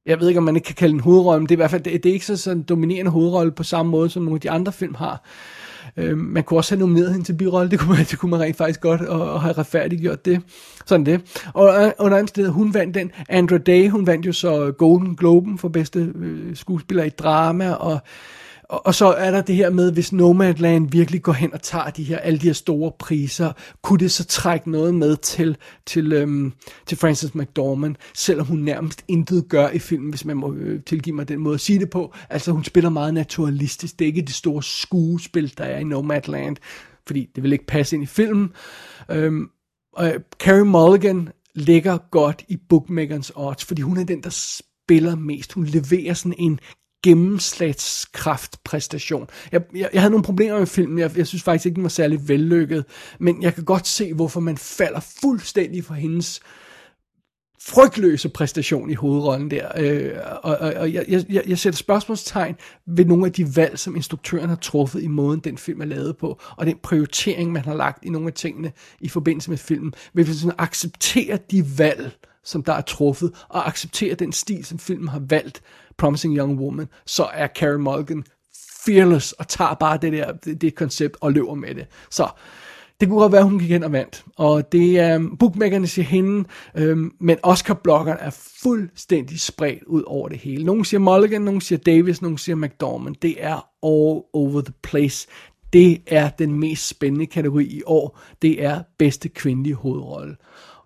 jeg 0.05 0.19
ved 0.19 0.27
ikke, 0.27 0.37
om 0.37 0.43
man 0.43 0.55
ikke 0.55 0.65
kan 0.65 0.75
kalde 0.75 0.91
den 0.91 0.99
hovedrolle, 0.99 1.39
men 1.39 1.49
det 1.49 1.51
er 1.51 1.55
i 1.55 1.63
hvert 1.63 1.71
fald 1.71 1.83
det, 1.83 2.03
det 2.03 2.09
er 2.09 2.13
ikke 2.13 2.25
så 2.25 2.37
sådan 2.37 2.57
en 2.57 2.63
dominerende 2.63 3.11
hovedrolle 3.11 3.51
på 3.51 3.63
samme 3.63 3.91
måde, 3.91 4.09
som 4.09 4.23
nogle 4.23 4.35
af 4.35 4.41
de 4.41 4.51
andre 4.51 4.71
film 4.71 4.95
har. 4.95 5.23
Øh, 5.97 6.17
man 6.17 6.43
kunne 6.43 6.59
også 6.59 6.75
have 6.75 6.79
nomineret 6.79 7.11
hende 7.11 7.25
til 7.25 7.33
birolle, 7.33 7.71
det 7.71 7.79
kunne 7.79 7.95
man, 7.95 8.05
det 8.11 8.19
kunne 8.19 8.31
man 8.31 8.39
rent 8.39 8.57
faktisk 8.57 8.81
godt, 8.81 9.01
og, 9.01 9.31
og 9.31 9.41
have 9.41 9.53
retfærdiggjort 9.53 10.25
det. 10.25 10.41
Sådan 10.85 11.05
det. 11.05 11.43
Og 11.53 11.83
øh, 11.83 11.91
under 11.99 12.17
andet 12.17 12.29
sted, 12.29 12.49
hun 12.49 12.73
vandt 12.73 12.95
den. 12.95 13.11
Andra 13.29 13.57
Day, 13.57 13.89
hun 13.89 14.07
vandt 14.07 14.25
jo 14.25 14.33
så 14.33 14.71
Golden 14.71 15.15
Globen 15.15 15.57
for 15.57 15.69
bedste 15.69 15.99
øh, 16.15 16.55
skuespiller 16.55 17.03
i 17.03 17.09
drama, 17.09 17.71
og 17.71 17.99
og, 18.69 18.85
og 18.85 18.95
så 18.95 19.05
er 19.05 19.31
der 19.31 19.41
det 19.41 19.55
her 19.55 19.69
med, 19.69 19.91
hvis 19.91 20.13
Nomadland 20.13 20.91
virkelig 20.91 21.21
går 21.21 21.31
hen 21.31 21.53
og 21.53 21.61
tager 21.61 21.89
de 21.89 22.03
her, 22.03 22.17
alle 22.17 22.39
de 22.39 22.45
her 22.45 22.53
store 22.53 22.91
priser, 22.99 23.51
kunne 23.81 23.99
det 23.99 24.11
så 24.11 24.25
trække 24.25 24.71
noget 24.71 24.95
med 24.95 25.17
til, 25.17 25.57
til, 25.85 26.13
øhm, 26.13 26.53
til 26.85 26.97
Frances 26.97 27.35
McDormand, 27.35 27.95
selvom 28.13 28.47
hun 28.47 28.59
nærmest 28.59 29.05
intet 29.07 29.49
gør 29.49 29.69
i 29.69 29.79
filmen, 29.79 30.09
hvis 30.09 30.25
man 30.25 30.37
må 30.37 30.53
øh, 30.53 30.83
tilgive 30.83 31.15
mig 31.15 31.27
den 31.27 31.39
måde 31.39 31.53
at 31.53 31.61
sige 31.61 31.79
det 31.79 31.89
på. 31.89 32.13
Altså 32.29 32.51
hun 32.51 32.63
spiller 32.63 32.89
meget 32.89 33.13
naturalistisk. 33.13 33.99
Det 33.99 34.05
er 34.05 34.09
ikke 34.09 34.21
det 34.21 34.35
store 34.35 34.63
skuespil, 34.63 35.57
der 35.57 35.63
er 35.63 35.79
i 35.79 35.83
Nomadland, 35.83 36.57
fordi 37.07 37.29
det 37.35 37.43
vil 37.43 37.53
ikke 37.53 37.67
passe 37.67 37.95
ind 37.95 38.03
i 38.03 38.07
filmen. 38.07 38.49
Øhm, 39.11 39.49
og 39.93 40.07
øh, 40.07 40.19
Carrie 40.39 40.65
Mulligan 40.65 41.29
ligger 41.55 41.97
godt 42.11 42.43
i 42.47 42.57
bookmakerens 42.69 43.31
odds, 43.35 43.65
fordi 43.65 43.81
hun 43.81 43.97
er 43.97 44.03
den, 44.03 44.23
der 44.23 44.29
spiller 44.29 45.15
mest. 45.15 45.53
Hun 45.53 45.65
leverer 45.65 46.13
sådan 46.13 46.35
en 46.39 46.59
gennemslagskraftpræstation. 47.03 49.27
Jeg, 49.51 49.61
jeg, 49.75 49.89
jeg 49.93 50.01
havde 50.01 50.11
nogle 50.11 50.23
problemer 50.23 50.59
med 50.59 50.67
filmen. 50.67 50.99
Jeg, 50.99 51.17
jeg 51.17 51.27
synes 51.27 51.43
faktisk 51.43 51.65
ikke, 51.65 51.75
den 51.75 51.83
var 51.83 51.89
særlig 51.89 52.27
vellykket. 52.27 52.85
Men 53.19 53.43
jeg 53.43 53.55
kan 53.55 53.63
godt 53.63 53.87
se, 53.87 54.13
hvorfor 54.13 54.39
man 54.39 54.57
falder 54.57 54.99
fuldstændig 54.99 55.83
for 55.83 55.93
hendes 55.93 56.41
frygtløse 57.67 58.29
præstation 58.29 58.89
i 58.89 58.93
hovedrollen 58.93 59.51
der. 59.51 59.67
Øh, 59.77 60.11
og 60.43 60.57
og, 60.57 60.73
og 60.73 60.93
jeg, 60.93 61.25
jeg, 61.29 61.43
jeg 61.47 61.59
sætter 61.59 61.77
spørgsmålstegn 61.77 62.55
ved 62.87 63.05
nogle 63.05 63.25
af 63.25 63.31
de 63.31 63.55
valg, 63.55 63.79
som 63.79 63.95
instruktøren 63.95 64.49
har 64.49 64.55
truffet 64.55 65.03
i 65.03 65.07
måden, 65.07 65.39
den 65.39 65.57
film 65.57 65.81
er 65.81 65.85
lavet 65.85 66.17
på, 66.17 66.39
og 66.57 66.65
den 66.65 66.77
prioritering, 66.83 67.51
man 67.51 67.65
har 67.65 67.73
lagt 67.73 68.05
i 68.05 68.09
nogle 68.09 68.27
af 68.27 68.33
tingene 68.33 68.71
i 69.01 69.09
forbindelse 69.09 69.49
med 69.49 69.57
filmen. 69.57 69.93
Hvis 70.13 70.27
man 70.27 70.35
sådan 70.35 70.55
accepterer 70.57 71.37
de 71.37 71.65
valg, 71.77 72.11
som 72.43 72.63
der 72.63 72.73
er 72.73 72.81
truffet, 72.81 73.31
og 73.49 73.67
accepterer 73.67 74.15
den 74.15 74.31
stil, 74.31 74.65
som 74.65 74.79
filmen 74.79 75.07
har 75.07 75.21
valgt, 75.29 75.61
Promising 75.97 76.37
Young 76.37 76.59
Woman, 76.59 76.87
så 77.05 77.23
er 77.33 77.47
Carey 77.47 77.77
Mulligan 77.77 78.23
fearless 78.85 79.31
og 79.31 79.47
tager 79.47 79.73
bare 79.73 79.97
det 80.01 80.13
der 80.13 80.31
det, 80.31 80.61
det 80.61 80.75
koncept 80.75 81.17
og 81.21 81.31
løber 81.31 81.53
med 81.53 81.75
det. 81.75 81.87
Så 82.11 82.29
det 82.99 83.09
kunne 83.09 83.19
godt 83.19 83.31
være, 83.31 83.41
at 83.41 83.49
hun 83.49 83.59
gik 83.59 83.69
hen 83.69 83.83
og 83.83 83.91
vandt. 83.91 84.25
Og 84.35 84.71
det 84.71 84.99
er, 84.99 85.15
um, 85.15 85.37
bookmakerne 85.37 85.87
siger 85.87 86.05
hende, 86.05 86.47
øhm, 86.75 87.11
men 87.19 87.37
Oscar-bloggeren 87.43 88.17
er 88.19 88.29
fuldstændig 88.63 89.39
spredt 89.39 89.83
ud 89.83 90.03
over 90.07 90.29
det 90.29 90.37
hele. 90.37 90.65
Nogle 90.65 90.85
siger 90.85 90.99
Mulligan, 90.99 91.41
nogle 91.41 91.61
siger 91.61 91.79
Davis, 91.79 92.21
nogle 92.21 92.39
siger 92.39 92.55
McDormand. 92.55 93.15
Det 93.21 93.43
er 93.43 93.55
all 93.83 94.21
over 94.33 94.61
the 94.61 94.73
place. 94.83 95.27
Det 95.73 96.01
er 96.07 96.29
den 96.29 96.59
mest 96.59 96.87
spændende 96.87 97.25
kategori 97.25 97.65
i 97.65 97.81
år. 97.85 98.19
Det 98.41 98.63
er 98.63 98.81
bedste 98.99 99.29
kvindelige 99.29 99.75
hovedrolle. 99.75 100.35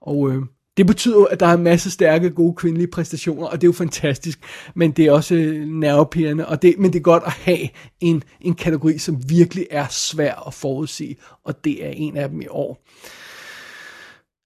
Og 0.01 0.31
øh, 0.31 0.43
det 0.79 0.87
betyder 0.87 1.15
jo, 1.15 1.23
at 1.23 1.39
der 1.39 1.45
er 1.45 1.53
en 1.53 1.63
masse 1.63 1.91
stærke, 1.91 2.29
gode 2.29 2.53
kvindelige 2.53 2.87
præstationer, 2.87 3.47
og 3.47 3.61
det 3.61 3.63
er 3.63 3.67
jo 3.67 3.73
fantastisk, 3.73 4.39
men 4.75 4.91
det 4.91 5.05
er 5.05 5.11
også 5.11 5.35
øh, 5.35 5.67
nervepirrende, 5.67 6.47
og 6.47 6.61
det, 6.61 6.75
men 6.77 6.93
det 6.93 6.99
er 6.99 7.03
godt 7.03 7.23
at 7.25 7.31
have 7.31 7.69
en, 7.99 8.23
en 8.41 8.55
kategori, 8.55 8.97
som 8.97 9.29
virkelig 9.29 9.67
er 9.71 9.87
svær 9.87 10.47
at 10.47 10.53
forudse, 10.53 11.15
og 11.43 11.63
det 11.63 11.85
er 11.85 11.89
en 11.89 12.17
af 12.17 12.29
dem 12.29 12.41
i 12.41 12.47
år. 12.49 12.83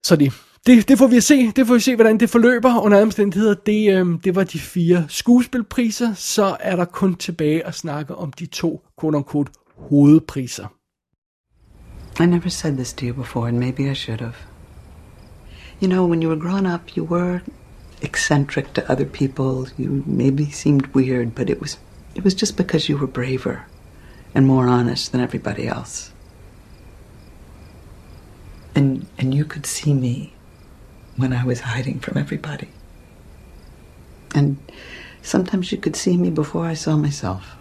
Så 0.06 0.16
det, 0.16 0.32
det, 0.66 0.88
det 0.88 0.98
får 0.98 1.06
vi 1.06 1.16
at 1.16 1.24
se. 1.24 1.52
Det 1.56 1.66
får 1.66 1.74
vi 1.74 1.80
se, 1.80 1.94
hvordan 1.94 2.20
det 2.20 2.30
forløber. 2.30 2.80
Under 2.80 3.02
omstændigheder, 3.02 3.54
det, 3.54 3.92
øh, 3.94 4.06
det 4.24 4.34
var 4.34 4.44
de 4.44 4.58
fire 4.58 5.06
skuespilpriser. 5.08 6.14
Så 6.14 6.56
er 6.60 6.76
der 6.76 6.84
kun 6.84 7.14
tilbage 7.14 7.66
at 7.66 7.74
snakke 7.74 8.14
om 8.14 8.32
de 8.32 8.46
to, 8.46 8.86
quote-unquote, 9.00 9.52
hovedpriser. 9.76 10.66
I 12.22 12.26
never 12.26 12.48
said 12.48 12.72
this 12.72 12.92
to 12.92 13.06
you 13.06 13.14
before, 13.14 13.48
and 13.48 13.58
maybe 13.58 13.90
I 13.90 13.94
should 13.94 14.20
have. 14.20 14.53
You 15.80 15.88
know, 15.88 16.06
when 16.06 16.22
you 16.22 16.28
were 16.28 16.36
growing 16.36 16.66
up, 16.66 16.96
you 16.96 17.04
were 17.04 17.42
eccentric 18.00 18.72
to 18.74 18.90
other 18.90 19.04
people. 19.04 19.68
You 19.76 20.04
maybe 20.06 20.50
seemed 20.50 20.86
weird, 20.88 21.34
but 21.34 21.50
it 21.50 21.60
was 21.60 21.78
it 22.14 22.22
was 22.22 22.34
just 22.34 22.56
because 22.56 22.88
you 22.88 22.96
were 22.96 23.06
braver 23.06 23.66
and 24.34 24.46
more 24.46 24.68
honest 24.68 25.12
than 25.12 25.20
everybody 25.20 25.66
else. 25.66 26.12
And 28.74 29.06
and 29.18 29.34
you 29.34 29.44
could 29.44 29.66
see 29.66 29.94
me 29.94 30.34
when 31.16 31.32
I 31.32 31.44
was 31.44 31.60
hiding 31.60 32.00
from 32.00 32.18
everybody. 32.18 32.68
And 34.34 34.58
sometimes 35.22 35.70
you 35.70 35.78
could 35.78 35.96
see 35.96 36.16
me 36.16 36.30
before 36.30 36.66
I 36.66 36.74
saw 36.74 36.96
myself. 36.96 37.56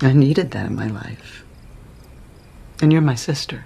I 0.00 0.12
needed 0.12 0.52
that 0.52 0.66
in 0.66 0.76
my 0.76 0.86
life. 0.86 1.44
And 2.80 2.92
you're 2.92 3.02
my 3.02 3.16
sister. 3.16 3.64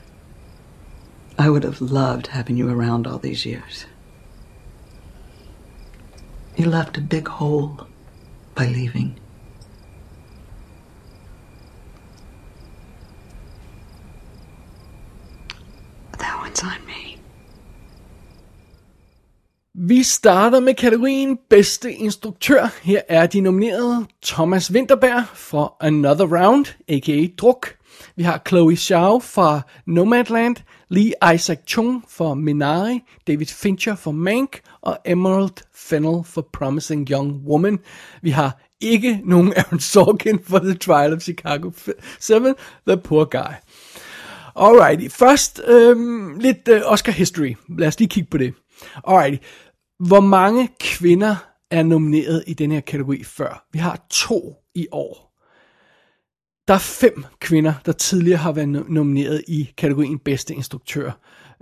I 1.38 1.50
would 1.50 1.64
have 1.64 1.80
loved 1.80 2.26
having 2.28 2.56
you 2.56 2.70
around 2.70 3.06
all 3.06 3.18
these 3.18 3.44
years. 3.46 3.86
You 6.56 6.66
left 6.66 6.98
a 6.98 7.00
big 7.00 7.28
hole 7.28 7.86
by 8.54 8.66
leaving. 8.66 9.18
That 16.18 16.38
one's 16.40 16.62
on 16.62 16.86
me. 16.86 17.18
Vi 19.74 20.02
starter 20.02 20.60
med 20.60 20.74
kategorien 20.74 21.38
bedste 21.50 21.92
instruktør. 21.92 22.66
Her 22.82 23.00
er 23.08 23.26
de 23.26 23.40
nominerede 23.40 24.06
Thomas 24.22 24.72
Winterberg 24.72 25.24
for 25.34 25.76
Another 25.80 26.26
Round, 26.26 26.66
a.k.a. 26.88 27.26
Druk. 27.36 27.81
Vi 28.16 28.22
har 28.22 28.42
Chloe 28.48 28.76
Zhao 28.76 29.20
fra 29.20 29.60
Nomadland, 29.86 30.56
Lee 30.88 31.12
Isaac 31.34 31.58
Chung 31.66 32.04
for 32.08 32.34
Minari, 32.34 33.00
David 33.26 33.46
Fincher 33.46 33.94
for 33.94 34.10
Mank, 34.10 34.60
og 34.80 34.98
Emerald 35.04 35.64
Fennell 35.74 36.24
for 36.24 36.48
Promising 36.52 37.10
Young 37.10 37.42
Woman. 37.46 37.78
Vi 38.22 38.30
har 38.30 38.60
ikke 38.80 39.20
nogen 39.24 39.52
Aaron 39.56 39.80
Sorkin 39.80 40.38
for 40.44 40.58
The 40.58 40.74
Trial 40.74 41.12
of 41.12 41.20
Chicago 41.20 41.70
7, 42.20 42.54
The 42.88 42.96
Poor 42.96 43.24
Guy. 43.24 43.54
Alrighty, 44.56 45.08
først 45.08 45.60
øhm, 45.66 46.38
lidt 46.38 46.68
øh, 46.68 46.82
Oscar 46.84 47.12
history. 47.12 47.54
Lad 47.78 47.88
os 47.88 47.98
lige 47.98 48.08
kigge 48.08 48.30
på 48.30 48.38
det. 48.38 48.54
Alrighty, 49.06 49.44
hvor 49.98 50.20
mange 50.20 50.68
kvinder 50.80 51.36
er 51.70 51.82
nomineret 51.82 52.44
i 52.46 52.54
den 52.54 52.72
her 52.72 52.80
kategori 52.80 53.24
før? 53.24 53.66
Vi 53.72 53.78
har 53.78 54.06
to 54.10 54.56
i 54.74 54.86
år. 54.92 55.31
Der 56.68 56.74
er 56.74 56.78
fem 56.78 57.24
kvinder, 57.40 57.74
der 57.86 57.92
tidligere 57.92 58.38
har 58.38 58.52
været 58.52 58.68
nomineret 58.68 59.42
i 59.48 59.70
kategorien 59.78 60.18
bedste 60.18 60.54
instruktør. 60.54 61.10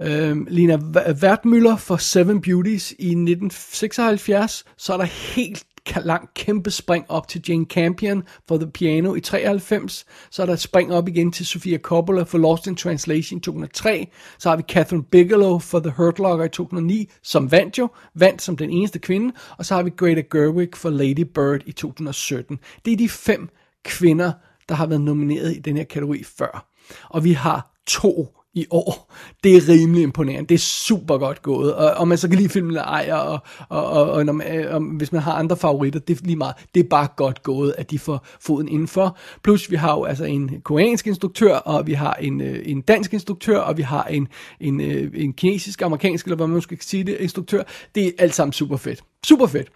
Øhm, 0.00 0.46
Lina 0.50 0.76
Wertmüller 0.76 1.76
for 1.76 1.96
Seven 1.96 2.40
Beauties 2.40 2.90
i 2.98 3.08
1976, 3.08 4.64
så 4.76 4.92
er 4.92 4.96
der 4.96 5.04
helt 5.04 5.66
langt 6.04 6.34
kæmpe 6.34 6.70
spring 6.70 7.04
op 7.08 7.28
til 7.28 7.42
Jane 7.48 7.64
Campion 7.64 8.22
for 8.48 8.56
The 8.56 8.70
Piano 8.70 9.14
i 9.14 9.20
93, 9.20 10.04
så 10.30 10.42
er 10.42 10.46
der 10.46 10.52
et 10.52 10.60
spring 10.60 10.92
op 10.92 11.08
igen 11.08 11.32
til 11.32 11.46
Sofia 11.46 11.78
Coppola 11.78 12.22
for 12.22 12.38
Lost 12.38 12.66
in 12.66 12.76
Translation 12.76 13.38
i 13.38 13.40
2003, 13.40 14.08
så 14.38 14.48
har 14.48 14.56
vi 14.56 14.62
Catherine 14.62 15.04
Bigelow 15.04 15.58
for 15.58 15.80
The 15.80 15.90
Hurt 15.96 16.18
Locker 16.18 16.44
i 16.44 16.48
2009, 16.48 17.10
som 17.22 17.52
vandt 17.52 17.78
jo, 17.78 17.88
vandt 18.14 18.42
som 18.42 18.56
den 18.56 18.70
eneste 18.70 18.98
kvinde, 18.98 19.34
og 19.58 19.66
så 19.66 19.74
har 19.74 19.82
vi 19.82 19.90
Greta 19.90 20.22
Gerwig 20.32 20.68
for 20.74 20.90
Lady 20.90 21.26
Bird 21.34 21.60
i 21.66 21.72
2017. 21.72 22.58
Det 22.84 22.92
er 22.92 22.96
de 22.96 23.08
fem 23.08 23.48
kvinder, 23.84 24.32
der 24.70 24.76
har 24.76 24.86
været 24.86 25.00
nomineret 25.00 25.56
i 25.56 25.58
den 25.58 25.76
her 25.76 25.84
kategori 25.84 26.24
før. 26.38 26.66
Og 27.08 27.24
vi 27.24 27.32
har 27.32 27.74
to 27.86 28.40
i 28.54 28.66
år. 28.70 29.12
Det 29.44 29.56
er 29.56 29.68
rimelig 29.68 30.02
imponerende. 30.02 30.48
Det 30.48 30.54
er 30.54 30.58
super 30.58 31.18
godt 31.18 31.42
gået. 31.42 31.74
Og, 31.74 31.90
og 31.90 32.08
man 32.08 32.18
så 32.18 32.28
kan 32.28 32.38
lide 32.38 32.48
filmen 32.48 32.70
eller 32.70 32.82
ej, 32.82 33.12
og, 33.12 33.38
og, 33.68 33.86
og, 33.86 34.10
og, 34.10 34.26
når 34.26 34.32
man, 34.32 34.56
øh, 34.56 34.74
og 34.74 34.80
hvis 34.80 35.12
man 35.12 35.22
har 35.22 35.32
andre 35.32 35.56
favoritter, 35.56 36.00
det 36.00 36.18
er 36.18 36.24
lige 36.24 36.36
meget. 36.36 36.54
Det 36.74 36.80
er 36.80 36.88
bare 36.88 37.08
godt 37.16 37.42
gået, 37.42 37.74
at 37.78 37.90
de 37.90 37.98
får 37.98 38.26
foden 38.40 38.68
indenfor. 38.68 39.18
Plus 39.42 39.70
vi 39.70 39.76
har 39.76 39.92
jo 39.92 40.04
altså 40.04 40.24
en 40.24 40.60
koreansk 40.64 41.06
instruktør, 41.06 41.54
og 41.54 41.86
vi 41.86 41.92
har 41.92 42.14
en, 42.14 42.40
øh, 42.40 42.62
en 42.64 42.80
dansk 42.80 43.14
instruktør, 43.14 43.58
og 43.58 43.76
vi 43.76 43.82
har 43.82 44.04
en, 44.04 44.28
en, 44.60 44.80
øh, 44.80 45.10
en 45.14 45.32
kinesisk, 45.32 45.82
amerikansk, 45.82 46.26
eller 46.26 46.36
hvad 46.36 46.46
man 46.46 46.62
skal 46.62 46.78
sige 46.80 47.04
det, 47.04 47.16
instruktør. 47.20 47.62
Det 47.94 48.06
er 48.06 48.10
alt 48.18 48.34
sammen 48.34 48.52
super 48.52 48.76
fedt. 48.76 49.02
Super 49.26 49.46
fedt. 49.46 49.68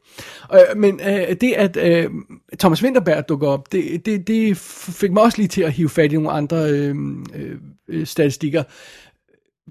Øh, 0.55 0.77
men 0.77 1.01
øh, 1.01 1.37
det, 1.41 1.53
at 1.53 1.77
øh, 1.77 2.11
Thomas 2.59 2.83
Winterberg 2.83 3.29
dukker 3.29 3.49
op, 3.49 3.73
det, 3.73 4.07
det, 4.07 4.27
det 4.27 4.57
fik 4.57 5.13
mig 5.13 5.23
også 5.23 5.39
lige 5.39 5.49
til 5.49 5.63
at 5.63 5.73
hive 5.73 5.89
fat 5.89 6.13
i 6.13 6.15
nogle 6.15 6.31
andre 6.31 6.71
øh, 6.71 6.97
øh, 7.89 8.07
statistikker. 8.07 8.63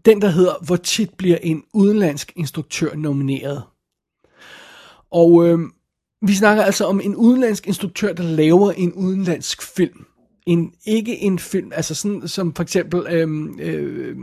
Den, 0.05 0.21
der 0.21 0.27
hedder, 0.27 0.65
hvor 0.65 0.75
tit 0.75 1.13
bliver 1.13 1.37
en 1.41 1.63
udenlandsk 1.73 2.33
instruktør 2.35 2.95
nomineret. 2.95 3.63
Og 5.11 5.47
øh, 5.47 5.59
vi 6.27 6.33
snakker 6.33 6.63
altså 6.63 6.85
om 6.85 7.01
en 7.03 7.15
udenlandsk 7.15 7.67
instruktør, 7.67 8.13
der 8.13 8.23
laver 8.23 8.71
en 8.71 8.93
udenlandsk 8.93 9.61
film. 9.75 10.05
En, 10.45 10.73
ikke 10.85 11.17
en 11.17 11.39
film, 11.39 11.71
altså 11.75 11.95
sådan 11.95 12.27
som 12.27 12.53
for 12.53 12.63
eksempel, 12.63 13.05
øh, 13.09 13.29
øh, 13.59 14.17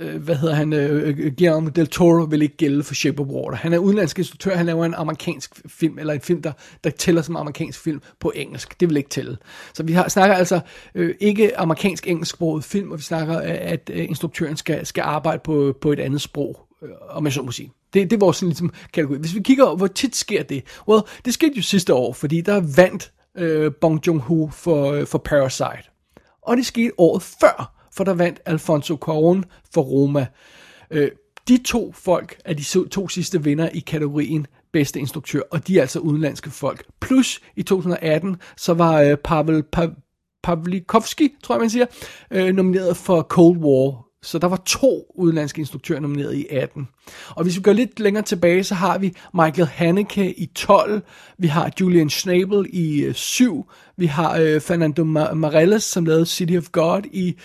øh, 0.00 0.22
hvad 0.22 0.36
hedder 0.36 0.54
han, 0.54 0.72
øh, 0.72 1.16
Guillermo 1.16 1.68
del 1.68 1.86
Toro 1.86 2.24
vil 2.24 2.42
ikke 2.42 2.56
gælde 2.56 2.82
for 2.82 2.94
Shape 2.94 3.22
of 3.22 3.26
Water. 3.26 3.56
Han 3.56 3.72
er 3.72 3.78
udenlandsk 3.78 4.18
instruktør, 4.18 4.56
han 4.56 4.66
laver 4.66 4.84
en 4.84 4.94
amerikansk 4.94 5.60
film, 5.66 5.98
eller 5.98 6.14
en 6.14 6.20
film, 6.20 6.42
der, 6.42 6.52
der 6.84 6.90
tæller 6.90 7.22
som 7.22 7.36
amerikansk 7.36 7.80
film 7.80 8.00
på 8.20 8.32
engelsk. 8.34 8.80
Det 8.80 8.88
vil 8.88 8.96
ikke 8.96 9.08
tælle. 9.08 9.36
Så 9.74 9.82
vi 9.82 9.92
har, 9.92 10.08
snakker 10.08 10.36
altså 10.36 10.60
øh, 10.94 11.14
ikke 11.20 11.58
amerikansk-engelsksproget 11.58 12.64
film, 12.64 12.92
og 12.92 12.98
vi 12.98 13.02
snakker, 13.02 13.38
øh, 13.38 13.44
at 13.46 13.90
øh, 13.94 14.04
instruktøren 14.04 14.56
skal, 14.56 14.86
skal 14.86 15.02
arbejde 15.02 15.40
på, 15.44 15.74
på 15.80 15.92
et 15.92 16.00
andet 16.00 16.20
sprog, 16.20 16.66
øh, 16.82 16.88
om 17.10 17.24
jeg 17.24 17.32
så 17.32 17.42
må 17.42 17.50
sige. 17.50 17.72
Det, 17.94 18.10
det 18.10 18.16
er 18.16 18.20
vores 18.20 18.36
sådan, 18.36 18.48
ligesom, 18.48 18.72
kategori. 18.92 19.18
Hvis 19.18 19.34
vi 19.34 19.40
kigger, 19.40 19.76
hvor 19.76 19.86
tit 19.86 20.16
sker 20.16 20.42
det? 20.42 20.64
Well, 20.88 21.02
det 21.24 21.34
skete 21.34 21.52
jo 21.56 21.62
sidste 21.62 21.94
år, 21.94 22.12
fordi 22.12 22.40
der 22.40 22.62
vandt 22.76 23.12
øh, 23.38 23.72
Bong 23.80 24.06
Joon-ho 24.06 24.48
for, 24.52 24.92
øh, 24.92 25.06
for 25.06 25.18
Parasite. 25.18 25.90
Og 26.42 26.56
det 26.56 26.66
skete 26.66 26.92
året 26.98 27.22
før, 27.22 27.75
for 27.96 28.04
der 28.04 28.14
vandt 28.14 28.40
Alfonso 28.46 28.94
Cuarón 29.04 29.42
for 29.74 29.82
Roma. 29.82 30.26
Øh, 30.90 31.10
de 31.48 31.58
to 31.58 31.92
folk 31.92 32.38
er 32.44 32.54
de 32.54 32.64
to 32.88 33.08
sidste 33.08 33.44
vinder 33.44 33.68
i 33.68 33.78
kategorien 33.78 34.46
bedste 34.72 35.00
instruktør, 35.00 35.40
og 35.50 35.66
de 35.68 35.76
er 35.76 35.80
altså 35.80 35.98
udenlandske 35.98 36.50
folk. 36.50 36.84
Plus 37.00 37.40
i 37.56 37.62
2018, 37.62 38.36
så 38.56 38.74
var 38.74 39.00
øh, 39.00 39.16
Pavel 39.24 39.64
pa- 39.76 40.40
Pavlikovski, 40.42 41.28
tror 41.42 41.54
jeg 41.54 41.60
man 41.60 41.70
siger, 41.70 41.86
øh, 42.30 42.54
nomineret 42.54 42.96
for 42.96 43.22
Cold 43.22 43.58
War. 43.58 44.06
Så 44.22 44.38
der 44.38 44.46
var 44.46 44.62
to 44.66 45.04
udenlandske 45.14 45.58
instruktører 45.60 46.00
nomineret 46.00 46.34
i 46.34 46.46
18. 46.50 46.88
Og 47.28 47.42
hvis 47.42 47.56
vi 47.56 47.62
går 47.62 47.72
lidt 47.72 48.00
længere 48.00 48.24
tilbage, 48.24 48.64
så 48.64 48.74
har 48.74 48.98
vi 48.98 49.14
Michael 49.34 49.68
Haneke 49.68 50.32
i 50.40 50.46
12, 50.46 51.02
vi 51.38 51.46
har 51.46 51.70
Julian 51.80 52.10
Schnabel 52.10 52.66
i 52.72 53.00
øh, 53.02 53.14
7, 53.14 53.70
vi 53.96 54.06
har 54.06 54.36
øh, 54.38 54.60
Fernando 54.60 55.04
Marelles, 55.34 55.84
som 55.84 56.04
lavede 56.06 56.26
City 56.26 56.56
of 56.56 56.68
God 56.72 57.02
i 57.12 57.36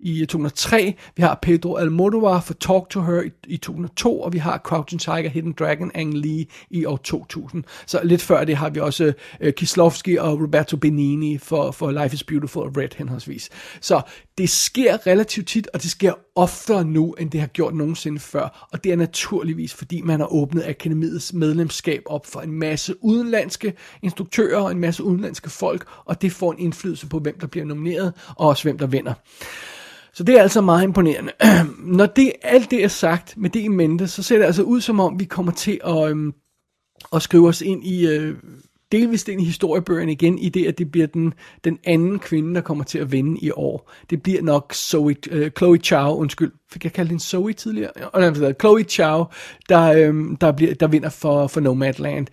i 0.00 0.20
2003. 0.20 0.94
Vi 1.16 1.22
har 1.22 1.38
Pedro 1.42 1.76
Almodovar 1.76 2.40
for 2.40 2.54
Talk 2.54 2.90
to 2.90 3.02
Her 3.02 3.22
i, 3.22 3.30
i 3.46 3.56
2002, 3.56 4.20
og 4.20 4.32
vi 4.32 4.38
har 4.38 4.58
Crouching 4.58 5.00
Tiger, 5.00 5.28
Hidden 5.28 5.54
Dragon, 5.58 5.90
Ang 5.94 6.14
Lee 6.14 6.46
i 6.70 6.84
år 6.84 6.96
2000. 6.96 7.64
Så 7.86 8.00
lidt 8.02 8.22
før 8.22 8.44
det 8.44 8.56
har 8.56 8.70
vi 8.70 8.80
også 8.80 9.12
øh, 9.40 9.52
Kislovski 9.52 10.16
og 10.16 10.40
Roberto 10.40 10.76
Benini 10.76 11.38
for, 11.38 11.70
for 11.70 11.90
Life 11.90 12.14
is 12.14 12.24
Beautiful 12.24 12.62
og 12.62 12.76
Red 12.76 12.88
henholdsvis. 12.96 13.50
Så 13.80 14.02
det 14.38 14.50
sker 14.50 15.06
relativt 15.06 15.48
tit, 15.48 15.68
og 15.74 15.82
det 15.82 15.90
sker 15.90 16.12
oftere 16.34 16.84
nu, 16.84 17.12
end 17.12 17.30
det 17.30 17.40
har 17.40 17.46
gjort 17.46 17.74
nogensinde 17.74 18.20
før. 18.20 18.68
Og 18.72 18.84
det 18.84 18.92
er 18.92 18.96
naturligvis, 18.96 19.74
fordi 19.74 20.00
man 20.00 20.20
har 20.20 20.32
åbnet 20.32 20.64
akademiets 20.66 21.32
medlemskab 21.32 22.02
op 22.06 22.26
for 22.26 22.40
en 22.40 22.52
masse 22.52 22.94
udenlandske 23.04 23.72
instruktører 24.02 24.60
og 24.60 24.70
en 24.70 24.78
masse 24.78 25.02
udenlandske 25.02 25.50
folk, 25.50 25.88
og 26.04 26.22
det 26.22 26.32
får 26.32 26.52
en 26.52 26.58
indflydelse 26.58 27.06
på, 27.06 27.18
hvem 27.18 27.38
der 27.40 27.46
bliver 27.46 27.66
nomineret, 27.66 28.12
og 28.36 28.48
også 28.48 28.62
hvem 28.62 28.78
der 28.78 28.86
vinder. 28.86 29.14
Så 30.18 30.24
det 30.24 30.38
er 30.38 30.42
altså 30.42 30.60
meget 30.60 30.84
imponerende. 30.84 31.32
Når 31.98 32.06
det, 32.06 32.32
alt 32.42 32.70
det 32.70 32.84
er 32.84 32.88
sagt 32.88 33.34
med 33.36 33.50
det 33.50 33.60
i 33.60 33.68
mente, 33.68 34.08
så 34.08 34.22
ser 34.22 34.38
det 34.38 34.44
altså 34.44 34.62
ud 34.62 34.80
som 34.80 35.00
om, 35.00 35.20
vi 35.20 35.24
kommer 35.24 35.52
til 35.52 35.80
at, 35.84 36.10
øhm, 36.10 36.34
at 37.12 37.22
skrive 37.22 37.48
os 37.48 37.60
ind 37.60 37.84
i, 37.84 38.06
øh, 38.06 38.36
delvist 38.92 39.28
ind 39.28 39.40
i 39.40 39.44
historiebøgerne 39.44 40.12
igen, 40.12 40.38
i 40.38 40.48
det, 40.48 40.66
at 40.66 40.78
det 40.78 40.90
bliver 40.90 41.06
den, 41.06 41.34
den 41.64 41.78
anden 41.84 42.18
kvinde, 42.18 42.54
der 42.54 42.60
kommer 42.60 42.84
til 42.84 42.98
at 42.98 43.12
vinde 43.12 43.38
i 43.40 43.50
år. 43.50 43.92
Det 44.10 44.22
bliver 44.22 44.42
nok 44.42 44.74
Zoe, 44.74 45.16
øh, 45.30 45.50
Chloe 45.56 45.78
Chow, 45.78 46.14
undskyld, 46.14 46.52
fik 46.72 46.84
jeg 46.84 46.92
kaldt 46.92 47.10
hende 47.10 47.24
Zoe 47.24 47.52
tidligere? 47.52 47.90
Og 47.90 48.20
nej, 48.20 48.52
Chloe 48.52 48.82
Chow, 48.82 49.24
der, 49.68 49.82
øhm, 49.82 50.36
der, 50.36 50.52
bliver, 50.52 50.74
der 50.74 50.86
vinder 50.86 51.08
for, 51.08 51.46
for 51.46 51.60
Nomadland. 51.60 52.26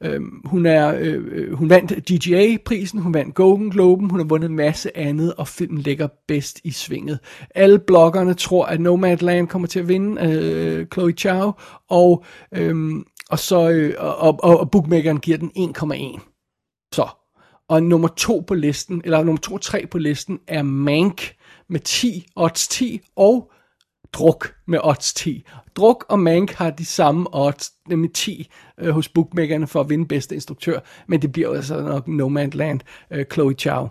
Øhm, 0.00 0.40
hun, 0.44 0.66
er, 0.66 0.94
øh, 0.98 1.24
øh 1.30 1.52
hun 1.52 1.70
vandt 1.70 1.90
DGA-prisen, 2.08 3.00
hun 3.00 3.14
vandt 3.14 3.34
Golden 3.34 3.70
Globen, 3.70 4.10
hun 4.10 4.20
har 4.20 4.26
vundet 4.26 4.48
en 4.48 4.56
masse 4.56 4.96
andet, 4.96 5.34
og 5.34 5.48
filmen 5.48 5.82
ligger 5.82 6.08
bedst 6.28 6.60
i 6.64 6.70
svinget. 6.70 7.18
Alle 7.54 7.78
bloggerne 7.78 8.34
tror, 8.34 8.66
at 8.66 8.80
Nomadland 8.80 9.48
kommer 9.48 9.68
til 9.68 9.80
at 9.80 9.88
vinde, 9.88 10.22
øh, 10.22 10.86
Chloe 10.92 11.12
Chow, 11.12 11.52
og, 11.88 12.24
øh, 12.54 12.94
og, 13.30 13.38
så, 13.38 13.70
øh, 13.70 13.94
og, 13.98 14.44
og, 14.44 14.60
og 14.60 14.70
bookmakeren 14.70 15.20
giver 15.20 15.38
den 15.38 15.50
1,1. 15.56 16.20
Så. 16.92 17.08
Og 17.68 17.82
nummer 17.82 18.08
to 18.08 18.44
på 18.46 18.54
listen, 18.54 19.02
eller 19.04 19.18
nummer 19.24 19.40
to 19.40 19.54
og 19.54 19.60
tre 19.60 19.86
på 19.90 19.98
listen, 19.98 20.38
er 20.46 20.62
Mank 20.62 21.34
med 21.68 21.80
10, 21.80 22.26
odds 22.36 22.68
10, 22.68 23.00
og 23.16 23.52
Druk 24.12 24.54
med 24.66 24.78
odds 24.82 25.14
10. 25.14 25.44
Druk 25.76 26.04
og 26.08 26.18
Mank 26.18 26.52
har 26.52 26.70
de 26.70 26.84
samme 26.84 27.26
odds, 27.32 27.72
nemlig 27.88 28.12
10 28.12 28.50
øh, 28.80 28.90
hos 28.90 29.08
bookmakerne 29.08 29.66
for 29.66 29.80
at 29.80 29.88
vinde 29.88 30.06
bedste 30.08 30.34
instruktør, 30.34 30.80
men 31.06 31.22
det 31.22 31.32
bliver 31.32 31.48
jo 31.48 31.54
altså 31.54 31.80
nok 31.80 32.08
Nomadland, 32.08 32.80
øh, 33.10 33.24
Chloe 33.32 33.54
Chow. 33.54 33.88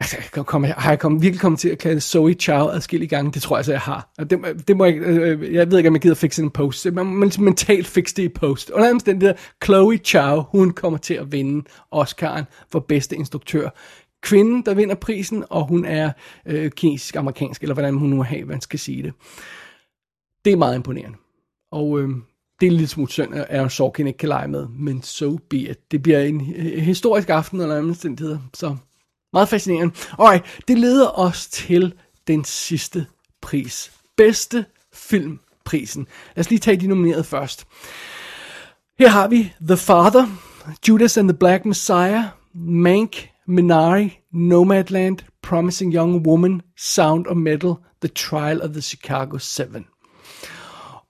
Altså, 0.00 0.16
jeg 0.36 0.46
kommer, 0.46 0.68
har 0.68 0.90
jeg 0.90 0.98
kom, 0.98 1.22
virkelig 1.22 1.40
kommet 1.40 1.60
til 1.60 1.68
at 1.68 1.78
kalde 1.78 2.00
Zoe 2.00 2.34
Chow 2.34 2.68
adskillige 2.68 3.08
gange? 3.08 3.32
Det 3.32 3.42
tror 3.42 3.56
jeg 3.56 3.58
altså, 3.58 3.72
jeg 3.72 3.80
har. 3.80 4.12
Og 4.18 4.30
det, 4.30 4.38
det 4.68 4.76
må 4.76 4.84
jeg, 4.84 4.94
øh, 4.94 5.40
øh, 5.40 5.54
jeg 5.54 5.70
ved 5.70 5.78
ikke, 5.78 5.88
om 5.88 5.94
jeg 5.94 6.02
gider 6.02 6.14
fikse 6.14 6.42
en 6.42 6.50
post. 6.50 6.92
Man 6.92 7.06
må 7.06 7.24
ligesom 7.24 7.44
mentalt 7.44 7.86
fikse 7.86 8.16
det 8.16 8.22
i 8.22 8.28
post. 8.28 8.70
Under 8.70 8.90
omstændigheder, 8.90 9.38
Chloe 9.64 9.96
Chow, 9.96 10.42
hun 10.42 10.70
kommer 10.70 10.98
til 10.98 11.14
at 11.14 11.32
vinde 11.32 11.64
Oscar'en 11.94 12.44
for 12.72 12.78
bedste 12.78 13.16
instruktør. 13.16 13.68
Kvinden, 14.24 14.62
der 14.62 14.74
vinder 14.74 14.94
prisen, 14.94 15.44
og 15.50 15.66
hun 15.66 15.84
er 15.84 16.12
øh, 16.46 16.70
kinesisk-amerikansk, 16.70 17.62
eller 17.62 17.74
hvordan 17.74 17.94
hun 17.94 18.10
nu 18.10 18.22
har, 18.22 18.46
man 18.46 18.60
skal 18.60 18.78
sige 18.78 19.02
det. 19.02 19.12
Det 20.44 20.52
er 20.52 20.56
meget 20.56 20.76
imponerende. 20.76 21.18
Og 21.72 22.00
øh, 22.00 22.08
det 22.60 22.66
er 22.66 22.70
lidt 22.70 22.90
smut 22.90 23.12
synd, 23.12 23.34
at 23.34 23.46
Aaron 23.50 23.70
Sorkin 23.70 24.06
ikke 24.06 24.16
kan 24.16 24.28
lege 24.28 24.48
med, 24.48 24.66
men 24.68 25.02
so 25.02 25.38
be 25.50 25.56
it. 25.56 25.90
Det 25.90 26.02
bliver 26.02 26.20
en 26.20 26.54
øh, 26.56 26.82
historisk 26.82 27.28
aften 27.28 27.60
eller 27.60 27.76
anden 27.76 27.90
omstændigheder, 27.90 28.38
så 28.54 28.76
meget 29.32 29.48
fascinerende. 29.48 29.94
Alright, 30.18 30.44
det 30.68 30.78
leder 30.78 31.18
os 31.18 31.46
til 31.46 31.94
den 32.26 32.44
sidste 32.44 33.06
pris. 33.42 33.92
Bedste 34.16 34.64
filmprisen. 34.92 36.06
Lad 36.36 36.44
os 36.44 36.50
lige 36.50 36.58
tage 36.58 36.76
de 36.76 36.86
nominerede 36.86 37.24
først. 37.24 37.66
Her 38.98 39.08
har 39.08 39.28
vi 39.28 39.52
The 39.68 39.76
Father, 39.76 40.26
Judas 40.88 41.16
and 41.16 41.28
the 41.28 41.38
Black 41.38 41.64
Messiah, 41.64 42.24
Mank, 42.54 43.28
Minari, 43.48 44.20
Nomadland, 44.32 45.18
Promising 45.42 45.94
Young 45.94 46.26
Woman, 46.26 46.62
Sound 46.76 47.26
of 47.26 47.36
Metal, 47.36 47.74
The 48.00 48.08
Trial 48.08 48.62
of 48.62 48.70
the 48.70 48.82
Chicago 48.82 49.38
7. 49.38 49.86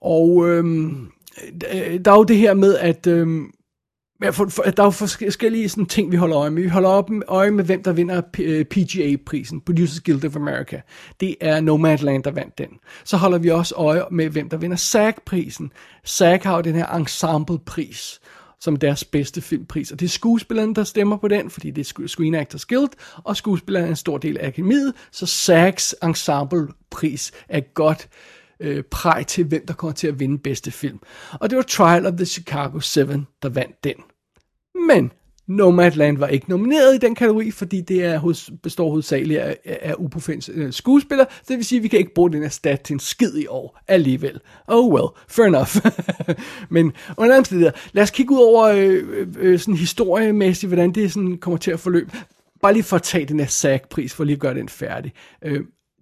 Og 0.00 0.48
øhm, 0.48 1.08
øh, 1.74 2.00
der 2.04 2.12
er 2.12 2.16
jo 2.16 2.24
det 2.24 2.36
her 2.36 2.54
med, 2.54 2.76
at 2.78 3.06
øhm, 3.06 3.50
for, 4.32 4.46
for, 4.48 4.62
der 4.62 4.82
er 4.82 4.86
jo 4.86 4.90
forskellige 4.90 5.68
sådan, 5.68 5.86
ting, 5.86 6.12
vi 6.12 6.16
holder 6.16 6.38
øje 6.38 6.50
med. 6.50 6.62
Vi 6.62 6.68
holder 6.68 6.88
op 6.88 7.10
med, 7.10 7.22
øje 7.28 7.50
med, 7.50 7.64
hvem 7.64 7.82
der 7.82 7.92
vinder 7.92 8.20
PGA-prisen, 8.70 9.56
øh, 9.56 9.62
Producers 9.66 10.00
Guild 10.00 10.24
of 10.24 10.36
America. 10.36 10.80
Det 11.20 11.36
er 11.40 11.60
Nomadland, 11.60 12.24
der 12.24 12.30
vandt 12.30 12.58
den. 12.58 12.68
Så 13.04 13.16
holder 13.16 13.38
vi 13.38 13.50
også 13.50 13.74
øje 13.74 14.02
med, 14.10 14.28
hvem 14.28 14.48
der 14.48 14.56
vinder 14.56 14.76
SAG-prisen. 14.76 15.72
SAG 16.04 16.40
har 16.42 16.56
jo 16.56 16.60
den 16.60 16.74
her 16.74 16.86
ensemble-pris 16.86 18.20
som 18.64 18.76
deres 18.76 19.04
bedste 19.04 19.40
filmpris. 19.40 19.92
Og 19.92 20.00
det 20.00 20.06
er 20.06 20.10
skuespillerne, 20.10 20.74
der 20.74 20.84
stemmer 20.84 21.16
på 21.16 21.28
den, 21.28 21.50
fordi 21.50 21.70
det 21.70 21.92
er 21.98 22.06
Screen 22.06 22.34
Actors 22.34 22.66
Guild, 22.66 22.88
og 23.24 23.36
skuespillerne 23.36 23.86
er 23.86 23.90
en 23.90 23.96
stor 23.96 24.18
del 24.18 24.38
af 24.38 24.46
akademiet, 24.46 24.94
så 25.12 25.26
SAGs 25.26 25.94
ensemble-pris 26.02 27.32
er 27.48 27.60
godt 27.60 28.08
øh, 28.60 28.82
præg 28.82 29.26
til, 29.26 29.44
hvem 29.44 29.66
der 29.66 29.74
kommer 29.74 29.94
til 29.94 30.06
at 30.06 30.20
vinde 30.20 30.38
bedste 30.38 30.70
film. 30.70 31.00
Og 31.32 31.50
det 31.50 31.56
var 31.56 31.62
Trial 31.62 32.06
of 32.06 32.12
the 32.12 32.26
Chicago 32.26 32.80
7, 32.80 33.06
der 33.42 33.48
vandt 33.48 33.84
den. 33.84 33.94
Men 34.88 35.12
Nomadland 35.46 36.18
var 36.18 36.26
ikke 36.26 36.50
nomineret 36.50 36.94
i 36.94 36.98
den 36.98 37.14
kategori, 37.14 37.50
fordi 37.50 37.80
det 37.80 38.04
er 38.04 38.18
hos, 38.18 38.50
består 38.62 38.88
hovedsageligt 38.88 39.40
af, 39.40 39.58
af 39.64 39.94
uprofessionelle 39.98 40.66
øh, 40.66 40.72
skuespillere, 40.72 41.26
så 41.30 41.44
det 41.48 41.56
vil 41.56 41.64
sige, 41.64 41.76
at 41.76 41.82
vi 41.82 41.88
kan 41.88 41.98
ikke 41.98 42.14
bruge 42.14 42.32
den 42.32 42.42
her 42.42 42.48
stat 42.48 42.80
til 42.80 42.94
en 42.94 43.00
skid 43.00 43.34
i 43.36 43.46
år 43.46 43.80
alligevel. 43.88 44.40
Oh 44.66 44.92
well, 44.92 45.08
fair 45.28 45.46
enough. 45.46 45.76
Men 46.74 46.92
under 47.16 47.34
andet 47.34 47.46
steder, 47.46 47.70
lad 47.92 48.02
os 48.02 48.10
kigge 48.10 48.34
ud 48.34 48.40
over 48.40 48.64
øh, 48.64 49.02
øh, 49.08 49.28
øh, 49.38 49.58
sådan 49.58 49.74
historiemæssigt, 49.74 50.70
hvordan 50.70 50.92
det 50.92 51.12
sådan 51.12 51.38
kommer 51.38 51.58
til 51.58 51.70
at 51.70 51.80
forløbe. 51.80 52.12
Bare 52.62 52.72
lige 52.72 52.82
for 52.82 52.96
at 52.96 53.02
tage 53.02 53.26
den 53.26 53.40
her 53.40 53.46
SAG-pris, 53.46 54.14
for 54.14 54.24
lige 54.24 54.34
at 54.34 54.40
gøre 54.40 54.54
den 54.54 54.68
færdig. 54.68 55.12
Øh, 55.44 55.60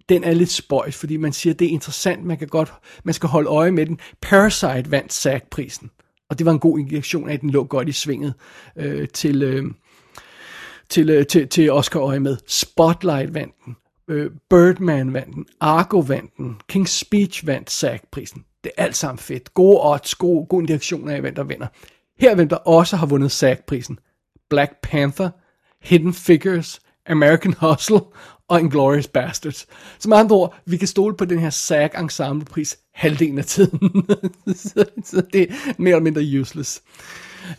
den 0.09 0.23
er 0.23 0.33
lidt 0.33 0.51
spøjs, 0.51 0.95
fordi 0.95 1.17
man 1.17 1.33
siger, 1.33 1.53
at 1.53 1.59
det 1.59 1.65
er 1.65 1.71
interessant, 1.71 2.25
man 2.25 2.37
kan 2.37 2.47
godt, 2.47 2.73
man 3.03 3.13
skal 3.13 3.29
holde 3.29 3.49
øje 3.49 3.71
med 3.71 3.85
den. 3.85 3.99
Parasite 4.21 4.91
vandt 4.91 5.13
SAG-prisen, 5.13 5.89
og 6.33 6.39
det 6.39 6.45
var 6.45 6.51
en 6.51 6.59
god 6.59 6.79
injektion 6.79 7.29
af, 7.29 7.33
at 7.33 7.41
den 7.41 7.49
lå 7.49 7.63
godt 7.63 7.89
i 7.89 7.91
svinget 7.91 8.33
øh, 8.75 9.07
til, 9.07 9.43
øh, 9.43 9.65
til, 10.89 11.09
øh, 11.09 11.27
til, 11.27 11.47
til 11.47 11.71
Oscar-øje 11.71 12.19
med. 12.19 12.37
Spotlight 12.47 13.33
vandt 13.33 13.55
den, 13.65 13.75
øh, 14.07 14.31
Birdman 14.49 15.13
vandt 15.13 15.35
den, 15.35 15.45
Argo 15.59 15.99
vandt 15.99 16.37
den, 16.37 16.57
King's 16.73 16.99
Speech 16.99 17.47
vandt 17.47 17.71
SAG-prisen. 17.71 18.45
Det 18.63 18.71
er 18.77 18.83
alt 18.83 18.95
sammen 18.95 19.19
fedt. 19.19 19.53
Gode 19.53 19.79
odds, 19.81 20.15
gode, 20.15 20.45
gode 20.45 20.61
indikationer 20.61 21.13
af, 21.13 21.21
hvem 21.21 21.35
der 21.35 21.43
vinder. 21.43 21.67
Her 22.19 22.35
hvem 22.35 22.49
der 22.49 22.55
også 22.55 22.95
har 22.95 23.05
vundet 23.05 23.31
SAG-prisen. 23.31 23.99
Black 24.49 24.71
Panther, 24.83 25.29
Hidden 25.81 26.13
Figures, 26.13 26.81
American 27.07 27.53
Hustle 27.61 28.01
og 28.47 28.59
Inglourious 28.59 29.07
Bastards. 29.07 29.67
Som 29.99 30.09
med 30.09 30.17
andre 30.17 30.35
ord, 30.35 30.55
vi 30.65 30.77
kan 30.77 30.87
stole 30.87 31.15
på 31.17 31.25
den 31.25 31.39
her 31.39 31.49
SAG 31.49 31.91
ensemblepris 31.99 32.77
halvdelen 32.93 33.37
af 33.37 33.45
tiden. 33.45 34.05
så, 34.55 34.85
så 35.05 35.21
det 35.33 35.41
er 35.41 35.73
mere 35.77 35.91
eller 35.91 36.03
mindre 36.03 36.41
useless. 36.41 36.81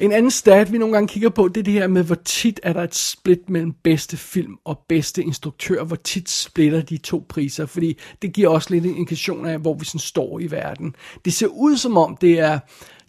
En 0.01 0.13
anden 0.13 0.31
stat, 0.31 0.73
vi 0.73 0.79
nogle 0.79 0.95
gange 0.95 1.09
kigger 1.09 1.29
på, 1.29 1.49
det 1.49 1.57
er 1.57 1.65
det 1.65 1.73
her 1.73 1.87
med, 1.87 2.05
hvor 2.05 2.15
tit 2.25 2.61
er 2.63 2.73
der 2.73 2.83
et 2.83 2.95
split 2.95 3.51
mellem 3.51 3.73
bedste 3.73 4.17
film 4.17 4.57
og 4.65 4.79
bedste 4.89 5.23
instruktør. 5.23 5.85
Hvor 5.85 5.97
tit 5.97 6.31
splitter 6.31 6.83
de 6.83 6.97
to 6.97 7.27
priser, 7.29 7.67
fordi 7.67 7.99
det 8.23 8.33
giver 8.33 8.49
også 8.49 8.71
lidt 8.71 8.85
en 8.85 8.97
indikation 8.97 9.47
af, 9.47 9.59
hvor 9.59 9.75
vi 9.75 9.85
sådan 9.85 9.99
står 9.99 10.41
i 10.41 10.51
verden. 10.51 10.95
Det 11.25 11.33
ser 11.33 11.47
ud 11.47 11.77
som 11.77 11.97
om, 11.97 12.17
det 12.17 12.41
er 12.41 12.59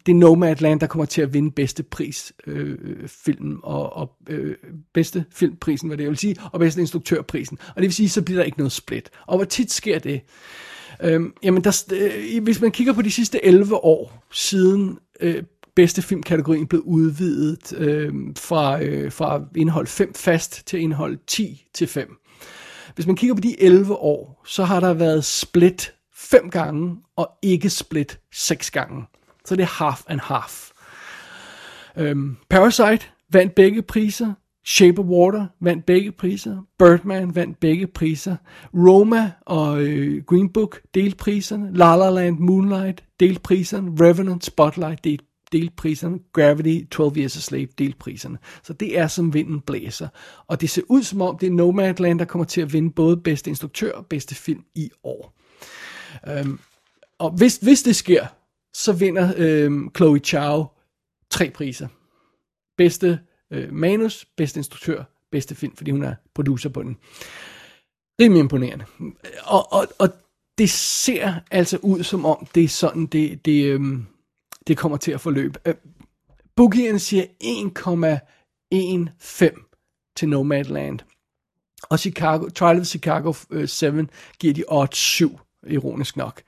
det 0.06 0.11
er 0.11 0.15
Nomadland, 0.15 0.80
der 0.80 0.88
kommer 0.88 1.06
til 1.06 1.22
at 1.22 1.34
vinde 1.34 1.52
bedste 1.52 1.84
pris 1.84 2.34
øh, 2.47 2.77
film 3.07 3.60
og, 3.64 3.93
og 3.93 4.11
øh, 4.27 4.56
bedste 4.93 5.26
filmprisen, 5.31 5.88
hvad 5.88 5.97
det 5.97 6.07
vil 6.07 6.18
sige, 6.18 6.35
og 6.52 6.60
bedste 6.60 6.81
instruktørprisen. 6.81 7.57
Og 7.68 7.76
det 7.76 7.84
vil 7.84 7.93
sige, 7.93 8.10
så 8.10 8.22
bliver 8.22 8.39
der 8.39 8.45
ikke 8.45 8.57
noget 8.57 8.72
split. 8.72 9.10
Og 9.27 9.38
hvor 9.38 9.45
tit 9.45 9.72
sker 9.72 9.99
det? 9.99 10.22
Øhm, 11.03 11.34
jamen, 11.43 11.63
der, 11.63 11.84
øh, 11.93 12.43
hvis 12.43 12.61
man 12.61 12.72
kigger 12.72 12.93
på 12.93 13.01
de 13.01 13.11
sidste 13.11 13.45
11 13.45 13.76
år 13.76 14.26
siden 14.31 14.99
øh, 15.19 15.43
bedste 15.76 16.01
filmkategorien 16.01 16.67
blev 16.67 16.81
udvidet 16.85 17.73
øh, 17.77 18.13
fra, 18.38 18.84
øh, 18.84 19.11
fra 19.11 19.41
indhold 19.55 19.88
5 19.88 20.13
fast 20.13 20.67
til 20.67 20.80
indhold 20.80 21.17
10 21.27 21.67
til 21.73 21.88
5. 21.88 22.17
Hvis 22.95 23.07
man 23.07 23.15
kigger 23.15 23.35
på 23.35 23.41
de 23.41 23.61
11 23.61 23.95
år, 23.95 24.41
så 24.45 24.63
har 24.63 24.80
der 24.80 24.93
været 24.93 25.26
split 25.26 25.93
5 26.15 26.49
gange, 26.49 26.97
og 27.15 27.31
ikke 27.41 27.69
split 27.69 28.19
6 28.34 28.72
gange. 28.72 29.03
Så 29.45 29.55
det 29.55 29.63
er 29.63 29.85
half 29.85 30.01
and 30.07 30.19
half. 30.23 30.72
Øhm, 31.97 32.38
Parasite 32.49 33.05
vandt 33.31 33.55
begge 33.55 33.81
priser. 33.81 34.34
Shape 34.67 34.99
of 34.99 35.05
Water 35.05 35.45
vandt 35.59 35.85
begge 35.85 36.11
priser. 36.11 36.61
Birdman 36.79 37.35
vandt 37.35 37.59
begge 37.59 37.87
priser. 37.87 38.35
Roma 38.73 39.31
og 39.41 39.83
øh, 39.83 40.23
Green 40.23 40.49
Book 40.49 40.81
delte 40.93 41.17
priserne. 41.17 41.77
La 41.77 41.95
La 41.95 42.09
Land, 42.09 42.39
Moonlight 42.39 43.03
delte 43.19 43.41
priserne. 43.41 43.91
Revenant, 44.05 44.45
Spotlight 44.45 45.03
delte 45.03 45.25
delte 45.51 45.73
priserne. 45.77 46.19
Gravity, 46.33 46.85
12 46.91 47.17
Years 47.17 47.37
a 47.37 47.39
Slave 47.39 47.67
delte 47.77 47.97
priserne. 47.97 48.37
Så 48.63 48.73
det 48.73 48.99
er 48.99 49.07
som 49.07 49.33
vinden 49.33 49.61
blæser. 49.61 50.07
Og 50.47 50.61
det 50.61 50.69
ser 50.69 50.81
ud 50.89 51.03
som 51.03 51.21
om, 51.21 51.37
det 51.37 51.47
er 51.47 51.51
Nomadland, 51.51 52.19
der 52.19 52.25
kommer 52.25 52.45
til 52.45 52.61
at 52.61 52.73
vinde 52.73 52.91
både 52.91 53.17
bedste 53.17 53.49
instruktør 53.49 53.91
og 53.91 54.05
bedste 54.05 54.35
film 54.35 54.63
i 54.75 54.89
år. 55.03 55.33
Øhm, 56.27 56.59
og 57.19 57.31
hvis, 57.31 57.57
hvis 57.57 57.83
det 57.83 57.95
sker, 57.95 58.25
så 58.73 58.93
vinder 58.93 59.33
øhm, 59.37 59.91
Chloe 59.95 60.19
Chow 60.19 60.65
tre 61.29 61.49
priser. 61.49 61.87
Bedste 62.77 63.19
øh, 63.51 63.73
manus, 63.73 64.26
bedste 64.38 64.59
instruktør, 64.59 65.03
bedste 65.31 65.55
film, 65.55 65.76
fordi 65.76 65.91
hun 65.91 66.03
er 66.03 66.15
producer 66.35 66.69
på 66.69 66.84
den. 66.84 66.97
Rimelig 68.22 68.39
imponerende. 68.39 68.85
Og, 69.43 69.73
og, 69.73 69.88
og 69.99 70.09
det 70.57 70.69
ser 70.69 71.34
altså 71.51 71.77
ud 71.81 72.03
som 72.03 72.26
om, 72.26 72.47
det 72.55 72.63
er 72.63 72.67
sådan, 72.67 73.05
det, 73.05 73.45
det, 73.45 73.65
øh, 73.65 73.81
det 74.67 74.77
kommer 74.77 74.97
til 74.97 75.11
at 75.11 75.22
forløbe. 75.22 75.59
Øh, 75.65 75.73
Boogie'en 76.61 76.97
siger 76.97 77.26
1,15 77.43 80.13
til 80.15 80.30
Nomadland. 80.30 80.99
Og 81.84 81.99
Chicago, 81.99 82.49
Trial 82.49 82.80
of 82.80 82.85
Chicago 82.85 83.34
øh, 83.49 83.67
7 83.67 84.07
giver 84.39 84.53
de 84.53 84.63
odds 84.67 84.97
7, 84.97 85.39
ironisk 85.67 86.17
nok. 86.17 86.41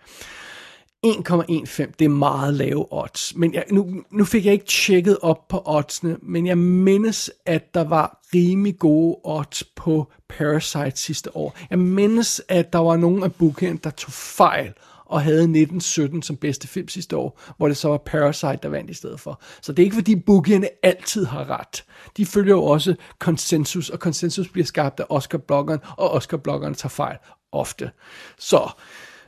1,15, 1.06 1.92
det 2.00 2.06
er 2.06 2.10
meget 2.10 2.54
lave 2.54 2.94
odds. 2.94 3.36
Men 3.36 3.54
jeg, 3.54 3.64
nu, 3.72 4.04
nu 4.12 4.26
fik 4.26 4.46
jeg 4.46 4.54
ikke 4.54 4.66
tjekket 4.66 5.18
op 5.22 5.48
på 5.48 5.62
oddsene, 5.66 6.18
men 6.22 6.48
jeg 6.48 6.58
mindes, 6.58 7.32
at 7.46 7.74
der 7.74 7.84
var 7.84 8.20
rimelig 8.34 8.80
gode 8.80 9.18
odds 9.24 9.64
på 9.64 10.12
Parasite 10.30 10.92
sidste 10.96 11.36
år. 11.36 11.58
Jeg 11.70 11.80
mindes, 11.80 12.42
at 12.50 12.74
der 12.74 12.80
var 12.80 12.98
nogen 12.98 13.24
af 13.24 13.34
bookend, 13.34 13.80
der 13.80 13.90
tog 13.90 14.12
fejl 14.12 14.74
og 15.06 15.22
havde 15.22 15.42
1917 15.42 16.22
som 16.22 16.38
bedste 16.38 16.68
film 16.68 16.88
sidste 16.88 17.18
år, 17.18 17.42
hvor 17.58 17.68
det 17.68 17.78
så 17.78 17.90
var 17.90 17.98
Parasite, 17.98 18.60
der 18.64 18.70
vandt 18.70 18.90
i 18.90 18.94
stedet 18.94 19.20
for. 19.20 19.42
Så 19.62 19.72
det 19.72 19.84
er 19.84 19.86
ikke 19.86 19.96
fordi 19.96 20.16
bookierne 20.16 20.70
altid 20.84 21.26
har 21.26 21.50
ret. 21.60 21.84
De 22.18 22.26
følger 22.26 22.56
jo 22.56 22.64
også 22.64 22.96
konsensus, 23.20 23.90
og 23.90 24.00
konsensus 24.00 24.50
bliver 24.50 24.66
skabt 24.66 25.00
af 25.00 25.06
Oscar-bloggeren, 25.10 25.80
og 25.98 26.12
Oscar-bloggeren 26.12 26.74
tager 26.74 26.90
fejl 26.90 27.18
ofte. 27.52 27.92
Så 28.38 28.70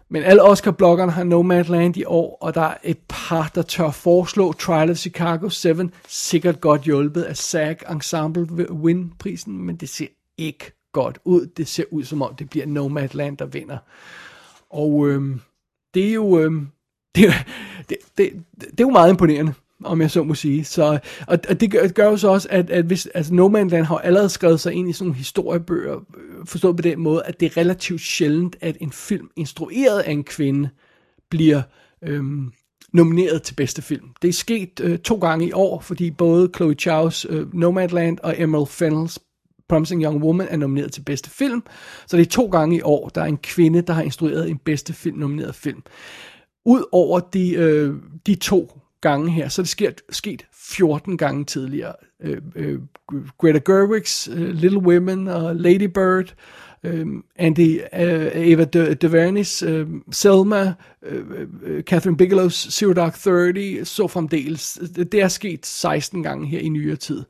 men 0.09 0.23
alle 0.23 0.43
Oscar-bloggerne 0.43 1.11
har 1.11 1.23
Nomadland 1.23 1.97
i 1.97 2.03
år, 2.05 2.37
og 2.41 2.55
der 2.55 2.61
er 2.61 2.77
et 2.83 2.97
par, 3.07 3.51
der 3.55 3.61
tør 3.61 3.91
foreslå 3.91 4.53
Trial 4.53 4.91
of 4.91 4.97
Chicago 4.97 5.49
7, 5.49 5.75
sikkert 6.07 6.61
godt 6.61 6.81
hjulpet 6.81 7.21
af 7.21 7.37
SAG 7.37 7.77
Ensemble 7.91 8.47
ved 8.51 8.69
win 8.69 9.13
prisen, 9.19 9.65
men 9.65 9.75
det 9.75 9.89
ser 9.89 10.07
ikke 10.37 10.71
godt 10.91 11.19
ud. 11.25 11.45
Det 11.45 11.67
ser 11.67 11.83
ud 11.91 12.03
som 12.03 12.21
om, 12.21 12.35
det 12.35 12.49
bliver 12.49 12.65
Nomadland, 12.65 13.37
der 13.37 13.45
vinder. 13.45 13.77
Og 14.69 15.07
øhm, 15.07 15.41
det 15.93 16.09
er 16.09 16.13
jo... 16.13 16.39
Øhm, 16.39 16.67
det, 17.15 17.33
det, 17.89 17.97
det, 18.17 18.43
det 18.61 18.79
er 18.79 18.83
jo 18.83 18.89
meget 18.89 19.09
imponerende 19.09 19.53
om 19.83 20.01
jeg 20.01 20.11
så 20.11 20.23
må 20.23 20.35
sige. 20.35 20.65
Så, 20.65 20.99
og, 21.27 21.39
og 21.49 21.59
det 21.59 21.71
gør, 21.71 21.87
gør 21.87 22.09
jo 22.09 22.17
så 22.17 22.27
også, 22.27 22.47
at, 22.51 22.69
at 22.69 22.85
hvis, 22.85 23.05
altså 23.05 23.33
Nomadland 23.33 23.85
har 23.85 23.97
allerede 23.97 24.29
skrevet 24.29 24.59
sig 24.59 24.73
ind 24.73 24.89
i 24.89 24.93
sådan 24.93 25.05
nogle 25.05 25.17
historiebøger, 25.17 25.95
øh, 25.95 26.45
forstået 26.45 26.75
på 26.75 26.81
den 26.81 26.99
måde, 26.99 27.23
at 27.25 27.39
det 27.39 27.45
er 27.45 27.57
relativt 27.57 28.01
sjældent, 28.01 28.55
at 28.61 28.77
en 28.81 28.91
film 28.91 29.29
instrueret 29.35 29.99
af 29.99 30.11
en 30.11 30.23
kvinde 30.23 30.69
bliver 31.29 31.61
øhm, 32.03 32.51
nomineret 32.93 33.43
til 33.43 33.53
bedste 33.53 33.81
film. 33.81 34.05
Det 34.21 34.27
er 34.27 34.33
sket 34.33 34.79
øh, 34.83 34.97
to 34.97 35.15
gange 35.15 35.47
i 35.47 35.51
år, 35.51 35.79
fordi 35.79 36.11
både 36.11 36.49
Chloe 36.55 36.75
Chow's 36.81 37.25
øh, 37.29 37.53
Nomadland 37.53 38.17
og 38.23 38.41
Emerald 38.41 38.67
Fennells 38.67 39.19
Promising 39.69 40.03
Young 40.03 40.23
Woman 40.23 40.47
er 40.49 40.57
nomineret 40.57 40.91
til 40.91 41.01
bedste 41.01 41.29
film. 41.29 41.63
Så 42.07 42.17
det 42.17 42.25
er 42.25 42.29
to 42.29 42.45
gange 42.45 42.77
i 42.77 42.81
år, 42.81 43.09
der 43.09 43.21
er 43.21 43.25
en 43.25 43.37
kvinde, 43.37 43.81
der 43.81 43.93
har 43.93 44.01
instrueret 44.01 44.49
en 44.49 44.57
bedste 44.57 44.93
film 44.93 45.17
nomineret 45.17 45.55
film. 45.55 45.83
Udover 46.65 47.19
de, 47.19 47.53
øh, 47.53 47.95
de 48.27 48.35
to 48.35 48.79
gange 49.01 49.31
her, 49.31 49.49
så 49.49 49.61
er 49.61 49.63
det 49.63 49.69
sker, 49.69 49.91
sket 50.09 50.45
14 50.53 51.17
gange 51.17 51.45
tidligere. 51.45 51.93
Øh, 52.23 52.37
øh, 52.55 52.79
Greta 53.37 53.59
Gerwig's 53.69 54.31
øh, 54.31 54.49
Little 54.49 54.79
Women 54.79 55.27
og 55.27 55.55
Lady 55.55 55.83
Bird, 55.83 56.33
øh, 56.83 57.07
Andy, 57.35 57.81
øh, 57.93 58.31
Eva 58.33 58.63
De, 58.63 58.93
DeVernis, 58.93 59.63
øh, 59.63 59.87
Selma, 60.11 60.73
øh, 61.03 61.47
øh, 61.63 61.83
Catherine 61.83 62.17
Bigelow's 62.21 62.71
Zero 62.71 62.93
Dark 62.93 63.15
Thirty, 63.19 63.83
så 63.83 64.07
fremdeles. 64.07 64.79
Det 64.95 65.13
er 65.13 65.27
sket 65.27 65.65
16 65.65 66.23
gange 66.23 66.47
her 66.47 66.59
i 66.59 66.69
nyere 66.69 66.95
tid. 66.95 67.23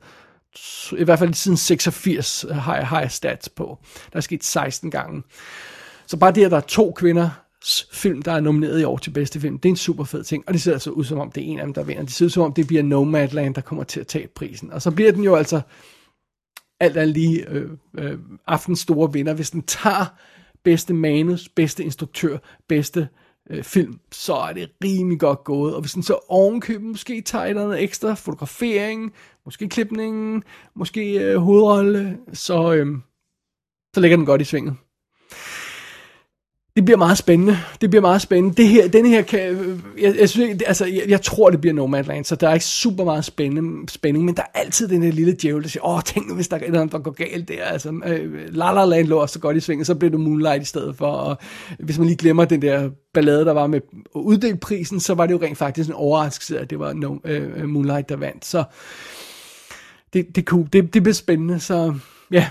i 0.98 1.04
hvert 1.04 1.18
fald 1.18 1.34
siden 1.34 1.56
86 1.56 2.46
har 2.50 2.76
jeg, 2.76 2.86
har 2.86 3.00
jeg 3.00 3.10
stats 3.10 3.48
på. 3.48 3.78
Der 4.12 4.16
er 4.16 4.20
sket 4.20 4.44
16 4.44 4.90
gange. 4.90 5.22
Så 6.06 6.16
bare 6.16 6.32
det, 6.32 6.44
at 6.44 6.50
der 6.50 6.56
er 6.56 6.60
to 6.60 6.92
kvinder 6.96 7.30
film, 7.92 8.22
der 8.22 8.32
er 8.32 8.40
nomineret 8.40 8.80
i 8.80 8.84
år 8.84 8.98
til 8.98 9.10
bedste 9.10 9.40
film, 9.40 9.58
det 9.58 9.68
er 9.68 9.72
en 9.72 9.76
super 9.76 10.04
fed 10.04 10.24
ting, 10.24 10.44
og 10.46 10.52
det 10.52 10.62
ser 10.62 10.72
altså 10.72 10.90
ud 10.90 11.04
som 11.04 11.18
om, 11.18 11.30
det 11.30 11.42
er 11.42 11.46
en 11.46 11.58
af 11.58 11.64
dem, 11.64 11.74
der 11.74 11.82
vinder. 11.82 12.02
Det 12.02 12.12
ser 12.12 12.24
ud 12.24 12.30
som 12.30 12.42
om, 12.42 12.52
det 12.52 12.66
bliver 12.66 12.82
Nomadland, 12.82 13.54
der 13.54 13.60
kommer 13.60 13.84
til 13.84 14.00
at 14.00 14.06
tage 14.06 14.28
prisen. 14.28 14.72
Og 14.72 14.82
så 14.82 14.90
bliver 14.90 15.12
den 15.12 15.24
jo 15.24 15.34
altså 15.34 15.60
alt 16.80 16.96
er 16.96 17.04
lige 17.04 17.48
øh, 17.48 17.70
øh, 17.98 18.18
aftens 18.46 18.78
store 18.78 19.12
vinder, 19.12 19.34
hvis 19.34 19.50
den 19.50 19.62
tager 19.62 20.06
bedste 20.64 20.94
manus, 20.94 21.48
bedste 21.48 21.84
instruktør, 21.84 22.38
bedste 22.68 23.08
øh, 23.50 23.64
film, 23.64 24.00
så 24.12 24.34
er 24.34 24.52
det 24.52 24.70
rimelig 24.84 25.20
godt 25.20 25.44
gået. 25.44 25.74
Og 25.74 25.80
hvis 25.80 25.92
den 25.92 26.02
så 26.02 26.18
ovenkøben 26.28 26.88
måske 26.88 27.20
tager 27.20 27.44
et 27.44 27.82
ekstra 27.82 28.14
fotografering, 28.14 29.12
måske 29.44 29.68
klipningen, 29.68 30.42
måske 30.74 31.20
øh, 31.20 31.36
hovedrolle, 31.36 32.18
så, 32.32 32.72
øh, 32.72 32.86
så 33.94 34.00
ligger 34.00 34.16
den 34.16 34.26
godt 34.26 34.40
i 34.40 34.44
svinget. 34.44 34.76
Det 36.80 36.84
bliver 36.84 36.98
meget 36.98 37.18
spændende. 37.18 37.58
Det 37.80 37.90
bliver 37.90 38.00
meget 38.00 38.22
spændende. 38.22 38.56
Det 38.56 38.68
her, 38.68 38.88
den 38.88 39.06
her 39.06 39.22
kan, 39.22 39.40
øh, 39.40 39.78
jeg, 40.00 40.16
jeg, 40.18 40.28
synes, 40.28 40.62
altså, 40.66 40.86
jeg, 40.86 41.02
jeg 41.08 41.22
tror, 41.22 41.50
det 41.50 41.60
bliver 41.60 41.74
Nomadland, 41.74 42.24
så 42.24 42.36
der 42.36 42.48
er 42.48 42.54
ikke 42.54 42.66
super 42.66 43.04
meget 43.04 43.24
spændende, 43.24 43.92
spænding, 43.92 44.24
men 44.24 44.36
der 44.36 44.42
er 44.42 44.60
altid 44.60 44.88
den 44.88 45.02
der 45.02 45.12
lille 45.12 45.36
djævel, 45.42 45.62
der 45.62 45.68
siger, 45.68 45.86
åh, 45.86 46.02
tænk 46.02 46.28
nu, 46.28 46.34
hvis 46.34 46.48
der 46.48 46.56
er 46.56 46.70
noget, 46.70 46.92
der 46.92 46.98
går 46.98 47.10
galt 47.10 47.48
der. 47.48 47.64
Altså, 47.64 48.00
øh, 48.06 48.54
La 48.54 48.72
La 48.72 48.84
Land 48.84 49.08
lå 49.08 49.18
også 49.18 49.32
så 49.32 49.38
godt 49.38 49.56
i 49.56 49.60
svinget, 49.60 49.86
så 49.86 49.94
bliver 49.94 50.10
det 50.10 50.20
Moonlight 50.20 50.62
i 50.62 50.66
stedet 50.66 50.96
for, 50.96 51.06
og 51.06 51.36
hvis 51.78 51.98
man 51.98 52.06
lige 52.06 52.16
glemmer 52.16 52.44
den 52.44 52.62
der 52.62 52.90
ballade, 53.14 53.44
der 53.44 53.52
var 53.52 53.66
med 53.66 53.80
at 54.14 54.20
uddele 54.20 54.56
prisen, 54.56 55.00
så 55.00 55.14
var 55.14 55.26
det 55.26 55.32
jo 55.32 55.40
rent 55.42 55.58
faktisk 55.58 55.88
en 55.88 55.94
overraskelse, 55.94 56.58
at 56.58 56.70
det 56.70 56.78
var 56.78 56.92
no, 56.92 57.16
øh, 57.24 57.68
Moonlight, 57.68 58.08
der 58.08 58.16
vandt. 58.16 58.44
Så 58.44 58.64
det, 60.12 60.36
det, 60.36 60.46
kunne, 60.46 60.66
det, 60.72 60.94
det 60.94 61.02
bliver 61.02 61.14
spændende, 61.14 61.60
så 61.60 61.94
ja, 62.30 62.48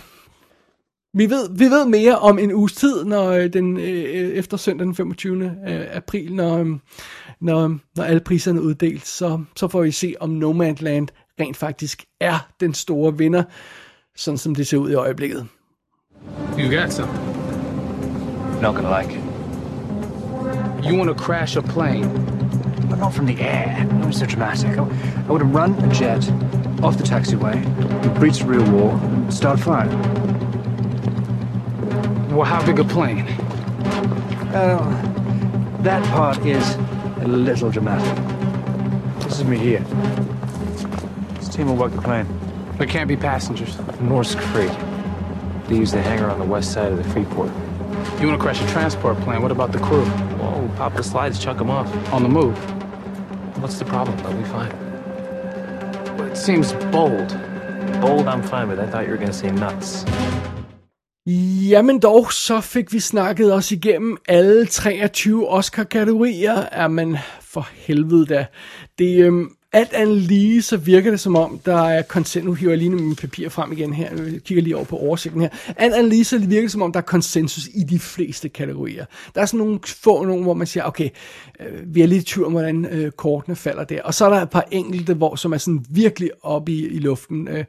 vi 1.13 1.29
ved, 1.29 1.57
vi 1.57 1.65
ved 1.65 1.85
mere 1.85 2.19
om 2.19 2.39
en 2.39 2.53
uges 2.53 2.73
tid, 2.73 3.03
når 3.05 3.29
øh, 3.29 3.53
den 3.53 3.77
øh, 3.77 3.83
efter 3.83 4.57
søndag 4.57 4.85
den 4.85 4.95
25. 4.95 5.43
øh, 5.67 5.85
april, 5.93 6.33
når, 6.33 6.57
øh, 6.57 6.67
når, 7.41 7.77
når 7.95 8.03
alle 8.03 8.19
priserne 8.19 8.59
er 8.59 8.63
uddelt, 8.63 9.07
så, 9.07 9.43
så 9.55 9.67
får 9.67 9.81
vi 9.81 9.91
se, 9.91 10.15
om 10.19 10.29
Nomadland 10.29 11.07
rent 11.39 11.57
faktisk 11.57 12.05
er 12.21 12.47
den 12.59 12.73
store 12.73 13.17
vinder, 13.17 13.43
sådan 14.15 14.37
som 14.37 14.55
det 14.55 14.67
ser 14.67 14.77
ud 14.77 14.91
i 14.91 14.93
øjeblikket. 14.93 15.47
You 16.59 16.75
got 16.75 16.93
something. 16.93 17.23
Not 18.61 18.75
gonna 18.75 19.01
like 19.01 19.13
it. 19.13 19.23
You 20.85 20.97
want 20.97 21.17
to 21.17 21.23
crash 21.23 21.57
a 21.57 21.61
plane. 21.61 22.09
But 22.89 22.99
not 22.99 23.13
from 23.13 23.27
the 23.27 23.41
air. 23.41 23.85
That 23.89 24.05
was 24.05 24.15
so 24.15 24.25
dramatic. 24.25 24.77
I, 24.77 24.81
I 24.81 25.31
would 25.31 25.41
have 25.41 25.55
run 25.55 25.71
a 25.83 25.93
jet 25.93 26.23
off 26.83 26.97
the 26.97 27.03
taxiway, 27.03 27.55
breached 28.19 28.43
real 28.43 28.69
wall, 28.71 28.91
and 28.91 29.33
started 29.33 29.63
firing. 29.63 30.58
Well, 32.29 32.43
how 32.43 32.63
big 32.63 32.79
a 32.79 32.83
plane? 32.83 33.27
Uh, 34.53 35.79
that 35.81 36.03
part 36.11 36.37
is 36.45 36.75
a 37.21 37.27
little 37.27 37.71
dramatic. 37.71 38.15
This 39.23 39.39
is 39.39 39.45
me 39.45 39.57
here. 39.57 39.79
This 41.39 41.49
team 41.49 41.67
will 41.67 41.75
work 41.75 41.91
the 41.91 42.01
plane. 42.01 42.27
There 42.77 42.85
can't 42.85 43.07
be 43.07 43.17
passengers. 43.17 43.75
Norsk 43.97 44.39
Free. 44.51 44.69
They 45.67 45.79
use 45.79 45.91
the 45.91 46.01
hangar 46.01 46.29
on 46.29 46.37
the 46.37 46.45
west 46.45 46.71
side 46.71 46.91
of 46.91 46.97
the 46.97 47.09
Freeport. 47.09 47.49
You 48.21 48.27
want 48.27 48.37
to 48.39 48.43
crash 48.43 48.61
a 48.61 48.67
transport 48.67 49.19
plane. 49.21 49.41
What 49.41 49.51
about 49.51 49.71
the 49.71 49.79
crew? 49.79 50.05
Whoa, 50.05 50.69
pop 50.77 50.93
the 50.93 51.03
slides, 51.03 51.39
chuck 51.39 51.57
them 51.57 51.71
off. 51.71 51.91
On 52.13 52.21
the 52.21 52.29
move. 52.29 52.55
What's 53.59 53.79
the 53.79 53.85
problem? 53.85 54.15
They'll 54.17 54.33
be 54.33 54.43
fine. 54.49 54.71
Well, 56.15 56.27
it 56.27 56.37
seems 56.37 56.73
bold. 56.91 57.29
Bold, 58.01 58.27
I'm 58.27 58.43
fine 58.43 58.67
with. 58.67 58.79
I 58.79 58.85
thought 58.87 59.05
you 59.05 59.11
were 59.11 59.17
gonna 59.17 59.33
say 59.33 59.49
nuts. 59.51 60.05
Jamen 61.69 61.99
dog, 61.99 62.33
så 62.33 62.61
fik 62.61 62.93
vi 62.93 62.99
snakket 62.99 63.53
os 63.53 63.71
igennem 63.71 64.17
alle 64.27 64.65
23 64.65 65.49
Oscar-kategorier. 65.49 66.65
Er 66.71 66.87
man 66.87 67.17
for 67.41 67.69
helvede 67.73 68.25
da. 68.25 68.45
Det, 68.99 69.23
øhm, 69.23 69.49
alt 69.73 69.93
andet 69.93 70.17
lige, 70.17 70.61
så 70.61 70.77
virker 70.77 71.11
det 71.11 71.19
som 71.19 71.35
om, 71.35 71.59
der 71.65 71.81
er 71.89 72.01
konsensus. 72.01 72.45
Nu 72.45 72.53
hiver 72.53 72.71
jeg 72.71 72.77
lige 72.77 72.89
mine 72.89 73.15
papirer 73.15 73.49
frem 73.49 73.71
igen 73.71 73.93
her. 73.93 74.09
Jeg 74.31 74.43
kigger 74.43 74.63
lige 74.63 74.75
over 74.75 74.85
på 74.85 74.97
oversigten 74.97 75.41
her. 75.41 75.49
Alt 75.77 75.93
andet 75.93 76.09
lige, 76.09 76.23
så 76.23 76.37
virker 76.37 76.61
det 76.61 76.71
som 76.71 76.81
om, 76.81 76.91
der 76.91 76.99
er 76.99 77.03
konsensus 77.03 77.69
i 77.73 77.83
de 77.83 77.99
fleste 77.99 78.49
kategorier. 78.49 79.05
Der 79.35 79.41
er 79.41 79.45
sådan 79.45 79.57
nogle 79.57 79.79
få 79.85 80.23
nogle, 80.23 80.43
hvor 80.43 80.53
man 80.53 80.67
siger, 80.67 80.83
okay, 80.83 81.09
øh, 81.59 81.95
vi 81.95 82.01
er 82.01 82.07
lidt 82.07 82.21
i 82.21 82.25
tvivl 82.25 82.45
om, 82.45 82.51
hvordan 82.51 82.85
øh, 82.85 83.11
kortene 83.11 83.55
falder 83.55 83.83
der. 83.83 84.01
Og 84.01 84.13
så 84.13 84.25
er 84.25 84.29
der 84.29 84.41
et 84.41 84.49
par 84.49 84.67
enkelte, 84.71 85.13
hvor, 85.13 85.35
som 85.35 85.53
er 85.53 85.57
sådan 85.57 85.85
virkelig 85.89 86.29
oppe 86.43 86.71
i, 86.71 86.87
i 86.87 86.99
luften. 86.99 87.47
Øh, 87.47 87.65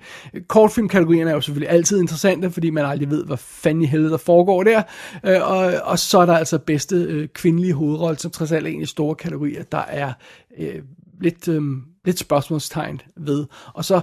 kortfilmkategorierne 0.49 1.31
er 1.31 1.35
jo 1.35 1.41
selvfølgelig 1.41 1.71
altid 1.71 2.01
interessante, 2.01 2.51
fordi 2.51 2.71
man 2.71 2.85
aldrig 2.85 3.11
ved, 3.11 3.25
hvad 3.25 3.37
fanden 3.37 3.83
i 3.83 3.87
helvede 3.87 4.11
der 4.11 4.17
foregår 4.17 4.63
der. 4.63 4.83
Øh, 5.27 5.51
og, 5.51 5.73
og 5.85 5.99
så 5.99 6.19
er 6.19 6.27
der 6.27 6.37
altså 6.37 6.59
bedste 6.59 6.97
øh, 6.97 7.29
kvindelige 7.29 7.73
hovedrolle, 7.73 8.19
som 8.19 8.31
trods 8.31 8.53
alt 8.53 8.67
er 8.67 8.71
en 8.71 8.81
af 8.81 8.87
de 8.87 8.91
store 8.91 9.15
kategorier, 9.15 9.63
der 9.63 9.85
er 9.89 10.13
øh, 10.59 10.83
lidt, 11.21 11.49
øh, 11.49 11.63
lidt 12.05 12.19
spørgsmålstegn 12.19 13.01
ved. 13.17 13.47
Og 13.75 13.85
så, 13.85 14.01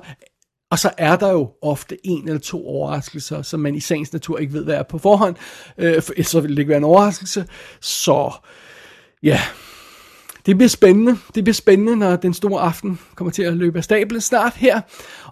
og 0.71 0.79
så 0.79 0.91
er 0.97 1.15
der 1.15 1.31
jo 1.31 1.51
ofte 1.61 1.97
en 2.07 2.27
eller 2.27 2.39
to 2.39 2.67
overraskelser, 2.67 3.41
som 3.41 3.59
man 3.59 3.75
i 3.75 3.79
sagens 3.79 4.13
natur 4.13 4.37
ikke 4.37 4.53
ved, 4.53 4.63
hvad 4.63 4.75
er 4.75 4.83
på 4.83 4.97
forhånd. 4.97 5.35
Øh, 5.77 6.01
for 6.01 6.13
ellers 6.13 6.27
så 6.27 6.41
vil 6.41 6.51
det 6.51 6.59
ikke 6.59 6.69
være 6.69 6.77
en 6.77 6.83
overraskelse. 6.83 7.47
Så 7.81 8.31
ja, 9.23 9.41
det 10.47 10.57
bliver 10.57 10.69
spændende. 10.69 11.17
Det 11.35 11.43
bliver 11.43 11.53
spændende, 11.53 11.95
når 11.95 12.15
den 12.15 12.33
store 12.33 12.61
aften 12.61 12.99
kommer 13.15 13.31
til 13.31 13.43
at 13.43 13.53
løbe 13.53 13.77
af 13.77 13.83
stablen 13.83 14.21
snart 14.21 14.53
her. 14.53 14.81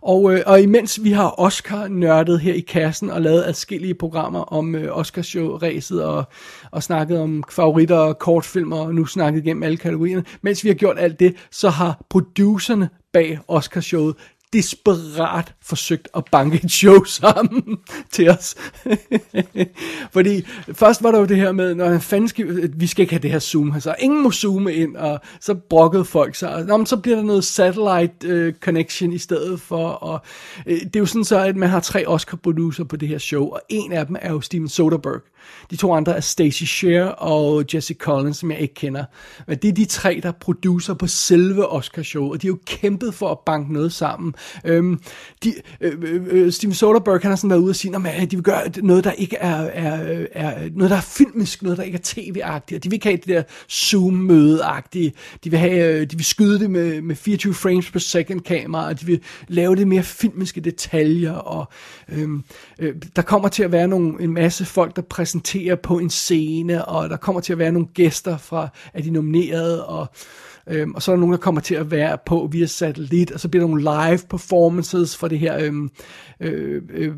Og, 0.02 0.34
øh, 0.34 0.42
og 0.46 0.62
imens 0.62 1.04
vi 1.04 1.12
har 1.12 1.40
Oscar 1.40 1.88
nørdet 1.88 2.40
her 2.40 2.54
i 2.54 2.60
kassen 2.60 3.10
og 3.10 3.22
lavet 3.22 3.44
adskillige 3.44 3.94
programmer 3.94 4.40
om 4.40 4.76
øh, 4.76 4.98
Oscarshow-ræset 4.98 6.04
og, 6.04 6.24
og 6.72 6.84
snakket 6.84 7.20
om 7.20 7.44
favoritter 7.52 7.98
og 7.98 8.20
kortfilm 8.20 8.72
og 8.72 8.96
nu 8.96 9.06
snakket 9.06 9.46
igennem 9.46 9.64
alle 9.64 9.78
kategorierne. 9.78 10.24
Mens 10.42 10.64
vi 10.64 10.70
har 10.70 10.76
gjort 10.76 11.00
alt 11.00 11.20
det, 11.20 11.36
så 11.52 11.70
har 11.70 12.06
producerne 12.10 12.90
bag 13.14 13.40
Oscarshowet 13.48 14.16
desperat 14.56 15.54
forsøgt 15.62 16.08
at 16.16 16.24
banke 16.32 16.62
et 16.64 16.72
show 16.72 17.04
sammen 17.20 17.78
til 18.12 18.30
os. 18.30 18.56
Fordi 20.14 20.46
først 20.74 21.04
var 21.04 21.12
der 21.12 21.20
jo 21.20 21.26
det 21.26 21.38
her 21.38 21.52
med, 21.52 21.76
når 21.76 22.00
fanden 22.00 22.28
skal, 22.28 22.70
vi 22.74 22.88
skal 22.88 23.02
ikke 23.02 23.14
have 23.14 23.22
det 23.22 23.32
her 23.32 23.40
zoom, 23.40 23.72
altså 23.74 23.96
ingen 24.00 24.24
må 24.24 24.32
zoome 24.32 24.74
ind, 24.74 24.96
og 24.96 25.20
så 25.40 25.54
brokkede 25.54 26.06
folk 26.06 26.36
sig. 26.36 26.66
Nå, 26.66 26.78
men 26.78 26.86
så 26.86 26.98
bliver 26.98 27.18
der 27.18 27.24
noget 27.24 27.44
satellite 27.44 28.28
øh, 28.28 28.54
connection 28.54 29.14
i 29.14 29.18
stedet 29.18 29.62
for, 29.62 29.88
og 29.88 30.22
øh, 30.66 30.80
det 30.80 30.96
er 30.96 31.00
jo 31.00 31.06
sådan 31.06 31.24
så, 31.26 31.40
at 31.40 31.56
man 31.56 31.70
har 31.70 31.80
tre 31.80 32.08
Oscar-producer 32.08 32.84
på 32.84 32.96
det 32.96 33.08
her 33.08 33.18
show, 33.18 33.46
og 33.50 33.62
en 33.70 33.92
af 33.92 34.06
dem 34.06 34.16
er 34.22 34.32
jo 34.32 34.42
Steven 34.42 34.70
Soderbergh. 34.70 35.24
De 35.72 35.76
to 35.76 35.94
andre 35.94 36.16
er 36.16 36.20
Stacey 36.20 36.66
Shear 36.66 37.06
og 37.06 37.66
Jesse 37.74 37.94
Collins, 37.94 38.38
som 38.38 38.52
jeg 38.52 38.60
ikke 38.60 38.74
kender. 38.74 39.06
Men 39.48 39.58
det 39.58 39.68
er 39.68 39.74
de 39.74 39.86
tre, 39.86 40.20
der 40.24 40.32
producer 40.32 40.94
på 40.94 41.08
selve 41.08 41.68
Oscar-showet, 41.68 42.32
og 42.32 42.42
de 42.42 42.48
har 42.48 42.52
jo 42.52 42.60
kæmpet 42.66 43.14
for 43.14 43.32
at 43.32 43.40
banke 43.46 43.74
noget 43.74 43.94
sammen. 43.94 44.34
Øhm, 44.66 45.00
de, 45.44 45.54
øh, 45.82 45.94
øh, 46.02 46.22
øh 46.26 46.52
Steven 46.52 46.74
Soderbergh, 46.74 47.22
han 47.22 47.32
har 47.32 47.36
sådan 47.36 47.50
været 47.50 47.60
ude 47.60 47.70
og 47.70 47.76
sige, 47.76 47.96
at 47.96 48.22
øh, 48.22 48.32
de 48.32 48.36
vil 48.36 48.44
gøre 48.44 48.62
noget, 48.78 49.04
der 49.04 49.12
ikke 49.12 49.36
er, 49.36 49.56
er, 49.56 50.26
er, 50.32 50.70
noget, 50.74 50.92
der 50.92 50.98
er 50.98 51.02
filmisk, 51.02 51.64
noget, 51.64 51.78
der 51.78 51.84
ikke 51.84 51.98
er 51.98 52.02
tv-agtigt, 52.04 52.78
og 52.78 52.84
de 52.84 52.90
vil 52.90 52.96
ikke 52.96 53.08
have 53.08 53.18
det 53.18 53.28
der 53.28 53.44
Zoom-møde-agtige. 53.72 55.14
De 55.44 55.50
vil, 55.50 55.60
have, 55.60 56.02
øh, 56.02 56.12
de 56.12 56.16
vil 56.16 56.26
skyde 56.26 56.60
det 56.60 56.72
med, 56.72 57.02
med 57.02 57.16
24 57.16 57.54
frames 57.54 57.92
per 57.92 58.00
second 58.00 58.42
kamera, 58.42 58.88
og 58.88 59.02
de 59.02 59.06
vil 59.06 59.22
lave 59.48 59.76
det 59.76 59.88
mere 59.88 60.04
filmiske 60.04 60.62
detaljer, 60.62 61.34
og 61.34 61.70
øhm, 62.10 62.44
øh, 62.80 62.96
der 63.16 63.22
kommer 63.22 63.50
til 63.50 63.64
at 63.64 63.72
være 63.72 63.88
nogle, 63.88 64.22
en 64.22 64.34
masse 64.34 64.66
folk, 64.66 64.96
der 64.96 65.02
præsenterer 65.02 65.35
på 65.84 66.00
en 66.00 66.10
scene, 66.10 66.86
og 66.86 67.10
der 67.10 67.18
kommer 67.18 67.42
til 67.42 67.54
at 67.54 67.60
være 67.60 67.72
nogle 67.72 67.88
gæster 67.94 68.38
fra 68.38 68.68
af 68.94 69.04
de 69.04 69.10
nominerede, 69.10 69.86
og 69.86 70.08
Øhm, 70.70 70.94
og 70.94 71.02
så 71.02 71.12
er 71.12 71.16
der 71.16 71.20
nogen, 71.20 71.34
der 71.34 71.40
kommer 71.40 71.62
til 71.62 71.76
at 71.76 71.92
være 71.92 72.18
på 72.26 72.50
via 72.52 72.66
satellit, 72.66 73.32
og 73.32 73.40
så 73.40 73.50
bliver 73.50 73.64
der 73.64 73.76
nogle 73.76 73.82
live 73.82 74.20
performances 74.30 75.18
for 75.18 75.28
det 75.28 75.40
her 75.40 75.58
øhm, 75.66 75.90
øh, 76.40 76.82
øh, 76.94 77.14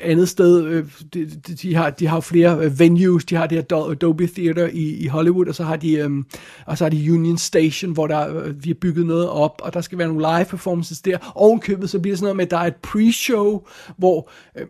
andet 0.00 0.28
sted. 0.28 0.64
Øh, 0.64 0.84
de, 1.14 1.26
de, 1.26 1.54
de, 1.54 1.74
har, 1.74 1.90
de 1.90 2.06
har 2.06 2.20
flere 2.20 2.58
øh, 2.64 2.78
venues, 2.78 3.24
de 3.24 3.34
har 3.34 3.46
det 3.46 3.58
her 3.70 3.90
Adobe 3.90 4.26
Theater 4.26 4.68
i, 4.72 4.96
i 4.96 5.06
Hollywood, 5.06 5.46
og 5.46 5.54
så 5.54 5.64
har 5.64 5.76
de, 5.76 5.92
øhm, 5.94 6.26
og 6.66 6.78
så 6.78 6.84
har 6.84 6.90
de 6.90 7.12
Union 7.12 7.38
Station, 7.38 7.92
hvor 7.92 8.06
der, 8.06 8.36
øh, 8.36 8.64
vi 8.64 8.70
har 8.70 8.74
bygget 8.80 9.06
noget 9.06 9.28
op, 9.28 9.60
og 9.64 9.74
der 9.74 9.80
skal 9.80 9.98
være 9.98 10.08
nogle 10.08 10.36
live 10.36 10.44
performances 10.44 11.00
der. 11.00 11.32
Ovenkøbet, 11.34 11.90
så 11.90 11.98
bliver 11.98 12.12
det 12.12 12.18
sådan 12.18 12.24
noget 12.24 12.36
med, 12.36 12.44
at 12.44 12.50
der 12.50 12.58
er 12.58 12.66
et 12.66 12.86
pre-show, 12.86 13.68
hvor 13.96 14.30
øh, 14.58 14.66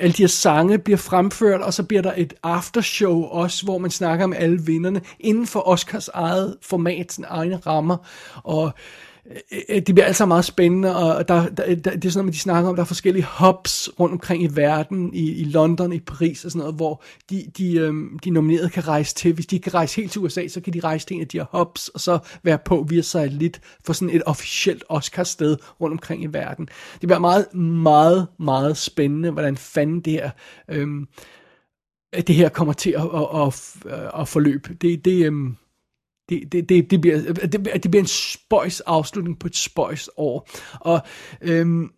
alle 0.00 0.12
de 0.12 0.22
her 0.22 0.28
sange 0.28 0.78
bliver 0.78 0.96
fremført, 0.96 1.60
og 1.60 1.74
så 1.74 1.82
bliver 1.82 2.02
der 2.02 2.12
et 2.16 2.34
aftershow 2.42 3.22
også, 3.22 3.64
hvor 3.64 3.78
man 3.78 3.90
snakker 3.90 4.26
med 4.26 4.36
alle 4.36 4.60
vinderne, 4.66 5.00
inden 5.20 5.46
for 5.46 5.68
Oscars 5.68 6.08
eget 6.08 6.56
format, 6.62 7.12
sin 7.12 7.24
egen 7.28 7.63
rammer, 7.66 7.96
og 8.34 8.66
øh, 8.66 8.72
øh, 9.68 9.82
det 9.86 9.94
bliver 9.94 10.06
altså 10.06 10.26
meget 10.26 10.44
spændende, 10.44 10.96
og 10.96 11.28
der, 11.28 11.48
der, 11.48 11.74
der, 11.74 11.74
det 11.74 12.04
er 12.04 12.10
sådan 12.10 12.24
noget, 12.24 12.34
de 12.34 12.38
snakker 12.38 12.70
om, 12.70 12.76
der 12.76 12.82
er 12.82 12.86
forskellige 12.86 13.26
hubs 13.38 13.90
rundt 14.00 14.12
omkring 14.12 14.42
i 14.42 14.46
verden, 14.46 15.14
i, 15.14 15.32
i 15.32 15.44
London, 15.44 15.92
i 15.92 16.00
Paris 16.00 16.44
og 16.44 16.50
sådan 16.50 16.58
noget, 16.58 16.74
hvor 16.74 17.02
de, 17.30 17.44
de, 17.58 17.76
øhm, 17.76 18.18
de 18.18 18.30
nominerede 18.30 18.70
kan 18.70 18.88
rejse 18.88 19.14
til. 19.14 19.32
Hvis 19.32 19.46
de 19.46 19.56
ikke 19.56 19.64
kan 19.64 19.74
rejse 19.74 19.96
helt 19.96 20.12
til 20.12 20.20
USA, 20.20 20.48
så 20.48 20.60
kan 20.60 20.72
de 20.72 20.80
rejse 20.80 21.06
til 21.06 21.14
en 21.14 21.20
af 21.20 21.28
de 21.28 21.38
her 21.38 21.58
hubs, 21.58 21.88
og 21.88 22.00
så 22.00 22.18
være 22.42 22.58
på 22.64 22.86
via 22.88 23.02
satellit 23.02 23.60
for 23.84 23.92
sådan 23.92 24.16
et 24.16 24.22
officielt 24.26 24.84
Oscar-sted 24.88 25.56
rundt 25.80 25.92
omkring 25.92 26.22
i 26.22 26.26
verden. 26.26 26.66
Det 27.00 27.08
bliver 27.08 27.18
meget, 27.18 27.54
meget, 27.54 28.26
meget 28.38 28.76
spændende, 28.76 29.30
hvordan 29.30 29.56
fanden 29.56 30.00
det 30.00 30.12
her... 30.12 30.30
Øhm, 30.68 31.06
det 32.26 32.34
her 32.34 32.48
kommer 32.48 32.72
til 32.72 32.90
at, 32.90 33.02
at, 33.02 33.46
at, 33.46 34.20
at 34.20 34.28
forløbe. 34.28 34.74
Det, 34.74 35.04
det, 35.04 35.26
øhm, 35.26 35.56
det, 36.28 36.52
det, 36.52 36.68
det, 36.68 36.90
det, 36.90 37.00
bliver, 37.00 37.32
det, 37.32 37.52
det 37.52 37.90
bliver 37.90 38.02
en 38.02 38.06
spøjs 38.06 38.80
afslutning 38.80 39.38
på 39.38 39.46
et 39.46 39.56
spøjs 39.56 40.10
år. 40.16 40.48
Og 40.80 41.00
øhm, 41.42 41.90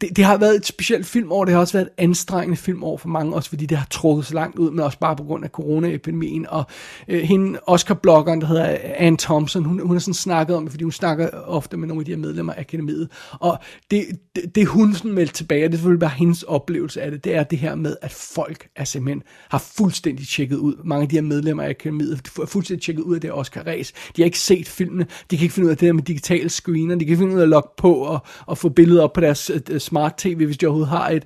det, 0.00 0.16
det 0.16 0.24
har 0.24 0.36
været 0.36 0.56
et 0.56 0.66
specielt 0.66 1.06
filmår, 1.06 1.44
det 1.44 1.54
har 1.54 1.60
også 1.60 1.72
været 1.72 1.86
et 1.86 1.92
anstrengende 2.04 2.56
filmår 2.56 2.96
for 2.96 3.08
mange, 3.08 3.34
også 3.34 3.48
fordi 3.48 3.66
det 3.66 3.78
har 3.78 3.86
trukket 3.90 4.26
så 4.26 4.34
langt 4.34 4.58
ud, 4.58 4.70
men 4.70 4.80
også 4.80 4.98
bare 4.98 5.16
på 5.16 5.22
grund 5.22 5.44
af 5.44 5.50
coronaepidemien. 5.50 6.46
Og 6.48 6.64
øh, 7.08 7.22
hende, 7.22 7.58
Oscar-bloggeren, 7.66 8.40
der 8.40 8.46
hedder 8.46 8.78
Anne 8.82 9.16
Thompson, 9.16 9.64
hun, 9.64 9.80
hun 9.80 9.96
har 9.96 10.00
sådan 10.00 10.14
snakket 10.14 10.56
om 10.56 10.62
det, 10.62 10.72
fordi 10.72 10.84
hun 10.84 10.92
snakker 10.92 11.30
ofte 11.30 11.76
med 11.76 11.88
nogle 11.88 12.00
af 12.00 12.04
de 12.04 12.10
her 12.10 12.18
medlemmer 12.18 12.52
af 12.52 12.60
akademiet. 12.60 13.08
Og 13.32 13.58
det, 13.90 14.06
det, 14.36 14.54
det 14.54 14.66
hun 14.66 14.94
sådan 14.94 15.12
meldt 15.12 15.34
tilbage, 15.34 15.64
og 15.64 15.70
det 15.70 15.76
er 15.76 15.78
selvfølgelig 15.78 16.00
bare 16.00 16.10
hendes 16.10 16.42
oplevelse 16.42 17.02
af 17.02 17.10
det, 17.10 17.24
det 17.24 17.34
er 17.34 17.42
det 17.42 17.58
her 17.58 17.74
med, 17.74 17.96
at 18.02 18.12
folk 18.12 18.68
er 18.76 18.84
simpelthen 18.84 19.22
har 19.48 19.58
fuldstændig 19.76 20.28
tjekket 20.28 20.56
ud. 20.56 20.74
Mange 20.84 21.02
af 21.02 21.08
de 21.08 21.16
her 21.16 21.22
medlemmer 21.22 21.62
af 21.62 21.68
akademiet 21.68 22.20
har 22.36 22.46
fuldstændig 22.46 22.84
tjekket 22.84 23.02
ud 23.02 23.14
af 23.14 23.20
det 23.20 23.32
Oscar-ræs. 23.32 23.92
De 24.16 24.22
har 24.22 24.24
ikke 24.24 24.38
set 24.38 24.68
filmene, 24.68 25.06
de 25.30 25.36
kan 25.36 25.44
ikke 25.44 25.54
finde 25.54 25.66
ud 25.66 25.70
af 25.70 25.76
det 25.76 25.86
der 25.86 25.92
med 25.92 26.02
digitale 26.02 26.48
screener, 26.48 26.94
de 26.94 27.04
kan 27.04 27.08
ikke 27.08 27.20
finde 27.20 27.34
ud 27.34 27.38
af 27.38 27.42
at 27.42 27.48
logge 27.48 27.68
på 27.76 27.94
og, 27.94 28.18
og 28.46 28.58
få 28.58 28.68
billeder 28.68 29.02
op 29.02 29.12
på 29.12 29.20
deres 29.20 29.45
Øh, 29.50 29.60
øh, 29.70 29.80
smart 29.80 30.16
tv, 30.16 30.46
hvis 30.46 30.58
de 30.58 30.66
overhovedet 30.66 30.90
har 30.90 31.08
et. 31.08 31.24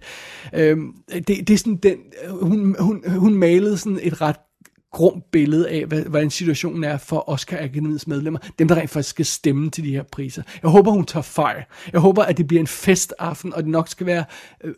Øhm, 0.54 0.94
det, 1.12 1.28
det 1.28 1.50
er 1.50 1.56
sådan 1.56 1.76
den, 1.76 1.98
øh, 2.24 2.30
hun, 2.30 2.76
hun, 2.78 3.04
hun 3.10 3.34
malede 3.34 3.78
sådan 3.78 3.98
et 4.02 4.20
ret 4.20 4.36
grumt 4.92 5.30
billede 5.30 5.68
af, 5.68 5.86
hvad, 5.86 6.02
hvordan 6.02 6.30
situationen 6.30 6.84
er 6.84 6.98
for 6.98 7.28
Oscar 7.28 7.56
Akademiets 7.56 8.06
medlemmer. 8.06 8.40
Dem, 8.58 8.68
der 8.68 8.74
rent 8.74 8.90
faktisk 8.90 9.10
skal 9.10 9.26
stemme 9.26 9.70
til 9.70 9.84
de 9.84 9.90
her 9.90 10.02
priser. 10.02 10.42
Jeg 10.62 10.70
håber, 10.70 10.90
hun 10.90 11.04
tager 11.04 11.22
fejl. 11.22 11.64
Jeg 11.92 12.00
håber, 12.00 12.22
at 12.22 12.36
det 12.36 12.46
bliver 12.46 12.60
en 12.60 12.66
festaften, 12.66 13.54
og 13.54 13.62
det 13.62 13.70
nok 13.70 13.88
skal 13.88 14.06
være 14.06 14.24
øh, 14.64 14.74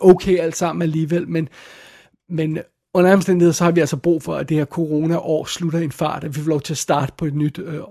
okay 0.00 0.38
alt 0.38 0.56
sammen 0.56 0.82
alligevel, 0.82 1.28
men, 1.28 1.48
men 2.28 2.58
under 2.94 3.12
omstændigheder, 3.12 3.52
så 3.52 3.64
har 3.64 3.70
vi 3.70 3.80
altså 3.80 3.96
brug 3.96 4.22
for, 4.22 4.34
at 4.34 4.48
det 4.48 4.56
her 4.56 4.64
corona-år 4.64 5.44
slutter 5.44 5.78
i 5.78 5.84
en 5.84 5.92
fart, 5.92 6.24
at 6.24 6.36
vi 6.36 6.40
får 6.40 6.48
lov 6.48 6.60
til 6.60 6.74
at 6.74 6.78
starte 6.78 7.12
på 7.16 7.24
et 7.24 7.34
nyt 7.34 7.58
øh, 7.58 7.74
øh 7.74 7.82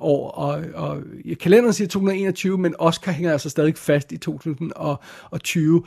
år, 0.00 0.30
og, 0.30 0.64
og 0.74 1.02
ja, 1.24 1.34
kalenderen 1.34 1.72
siger 1.72 1.88
2021, 1.88 2.58
men 2.58 2.74
Oscar 2.78 3.12
hænger 3.12 3.32
altså 3.32 3.50
stadig 3.50 3.76
fast 3.76 4.12
i 4.12 4.16
2020, 4.16 5.82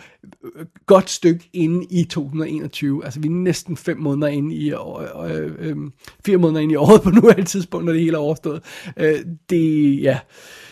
godt 0.86 1.10
stykke 1.10 1.49
inde 1.53 1.86
i 1.90 2.03
2021, 2.03 3.06
altså 3.06 3.19
vi 3.19 3.28
er 3.28 3.32
næsten 3.32 3.78
fem 3.78 3.98
måneder 3.98 4.28
inde 4.28 4.56
i 4.56 4.74
år, 4.74 5.24
øh, 5.24 5.52
øh, 5.60 5.78
fire 6.26 6.38
måneder 6.38 6.61
inde 6.61 6.74
i 6.74 6.76
året 6.76 7.02
på 7.02 7.10
nuværende 7.22 7.45
tidspunkt, 7.45 7.86
når 7.86 7.94
det 7.94 8.02
hele 8.02 8.18
er 8.18 8.22
overstået. 8.22 8.64
Øh, 8.98 9.19
det, 9.49 10.02
ja, 10.02 10.19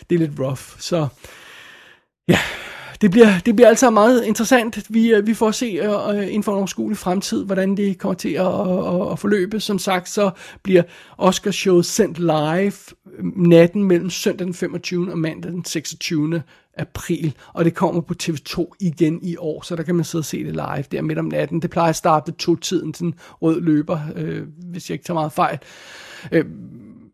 det 0.10 0.16
er 0.16 0.20
lidt 0.20 0.40
rough, 0.40 0.62
så 0.78 1.08
ja, 2.28 2.40
det 3.06 3.12
bliver, 3.12 3.40
det 3.46 3.56
bliver 3.56 3.70
altså 3.70 3.90
meget 3.90 4.26
interessant. 4.26 4.84
Vi, 4.90 5.14
øh, 5.14 5.28
vi 5.28 5.34
får 5.34 5.52
se 5.52 5.90
uh, 5.90 6.16
inden 6.16 6.44
for 6.44 6.52
en 6.52 6.58
overskuelig 6.58 6.98
fremtid, 6.98 7.46
hvordan 7.46 7.78
det 7.78 7.98
kommer 7.98 8.16
til 8.16 8.30
at, 8.30 8.46
at, 8.46 9.12
at 9.12 9.20
forløbe. 9.20 9.60
Som 9.60 9.80
sagt, 9.80 10.10
så 10.10 10.32
bliver 10.64 10.84
Oscarshowet 11.18 11.86
sendt 11.86 12.20
live 12.20 12.74
natten 13.36 13.84
mellem 13.84 14.10
søndag 14.10 14.46
den 14.46 14.54
25. 14.54 15.12
og 15.12 15.18
mandag 15.18 15.52
den 15.52 15.66
26 15.66 16.44
april, 16.78 17.36
og 17.54 17.66
det 17.66 17.74
kommer 17.74 18.02
på 18.02 18.14
TV2 18.24 18.72
igen 18.80 19.20
i 19.22 19.38
år, 19.38 19.62
så 19.62 19.76
der 19.76 19.84
kan 19.84 19.96
man 19.96 20.06
sidde 20.06 20.22
og 20.22 20.26
se 20.26 20.44
det 20.44 20.54
live 20.54 20.84
der 20.92 21.02
midt 21.02 21.20
om 21.20 21.26
natten. 21.26 21.62
Det 21.62 21.70
plejer 21.70 21.90
at 21.90 21.96
starte 21.96 22.28
ved 22.28 22.38
to-tiden, 22.38 22.94
sådan 22.94 23.14
rød 23.42 23.62
løber, 23.62 24.00
øh, 24.16 24.44
hvis 24.72 24.90
jeg 24.90 24.94
ikke 24.94 25.06
tager 25.06 25.16
meget 25.16 25.32
fejl. 25.32 25.58
Øh, 26.32 26.46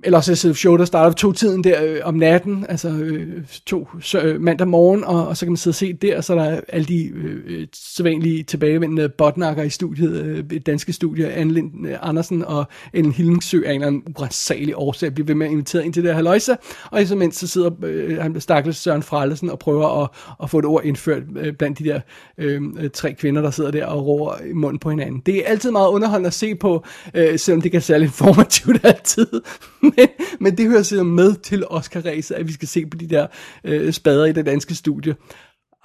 eller 0.03 0.17
også 0.17 0.47
et 0.49 0.57
show, 0.57 0.77
der 0.77 0.85
starter 0.85 1.15
to-tiden 1.15 1.63
der 1.63 1.83
øh, 1.83 1.99
om 2.03 2.13
natten, 2.13 2.65
altså 2.69 2.89
øh, 2.89 3.27
to 3.65 3.87
så, 4.01 4.21
øh, 4.21 4.41
mandag 4.41 4.67
morgen, 4.67 5.03
og, 5.03 5.27
og 5.27 5.37
så 5.37 5.45
kan 5.45 5.51
man 5.51 5.57
sidde 5.57 5.71
og 5.71 5.75
se 5.75 5.93
der, 5.93 6.21
så 6.21 6.35
der 6.35 6.43
er 6.43 6.61
alle 6.67 6.85
de 6.85 7.05
øh, 7.05 7.41
øh, 7.45 7.67
sædvanlige 7.73 8.43
tilbagevendende 8.43 9.09
botnakker 9.09 9.63
i 9.63 9.69
studiet, 9.69 10.45
øh, 10.51 10.61
danske 10.65 10.93
studie, 10.93 11.31
Anne 11.31 11.53
Lind 11.53 11.87
øh, 11.87 11.97
Andersen 12.01 12.45
og 12.45 12.65
Ellen 12.93 13.11
Hillingsø 13.11 13.61
af 13.65 13.69
en 13.69 13.75
eller 13.75 13.87
anden 13.87 14.03
uretsagelige 14.17 14.77
årsag, 14.77 15.13
bliver 15.13 15.27
ved 15.27 15.35
med 15.35 15.45
at 15.45 15.51
invitere 15.51 15.85
ind 15.85 15.93
til 15.93 16.03
det 16.03 16.09
her. 16.09 16.15
Haløjse, 16.15 16.57
og 16.91 17.01
i 17.01 17.05
så 17.05 17.15
mens 17.15 17.35
så 17.35 17.47
sidder 17.47 17.71
øh, 17.83 18.17
han 18.17 18.41
stakkels 18.41 18.77
Søren 18.77 19.03
Frallesen 19.03 19.49
og 19.49 19.59
prøver 19.59 20.03
at, 20.03 20.09
at 20.43 20.49
få 20.49 20.59
et 20.59 20.65
ord 20.65 20.83
indført 20.83 21.23
øh, 21.35 21.53
blandt 21.53 21.79
de 21.79 21.83
der 21.83 21.99
øh, 22.37 22.61
øh 22.79 22.89
tre 22.93 23.13
kvinder, 23.13 23.41
der 23.41 23.51
sidder 23.51 23.71
der 23.71 23.85
og 23.85 24.05
roer 24.05 24.33
i 24.49 24.53
munden 24.53 24.79
på 24.79 24.89
hinanden. 24.89 25.21
Det 25.25 25.37
er 25.37 25.41
altid 25.45 25.71
meget 25.71 25.89
underholdende 25.89 26.27
at 26.27 26.33
se 26.33 26.55
på, 26.55 26.85
øh, 27.13 27.39
selvom 27.39 27.61
det 27.61 27.71
kan 27.71 27.81
særlig 27.81 28.05
informativt 28.05 28.85
altid, 28.85 29.27
men, 29.97 30.07
men 30.39 30.57
det 30.57 30.69
hører 30.69 30.83
sig 30.83 31.05
med 31.05 31.35
til 31.35 31.67
Oscar-ræset, 31.67 32.35
at 32.35 32.47
vi 32.47 32.53
skal 32.53 32.67
se 32.67 32.85
på 32.85 32.97
de 32.97 33.07
der 33.07 33.27
øh, 33.63 33.93
spader 33.93 34.25
i 34.25 34.33
det 34.33 34.45
danske 34.45 34.75
studie. 34.75 35.15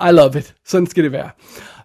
I 0.08 0.12
love 0.12 0.38
it. 0.38 0.54
Sådan 0.66 0.86
skal 0.86 1.04
det 1.04 1.12
være. 1.12 1.30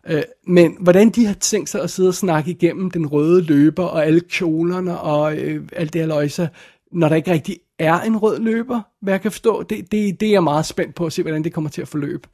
Øh, 0.07 0.23
men 0.47 0.77
hvordan 0.79 1.09
de 1.09 1.25
har 1.25 1.33
tænkt 1.33 1.69
sig 1.69 1.81
at 1.81 1.89
sidde 1.89 2.09
og 2.09 2.13
snakke 2.13 2.51
igennem 2.51 2.91
den 2.91 3.07
røde 3.07 3.41
løber 3.41 3.83
og 3.83 4.05
alle 4.05 4.21
kjolerne 4.21 4.99
og 4.99 5.37
øh, 5.37 5.63
alt 5.73 5.93
det 5.93 6.01
her 6.01 6.07
løjser, 6.07 6.47
når 6.91 7.09
der 7.09 7.15
ikke 7.15 7.31
rigtig 7.31 7.57
er 7.79 8.01
en 8.01 8.17
rød 8.17 8.39
løber, 8.39 8.81
hvad 9.01 9.13
jeg 9.13 9.21
kan 9.21 9.31
forstå, 9.31 9.63
det, 9.63 9.91
det, 9.91 10.19
det 10.19 10.27
er 10.27 10.31
jeg 10.31 10.43
meget 10.43 10.65
spændt 10.65 10.95
på 10.95 11.05
at 11.05 11.13
se, 11.13 11.21
hvordan 11.21 11.43
det 11.43 11.53
kommer 11.53 11.69
til 11.69 11.81
at 11.81 11.87
forløbe. 11.87 12.29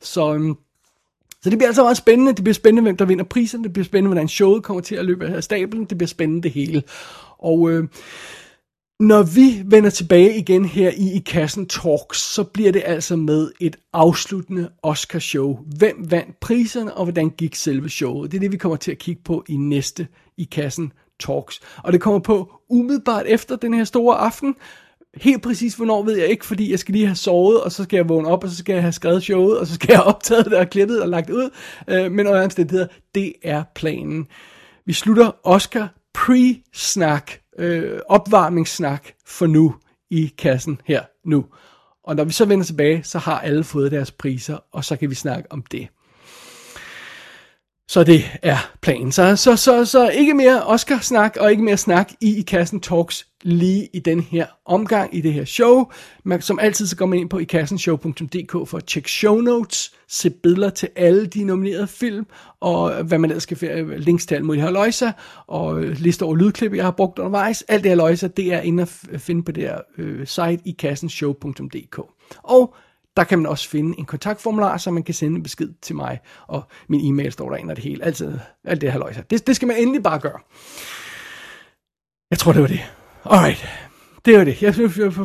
Så, 0.00 0.34
øhm, 0.34 0.56
så 1.42 1.50
det 1.50 1.58
bliver 1.58 1.68
altså 1.68 1.82
meget 1.82 1.96
spændende. 1.96 2.32
Det 2.32 2.44
bliver 2.44 2.54
spændende, 2.54 2.82
hvem 2.82 2.96
der 2.96 3.04
vinder 3.04 3.24
prisen. 3.24 3.64
Det 3.64 3.72
bliver 3.72 3.84
spændende, 3.84 4.08
hvordan 4.08 4.28
showet 4.28 4.62
kommer 4.62 4.80
til 4.80 4.94
at 4.94 5.04
løbe 5.04 5.26
af 5.26 5.44
stablen. 5.44 5.84
Det 5.84 5.98
bliver 5.98 6.08
spændende 6.08 6.42
det 6.42 6.50
hele. 6.50 6.82
Og 7.38 7.70
øh, 7.70 7.88
når 9.02 9.22
vi 9.22 9.62
vender 9.64 9.90
tilbage 9.90 10.38
igen 10.38 10.64
her 10.64 10.90
i 10.96 11.12
I 11.12 11.18
Kassen 11.18 11.66
Talks, 11.66 12.18
så 12.18 12.44
bliver 12.44 12.72
det 12.72 12.82
altså 12.86 13.16
med 13.16 13.50
et 13.60 13.76
afsluttende 13.92 14.70
Oscar-show. 14.82 15.58
Hvem 15.78 16.10
vandt 16.10 16.40
priserne, 16.40 16.94
og 16.94 17.04
hvordan 17.04 17.30
gik 17.30 17.54
selve 17.54 17.88
showet? 17.90 18.30
Det 18.30 18.38
er 18.38 18.40
det, 18.40 18.52
vi 18.52 18.56
kommer 18.56 18.76
til 18.76 18.90
at 18.90 18.98
kigge 18.98 19.22
på 19.24 19.44
i 19.48 19.56
næste 19.56 20.06
I 20.36 20.44
Kassen 20.44 20.92
Talks. 21.20 21.60
Og 21.76 21.92
det 21.92 22.00
kommer 22.00 22.20
på 22.20 22.52
umiddelbart 22.68 23.26
efter 23.26 23.56
den 23.56 23.74
her 23.74 23.84
store 23.84 24.16
aften. 24.16 24.54
Helt 25.14 25.42
præcis 25.42 25.74
hvornår 25.74 26.02
ved 26.02 26.18
jeg 26.18 26.28
ikke, 26.28 26.46
fordi 26.46 26.70
jeg 26.70 26.78
skal 26.78 26.92
lige 26.92 27.06
have 27.06 27.16
sovet, 27.16 27.60
og 27.60 27.72
så 27.72 27.82
skal 27.82 27.96
jeg 27.96 28.08
vågne 28.08 28.28
op, 28.28 28.44
og 28.44 28.50
så 28.50 28.56
skal 28.56 28.72
jeg 28.72 28.82
have 28.82 28.92
skrevet 28.92 29.22
showet, 29.22 29.58
og 29.58 29.66
så 29.66 29.74
skal 29.74 29.86
jeg 29.88 29.98
have 29.98 30.06
optaget 30.06 30.44
det 30.44 30.54
og 30.54 30.70
klippet 30.70 31.02
og 31.02 31.08
lagt 31.08 31.30
ud. 31.30 31.50
Øh, 31.88 32.12
men 32.12 32.26
under 32.26 32.44
omstændigheder, 32.44 32.86
det 33.14 33.32
er 33.42 33.62
planen. 33.74 34.26
Vi 34.86 34.92
slutter 34.92 35.30
Oscar 35.42 35.88
pre-snak, 36.18 37.41
øh, 37.58 38.00
opvarmningssnak 38.08 39.08
for 39.26 39.46
nu 39.46 39.74
i 40.10 40.34
kassen 40.38 40.80
her 40.84 41.02
nu. 41.24 41.46
Og 42.04 42.16
når 42.16 42.24
vi 42.24 42.32
så 42.32 42.44
vender 42.44 42.64
tilbage, 42.64 43.02
så 43.02 43.18
har 43.18 43.40
alle 43.40 43.64
fået 43.64 43.92
deres 43.92 44.10
priser, 44.10 44.58
og 44.72 44.84
så 44.84 44.96
kan 44.96 45.10
vi 45.10 45.14
snakke 45.14 45.52
om 45.52 45.62
det. 45.62 45.88
Så 47.88 48.04
det 48.04 48.24
er 48.42 48.56
planen. 48.80 49.12
Så, 49.12 49.36
så, 49.36 49.56
så, 49.56 49.84
så 49.84 50.08
ikke 50.08 50.34
mere 50.34 50.66
Oscar-snak 50.66 51.36
og 51.40 51.50
ikke 51.50 51.62
mere 51.62 51.76
snak 51.76 52.12
i, 52.20 52.38
i 52.38 52.42
kassen 52.42 52.80
talks 52.80 53.26
lige 53.42 53.88
i 53.92 53.98
den 53.98 54.20
her 54.20 54.46
omgang 54.66 55.16
i 55.16 55.20
det 55.20 55.32
her 55.32 55.44
show. 55.44 55.84
Man, 56.24 56.42
som 56.42 56.58
altid 56.58 56.86
så 56.86 56.96
går 56.96 57.06
man 57.06 57.18
ind 57.18 57.30
på 57.30 57.38
ikassenshow.dk 57.38 58.68
for 58.68 58.76
at 58.76 58.84
tjekke 58.84 59.10
show 59.10 59.40
notes, 59.40 59.92
se 60.08 60.30
billeder 60.30 60.70
til 60.70 60.88
alle 60.96 61.26
de 61.26 61.44
nominerede 61.44 61.86
film, 61.86 62.26
og 62.60 63.04
hvad 63.04 63.18
man 63.18 63.30
ellers 63.30 63.42
skal 63.42 63.56
finde, 63.56 63.98
links 63.98 64.26
til 64.26 64.34
alt 64.34 64.44
muligt 64.44 64.64
her 64.64 64.70
løjser, 64.70 65.12
og 65.46 65.82
øh, 65.82 65.96
liste 65.98 66.22
over 66.22 66.36
lydklip, 66.36 66.74
jeg 66.74 66.84
har 66.84 66.90
brugt 66.90 67.18
undervejs. 67.18 67.62
Alt 67.62 67.82
det 67.82 67.90
her 67.90 67.96
løjser, 67.96 68.28
det 68.28 68.52
er 68.52 68.60
inde 68.60 68.82
at 68.82 69.20
finde 69.20 69.42
på 69.42 69.52
det 69.52 69.62
her 69.62 69.78
øh, 69.98 70.26
site 70.26 70.58
ikassenshow.dk. 70.64 72.00
Og 72.42 72.74
der 73.16 73.24
kan 73.24 73.38
man 73.38 73.46
også 73.46 73.68
finde 73.68 73.98
en 73.98 74.04
kontaktformular, 74.04 74.76
så 74.76 74.90
man 74.90 75.02
kan 75.02 75.14
sende 75.14 75.36
en 75.36 75.42
besked 75.42 75.70
til 75.82 75.96
mig, 75.96 76.20
og 76.46 76.62
min 76.88 77.12
e-mail 77.12 77.32
står 77.32 77.50
derinde 77.50 77.72
og 77.72 77.76
det 77.76 77.84
hele. 77.84 78.04
Altid, 78.04 78.38
alt 78.64 78.80
det 78.80 78.92
her 78.92 78.98
løjser. 78.98 79.22
Det, 79.22 79.46
det 79.46 79.56
skal 79.56 79.68
man 79.68 79.76
endelig 79.76 80.02
bare 80.02 80.18
gøre. 80.18 80.38
Jeg 82.30 82.38
tror, 82.38 82.52
det 82.52 82.62
var 82.62 82.68
det. 82.68 82.80
Alright. 83.24 83.68
Det 84.24 84.38
var 84.38 84.44
det. 84.44 84.62
Jeg, 84.62 84.74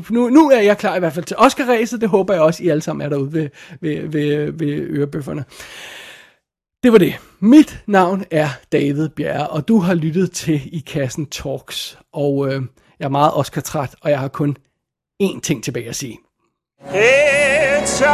nu, 0.10 0.30
nu 0.30 0.50
er 0.50 0.60
jeg 0.60 0.78
klar 0.78 0.96
i 0.96 1.00
hvert 1.00 1.14
fald 1.14 1.26
til 1.26 1.38
Oscar-ræset. 1.38 2.02
Det 2.02 2.10
håber 2.10 2.34
jeg 2.34 2.44
også, 2.44 2.64
I 2.64 2.68
alle 2.68 2.82
sammen 2.82 3.06
er 3.06 3.10
derude 3.10 3.34
ved, 3.34 3.50
ved, 3.82 4.08
ved, 4.08 4.52
ved 4.52 4.88
ørebøfferne. 4.90 5.46
Det 6.84 6.92
var 6.92 6.98
det. 6.98 7.14
Mit 7.40 7.84
navn 7.88 8.26
er 8.32 8.50
David 8.72 9.10
Bjerre, 9.10 9.48
og 9.48 9.68
du 9.68 9.80
har 9.80 9.94
lyttet 9.94 10.32
til 10.32 10.76
I 10.76 10.80
Kassen 10.80 11.26
Talks. 11.26 12.00
Og 12.14 12.48
øh, 12.48 12.62
jeg 13.00 13.06
er 13.06 13.10
meget 13.10 13.34
Oscar-træt, 13.34 13.96
og 14.02 14.10
jeg 14.10 14.20
har 14.20 14.28
kun 14.28 14.58
én 15.24 15.40
ting 15.40 15.64
tilbage 15.64 15.90
at 15.90 15.96
sige. 15.96 16.18
It's 16.80 18.02
a 18.02 18.06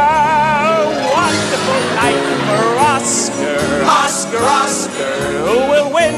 wonderful 1.12 1.80
night 1.96 2.22
for 2.46 2.78
Oscar. 2.78 3.84
Oscar, 3.84 4.38
Oscar, 4.38 5.04
who 5.44 5.56
will 5.68 5.92
win? 5.92 6.14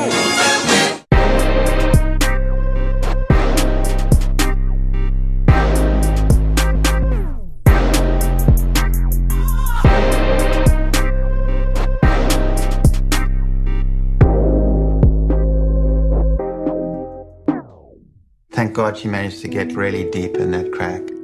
Thank 18.52 18.72
God 18.72 18.96
she 18.96 19.08
managed 19.08 19.42
to 19.42 19.48
get 19.48 19.72
really 19.72 20.08
deep 20.10 20.36
in 20.36 20.52
that 20.52 20.72
crack. 20.72 21.15